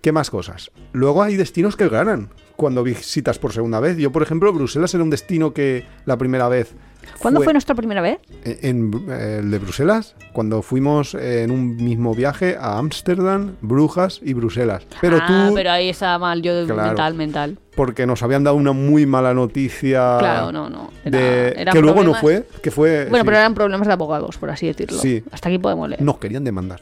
¿Qué 0.01 0.11
más 0.11 0.29
cosas? 0.29 0.71
Luego 0.93 1.23
hay 1.23 1.35
destinos 1.35 1.75
que 1.75 1.89
ganan 1.89 2.29
cuando 2.55 2.83
visitas 2.83 3.39
por 3.39 3.53
segunda 3.53 3.79
vez. 3.79 3.97
Yo, 3.97 4.11
por 4.11 4.23
ejemplo, 4.23 4.51
Bruselas 4.53 4.93
era 4.93 5.03
un 5.03 5.09
destino 5.09 5.53
que 5.53 5.85
la 6.05 6.17
primera 6.17 6.47
vez. 6.47 6.73
¿Cuándo 7.19 7.41
fue 7.41 7.53
nuestra 7.53 7.75
primera 7.75 8.01
vez? 8.01 8.17
En, 8.43 8.91
eh, 9.09 9.37
el 9.39 9.51
de 9.51 9.59
Bruselas, 9.59 10.15
cuando 10.33 10.61
fuimos 10.63 11.13
en 11.13 11.51
un 11.51 11.77
mismo 11.77 12.15
viaje 12.15 12.57
a 12.59 12.79
Ámsterdam, 12.79 13.55
Brujas 13.61 14.19
y 14.23 14.33
Bruselas. 14.33 14.87
Pero 15.01 15.19
ah, 15.21 15.25
tú, 15.27 15.53
pero 15.53 15.71
ahí 15.71 15.89
estaba 15.89 16.17
mal, 16.17 16.41
yo 16.41 16.65
Claro. 16.65 16.83
mental, 16.87 17.13
mental. 17.13 17.59
porque 17.75 18.07
nos 18.07 18.23
habían 18.23 18.43
dado 18.43 18.55
una 18.55 18.71
muy 18.71 19.05
mala 19.05 19.33
noticia 19.35 20.17
Claro, 20.17 20.51
no, 20.51 20.69
no. 20.69 20.89
Era- 21.03 21.17
de, 21.19 21.47
eran 21.57 21.73
que 21.73 21.81
luego 21.81 22.03
no 22.03 22.15
fue, 22.15 22.47
que 22.63 22.71
fue... 22.71 23.05
Bueno, 23.09 23.23
sí, 23.23 23.25
pero 23.25 23.37
eran 23.37 23.53
problemas 23.53 23.85
de 23.87 23.93
abogados, 23.93 24.37
por 24.37 24.49
así 24.49 24.65
decirlo. 24.65 24.97
Sí. 24.97 25.23
Hasta 25.31 25.49
aquí 25.49 25.59
podemos 25.59 25.87
leer. 25.89 26.01
Nos 26.01 26.17
querían 26.17 26.43
demandar. 26.43 26.81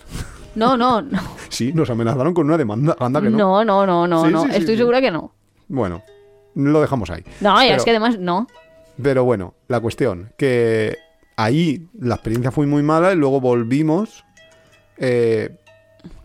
No, 0.55 0.77
no, 0.77 1.01
no. 1.01 1.19
Sí, 1.49 1.71
nos 1.73 1.89
amenazaron 1.89 2.33
con 2.33 2.45
una 2.47 2.57
demanda. 2.57 2.95
Anda 2.99 3.21
que 3.21 3.29
no. 3.29 3.37
No, 3.37 3.65
no, 3.65 3.85
no, 3.85 4.07
no, 4.07 4.25
Sí, 4.25 4.31
no. 4.31 4.43
sí, 4.43 4.49
sí, 4.51 4.57
Estoy 4.57 4.77
segura 4.77 5.01
que 5.01 5.11
no. 5.11 5.33
Bueno, 5.67 6.03
lo 6.55 6.81
dejamos 6.81 7.09
ahí. 7.09 7.23
No, 7.41 7.55
ya 7.61 7.67
Pero- 7.67 7.77
es 7.77 7.83
que 7.83 7.89
además 7.91 8.19
no. 8.19 8.47
Pero 9.01 9.23
bueno, 9.23 9.55
la 9.67 9.79
cuestión, 9.79 10.31
que 10.37 10.97
ahí 11.35 11.87
la 11.99 12.15
experiencia 12.15 12.51
fue 12.51 12.67
muy 12.67 12.83
mala 12.83 13.11
y 13.13 13.15
luego 13.15 13.41
volvimos. 13.41 14.23
eh, 14.97 15.57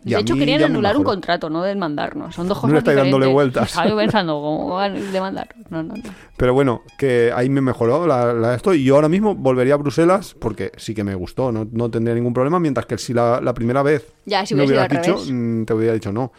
y 0.05 0.11
De 0.15 0.21
hecho, 0.21 0.35
querían 0.35 0.63
anular 0.65 0.97
un 0.97 1.05
contrato, 1.05 1.51
no 1.51 1.63
demandarnos. 1.63 2.35
Son 2.35 2.49
dos 2.49 2.57
No 2.57 2.61
cosas 2.63 2.73
le 2.73 2.79
estáis 2.79 2.97
dándole 2.97 3.27
vueltas. 3.27 3.69
Estaba 3.71 3.97
pensando, 3.97 4.41
¿cómo 4.41 4.75
van 4.75 4.97
a 4.97 5.01
demandar? 5.01 5.49
No, 5.71 5.83
no, 5.83 5.95
no. 5.95 6.03
Pero 6.37 6.53
bueno, 6.55 6.83
que 6.99 7.31
ahí 7.35 7.49
me 7.49 7.61
mejoró 7.61 8.07
la, 8.07 8.33
la 8.33 8.55
esto. 8.55 8.75
Y 8.75 8.85
yo 8.85 8.97
ahora 8.97 9.09
mismo 9.09 9.35
volvería 9.35 9.75
a 9.75 9.77
Bruselas 9.77 10.35
porque 10.39 10.73
sí 10.77 10.95
que 10.95 11.05
me 11.05 11.15
gustó, 11.15 11.53
no, 11.53 11.67
no 11.71 11.91
tendría 11.91 12.15
ningún 12.15 12.33
problema. 12.35 12.59
Mientras 12.59 12.87
que 12.87 12.99
si 12.99 13.13
la, 13.15 13.41
la 13.41 13.55
primera 13.55 13.83
vez 13.83 14.13
Ya, 14.27 14.45
si 14.47 14.55
me 14.55 14.65
hubiera 14.65 14.87
hubieras 14.87 15.07
dicho, 15.07 15.15
revés. 15.17 15.31
mm, 15.31 15.65
te 15.65 15.75
hubiera 15.75 15.95
dicho 15.95 16.13
no. 16.13 16.33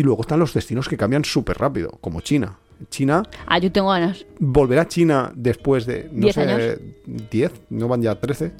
Y 0.00 0.02
luego 0.02 0.22
están 0.22 0.38
los 0.38 0.54
destinos 0.54 0.88
que 0.88 0.96
cambian 0.96 1.26
súper 1.26 1.58
rápido, 1.58 1.90
como 2.00 2.22
China. 2.22 2.58
China, 2.88 3.22
Ah, 3.46 3.58
yo 3.58 3.70
tengo 3.70 3.90
ganas. 3.90 4.24
volver 4.38 4.78
a 4.78 4.88
China 4.88 5.30
después 5.36 5.84
de, 5.84 6.08
no 6.10 6.22
¿Diez 6.22 6.34
sé, 6.36 6.40
años? 6.40 6.78
10, 7.30 7.52
no 7.68 7.86
van 7.86 8.00
ya 8.00 8.18
13. 8.18 8.52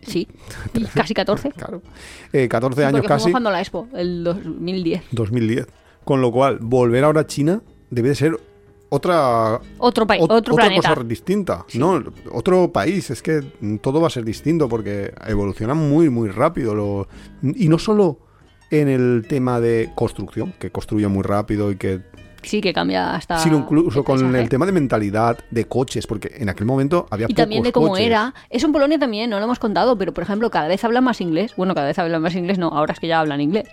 Sí, 0.00 0.26
y 0.74 0.84
casi 0.86 1.12
14. 1.12 1.50
Claro. 1.52 1.82
Eh, 2.32 2.48
14 2.48 2.82
años 2.86 3.00
Porque 3.02 3.08
casi, 3.08 3.30
cuando 3.30 3.50
la 3.50 3.60
Expo, 3.60 3.86
el 3.92 4.24
2010. 4.24 5.02
2010. 5.12 5.66
Con 6.04 6.22
lo 6.22 6.32
cual, 6.32 6.58
volver 6.62 7.04
ahora 7.04 7.20
a 7.20 7.26
China 7.26 7.60
debe 7.90 8.08
de 8.08 8.14
ser 8.14 8.40
otra 8.88 9.60
Otro 9.76 10.06
país, 10.06 10.22
ot- 10.22 10.30
otro 10.32 10.54
otra 10.54 10.64
planeta. 10.68 10.94
cosa 10.94 11.04
distinta, 11.04 11.66
¿no? 11.74 12.02
Otro 12.32 12.72
país, 12.72 13.10
es 13.10 13.20
que 13.20 13.42
todo 13.82 14.00
va 14.00 14.06
a 14.06 14.10
ser 14.10 14.24
distinto 14.24 14.70
porque 14.70 15.12
evoluciona 15.26 15.74
muy, 15.74 16.08
muy 16.08 16.30
rápido. 16.30 16.74
Lo, 16.74 17.08
y 17.42 17.68
no 17.68 17.78
solo 17.78 18.20
en 18.70 18.88
el 18.88 19.24
tema 19.28 19.60
de 19.60 19.90
construcción, 19.94 20.52
que 20.58 20.70
construye 20.70 21.08
muy 21.08 21.22
rápido 21.22 21.70
y 21.70 21.76
que... 21.76 22.00
Sí, 22.42 22.60
que 22.60 22.72
cambia 22.72 23.14
hasta. 23.14 23.38
sino 23.38 23.58
incluso 23.58 23.98
el 23.98 24.04
con 24.04 24.36
el 24.36 24.48
tema 24.48 24.64
de 24.64 24.70
mentalidad, 24.72 25.38
de 25.50 25.64
coches, 25.66 26.06
porque 26.06 26.32
en 26.36 26.48
aquel 26.48 26.66
momento 26.66 27.06
había 27.10 27.26
Y 27.28 27.34
también 27.34 27.64
de 27.64 27.72
cómo 27.72 27.88
coches. 27.88 28.06
era. 28.06 28.32
Eso 28.48 28.66
en 28.66 28.72
Polonia 28.72 28.98
también, 28.98 29.28
no 29.28 29.38
lo 29.38 29.44
hemos 29.44 29.58
contado, 29.58 29.98
pero 29.98 30.14
por 30.14 30.22
ejemplo, 30.22 30.48
cada 30.50 30.68
vez 30.68 30.84
hablan 30.84 31.02
más 31.02 31.20
inglés. 31.20 31.54
Bueno, 31.56 31.74
cada 31.74 31.88
vez 31.88 31.98
hablan 31.98 32.22
más 32.22 32.36
inglés, 32.36 32.58
no, 32.58 32.68
ahora 32.68 32.92
es 32.92 33.00
que 33.00 33.08
ya 33.08 33.18
hablan 33.18 33.40
inglés. 33.40 33.68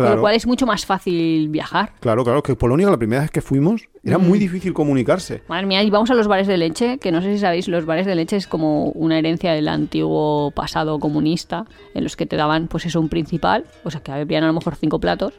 Con 0.00 0.06
Claro. 0.06 0.16
lo 0.16 0.22
cual 0.22 0.34
es 0.34 0.46
mucho 0.46 0.66
más 0.66 0.86
fácil 0.86 1.48
viajar. 1.50 1.92
Claro, 2.00 2.24
claro, 2.24 2.42
que 2.42 2.54
Polonia 2.56 2.88
la 2.88 2.96
primera 2.96 3.22
vez 3.22 3.30
que 3.30 3.40
fuimos 3.40 3.88
era 4.04 4.18
Mm. 4.18 4.26
muy 4.28 4.38
difícil 4.38 4.72
comunicarse. 4.72 5.42
Madre 5.48 5.66
mía, 5.66 5.82
y 5.82 5.90
vamos 5.90 6.10
a 6.10 6.14
los 6.14 6.26
bares 6.26 6.46
de 6.46 6.56
leche, 6.56 6.98
que 6.98 7.12
no 7.12 7.20
sé 7.22 7.32
si 7.34 7.38
sabéis, 7.38 7.68
los 7.68 7.84
bares 7.86 8.06
de 8.06 8.14
leche 8.14 8.36
es 8.36 8.46
como 8.46 8.86
una 8.92 9.18
herencia 9.18 9.52
del 9.52 9.68
antiguo 9.68 10.50
pasado 10.52 10.98
comunista, 10.98 11.66
en 11.94 12.04
los 12.04 12.16
que 12.16 12.26
te 12.26 12.36
daban, 12.36 12.68
pues 12.68 12.86
eso, 12.86 13.00
un 13.00 13.08
principal, 13.08 13.64
o 13.84 13.90
sea, 13.90 14.00
que 14.02 14.12
habían 14.12 14.44
a 14.44 14.46
lo 14.46 14.54
mejor 14.54 14.76
cinco 14.76 14.98
platos. 15.00 15.34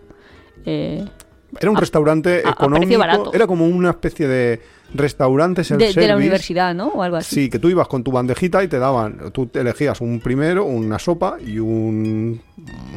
eh, 0.65 1.03
Era 1.59 1.69
un 1.71 1.75
A- 1.77 1.79
restaurante 1.81 2.29
a- 2.29 2.33
a 2.37 2.41
precio 2.41 2.51
económico, 2.51 3.31
era 3.33 3.45
como 3.47 3.65
una 3.67 3.89
especie 3.89 4.27
de 4.27 4.61
restaurante 4.93 5.61
de, 5.63 5.93
de 5.93 6.07
la 6.07 6.15
universidad, 6.17 6.73
¿no? 6.75 6.87
O 6.89 7.03
algo 7.03 7.17
así. 7.17 7.35
Sí, 7.35 7.49
que 7.49 7.59
tú 7.59 7.69
ibas 7.69 7.87
con 7.87 8.03
tu 8.03 8.11
bandejita 8.11 8.63
y 8.63 8.67
te 8.67 8.79
daban, 8.79 9.31
tú 9.31 9.49
elegías 9.53 10.01
un 10.01 10.19
primero, 10.19 10.65
una 10.65 10.99
sopa 10.99 11.37
y 11.45 11.59
un, 11.59 12.41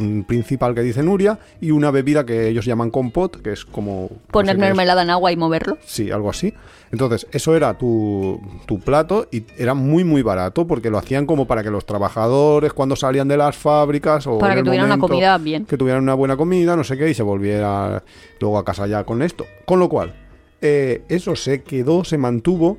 un 0.01 0.25
principal 0.25 0.75
que 0.75 0.83
dice 0.83 1.03
Nuria 1.03 1.39
y 1.61 1.71
una 1.71 1.91
bebida 1.91 2.25
que 2.27 2.49
ellos 2.49 2.65
llaman 2.65 2.91
compot, 2.91 3.41
que 3.43 3.53
es 3.53 3.65
como... 3.65 4.09
no 4.11 4.19
Poner 4.33 4.57
sé 4.57 4.61
es. 4.61 4.67
mermelada 4.67 5.03
en 5.03 5.11
agua 5.11 5.33
y 5.33 5.37
moverlo. 5.37 5.79
Sí, 5.85 6.11
algo 6.11 6.31
así. 6.31 6.53
Entonces, 6.93 7.27
eso 7.33 7.57
era 7.57 7.77
tu, 7.77 8.41
tu 8.67 8.79
plato 8.79 9.27
y 9.33 9.45
era 9.59 9.75
muy, 9.75 10.05
muy 10.05 10.23
barato 10.23 10.67
porque 10.67 10.91
lo 10.91 10.99
hacían 10.99 11.27
como 11.27 11.47
para 11.47 11.63
que 11.65 11.71
los 11.71 11.87
trabajadores 11.87 12.73
cuando 12.73 12.95
salían 12.95 13.27
de 13.27 13.37
las 13.37 13.57
fábricas 13.57 14.27
o 14.29 14.39
Para 14.39 14.55
que 14.55 14.61
el 14.61 14.67
tuvieran 14.67 14.87
una 14.87 14.99
comida 14.99 15.37
bien. 15.39 15.65
Que 15.67 15.77
tuvieran 15.77 16.03
una 16.03 16.15
buena 16.15 16.37
comida, 16.37 16.77
no 16.77 16.85
sé 16.85 16.97
qué, 16.97 17.11
y 17.11 17.15
se 17.15 17.25
volviera 17.25 18.03
luego 18.41 18.59
a 18.59 18.65
casa 18.65 18.87
ya 18.87 19.03
con 19.05 19.23
esto. 19.23 19.45
Con 19.65 19.81
lo 19.81 19.89
cual, 19.89 20.15
eh, 20.61 21.03
eso 21.09 21.37
se 21.37 21.63
quedó, 21.63 22.05
se 22.05 22.19
mantuvo 22.19 22.79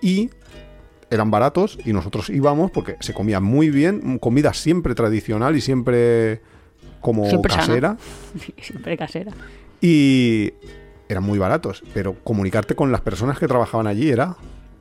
y 0.00 0.30
eran 1.10 1.30
baratos 1.30 1.78
y 1.84 1.92
nosotros 1.92 2.30
íbamos 2.30 2.70
porque 2.70 2.96
se 3.00 3.14
comía 3.14 3.40
muy 3.40 3.70
bien, 3.70 4.18
comida 4.18 4.52
siempre 4.52 4.94
tradicional 4.94 5.56
y 5.56 5.60
siempre 5.60 6.40
como 7.00 7.28
Siempre 7.28 7.54
casera. 7.54 7.96
Siempre 8.60 8.96
casera. 8.96 9.32
Y 9.80 10.52
eran 11.08 11.22
muy 11.22 11.38
baratos, 11.38 11.84
pero 11.94 12.16
comunicarte 12.24 12.74
con 12.74 12.90
las 12.90 13.02
personas 13.02 13.38
que 13.38 13.46
trabajaban 13.46 13.86
allí 13.86 14.10
era 14.10 14.36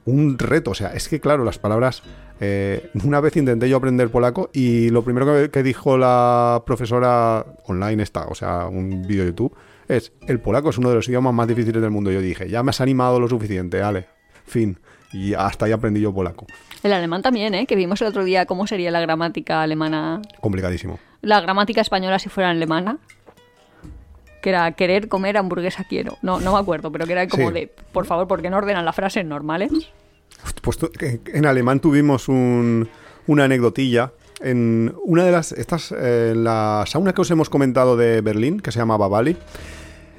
un 0.06 0.40
reto. 0.40 0.72
O 0.72 0.76
sea, 0.76 0.94
es 0.94 1.08
que 1.08 1.20
claro, 1.20 1.44
las 1.44 1.60
palabras... 1.60 2.02
eh, 2.40 2.90
una 3.04 3.22
vez 3.22 3.38
intenté 3.38 3.70
yo 3.70 3.78
aprender 3.78 4.10
polaco 4.10 4.50
y 4.54 4.90
lo 4.90 5.04
primero 5.04 5.26
que, 5.26 5.50
que 5.50 5.64
dijo 5.64 5.98
la 5.98 6.64
profesora 6.66 7.46
online 7.66 8.04
está, 8.04 8.26
o 8.28 8.36
sea, 8.36 8.66
un 8.68 9.04
vídeo 9.04 9.24
de 9.24 9.30
YouTube, 9.30 9.56
es, 9.88 10.12
el 10.28 10.40
polaco 10.40 10.70
es 10.70 10.78
uno 10.78 10.90
de 10.90 10.96
los 10.96 11.08
idiomas 11.08 11.34
más 11.34 11.48
difíciles 11.48 11.82
del 11.82 11.92
mundo. 11.92 12.12
Yo 12.12 12.22
dije, 12.22 12.50
ya 12.50 12.64
me 12.64 12.70
has 12.72 12.82
animado 12.82 13.20
lo 13.20 13.28
suficiente, 13.28 13.82
Ale, 13.82 14.08
fin. 14.46 14.80
Y 15.14 15.34
hasta 15.34 15.66
ahí 15.66 15.72
aprendí 15.72 16.02
yo 16.02 16.14
polaco. 16.14 16.46
El 16.84 16.92
alemán 16.94 17.22
también, 17.22 17.54
¿eh? 17.56 17.66
Que 17.66 17.76
vimos 17.76 18.02
el 18.02 18.08
otro 18.08 18.24
día 18.24 18.46
cómo 18.46 18.68
sería 18.68 18.92
la 18.92 19.00
gramática 19.00 19.62
alemana. 19.62 20.22
Complicadísimo. 20.42 21.00
La 21.22 21.40
gramática 21.42 21.82
española 21.82 22.20
si 22.20 22.30
fuera 22.30 22.50
alemana. 22.50 22.98
Que 24.42 24.50
era 24.50 24.72
querer 24.74 25.08
comer 25.08 25.38
hamburguesa 25.38 25.86
quiero. 25.88 26.18
No, 26.22 26.40
no 26.40 26.54
me 26.54 26.60
acuerdo, 26.60 26.92
pero 26.92 27.06
que 27.06 27.14
era 27.14 27.28
como 27.28 27.48
Sí. 27.48 27.54
de, 27.54 27.74
por 27.94 28.06
favor, 28.06 28.28
¿por 28.28 28.42
qué 28.42 28.50
no 28.50 28.58
ordenan 28.58 28.86
las 28.86 28.96
frases 28.96 29.26
normales? 29.26 29.72
Pues 30.62 30.78
en- 31.00 31.22
en 31.34 31.46
alemán 31.46 31.80
tuvimos 31.80 32.28
un- 32.28 32.88
una 33.26 33.46
anecdotilla. 33.46 34.12
En 34.42 34.94
una 35.04 35.24
de 35.24 35.32
las. 35.32 35.52
Estas. 35.52 35.94
eh, 35.98 36.34
la 36.36 36.84
sauna 36.88 37.14
que 37.14 37.22
os 37.22 37.32
hemos 37.32 37.50
comentado 37.50 37.96
de 37.98 38.22
Berlín, 38.22 38.60
que 38.60 38.72
se 38.72 38.80
llama 38.80 38.98
Bavali. 38.98 39.38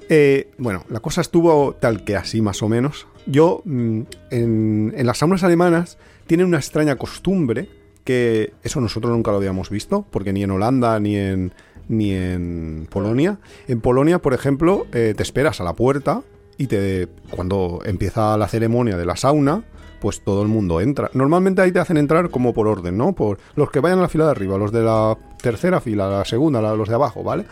eh, 0.09 0.51
bueno, 0.59 0.85
la 0.89 1.01
cosa 1.01 1.21
estuvo 1.21 1.75
tal 1.75 2.05
que 2.05 2.17
así, 2.17 2.41
más 2.41 2.63
o 2.63 2.69
menos. 2.69 3.07
Yo, 3.27 3.63
mm, 3.65 4.01
en, 4.31 4.95
en 4.97 5.07
las 5.07 5.19
saunas 5.19 5.43
alemanas, 5.43 5.99
tienen 6.27 6.47
una 6.47 6.59
extraña 6.59 6.97
costumbre 6.97 7.69
que 8.05 8.53
eso 8.63 8.81
nosotros 8.81 9.13
nunca 9.13 9.33
lo 9.33 9.39
habíamos 9.39 9.69
visto, 9.69 10.07
porque 10.11 10.33
ni 10.33 10.45
en 10.45 10.53
Holanda 10.53 11.01
ni 11.01 11.17
en, 11.17 11.53
ni 11.89 12.13
en 12.13 12.87
Polonia. 12.89 13.39
En 13.67 13.81
Polonia, 13.81 14.21
por 14.21 14.33
ejemplo, 14.33 14.87
eh, 14.93 15.13
te 15.17 15.23
esperas 15.25 15.61
a 15.61 15.65
la 15.65 15.75
puerta 15.75 16.23
y 16.57 16.69
te 16.69 17.09
cuando 17.31 17.81
empieza 17.85 18.37
la 18.37 18.47
ceremonia 18.47 18.97
de 18.97 19.07
la 19.07 19.17
sauna, 19.17 19.65
pues 20.01 20.21
todo 20.23 20.43
el 20.43 20.49
mundo 20.49 20.81
entra. 20.81 21.11
Normalmente 21.15 21.63
ahí 21.63 21.73
te 21.73 21.79
hacen 21.81 21.97
entrar 21.97 22.31
como 22.31 22.53
por 22.55 22.69
orden, 22.69 22.97
¿no? 22.97 23.15
Por 23.15 23.39
los 23.55 23.71
que 23.71 23.81
vayan 23.81 23.99
a 23.99 24.03
la 24.03 24.09
fila 24.09 24.25
de 24.27 24.31
arriba, 24.33 24.59
los 24.59 24.73
de 24.73 24.83
la 24.83 25.17
tercera 25.43 25.81
fila, 25.81 26.09
la 26.09 26.25
segunda, 26.25 26.61
la- 26.61 26.75
los 26.75 26.89
de 26.89 26.95
abajo, 26.95 27.23
¿vale? 27.23 27.45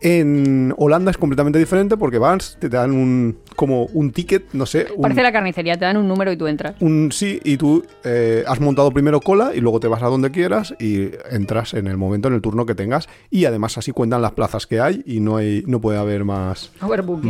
En 0.00 0.72
Holanda 0.76 1.10
es 1.10 1.18
completamente 1.18 1.58
diferente 1.58 1.96
porque 1.96 2.18
vas, 2.18 2.56
te 2.60 2.68
dan 2.68 2.92
un 2.92 3.38
como 3.56 3.86
un 3.86 4.12
ticket, 4.12 4.44
no 4.52 4.64
sé, 4.64 4.86
un, 4.94 5.02
Parece 5.02 5.24
la 5.24 5.32
carnicería, 5.32 5.74
te 5.76 5.86
dan 5.86 5.96
un 5.96 6.06
número 6.06 6.30
y 6.30 6.36
tú 6.36 6.46
entras. 6.46 6.76
un 6.80 7.10
sí 7.10 7.40
y 7.42 7.56
tú 7.56 7.84
eh, 8.04 8.44
has 8.46 8.60
montado 8.60 8.92
primero 8.92 9.20
cola 9.20 9.50
y 9.56 9.60
luego 9.60 9.80
te 9.80 9.88
vas 9.88 10.00
a 10.04 10.06
donde 10.06 10.30
quieras 10.30 10.72
y 10.78 11.08
entras 11.32 11.74
en 11.74 11.88
el 11.88 11.96
momento, 11.96 12.28
en 12.28 12.34
el 12.34 12.40
turno 12.40 12.64
que 12.64 12.76
tengas 12.76 13.08
y 13.28 13.46
además 13.46 13.76
así 13.76 13.90
cuentan 13.90 14.22
las 14.22 14.30
plazas 14.32 14.68
que 14.68 14.78
hay 14.80 15.02
y 15.04 15.18
no 15.18 15.36
hay 15.36 15.64
no 15.66 15.80
puede 15.80 15.98
haber 15.98 16.22
más 16.24 16.70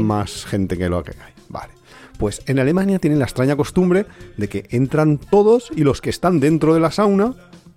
más 0.03 0.45
gente 0.45 0.77
que 0.77 0.91
lo 0.91 1.03
que 1.03 1.13
hay. 1.13 1.33
Vale. 1.49 1.73
Pues 2.19 2.43
en 2.47 2.59
Alemania 2.59 2.99
tienen 2.99 3.21
la 3.21 3.25
extraña 3.25 3.57
costumbre 3.57 4.07
de 4.37 4.49
que 4.49 4.67
entran 4.71 5.19
todos 5.19 5.71
y 5.75 5.85
los 5.85 6.01
que 6.01 6.11
están 6.11 6.41
dentro 6.41 6.75
de 6.75 6.81
la 6.81 6.91
sauna 6.91 7.35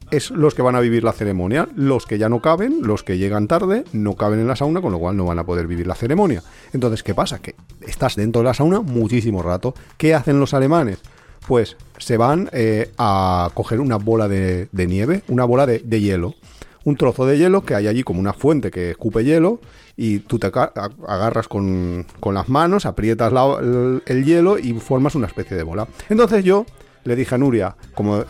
es 0.10 0.30
los 0.30 0.54
que 0.56 0.62
van 0.62 0.76
a 0.76 0.82
vivir 0.82 1.04
la 1.04 1.14
ceremonia. 1.14 1.70
Los 1.76 2.06
que 2.06 2.18
ya 2.18 2.28
no 2.28 2.42
caben, 2.42 2.80
los 2.82 3.04
que 3.04 3.18
llegan 3.18 3.48
tarde, 3.48 3.86
no 3.94 4.16
caben 4.16 4.40
en 4.40 4.48
la 4.48 4.56
sauna, 4.56 4.82
con 4.82 4.92
lo 4.92 5.00
cual 5.00 5.16
no 5.16 5.26
van 5.26 5.40
a 5.40 5.46
poder 5.46 5.68
vivir 5.68 5.88
la 5.88 5.96
ceremonia. 5.96 6.44
Entonces, 6.74 7.02
¿qué 7.04 7.16
pasa? 7.16 7.40
Que 7.40 7.56
estás 7.88 8.16
dentro 8.16 8.42
de 8.42 8.48
la 8.48 8.54
sauna 8.54 8.82
muchísimo 8.82 9.42
rato. 9.42 9.74
¿Qué 9.98 10.14
hacen 10.14 10.40
los 10.40 10.54
alemanes? 10.54 11.00
Pues 11.48 11.78
se 11.98 12.18
van 12.18 12.50
eh, 12.52 12.92
a 12.98 13.50
coger 13.54 13.80
una 13.80 13.96
bola 13.96 14.28
de, 14.28 14.68
nieve, 14.74 15.24
una 15.30 15.46
bola 15.46 15.66
de 15.66 16.02
hielo. 16.02 16.36
Un 16.84 16.96
trozo 16.96 17.26
de 17.26 17.38
hielo 17.38 17.64
que 17.64 17.76
hay 17.76 17.88
allí 17.88 18.04
como 18.04 18.20
una 18.20 18.34
fuente 18.34 18.72
que 18.72 18.92
escupe 18.92 19.24
hielo 19.24 19.60
y 19.96 20.20
tú 20.20 20.40
te 20.40 20.48
agarras 20.48 21.48
con, 21.48 22.06
con 22.20 22.34
las 22.34 22.50
manos, 22.50 22.86
aprietas 22.86 23.32
la- 23.32 23.58
el, 23.62 24.02
el 24.06 24.26
hielo 24.26 24.58
y 24.58 24.74
formas 24.74 25.14
una 25.16 25.28
especie 25.28 25.56
de 25.56 25.64
bola. 25.64 25.88
Entonces 26.10 26.44
yo 26.44 26.66
le 27.04 27.16
dije 27.16 27.36
a 27.36 27.38
Nuria, 27.38 27.76
como 27.94 28.24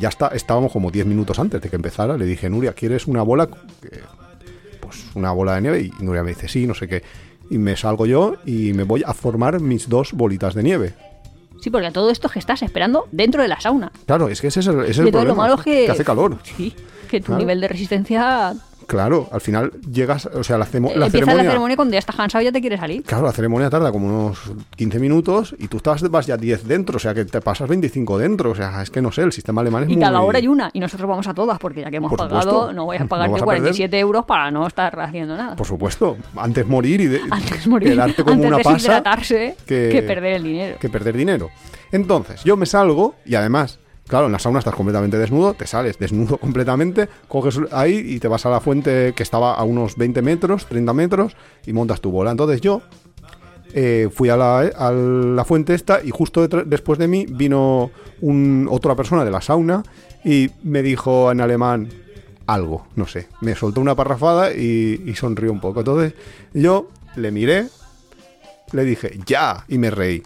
ya 0.00 0.08
está, 0.08 0.28
estábamos 0.28 0.72
como 0.72 0.90
10 0.90 1.04
minutos 1.06 1.38
antes 1.38 1.60
de 1.60 1.68
que 1.68 1.76
empezara, 1.76 2.16
le 2.16 2.24
dije, 2.24 2.48
Nuria, 2.48 2.72
¿quieres 2.72 3.06
una 3.06 3.22
bola? 3.22 3.46
Pues 4.80 5.04
una 5.14 5.32
bola 5.32 5.54
de 5.56 5.60
nieve 5.62 5.80
y 5.98 6.02
Nuria 6.02 6.22
me 6.22 6.30
dice, 6.30 6.48
sí, 6.48 6.66
no 6.66 6.74
sé 6.74 6.88
qué. 6.88 7.02
Y 7.50 7.58
me 7.58 7.76
salgo 7.76 8.06
yo 8.06 8.36
y 8.46 8.72
me 8.72 8.84
voy 8.84 9.02
a 9.06 9.12
formar 9.12 9.60
mis 9.60 9.88
dos 9.88 10.12
bolitas 10.12 10.54
de 10.54 10.62
nieve. 10.62 10.94
Sí, 11.60 11.70
porque 11.70 11.86
a 11.88 11.92
todo 11.92 12.10
esto 12.10 12.26
es 12.28 12.32
que 12.32 12.38
estás 12.38 12.62
esperando 12.62 13.06
dentro 13.12 13.42
de 13.42 13.48
la 13.48 13.60
sauna. 13.60 13.92
Claro, 14.06 14.28
es 14.28 14.40
que 14.40 14.48
ese 14.48 14.60
es 14.60 14.66
el, 14.66 14.80
ese 14.80 14.90
es 14.90 14.98
el 14.98 15.10
problema. 15.10 15.28
lo 15.28 15.36
malo 15.36 15.54
es 15.56 15.60
que... 15.62 15.90
hace 15.90 16.04
calor. 16.04 16.38
Sí, 16.42 16.74
que 17.12 17.20
tu 17.20 17.26
Claro. 17.26 17.38
nivel 17.40 17.60
de 17.60 17.68
resistencia... 17.68 18.54
Claro, 18.84 19.28
al 19.30 19.40
final 19.40 19.70
llegas, 19.92 20.26
o 20.26 20.42
sea, 20.42 20.58
la, 20.58 20.66
cemo- 20.66 20.90
eh, 20.90 20.96
la 20.98 21.06
empieza 21.06 21.10
ceremonia... 21.26 21.42
la 21.44 21.50
ceremonia 21.50 21.76
cuando 21.76 21.92
ya 21.92 22.00
estás 22.00 22.16
cansado 22.16 22.42
y 22.42 22.46
ya 22.46 22.52
te 22.52 22.60
quieres 22.60 22.80
salir. 22.80 23.04
Claro, 23.04 23.24
la 23.24 23.32
ceremonia 23.32 23.70
tarda 23.70 23.92
como 23.92 24.08
unos 24.08 24.38
15 24.76 24.98
minutos 24.98 25.54
y 25.58 25.68
tú 25.68 25.76
estás, 25.76 26.02
vas 26.10 26.26
ya 26.26 26.36
10 26.36 26.66
dentro, 26.66 26.96
o 26.96 26.98
sea 26.98 27.14
que 27.14 27.24
te 27.24 27.40
pasas 27.40 27.68
25 27.68 28.18
dentro, 28.18 28.50
o 28.50 28.54
sea, 28.56 28.82
es 28.82 28.90
que 28.90 29.00
no 29.00 29.12
sé, 29.12 29.22
el 29.22 29.30
sistema 29.32 29.60
alemán 29.60 29.84
es 29.84 29.90
Y 29.90 29.92
muy... 29.94 30.02
cada 30.02 30.20
hora 30.20 30.38
hay 30.38 30.48
una. 30.48 30.68
Y 30.72 30.80
nosotros 30.80 31.08
vamos 31.08 31.28
a 31.28 31.32
todas, 31.32 31.60
porque 31.60 31.80
ya 31.82 31.90
que 31.90 31.98
hemos 31.98 32.10
Por 32.10 32.18
pagado, 32.18 32.42
supuesto. 32.42 32.72
no 32.72 32.84
voy 32.86 32.96
a 32.96 33.00
No 33.00 33.06
pagar 33.08 33.30
vas 33.30 33.38
yo 33.38 33.44
a 33.44 33.46
perder. 33.46 33.62
47 33.62 33.98
euros 34.00 34.24
para 34.24 34.50
no 34.50 34.66
estar 34.66 34.98
haciendo 35.00 35.36
nada. 35.36 35.54
Por 35.54 35.66
supuesto, 35.66 36.16
antes 36.36 36.66
morir 36.66 37.00
y 37.02 37.06
de, 37.06 37.20
Antes 37.30 37.66
morir, 37.68 37.90
quedarte 37.90 38.24
como 38.24 38.34
antes 38.34 38.48
una 38.48 38.56
pasa 38.58 38.72
deshidratarse 38.74 39.56
que 39.64 40.04
perder 40.06 40.32
el 40.34 40.42
dinero. 40.42 40.76
que 40.80 40.88
perder 40.90 41.16
dinero. 41.16 41.50
Entonces, 41.92 42.42
yo 42.42 42.56
me 42.56 42.66
salgo 42.66 43.14
y 43.24 43.36
además, 43.36 43.78
claro, 44.06 44.26
en 44.26 44.32
la 44.32 44.38
sauna 44.38 44.58
estás 44.58 44.74
completamente 44.74 45.18
desnudo, 45.18 45.54
te 45.54 45.66
sales 45.66 45.98
desnudo 45.98 46.36
completamente, 46.40 47.08
coges 47.28 47.60
ahí 47.70 47.96
y 47.96 48.18
te 48.18 48.28
vas 48.28 48.46
a 48.46 48.50
la 48.50 48.60
fuente 48.60 49.12
que 49.14 49.22
estaba 49.22 49.54
a 49.54 49.64
unos 49.64 49.96
20 49.96 50.22
metros, 50.22 50.66
30 50.66 50.92
metros 50.92 51.36
y 51.66 51.72
montas 51.72 52.00
tu 52.00 52.10
bola. 52.10 52.30
Entonces 52.30 52.60
yo 52.60 52.82
eh, 53.74 54.10
fui 54.12 54.28
a 54.28 54.36
la, 54.36 54.58
a 54.60 54.92
la 54.92 55.44
fuente 55.44 55.74
esta 55.74 56.02
y 56.04 56.10
justo 56.10 56.46
después 56.46 56.98
de 56.98 57.08
mí 57.08 57.26
vino 57.28 57.90
un, 58.20 58.68
otra 58.70 58.94
persona 58.94 59.24
de 59.24 59.30
la 59.30 59.40
sauna 59.40 59.82
y 60.24 60.50
me 60.62 60.82
dijo 60.82 61.32
en 61.32 61.40
alemán 61.40 61.88
algo, 62.46 62.86
no 62.96 63.06
sé, 63.06 63.28
me 63.40 63.54
soltó 63.54 63.80
una 63.80 63.94
parrafada 63.94 64.52
y, 64.52 65.02
y 65.06 65.14
sonrió 65.14 65.52
un 65.52 65.60
poco. 65.60 65.80
Entonces 65.80 66.14
yo 66.52 66.90
le 67.16 67.30
miré, 67.30 67.68
le 68.72 68.84
dije 68.84 69.18
ya 69.26 69.64
y 69.68 69.78
me 69.78 69.90
reí, 69.90 70.22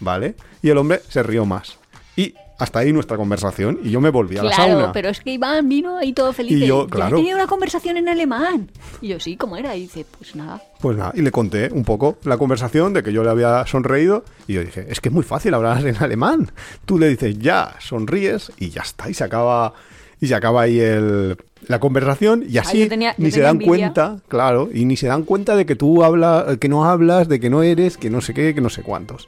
¿vale? 0.00 0.36
Y 0.62 0.70
el 0.70 0.78
hombre 0.78 1.00
se 1.08 1.22
rió 1.22 1.44
más. 1.44 1.78
Y 2.16 2.34
hasta 2.58 2.78
ahí 2.78 2.92
nuestra 2.92 3.16
conversación 3.16 3.78
y 3.84 3.90
yo 3.90 4.00
me 4.00 4.10
volví 4.10 4.38
a 4.38 4.42
la 4.42 4.50
Claro, 4.50 4.72
sauna. 4.72 4.92
pero 4.92 5.08
es 5.10 5.20
que 5.20 5.32
Iván 5.32 5.68
vino 5.68 5.98
ahí 5.98 6.12
todo 6.12 6.32
feliz. 6.32 6.52
Y 6.52 6.66
yo, 6.66 6.86
"Ya 6.86 6.90
claro. 6.90 7.16
tenido 7.18 7.36
una 7.36 7.46
conversación 7.46 7.96
en 7.98 8.08
alemán. 8.08 8.70
Y 9.00 9.08
yo, 9.08 9.20
sí, 9.20 9.36
¿cómo 9.36 9.56
era? 9.56 9.76
Y 9.76 9.82
dice, 9.82 10.06
pues 10.18 10.34
nada. 10.34 10.62
Pues 10.80 10.96
nada, 10.96 11.12
y 11.14 11.22
le 11.22 11.30
conté 11.30 11.68
un 11.72 11.84
poco 11.84 12.16
la 12.24 12.38
conversación 12.38 12.92
de 12.94 13.02
que 13.02 13.12
yo 13.12 13.22
le 13.22 13.30
había 13.30 13.66
sonreído 13.66 14.24
y 14.46 14.54
yo 14.54 14.60
dije, 14.64 14.86
es 14.88 15.00
que 15.00 15.08
es 15.10 15.14
muy 15.14 15.24
fácil 15.24 15.52
hablar 15.54 15.86
en 15.86 15.96
alemán. 15.96 16.50
Tú 16.86 16.98
le 16.98 17.08
dices 17.08 17.38
ya, 17.38 17.74
sonríes 17.80 18.50
y 18.58 18.70
ya 18.70 18.82
está, 18.82 19.10
y 19.10 19.14
se 19.14 19.24
acaba, 19.24 19.74
y 20.20 20.26
se 20.28 20.34
acaba 20.34 20.62
ahí 20.62 20.80
el, 20.80 21.36
la 21.68 21.78
conversación 21.80 22.44
y 22.48 22.56
así 22.58 22.86
tenía- 22.88 23.14
ni 23.18 23.26
se 23.26 23.32
tenía 23.38 23.46
dan 23.48 23.56
envidia. 23.56 23.68
cuenta, 23.68 24.16
claro, 24.28 24.68
y 24.72 24.84
ni 24.86 24.96
se 24.96 25.08
dan 25.08 25.24
cuenta 25.24 25.56
de 25.56 25.66
que 25.66 25.74
tú 25.76 26.02
hablas, 26.04 26.56
que 26.58 26.68
no 26.70 26.84
hablas, 26.86 27.28
de 27.28 27.38
que 27.40 27.50
no 27.50 27.62
eres, 27.62 27.96
que 27.98 28.08
no 28.08 28.20
sé 28.22 28.32
qué, 28.32 28.54
que 28.54 28.60
no 28.62 28.70
sé 28.70 28.82
cuántos. 28.82 29.26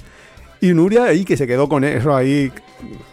Y 0.60 0.72
Nuria 0.74 1.04
ahí 1.04 1.24
que 1.24 1.36
se 1.36 1.46
quedó 1.46 1.68
con 1.68 1.84
eso 1.84 2.14
ahí 2.14 2.52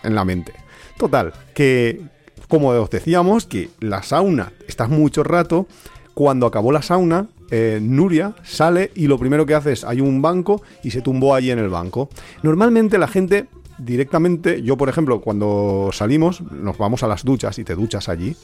en 0.04 0.16
la 0.16 0.26
mente. 0.26 0.54
Total, 0.98 1.34
que 1.54 2.02
como 2.48 2.70
os 2.70 2.90
decíamos, 2.90 3.46
que 3.46 3.70
la 3.80 4.04
sauna, 4.04 4.54
estás 4.68 4.90
mucho 4.90 5.24
rato, 5.24 5.68
cuando 6.14 6.46
acabó 6.46 6.72
la 6.72 6.82
sauna, 6.82 7.28
eh, 7.52 7.80
Nuria 7.82 8.36
sale 8.44 8.92
y 8.96 9.08
lo 9.08 9.20
primero 9.20 9.46
que 9.46 9.54
hace 9.54 9.74
es, 9.74 9.84
hay 9.84 10.02
un 10.02 10.22
banco 10.22 10.62
y 10.84 10.92
se 10.92 11.02
tumbó 11.02 11.36
allí 11.36 11.52
en 11.52 11.60
el 11.60 11.70
banco. 11.70 12.10
Normalmente 12.44 12.98
la 12.98 13.08
gente 13.08 13.48
directamente, 13.78 14.62
yo 14.62 14.78
por 14.78 14.90
ejemplo, 14.90 15.22
cuando 15.22 15.90
salimos, 15.92 16.42
nos 16.42 16.78
vamos 16.78 17.04
a 17.04 17.08
las 17.08 17.24
duchas 17.24 17.60
y 17.60 17.64
te 17.64 17.76
duchas 17.76 18.10
allí. 18.10 18.36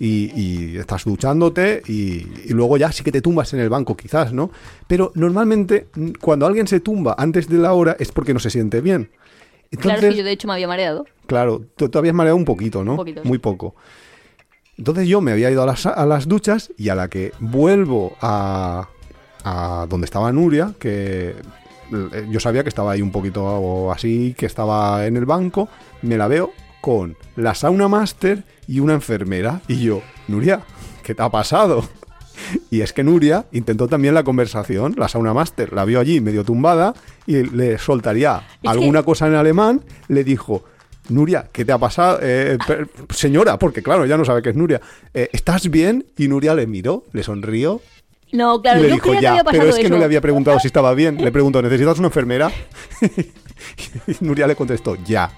Y, 0.00 0.30
y 0.40 0.76
estás 0.78 1.04
duchándote 1.04 1.82
y, 1.88 2.24
y 2.44 2.50
luego 2.50 2.76
ya 2.76 2.92
sí 2.92 3.02
que 3.02 3.10
te 3.10 3.20
tumbas 3.20 3.52
en 3.52 3.60
el 3.60 3.68
banco 3.68 3.96
quizás, 3.96 4.32
¿no? 4.32 4.50
Pero 4.86 5.10
normalmente 5.16 5.88
cuando 6.20 6.46
alguien 6.46 6.68
se 6.68 6.78
tumba 6.80 7.16
antes 7.18 7.48
de 7.48 7.58
la 7.58 7.72
hora 7.72 7.96
es 7.98 8.12
porque 8.12 8.32
no 8.32 8.38
se 8.38 8.50
siente 8.50 8.80
bien. 8.80 9.10
claro, 9.78 9.98
es 9.98 10.04
Entonces, 10.04 10.10
que 10.10 10.16
yo 10.18 10.24
de 10.24 10.32
hecho 10.32 10.46
me 10.46 10.54
había 10.54 10.68
mareado. 10.68 11.04
Claro, 11.26 11.62
tú 11.76 11.88
te 11.88 11.98
habías 11.98 12.14
mareado 12.14 12.36
un 12.36 12.44
poquito, 12.44 12.84
¿no? 12.84 12.92
Un 12.92 12.96
poquito, 12.98 13.22
sí. 13.22 13.28
Muy 13.28 13.38
poco. 13.38 13.74
Entonces 14.76 15.08
yo 15.08 15.20
me 15.20 15.32
había 15.32 15.50
ido 15.50 15.62
a 15.64 15.66
las, 15.66 15.86
a 15.86 16.06
las 16.06 16.28
duchas 16.28 16.70
y 16.76 16.88
a 16.90 16.94
la 16.94 17.08
que 17.08 17.32
vuelvo 17.40 18.16
a, 18.20 18.88
a 19.42 19.86
donde 19.88 20.04
estaba 20.04 20.30
Nuria, 20.30 20.74
que 20.78 21.30
eh, 21.30 22.26
yo 22.30 22.38
sabía 22.38 22.62
que 22.62 22.68
estaba 22.68 22.92
ahí 22.92 23.02
un 23.02 23.10
poquito 23.10 23.90
así, 23.90 24.34
que 24.38 24.46
estaba 24.46 25.06
en 25.06 25.16
el 25.16 25.26
banco, 25.26 25.68
me 26.02 26.16
la 26.16 26.28
veo 26.28 26.52
con 26.80 27.16
la 27.36 27.54
sauna 27.54 27.88
master 27.88 28.44
y 28.66 28.80
una 28.80 28.94
enfermera. 28.94 29.60
Y 29.68 29.80
yo, 29.80 30.02
Nuria, 30.28 30.60
¿qué 31.02 31.14
te 31.14 31.22
ha 31.22 31.30
pasado? 31.30 31.88
Y 32.70 32.82
es 32.82 32.92
que 32.92 33.02
Nuria 33.02 33.46
intentó 33.50 33.88
también 33.88 34.14
la 34.14 34.22
conversación, 34.22 34.94
la 34.96 35.08
sauna 35.08 35.34
master, 35.34 35.72
la 35.72 35.84
vio 35.84 35.98
allí 35.98 36.20
medio 36.20 36.44
tumbada 36.44 36.94
y 37.26 37.42
le 37.42 37.78
soltaría 37.78 38.42
alguna 38.64 39.02
cosa 39.02 39.26
en 39.26 39.34
alemán, 39.34 39.82
le 40.06 40.22
dijo, 40.22 40.62
Nuria, 41.08 41.48
¿qué 41.52 41.64
te 41.64 41.72
ha 41.72 41.78
pasado? 41.78 42.20
Eh, 42.22 42.56
señora, 43.10 43.58
porque 43.58 43.82
claro, 43.82 44.06
ya 44.06 44.16
no 44.16 44.24
sabe 44.24 44.40
qué 44.40 44.50
es 44.50 44.56
Nuria, 44.56 44.80
eh, 45.12 45.28
¿estás 45.32 45.68
bien? 45.68 46.06
Y 46.16 46.28
Nuria 46.28 46.54
le 46.54 46.68
miró, 46.68 47.04
le 47.12 47.24
sonrió 47.24 47.82
No, 48.32 48.62
claro, 48.62 48.78
y 48.78 48.82
le 48.84 48.88
yo 48.90 48.94
dijo, 48.94 49.06
creía 49.10 49.18
que 49.18 49.22
ya, 49.24 49.30
había 49.32 49.44
pasado 49.44 49.60
pero 49.60 49.70
es 49.70 49.76
que 49.76 49.82
eso. 49.86 49.90
no 49.94 49.98
le 49.98 50.04
había 50.04 50.20
preguntado 50.20 50.60
si 50.60 50.68
estaba 50.68 50.94
bien, 50.94 51.16
le 51.22 51.32
preguntó, 51.32 51.60
¿necesitas 51.60 51.98
una 51.98 52.06
enfermera? 52.06 52.52
y 54.06 54.16
Nuria 54.20 54.46
le 54.46 54.54
contestó, 54.54 54.96
ya. 55.04 55.30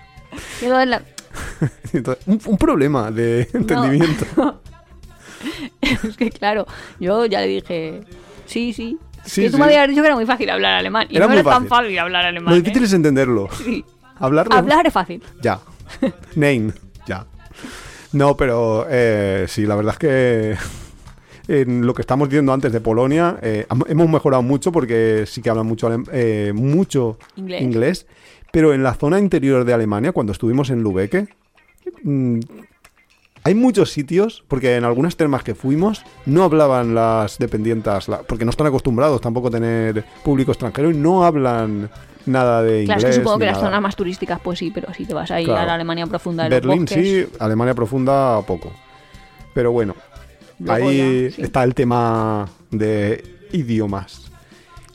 La- 0.63 1.03
un, 2.27 2.41
un 2.47 2.59
problema 2.59 3.11
de 3.11 3.49
entendimiento. 3.53 4.61
es 5.81 6.17
que 6.17 6.31
claro, 6.31 6.67
yo 6.99 7.27
ya 7.27 7.41
le 7.41 7.47
dije, 7.47 8.01
sí, 8.47 8.73
sí. 8.73 8.99
Sí, 9.25 9.43
que 9.43 9.51
tú 9.51 9.57
sí. 9.57 9.61
me 9.61 9.67
habías 9.67 9.87
dicho 9.89 10.01
que 10.01 10.07
era 10.07 10.17
muy 10.17 10.25
fácil 10.27 10.49
hablar 10.49 10.79
alemán. 10.79 11.07
Y 11.11 11.17
Era 11.17 11.27
no 11.27 11.33
era 11.35 11.43
tan 11.43 11.67
fácil. 11.67 11.69
fácil 11.69 11.99
hablar 11.99 12.25
alemán. 12.25 12.55
Lo 12.55 12.59
¿eh? 12.59 12.63
difícil 12.63 12.85
es 12.85 12.93
entenderlo. 12.93 13.49
Sí. 13.65 13.85
Hablarlo. 14.19 14.55
Hablar 14.55 14.87
es 14.87 14.93
fácil. 14.93 15.23
Ya. 15.43 15.61
Name. 16.35 16.73
Ya. 17.07 17.27
No, 18.13 18.37
pero 18.37 18.87
eh, 18.89 19.47
sí, 19.49 19.65
la 19.65 19.77
verdad 19.77 19.95
es 19.95 19.99
que 19.99 20.57
en 21.49 21.87
lo 21.87 21.95
que 21.95 22.03
estamos 22.03 22.29
viendo 22.29 22.53
antes 22.53 22.71
de 22.71 22.81
Polonia 22.81 23.39
eh, 23.41 23.67
hemos 23.89 24.09
mejorado 24.11 24.43
mucho 24.43 24.73
porque 24.73 25.25
sí 25.27 25.41
que 25.41 25.49
hablan 25.49 25.67
mucho, 25.67 25.91
eh, 26.13 26.53
mucho 26.55 27.19
Inglés. 27.37 28.07
Pero 28.53 28.75
en 28.75 28.83
la 28.83 28.95
zona 28.95 29.19
interior 29.19 29.65
de 29.65 29.73
Alemania, 29.73 30.13
cuando 30.13 30.33
estuvimos 30.33 30.71
en 30.71 30.83
Lübeck, 30.83 31.35
mm, 32.03 32.41
hay 33.43 33.55
muchos 33.55 33.91
sitios, 33.91 34.45
porque 34.49 34.77
en 34.77 34.85
algunas 34.85 35.17
termas 35.17 35.43
que 35.43 35.55
fuimos 35.55 36.03
no 36.27 36.45
hablaban 36.45 36.95
las 36.95 37.39
dependientas, 37.39 38.09
la- 38.09 38.23
porque 38.23 38.45
no 38.45 38.51
están 38.51 38.67
acostumbrados 38.67 39.21
tampoco 39.21 39.49
a 39.49 39.51
tener 39.51 40.05
público 40.23 40.53
extranjero 40.53 40.91
y 40.91 40.95
no 40.95 41.25
hablan 41.25 41.89
nada 42.27 42.63
de 42.63 42.85
Claro, 42.85 43.01
inglés. 43.01 43.11
es 43.15 43.17
que 43.17 43.23
supongo 43.23 43.39
que 43.39 43.47
las 43.47 43.55
nada. 43.55 43.67
zonas 43.69 43.81
más 43.83 43.97
turísticas, 43.97 44.41
pues 44.41 44.59
sí, 44.59 44.71
pero 44.71 44.93
si 44.93 45.07
te 45.07 45.15
vas 45.15 45.31
ahí 45.31 45.45
Claro. 45.47 45.61
a 45.63 45.67
la 45.67 45.75
Alemania 45.75 46.07
profunda 46.07 46.45
de 46.45 46.51
Berlín 46.51 46.87
sí, 46.87 47.27
Alemania 47.39 47.75
profunda 47.75 48.43
poco. 48.43 48.73
Pero 49.55 49.73
bueno, 49.73 49.95
luego 50.59 50.89
ahí 50.91 51.25
ya, 51.31 51.37
sí. 51.37 51.43
está 51.43 51.65
el 51.65 51.75
tema 51.75 52.47
de 52.71 53.25
idiomas. 53.53 54.30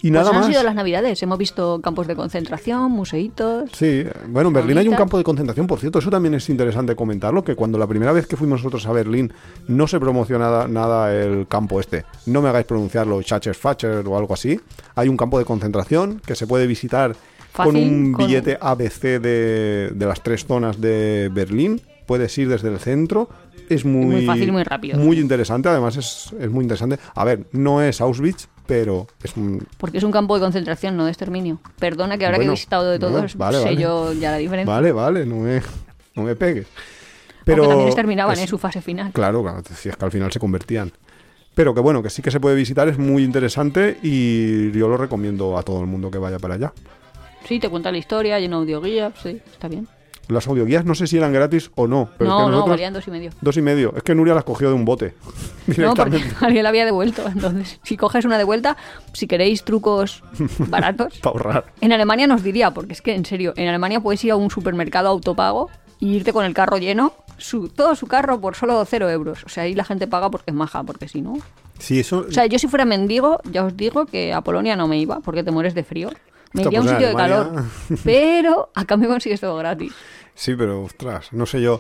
Y 0.05 0.11
Pues 0.11 0.19
nada 0.19 0.29
han 0.29 0.35
más. 0.35 0.45
sido 0.45 0.61
las 0.61 0.75
navidades, 0.75 1.23
hemos 1.23 1.39
visto 1.39 1.81
campos 1.81 2.05
de 2.05 2.15
concentración, 2.15 2.91
museitos. 2.91 3.71
Sí, 3.73 4.03
bueno, 4.27 4.49
en 4.49 4.53
Berlín 4.53 4.77
hay 4.77 4.87
un 4.87 4.93
campo 4.93 5.17
de 5.17 5.23
concentración, 5.23 5.65
por 5.65 5.79
cierto, 5.79 5.97
eso 5.97 6.11
también 6.11 6.35
es 6.35 6.47
interesante 6.47 6.95
comentarlo, 6.95 7.43
que 7.43 7.55
cuando 7.55 7.79
la 7.79 7.87
primera 7.87 8.11
vez 8.11 8.27
que 8.27 8.37
fuimos 8.37 8.59
nosotros 8.59 8.85
a 8.85 8.91
Berlín 8.91 9.33
no 9.67 9.87
se 9.87 9.99
promocionaba 9.99 10.67
nada 10.67 11.11
el 11.11 11.47
campo 11.47 11.79
este. 11.79 12.05
No 12.27 12.43
me 12.43 12.49
hagáis 12.49 12.67
pronunciarlo 12.67 13.19
Schacherfacher 13.19 14.03
o 14.05 14.15
algo 14.15 14.35
así. 14.35 14.59
Hay 14.93 15.07
un 15.09 15.17
campo 15.17 15.39
de 15.39 15.45
concentración 15.45 16.21
que 16.23 16.35
se 16.35 16.45
puede 16.45 16.67
visitar 16.67 17.15
con 17.55 17.75
un 17.75 18.13
con- 18.13 18.27
billete 18.27 18.59
ABC 18.61 19.01
de, 19.19 19.91
de 19.95 20.05
las 20.05 20.21
tres 20.21 20.45
zonas 20.45 20.79
de 20.79 21.31
Berlín. 21.33 21.81
Puedes 22.05 22.37
ir 22.37 22.47
desde 22.47 22.67
el 22.71 22.77
centro. 22.77 23.27
Es 23.69 23.83
muy, 23.85 24.05
muy 24.05 24.25
fácil 24.27 24.51
muy 24.51 24.61
rápido. 24.61 24.99
Muy 24.99 25.19
interesante, 25.19 25.67
además 25.69 25.97
es, 25.97 26.31
es 26.39 26.51
muy 26.51 26.61
interesante. 26.63 26.99
A 27.15 27.23
ver, 27.23 27.47
no 27.53 27.81
es 27.81 27.99
Auschwitz, 28.01 28.47
pero 28.65 29.07
es 29.23 29.35
un, 29.37 29.65
Porque 29.77 29.97
es 29.97 30.03
un 30.03 30.11
campo 30.11 30.35
de 30.35 30.41
concentración, 30.41 30.97
no 30.97 31.05
de 31.05 31.11
exterminio. 31.11 31.59
Perdona 31.79 32.17
que 32.17 32.25
ahora 32.25 32.39
que 32.39 32.45
he 32.45 32.49
visitado 32.49 32.89
de 32.89 32.99
no, 32.99 33.07
todos, 33.07 33.35
vale, 33.35 33.57
sé 33.59 33.63
vale. 33.65 33.77
yo 33.77 34.13
ya 34.13 34.31
la 34.31 34.37
diferencia. 34.37 34.73
Vale, 34.73 34.91
vale, 34.91 35.25
no 35.25 35.37
me, 35.37 35.61
no 36.15 36.23
me 36.23 36.35
pegues. 36.35 36.67
Pero 37.43 37.67
también 37.67 37.87
exterminaban 37.87 38.37
en 38.37 38.47
su 38.47 38.57
fase 38.57 38.81
final. 38.81 39.11
Claro, 39.11 39.43
claro, 39.43 39.61
si 39.75 39.89
es 39.89 39.95
que 39.95 40.05
al 40.05 40.11
final 40.11 40.31
se 40.31 40.39
convertían. 40.39 40.91
Pero 41.53 41.73
que 41.73 41.79
bueno, 41.79 42.03
que 42.03 42.09
sí 42.09 42.21
que 42.21 42.31
se 42.31 42.39
puede 42.39 42.55
visitar, 42.55 42.87
es 42.89 42.97
muy 42.97 43.23
interesante 43.23 43.97
y 44.03 44.71
yo 44.71 44.89
lo 44.89 44.97
recomiendo 44.97 45.57
a 45.57 45.63
todo 45.63 45.79
el 45.79 45.87
mundo 45.87 46.11
que 46.11 46.17
vaya 46.17 46.37
para 46.37 46.55
allá. 46.55 46.73
Sí, 47.47 47.59
te 47.59 47.69
cuenta 47.69 47.91
la 47.91 47.97
historia, 47.97 48.35
hay 48.35 48.47
una 48.47 48.57
audioguía, 48.57 49.13
sí, 49.21 49.41
está 49.51 49.67
bien. 49.67 49.87
Las 50.27 50.47
audioguías 50.47 50.85
no 50.85 50.95
sé 50.95 51.07
si 51.07 51.17
eran 51.17 51.31
gratis 51.33 51.71
o 51.75 51.87
no. 51.87 52.09
Pero 52.17 52.29
es 52.29 52.35
no, 52.35 52.49
no, 52.49 52.67
valían 52.67 52.93
dos 52.93 53.07
y 53.07 53.11
medio. 53.11 53.31
Dos 53.41 53.57
y 53.57 53.61
medio. 53.61 53.93
Es 53.95 54.03
que 54.03 54.15
Nuria 54.15 54.33
las 54.33 54.43
cogió 54.43 54.69
de 54.69 54.75
un 54.75 54.85
bote. 54.85 55.13
No, 55.67 55.95
porque 55.95 56.11
Directamente. 56.11 56.35
alguien 56.45 56.63
la 56.63 56.69
había 56.69 56.85
devuelto. 56.85 57.25
Entonces, 57.27 57.79
si 57.83 57.97
coges 57.97 58.23
una 58.23 58.37
de 58.37 58.43
vuelta, 58.43 58.77
si 59.13 59.25
queréis 59.25 59.63
trucos 59.63 60.23
baratos, 60.59 61.17
Para 61.19 61.31
ahorrar. 61.33 61.65
en 61.81 61.91
Alemania 61.91 62.27
nos 62.27 62.43
diría, 62.43 62.69
porque 62.71 62.93
es 62.93 63.01
que 63.01 63.15
en 63.15 63.25
serio, 63.25 63.53
en 63.55 63.67
Alemania 63.67 63.99
puedes 63.99 64.23
ir 64.23 64.31
a 64.31 64.35
un 64.35 64.51
supermercado 64.51 65.09
autopago 65.09 65.71
y 65.99 66.15
irte 66.17 66.33
con 66.33 66.45
el 66.45 66.53
carro 66.53 66.77
lleno, 66.77 67.13
su, 67.37 67.69
todo 67.69 67.95
su 67.95 68.05
carro 68.05 68.39
por 68.39 68.55
solo 68.55 68.83
cero 68.85 69.09
euros. 69.09 69.43
O 69.43 69.49
sea, 69.49 69.63
ahí 69.63 69.73
la 69.73 69.83
gente 69.85 70.05
paga 70.05 70.29
porque 70.29 70.51
es 70.51 70.55
maja, 70.55 70.83
porque 70.83 71.07
si 71.07 71.21
no. 71.21 71.33
Sí, 71.79 71.99
eso. 71.99 72.25
O 72.29 72.31
sea, 72.31 72.45
yo 72.45 72.59
si 72.59 72.67
fuera 72.67 72.85
mendigo, 72.85 73.39
ya 73.51 73.63
os 73.65 73.75
digo 73.75 74.05
que 74.05 74.33
a 74.33 74.41
Polonia 74.41 74.75
no 74.75 74.87
me 74.87 74.99
iba, 74.99 75.19
porque 75.21 75.43
te 75.43 75.49
mueres 75.49 75.73
de 75.73 75.83
frío. 75.83 76.09
Me 76.55 76.63
iría 76.63 76.79
a 76.79 76.81
un 76.81 76.87
pues 76.87 76.97
sitio 76.97 77.07
de 77.09 77.15
calor. 77.15 77.63
Pero 78.03 78.69
a 78.73 78.85
cambio 78.85 79.09
consigues 79.09 79.39
todo 79.41 79.55
gratis. 79.57 79.93
Sí, 80.33 80.55
pero 80.55 80.83
ostras, 80.83 81.31
no 81.31 81.45
sé 81.45 81.61
yo. 81.61 81.79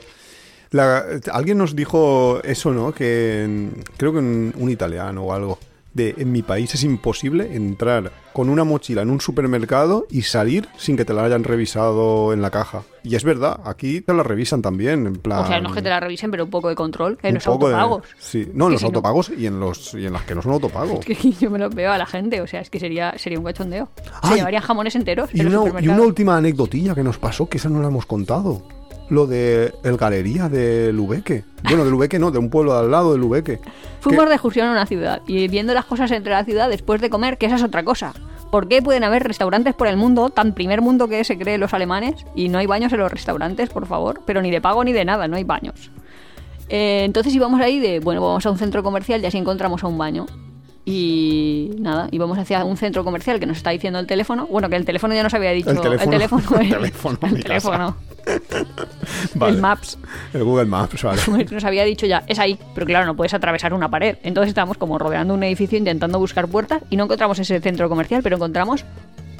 La- 0.71 1.05
alguien 1.31 1.57
nos 1.57 1.75
dijo 1.75 2.39
eso, 2.43 2.71
¿no? 2.71 2.91
Que 2.93 3.69
creo 3.97 4.13
que 4.13 4.19
en 4.19 4.53
un 4.57 4.69
italiano 4.69 5.23
o 5.23 5.33
algo. 5.33 5.57
De 5.95 6.13
en 6.17 6.31
mi 6.31 6.41
país 6.43 6.73
es 6.75 6.83
imposible 6.83 7.55
entrar 7.55 8.11
con 8.33 8.49
una 8.49 8.65
mochila 8.65 9.01
en 9.01 9.09
un 9.09 9.21
supermercado 9.21 10.05
y 10.11 10.23
salir 10.23 10.67
sin 10.77 10.97
que 10.97 11.05
te 11.05 11.13
la 11.13 11.23
hayan 11.23 11.45
revisado 11.45 12.33
en 12.33 12.41
la 12.41 12.51
caja. 12.51 12.83
Y 13.01 13.15
es 13.15 13.23
verdad, 13.23 13.61
aquí 13.63 14.01
te 14.01 14.13
la 14.13 14.21
revisan 14.21 14.61
también, 14.61 15.07
en 15.07 15.13
plan. 15.15 15.39
O 15.45 15.47
sea, 15.47 15.61
no 15.61 15.69
es 15.69 15.75
que 15.75 15.81
te 15.81 15.87
la 15.89 16.01
revisen, 16.01 16.31
pero 16.31 16.43
un 16.43 16.49
poco 16.49 16.67
de 16.67 16.75
control. 16.75 17.17
En 17.23 17.35
los 17.35 17.45
de- 17.45 17.49
autopagos. 17.49 18.03
sí, 18.19 18.45
no, 18.53 18.65
en 18.65 18.73
los 18.73 18.81
si 18.81 18.85
no- 18.85 18.87
autopagos 18.89 19.31
y 19.37 19.45
en 19.47 19.59
los 19.61 19.93
y 19.93 20.05
en 20.05 20.11
las 20.11 20.23
que 20.23 20.35
no 20.35 20.41
son 20.41 20.51
autopagos. 20.51 20.99
Es 21.07 21.17
que 21.17 21.31
yo 21.31 21.49
me 21.49 21.59
lo 21.59 21.69
veo 21.69 21.91
a 21.93 21.97
la 21.97 22.05
gente, 22.05 22.41
o 22.41 22.47
sea, 22.47 22.59
es 22.59 22.69
que 22.69 22.77
sería, 22.79 23.17
sería 23.17 23.39
un 23.39 23.45
cachondeo. 23.45 23.87
Se 24.27 24.35
llevarían 24.35 24.63
jamones 24.63 24.95
enteros 24.95 25.29
Y 25.33 25.39
en 25.39 25.51
los 25.51 25.63
una 25.71 26.01
última 26.01 26.35
anecdotilla 26.35 26.93
que 26.93 27.03
nos 27.03 27.17
pasó, 27.17 27.47
que 27.47 27.57
esa 27.57 27.69
no 27.69 27.81
la 27.81 27.87
hemos 27.87 28.05
contado. 28.05 28.63
Lo 29.09 29.27
de 29.27 29.71
el 29.83 29.97
galería 29.97 30.49
de 30.49 30.91
Lubeque. 30.91 31.43
Bueno, 31.63 31.85
de 31.85 31.91
Lubeque 31.91 32.17
no, 32.17 32.31
de 32.31 32.39
un 32.39 32.49
pueblo 32.49 32.73
de 32.73 32.79
al 32.79 32.91
lado 32.91 33.11
de 33.13 33.19
Lubeque. 33.19 33.59
Fuimos 33.99 34.23
Que- 34.23 34.29
de 34.29 34.35
excursión 34.35 34.67
a 34.67 34.71
una 34.71 34.85
ciudad 34.87 35.21
y 35.27 35.47
viendo 35.47 35.73
las 35.75 35.85
cosas 35.85 36.09
entre 36.11 36.31
la 36.33 36.43
ciudad 36.43 36.69
después 36.69 37.01
de 37.01 37.09
comer, 37.09 37.37
que 37.37 37.45
esa 37.45 37.55
es 37.55 37.63
otra 37.63 37.83
cosa. 37.83 38.13
¿Por 38.51 38.67
qué 38.67 38.81
pueden 38.81 39.03
haber 39.03 39.23
restaurantes 39.23 39.73
por 39.75 39.87
el 39.87 39.97
mundo, 39.97 40.29
tan 40.29 40.53
primer 40.53 40.81
mundo 40.81 41.07
que 41.07 41.23
se 41.23 41.37
creen 41.37 41.59
los 41.59 41.73
alemanes, 41.73 42.13
y 42.35 42.49
no 42.49 42.57
hay 42.57 42.65
baños 42.67 42.93
en 42.93 42.99
los 42.99 43.11
restaurantes, 43.11 43.69
por 43.69 43.85
favor? 43.85 44.21
Pero 44.25 44.41
ni 44.41 44.49
de 44.49 44.61
pago 44.61 44.83
ni 44.83 44.93
de 44.93 45.03
nada, 45.05 45.27
no 45.27 45.35
hay 45.35 45.43
baños. 45.43 45.91
Eh, 46.69 47.03
entonces 47.05 47.33
íbamos 47.35 47.59
ahí 47.61 47.79
de, 47.79 47.99
bueno, 47.99 48.21
vamos 48.21 48.45
a 48.45 48.49
un 48.51 48.57
centro 48.57 48.81
comercial 48.81 49.21
y 49.21 49.25
así 49.27 49.37
encontramos 49.37 49.83
a 49.83 49.87
un 49.87 49.97
baño. 49.97 50.25
Y 50.85 51.71
nada, 51.79 52.07
íbamos 52.11 52.37
hacia 52.37 52.63
un 52.63 52.77
centro 52.77 53.03
comercial 53.03 53.39
que 53.39 53.45
nos 53.47 53.57
está 53.57 53.71
diciendo 53.71 53.99
el 53.99 54.07
teléfono. 54.07 54.45
Bueno, 54.47 54.69
que 54.69 54.75
el 54.75 54.85
teléfono 54.85 55.13
ya 55.15 55.23
nos 55.23 55.33
había 55.33 55.51
dicho. 55.51 55.71
El 55.71 55.81
teléfono. 55.81 56.03
El 56.03 56.09
teléfono. 56.19 56.43
El 56.59 56.61
el- 56.61 56.69
teléfono, 56.69 57.17
el 57.23 57.43
teléfono. 57.43 57.95
Vale. 59.35 59.55
El 59.55 59.61
Maps. 59.61 59.97
El 60.33 60.43
Google 60.43 60.65
Maps, 60.65 61.03
vale. 61.03 61.21
Nos 61.51 61.63
había 61.63 61.83
dicho 61.83 62.05
ya, 62.05 62.23
es 62.27 62.39
ahí, 62.39 62.57
pero 62.73 62.85
claro, 62.85 63.05
no 63.05 63.15
puedes 63.15 63.33
atravesar 63.33 63.73
una 63.73 63.89
pared. 63.89 64.17
Entonces 64.23 64.49
estábamos 64.49 64.77
como 64.77 64.97
rodeando 64.97 65.33
un 65.33 65.43
edificio 65.43 65.77
intentando 65.77 66.17
buscar 66.19 66.47
puertas 66.47 66.81
y 66.89 66.95
no 66.97 67.03
encontramos 67.03 67.37
ese 67.39 67.59
centro 67.59 67.87
comercial, 67.89 68.21
pero 68.23 68.35
encontramos 68.37 68.83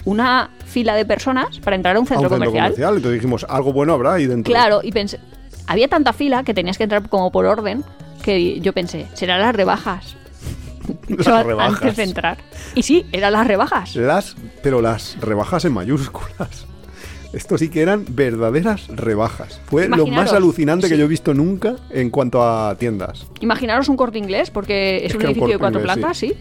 una 0.05 0.51
fila 0.65 0.93
de 0.95 1.05
personas 1.05 1.59
para 1.59 1.75
entrar 1.75 1.95
a 1.95 1.99
un 1.99 2.05
A 2.05 2.09
centro, 2.09 2.23
un 2.23 2.29
centro 2.29 2.37
comercial. 2.45 2.65
comercial. 2.71 2.95
Entonces 2.97 3.19
dijimos, 3.19 3.45
algo 3.49 3.73
bueno 3.73 3.93
habrá 3.93 4.13
ahí 4.13 4.27
dentro. 4.27 4.51
Claro, 4.53 4.81
y 4.83 4.91
pensé, 4.91 5.19
había 5.67 5.87
tanta 5.87 6.13
fila 6.13 6.43
que 6.43 6.53
tenías 6.53 6.77
que 6.77 6.83
entrar 6.83 7.07
como 7.09 7.31
por 7.31 7.45
orden 7.45 7.83
que 8.23 8.59
yo 8.59 8.73
pensé, 8.73 9.07
serán 9.13 9.41
las 9.41 9.55
rebajas. 9.55 10.15
Las 11.07 11.43
rebajas. 11.43 11.81
Antes 11.81 11.95
de 11.97 12.03
entrar. 12.03 12.37
Y 12.75 12.83
sí, 12.83 13.07
eran 13.11 13.33
las 13.33 13.47
rebajas. 13.47 13.95
Las, 13.95 14.35
pero 14.61 14.81
las 14.81 15.17
rebajas 15.19 15.65
en 15.65 15.73
mayúsculas. 15.73 16.67
Esto 17.35 17.57
sí 17.57 17.67
que 17.67 17.81
eran 17.81 18.05
verdaderas 18.07 18.87
rebajas. 18.87 19.59
Fue 19.65 19.89
lo 19.89 20.07
más 20.07 20.31
alucinante 20.31 20.87
que 20.87 20.97
yo 20.97 21.03
he 21.03 21.07
visto 21.07 21.33
nunca 21.33 21.75
en 21.89 22.09
cuanto 22.09 22.41
a 22.41 22.75
tiendas. 22.77 23.27
Imaginaros 23.41 23.89
un 23.89 23.97
corte 23.97 24.17
inglés, 24.17 24.49
porque 24.51 24.97
es, 25.03 25.11
Es 25.11 25.15
un 25.15 25.23
edificio 25.23 25.49
de 25.49 25.57
cuatro 25.57 25.81
Inglés, 25.81 25.97
plantas, 25.97 26.17
sí. 26.17 26.33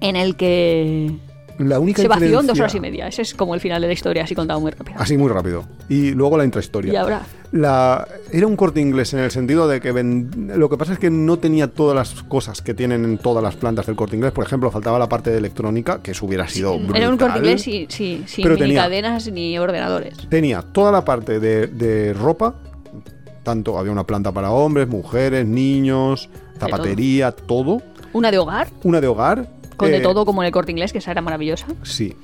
En 0.00 0.16
el 0.16 0.36
que 0.36 1.16
La 1.58 1.78
única 1.80 2.02
se 2.02 2.08
vació 2.08 2.40
en 2.40 2.46
dos 2.46 2.58
horas 2.58 2.74
y 2.74 2.80
media. 2.80 3.08
Ese 3.08 3.22
es 3.22 3.34
como 3.34 3.54
el 3.54 3.60
final 3.60 3.80
de 3.82 3.88
la 3.88 3.92
historia, 3.92 4.24
así 4.24 4.34
contado 4.34 4.60
muy 4.60 4.70
rápido. 4.70 4.98
Así 5.00 5.16
muy 5.16 5.28
rápido. 5.28 5.64
Y 5.88 6.12
luego 6.12 6.36
la 6.38 6.44
intrahistoria. 6.44 6.92
Y 6.92 6.96
ahora, 6.96 7.22
La, 7.50 8.06
era 8.30 8.46
un 8.46 8.56
corte 8.56 8.80
inglés 8.80 9.12
en 9.14 9.20
el 9.20 9.30
sentido 9.30 9.66
de 9.66 9.80
que 9.80 9.90
ven- 9.90 10.52
lo 10.54 10.68
que 10.68 10.76
pasa 10.76 10.92
es 10.92 10.98
que 10.98 11.10
no 11.10 11.38
tenía 11.38 11.66
todas 11.68 11.96
las 11.96 12.22
cosas 12.24 12.60
que 12.62 12.74
tienen 12.74 13.04
en 13.04 13.18
todas 13.18 13.42
las 13.42 13.56
plantas 13.56 13.86
del 13.86 13.96
corte 13.96 14.14
inglés. 14.16 14.32
Por 14.32 14.44
ejemplo, 14.44 14.70
faltaba 14.70 14.98
la 14.98 15.08
parte 15.08 15.30
de 15.30 15.38
electrónica, 15.38 16.00
que 16.02 16.10
eso 16.12 16.26
hubiera 16.26 16.46
sido 16.46 16.78
brutal. 16.78 16.96
era 16.96 17.08
un 17.10 17.16
corte 17.16 17.38
inglés 17.38 17.62
sí, 17.62 17.86
sí, 17.88 18.22
sin 18.26 18.42
Pero 18.42 18.54
ni 18.56 18.60
tenía- 18.60 18.82
cadenas 18.82 19.32
ni 19.32 19.58
ordenadores. 19.58 20.14
Tenía 20.28 20.60
toda 20.62 20.92
la 20.92 21.04
parte 21.04 21.40
de, 21.40 21.66
de 21.68 22.12
ropa, 22.12 22.54
tanto 23.42 23.78
había 23.78 23.92
una 23.92 24.04
planta 24.04 24.30
para 24.30 24.50
hombres, 24.50 24.86
mujeres, 24.88 25.46
niños, 25.46 26.28
zapatería, 26.60 27.32
todo. 27.32 27.80
Una 28.12 28.30
de 28.30 28.38
hogar, 28.38 28.68
Una 28.84 29.00
de 29.00 29.06
hogar. 29.06 29.48
Con 29.78 29.90
de 29.90 29.98
eh, 29.98 30.00
todo 30.02 30.26
como 30.26 30.42
en 30.42 30.46
el 30.46 30.52
corte 30.52 30.72
inglés, 30.72 30.92
que 30.92 30.98
esa 30.98 31.10
era 31.12 31.22
maravillosa. 31.22 31.66
Sí. 31.82 32.14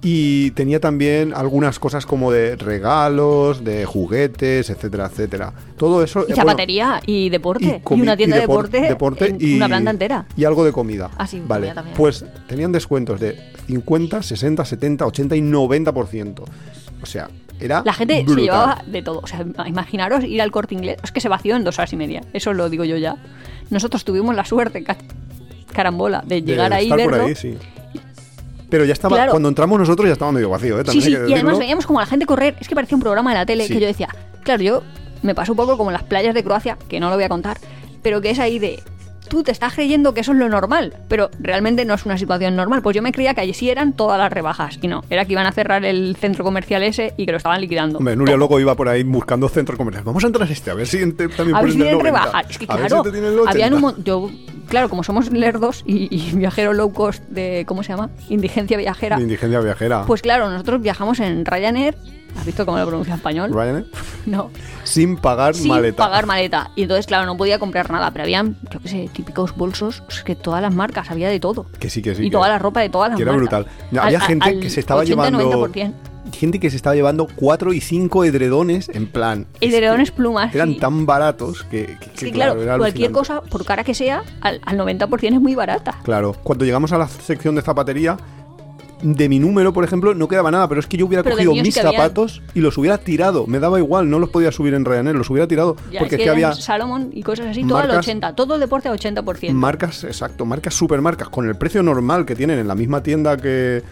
Y 0.00 0.52
tenía 0.52 0.78
también 0.78 1.34
algunas 1.34 1.80
cosas 1.80 2.06
como 2.06 2.30
de 2.30 2.54
regalos, 2.54 3.64
de 3.64 3.84
juguetes, 3.84 4.70
etcétera, 4.70 5.06
etcétera. 5.06 5.52
Todo 5.76 6.04
eso. 6.04 6.20
Y 6.20 6.22
eh, 6.22 6.26
bueno, 6.28 6.42
zapatería, 6.42 7.00
y 7.04 7.30
deporte, 7.30 7.82
y, 7.84 8.00
una 8.00 8.16
tienda 8.16 8.36
y 8.36 8.40
de 8.40 8.46
depor- 8.46 8.68
deporte, 8.68 8.80
deporte 8.80 9.36
y, 9.40 9.56
una 9.56 9.66
planta 9.66 9.90
entera. 9.90 10.26
Y 10.36 10.44
algo 10.44 10.64
de 10.64 10.70
comida. 10.72 11.10
Ah, 11.18 11.26
sí, 11.26 11.42
vale. 11.44 11.62
comida 11.66 11.74
también. 11.74 11.96
Pues 11.96 12.24
tenían 12.46 12.70
descuentos 12.70 13.18
de 13.18 13.38
50, 13.66 14.22
60, 14.22 14.64
70, 14.64 15.04
80 15.06 15.34
y 15.36 15.40
90%. 15.40 16.42
O 17.02 17.06
sea, 17.06 17.28
era. 17.58 17.82
La 17.84 17.92
gente 17.92 18.18
se 18.18 18.22
brutal. 18.22 18.44
llevaba 18.44 18.84
de 18.86 19.02
todo. 19.02 19.18
O 19.18 19.26
sea, 19.26 19.44
imaginaros 19.66 20.22
ir 20.22 20.40
al 20.40 20.52
corte 20.52 20.76
inglés. 20.76 20.98
Es 21.02 21.10
que 21.10 21.20
se 21.20 21.28
vació 21.28 21.56
en 21.56 21.64
dos 21.64 21.76
horas 21.78 21.92
y 21.92 21.96
media. 21.96 22.22
Eso 22.32 22.52
lo 22.52 22.70
digo 22.70 22.84
yo 22.84 22.96
ya. 22.96 23.16
Nosotros 23.70 24.04
tuvimos 24.04 24.34
la 24.36 24.44
suerte, 24.44 24.84
carambola, 25.72 26.22
de 26.26 26.36
De 26.36 26.42
llegar 26.42 26.72
ahí 26.72 26.90
estar 26.90 27.04
por 27.04 27.20
ahí, 27.20 27.34
sí. 27.34 27.56
Pero 28.70 28.84
ya 28.84 28.92
estaba, 28.92 29.16
Claro. 29.16 29.30
cuando 29.30 29.48
entramos 29.48 29.78
nosotros 29.78 30.06
ya 30.06 30.12
estaba 30.12 30.30
medio 30.30 30.50
vacío, 30.50 30.76
¿eh? 30.78 30.82
Sí, 30.82 30.84
También 30.86 31.02
sí, 31.04 31.10
que 31.26 31.30
y 31.30 31.34
además 31.34 31.58
veíamos 31.58 31.86
como 31.86 32.00
a 32.00 32.02
la 32.02 32.06
gente 32.06 32.26
correr. 32.26 32.54
Es 32.60 32.68
que 32.68 32.74
parecía 32.74 32.96
un 32.96 33.00
programa 33.02 33.30
de 33.30 33.36
la 33.38 33.46
tele 33.46 33.66
Sí. 33.66 33.72
que 33.74 33.80
yo 33.80 33.86
decía, 33.86 34.08
claro, 34.42 34.62
yo 34.62 34.82
me 35.22 35.34
pasó 35.34 35.52
un 35.52 35.56
poco 35.56 35.78
como 35.78 35.90
en 35.90 35.94
las 35.94 36.02
playas 36.02 36.34
de 36.34 36.44
Croacia, 36.44 36.76
que 36.88 37.00
no 37.00 37.08
lo 37.08 37.14
voy 37.16 37.24
a 37.24 37.28
contar, 37.30 37.56
pero 38.02 38.20
que 38.20 38.30
es 38.30 38.38
ahí 38.38 38.58
de. 38.58 38.82
Tú 39.28 39.42
te 39.42 39.52
estás 39.52 39.74
creyendo 39.74 40.14
que 40.14 40.20
eso 40.20 40.32
es 40.32 40.38
lo 40.38 40.48
normal, 40.48 40.94
pero 41.08 41.30
realmente 41.38 41.84
no 41.84 41.94
es 41.94 42.04
una 42.06 42.16
situación 42.18 42.56
normal. 42.56 42.82
Pues 42.82 42.96
yo 42.96 43.02
me 43.02 43.12
creía 43.12 43.34
que 43.34 43.40
allí 43.42 43.54
sí 43.54 43.68
eran 43.70 43.92
todas 43.92 44.18
las 44.18 44.32
rebajas. 44.32 44.78
Y 44.82 44.88
no, 44.88 45.04
era 45.10 45.24
que 45.24 45.32
iban 45.32 45.46
a 45.46 45.52
cerrar 45.52 45.84
el 45.84 46.16
centro 46.16 46.44
comercial 46.44 46.82
ese 46.82 47.12
y 47.16 47.26
que 47.26 47.32
lo 47.32 47.36
estaban 47.38 47.60
liquidando. 47.60 47.98
Hombre, 47.98 48.16
Nuria 48.16 48.36
luego 48.36 48.58
iba 48.60 48.74
por 48.74 48.88
ahí 48.88 49.02
buscando 49.02 49.48
centros 49.48 49.76
comerciales. 49.76 50.04
Vamos 50.06 50.24
a 50.24 50.26
entrar 50.28 50.48
a 50.48 50.52
este, 50.52 50.70
a 50.70 50.74
ver 50.74 50.86
si 50.86 50.98
ente- 50.98 51.28
también 51.28 51.56
a 51.56 51.60
ver 51.62 51.70
si 51.72 51.76
tienen 51.76 51.98
90. 51.98 52.04
rebajas. 52.04 52.46
Es 52.50 52.58
que 52.58 52.64
A 52.68 52.72
si 52.74 52.78
claro, 52.78 53.00
80. 53.02 53.50
habían 53.50 53.74
un 53.74 54.04
yo, 54.04 54.30
claro, 54.68 54.88
como 54.88 55.02
somos 55.04 55.30
lerdos 55.30 55.82
y, 55.86 56.08
y 56.14 56.32
viajero 56.36 56.72
low 56.72 56.92
cost 56.92 57.22
de, 57.28 57.64
¿cómo 57.66 57.82
se 57.82 57.90
llama? 57.92 58.10
Indigencia 58.28 58.76
viajera. 58.78 59.16
De 59.16 59.22
indigencia 59.22 59.60
viajera. 59.60 60.04
Pues 60.06 60.22
claro, 60.22 60.50
nosotros 60.50 60.80
viajamos 60.80 61.20
en 61.20 61.44
Ryanair. 61.44 61.96
¿Has 62.38 62.46
visto 62.46 62.64
cómo 62.64 62.78
lo 62.78 62.86
pronuncia 62.86 63.12
en 63.14 63.18
español? 63.18 63.50
Ryanair, 63.52 63.86
No. 64.26 64.50
sin 64.84 65.16
pagar 65.16 65.54
Sin 65.54 65.68
maleta. 65.68 66.04
pagar 66.04 66.26
maleta. 66.26 66.70
Y 66.76 66.82
entonces, 66.82 67.06
claro, 67.06 67.26
no 67.26 67.36
podía 67.36 67.58
comprar 67.58 67.90
nada, 67.90 68.10
pero 68.10 68.24
habían, 68.24 68.56
yo 68.70 68.80
qué 68.80 68.88
sé, 68.88 69.10
típicos 69.12 69.56
bolsos, 69.56 70.02
es 70.08 70.22
que 70.22 70.36
todas 70.36 70.62
las 70.62 70.74
marcas, 70.74 71.10
había 71.10 71.28
de 71.28 71.40
todo. 71.40 71.66
Que 71.78 71.90
sí, 71.90 72.00
que 72.02 72.14
sí. 72.14 72.22
y 72.22 72.24
que- 72.26 72.30
toda 72.36 72.48
la 72.48 72.58
ropa 72.58 72.80
de 72.80 72.88
todas 72.90 73.10
las 73.10 73.16
que 73.16 73.22
era 73.22 73.32
marcas. 73.32 73.64
brutal. 73.64 73.72
No, 73.90 74.02
había 74.02 74.18
Al- 74.18 74.24
gente 74.26 74.48
al 74.48 74.60
que 74.60 74.70
se 74.70 74.80
estaba 74.80 75.00
80, 75.00 75.30
llevando 75.30 75.68
90%. 75.68 75.92
gente 76.32 76.60
que 76.60 76.68
se 76.70 76.76
estaba 76.76 76.94
llevando 76.94 77.26
cuatro 77.36 77.72
y 77.72 77.80
cinco 77.80 78.22
edredones 78.22 78.90
en 78.90 79.06
plan 79.06 79.46
es 79.62 79.72
Edredones 79.72 80.10
que 80.10 80.16
plumas, 80.18 80.54
eran 80.54 80.74
sí. 80.74 80.78
tan 80.78 81.06
baratos 81.06 81.64
que, 81.64 81.96
que, 82.18 82.30
claro, 82.30 82.60
era 82.62 82.76
cualquier 82.76 83.12
cosa, 83.12 83.40
por 83.40 83.64
cara 83.64 83.82
que 83.82 83.94
sea, 83.94 84.22
al, 84.42 84.60
al 84.66 84.76
90% 84.78 85.34
es 85.34 85.40
muy 85.40 85.54
barata. 85.54 85.96
claro 86.02 86.34
cuando 86.42 86.66
llegamos 86.66 86.92
a 86.92 86.98
la 86.98 87.08
sección 87.08 87.54
de 87.54 87.62
zapatería 87.62 88.18
de 89.02 89.28
mi 89.28 89.38
número, 89.38 89.72
por 89.72 89.84
ejemplo, 89.84 90.14
no 90.14 90.26
quedaba 90.28 90.50
nada, 90.50 90.68
pero 90.68 90.80
es 90.80 90.86
que 90.86 90.96
yo 90.96 91.06
hubiera 91.06 91.22
Pero 91.22 91.36
cogido 91.36 91.52
sí 91.54 91.62
mis 91.62 91.78
había. 91.78 91.92
zapatos 91.92 92.42
y 92.54 92.60
los 92.60 92.76
hubiera 92.78 92.98
tirado. 92.98 93.46
Me 93.46 93.58
daba 93.60 93.78
igual, 93.78 94.10
no 94.10 94.18
los 94.18 94.30
podía 94.30 94.50
subir 94.52 94.74
en 94.74 94.84
Ryanair, 94.84 95.14
los 95.16 95.30
hubiera 95.30 95.46
tirado. 95.46 95.76
Ya, 95.92 96.00
porque 96.00 96.16
es 96.16 96.22
que 96.22 96.30
había 96.30 96.52
Salomon 96.52 97.10
y 97.12 97.22
cosas 97.22 97.46
así, 97.46 97.62
todo 97.64 97.78
al 97.78 97.88
marcas- 97.88 98.06
80, 98.06 98.34
todo 98.34 98.54
el 98.54 98.60
deporte 98.60 98.88
al 98.88 98.94
80%. 98.98 99.52
marcas, 99.54 100.04
exacto, 100.04 100.44
marcas 100.44 100.74
supermarcas 100.74 101.28
con 101.28 101.48
el 101.48 101.56
precio 101.56 101.82
normal 101.82 102.24
que 102.26 102.34
tienen 102.34 102.58
en 102.58 102.66
la 102.68 102.74
misma 102.74 103.02
tienda 103.02 103.36
que. 103.36 103.82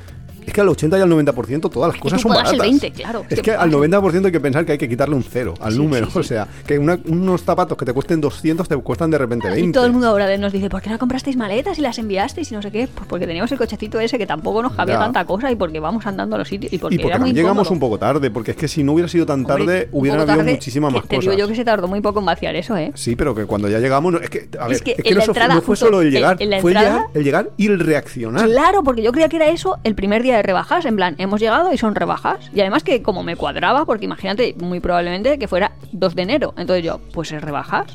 Es 0.46 0.52
que 0.52 0.60
al 0.60 0.68
80 0.68 0.98
y 0.98 1.00
al 1.02 1.10
90% 1.10 1.70
todas 1.70 1.92
las 1.92 2.00
cosas 2.00 2.20
son 2.20 2.32
pagas 2.32 2.52
el 2.52 2.58
baratas. 2.58 2.80
20, 2.80 2.92
claro, 3.02 3.24
Es 3.28 3.40
que 3.42 3.50
al 3.50 3.56
pagas 3.70 3.72
el- 3.84 3.90
90% 3.90 4.26
hay 4.26 4.32
que 4.32 4.40
pensar 4.40 4.64
que 4.64 4.72
hay 4.72 4.78
que 4.78 4.88
quitarle 4.88 5.14
un 5.16 5.22
cero 5.24 5.54
al 5.60 5.72
Sí, 5.72 5.78
número. 5.78 6.06
sí, 6.06 6.12
sí. 6.12 6.18
O 6.18 6.22
sea, 6.22 6.48
que 6.66 6.78
una- 6.78 6.98
unos 7.06 7.42
zapatos 7.42 7.76
que 7.76 7.84
te 7.84 7.92
cuesten 7.92 8.20
200 8.20 8.68
te 8.68 8.76
cuestan 8.76 9.10
de 9.10 9.18
repente 9.18 9.48
20. 9.48 9.68
Y 9.68 9.72
todo 9.72 9.84
el 9.86 9.92
mundo 9.92 10.08
ahora 10.08 10.34
nos 10.38 10.52
dice, 10.52 10.70
¿por 10.70 10.80
qué 10.82 10.90
no 10.90 10.98
comprasteis 10.98 11.36
maletas 11.36 11.78
y 11.78 11.82
las 11.82 11.98
enviasteis 11.98 12.50
y 12.52 12.54
no 12.54 12.62
sé 12.62 12.70
qué? 12.70 12.88
Pues 12.92 13.06
porque 13.08 13.26
teníamos 13.26 13.50
el 13.52 13.58
cochecito 13.58 13.98
ese 14.00 14.18
que 14.18 14.26
tampoco 14.26 14.62
nos 14.62 14.72
cabía 14.74 14.94
Ya. 14.94 15.00
tanta 15.00 15.24
cosa 15.24 15.50
y 15.50 15.56
porque 15.56 15.80
vamos 15.80 16.06
andando 16.06 16.36
a 16.36 16.38
los 16.38 16.48
sitios 16.48 16.72
y 16.72 16.78
porque, 16.78 16.94
y 16.94 16.98
porque 16.98 17.08
era 17.08 17.18
muy 17.18 17.32
llegamos 17.32 17.70
un 17.70 17.80
poco 17.80 17.98
tarde, 17.98 18.30
porque 18.30 18.52
es 18.52 18.56
que 18.56 18.68
si 18.68 18.84
no 18.84 18.92
hubiera 18.92 19.08
sido 19.08 19.26
tan 19.26 19.44
tarde, 19.44 19.60
Hombre, 19.62 19.88
hubieran 19.92 20.20
habido 20.20 20.36
tarde, 20.36 20.52
muchísimas 20.52 20.92
más 20.92 21.02
te 21.02 21.08
cosas. 21.16 21.20
digo 21.22 21.32
yo 21.34 21.48
que 21.48 21.56
se 21.56 21.64
tardó 21.64 21.88
muy 21.88 22.00
poco 22.00 22.20
en 22.20 22.26
vaciar 22.26 22.54
eso, 22.56 22.76
¿eh? 22.76 22.92
Sí, 22.94 23.16
pero 23.16 23.34
que 23.34 23.46
cuando 23.46 23.68
ya 23.68 23.78
llegamos, 23.80 24.14
es 24.22 24.30
que, 24.30 24.48
a 24.60 24.68
ver, 24.68 24.76
Es 24.76 24.82
que 24.82 24.92
es 24.92 25.02
que 25.02 25.08
en 25.10 25.18
la 25.18 25.24
entrada, 25.24 25.54
no 25.54 25.60
fue 25.60 25.72
justo, 25.74 25.86
solo 25.86 26.02
el 26.02 26.10
llegar, 26.10 26.36
en 26.40 26.50
la 26.50 26.60
fue 26.60 26.70
entrada- 26.72 26.90
llegar, 26.98 27.10
el 27.14 27.24
llegar 27.24 27.50
y 27.56 27.66
el 27.66 27.80
reaccionar. 27.80 28.46
Claro, 28.48 28.82
porque 28.82 29.02
yo 29.02 29.12
creía 29.12 29.28
que 29.28 29.36
era 29.36 29.48
eso 29.48 29.78
el 29.84 29.94
primer 29.94 30.22
día 30.22 30.35
de 30.36 30.42
rebajas, 30.42 30.84
en 30.84 30.96
plan, 30.96 31.14
hemos 31.18 31.40
llegado 31.40 31.72
y 31.72 31.78
son 31.78 31.94
rebajas. 31.94 32.50
Y 32.54 32.60
además 32.60 32.82
que 32.84 33.02
como 33.02 33.22
me 33.22 33.36
cuadraba, 33.36 33.84
porque 33.84 34.04
imagínate, 34.04 34.54
muy 34.58 34.80
probablemente 34.80 35.38
que 35.38 35.48
fuera 35.48 35.72
2 35.92 36.14
de 36.14 36.22
enero. 36.22 36.54
Entonces 36.56 36.84
yo, 36.84 37.00
pues 37.12 37.32
es 37.32 37.42
rebajas. 37.42 37.86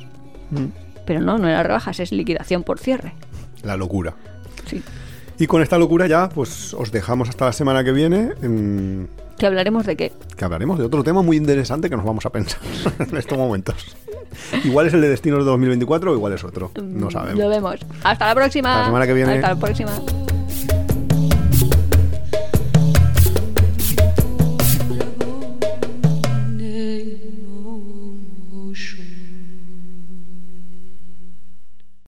Mm. 0.52 0.66
Pero 1.06 1.22
no, 1.22 1.38
no 1.38 1.48
era 1.48 1.64
rebajas, 1.64 2.00
es 2.00 2.12
liquidación 2.12 2.64
por 2.64 2.80
cierre. 2.80 3.14
La 3.64 3.76
locura. 3.78 4.14
Sí. 4.68 4.82
Y 5.40 5.48
con 5.48 5.62
esta 5.62 5.78
locura 5.80 6.06
ya, 6.08 6.30
pues 6.30 6.74
os 6.76 6.92
dejamos 6.92 7.28
hasta 7.30 7.46
la 7.46 7.54
semana 7.54 7.84
que 7.84 7.92
viene, 7.92 8.30
en- 8.44 9.10
Que 9.40 9.48
hablaremos 9.48 9.86
de 9.88 9.96
qué. 9.98 10.12
que 10.38 10.46
hablaremos 10.46 10.78
de 10.78 10.86
otro 10.86 11.04
tema 11.04 11.24
muy 11.24 11.36
interesante 11.38 11.90
que 11.90 11.96
nos 11.98 12.06
vamos 12.06 12.26
a 12.28 12.30
pensar 12.30 12.60
en 13.00 13.18
estos 13.18 13.38
momentos. 13.38 13.96
Igual 14.64 14.88
es 14.88 14.94
el 14.94 15.02
de 15.02 15.10
destinos 15.10 15.40
de 15.40 15.46
2024 15.46 16.12
o 16.12 16.16
igual 16.16 16.34
es 16.34 16.44
otro, 16.44 16.72
no 16.82 17.10
sabemos. 17.12 17.40
Lo 17.40 17.50
vemos. 17.50 17.78
Hasta 18.04 18.28
la 18.28 18.36
próxima. 18.36 18.70
Hasta 18.70 18.80
la 18.82 18.86
semana 18.86 19.08
que 19.08 19.14
viene. 19.14 19.34
Hasta 19.36 19.50
la 19.56 19.60
próxima. 19.60 19.92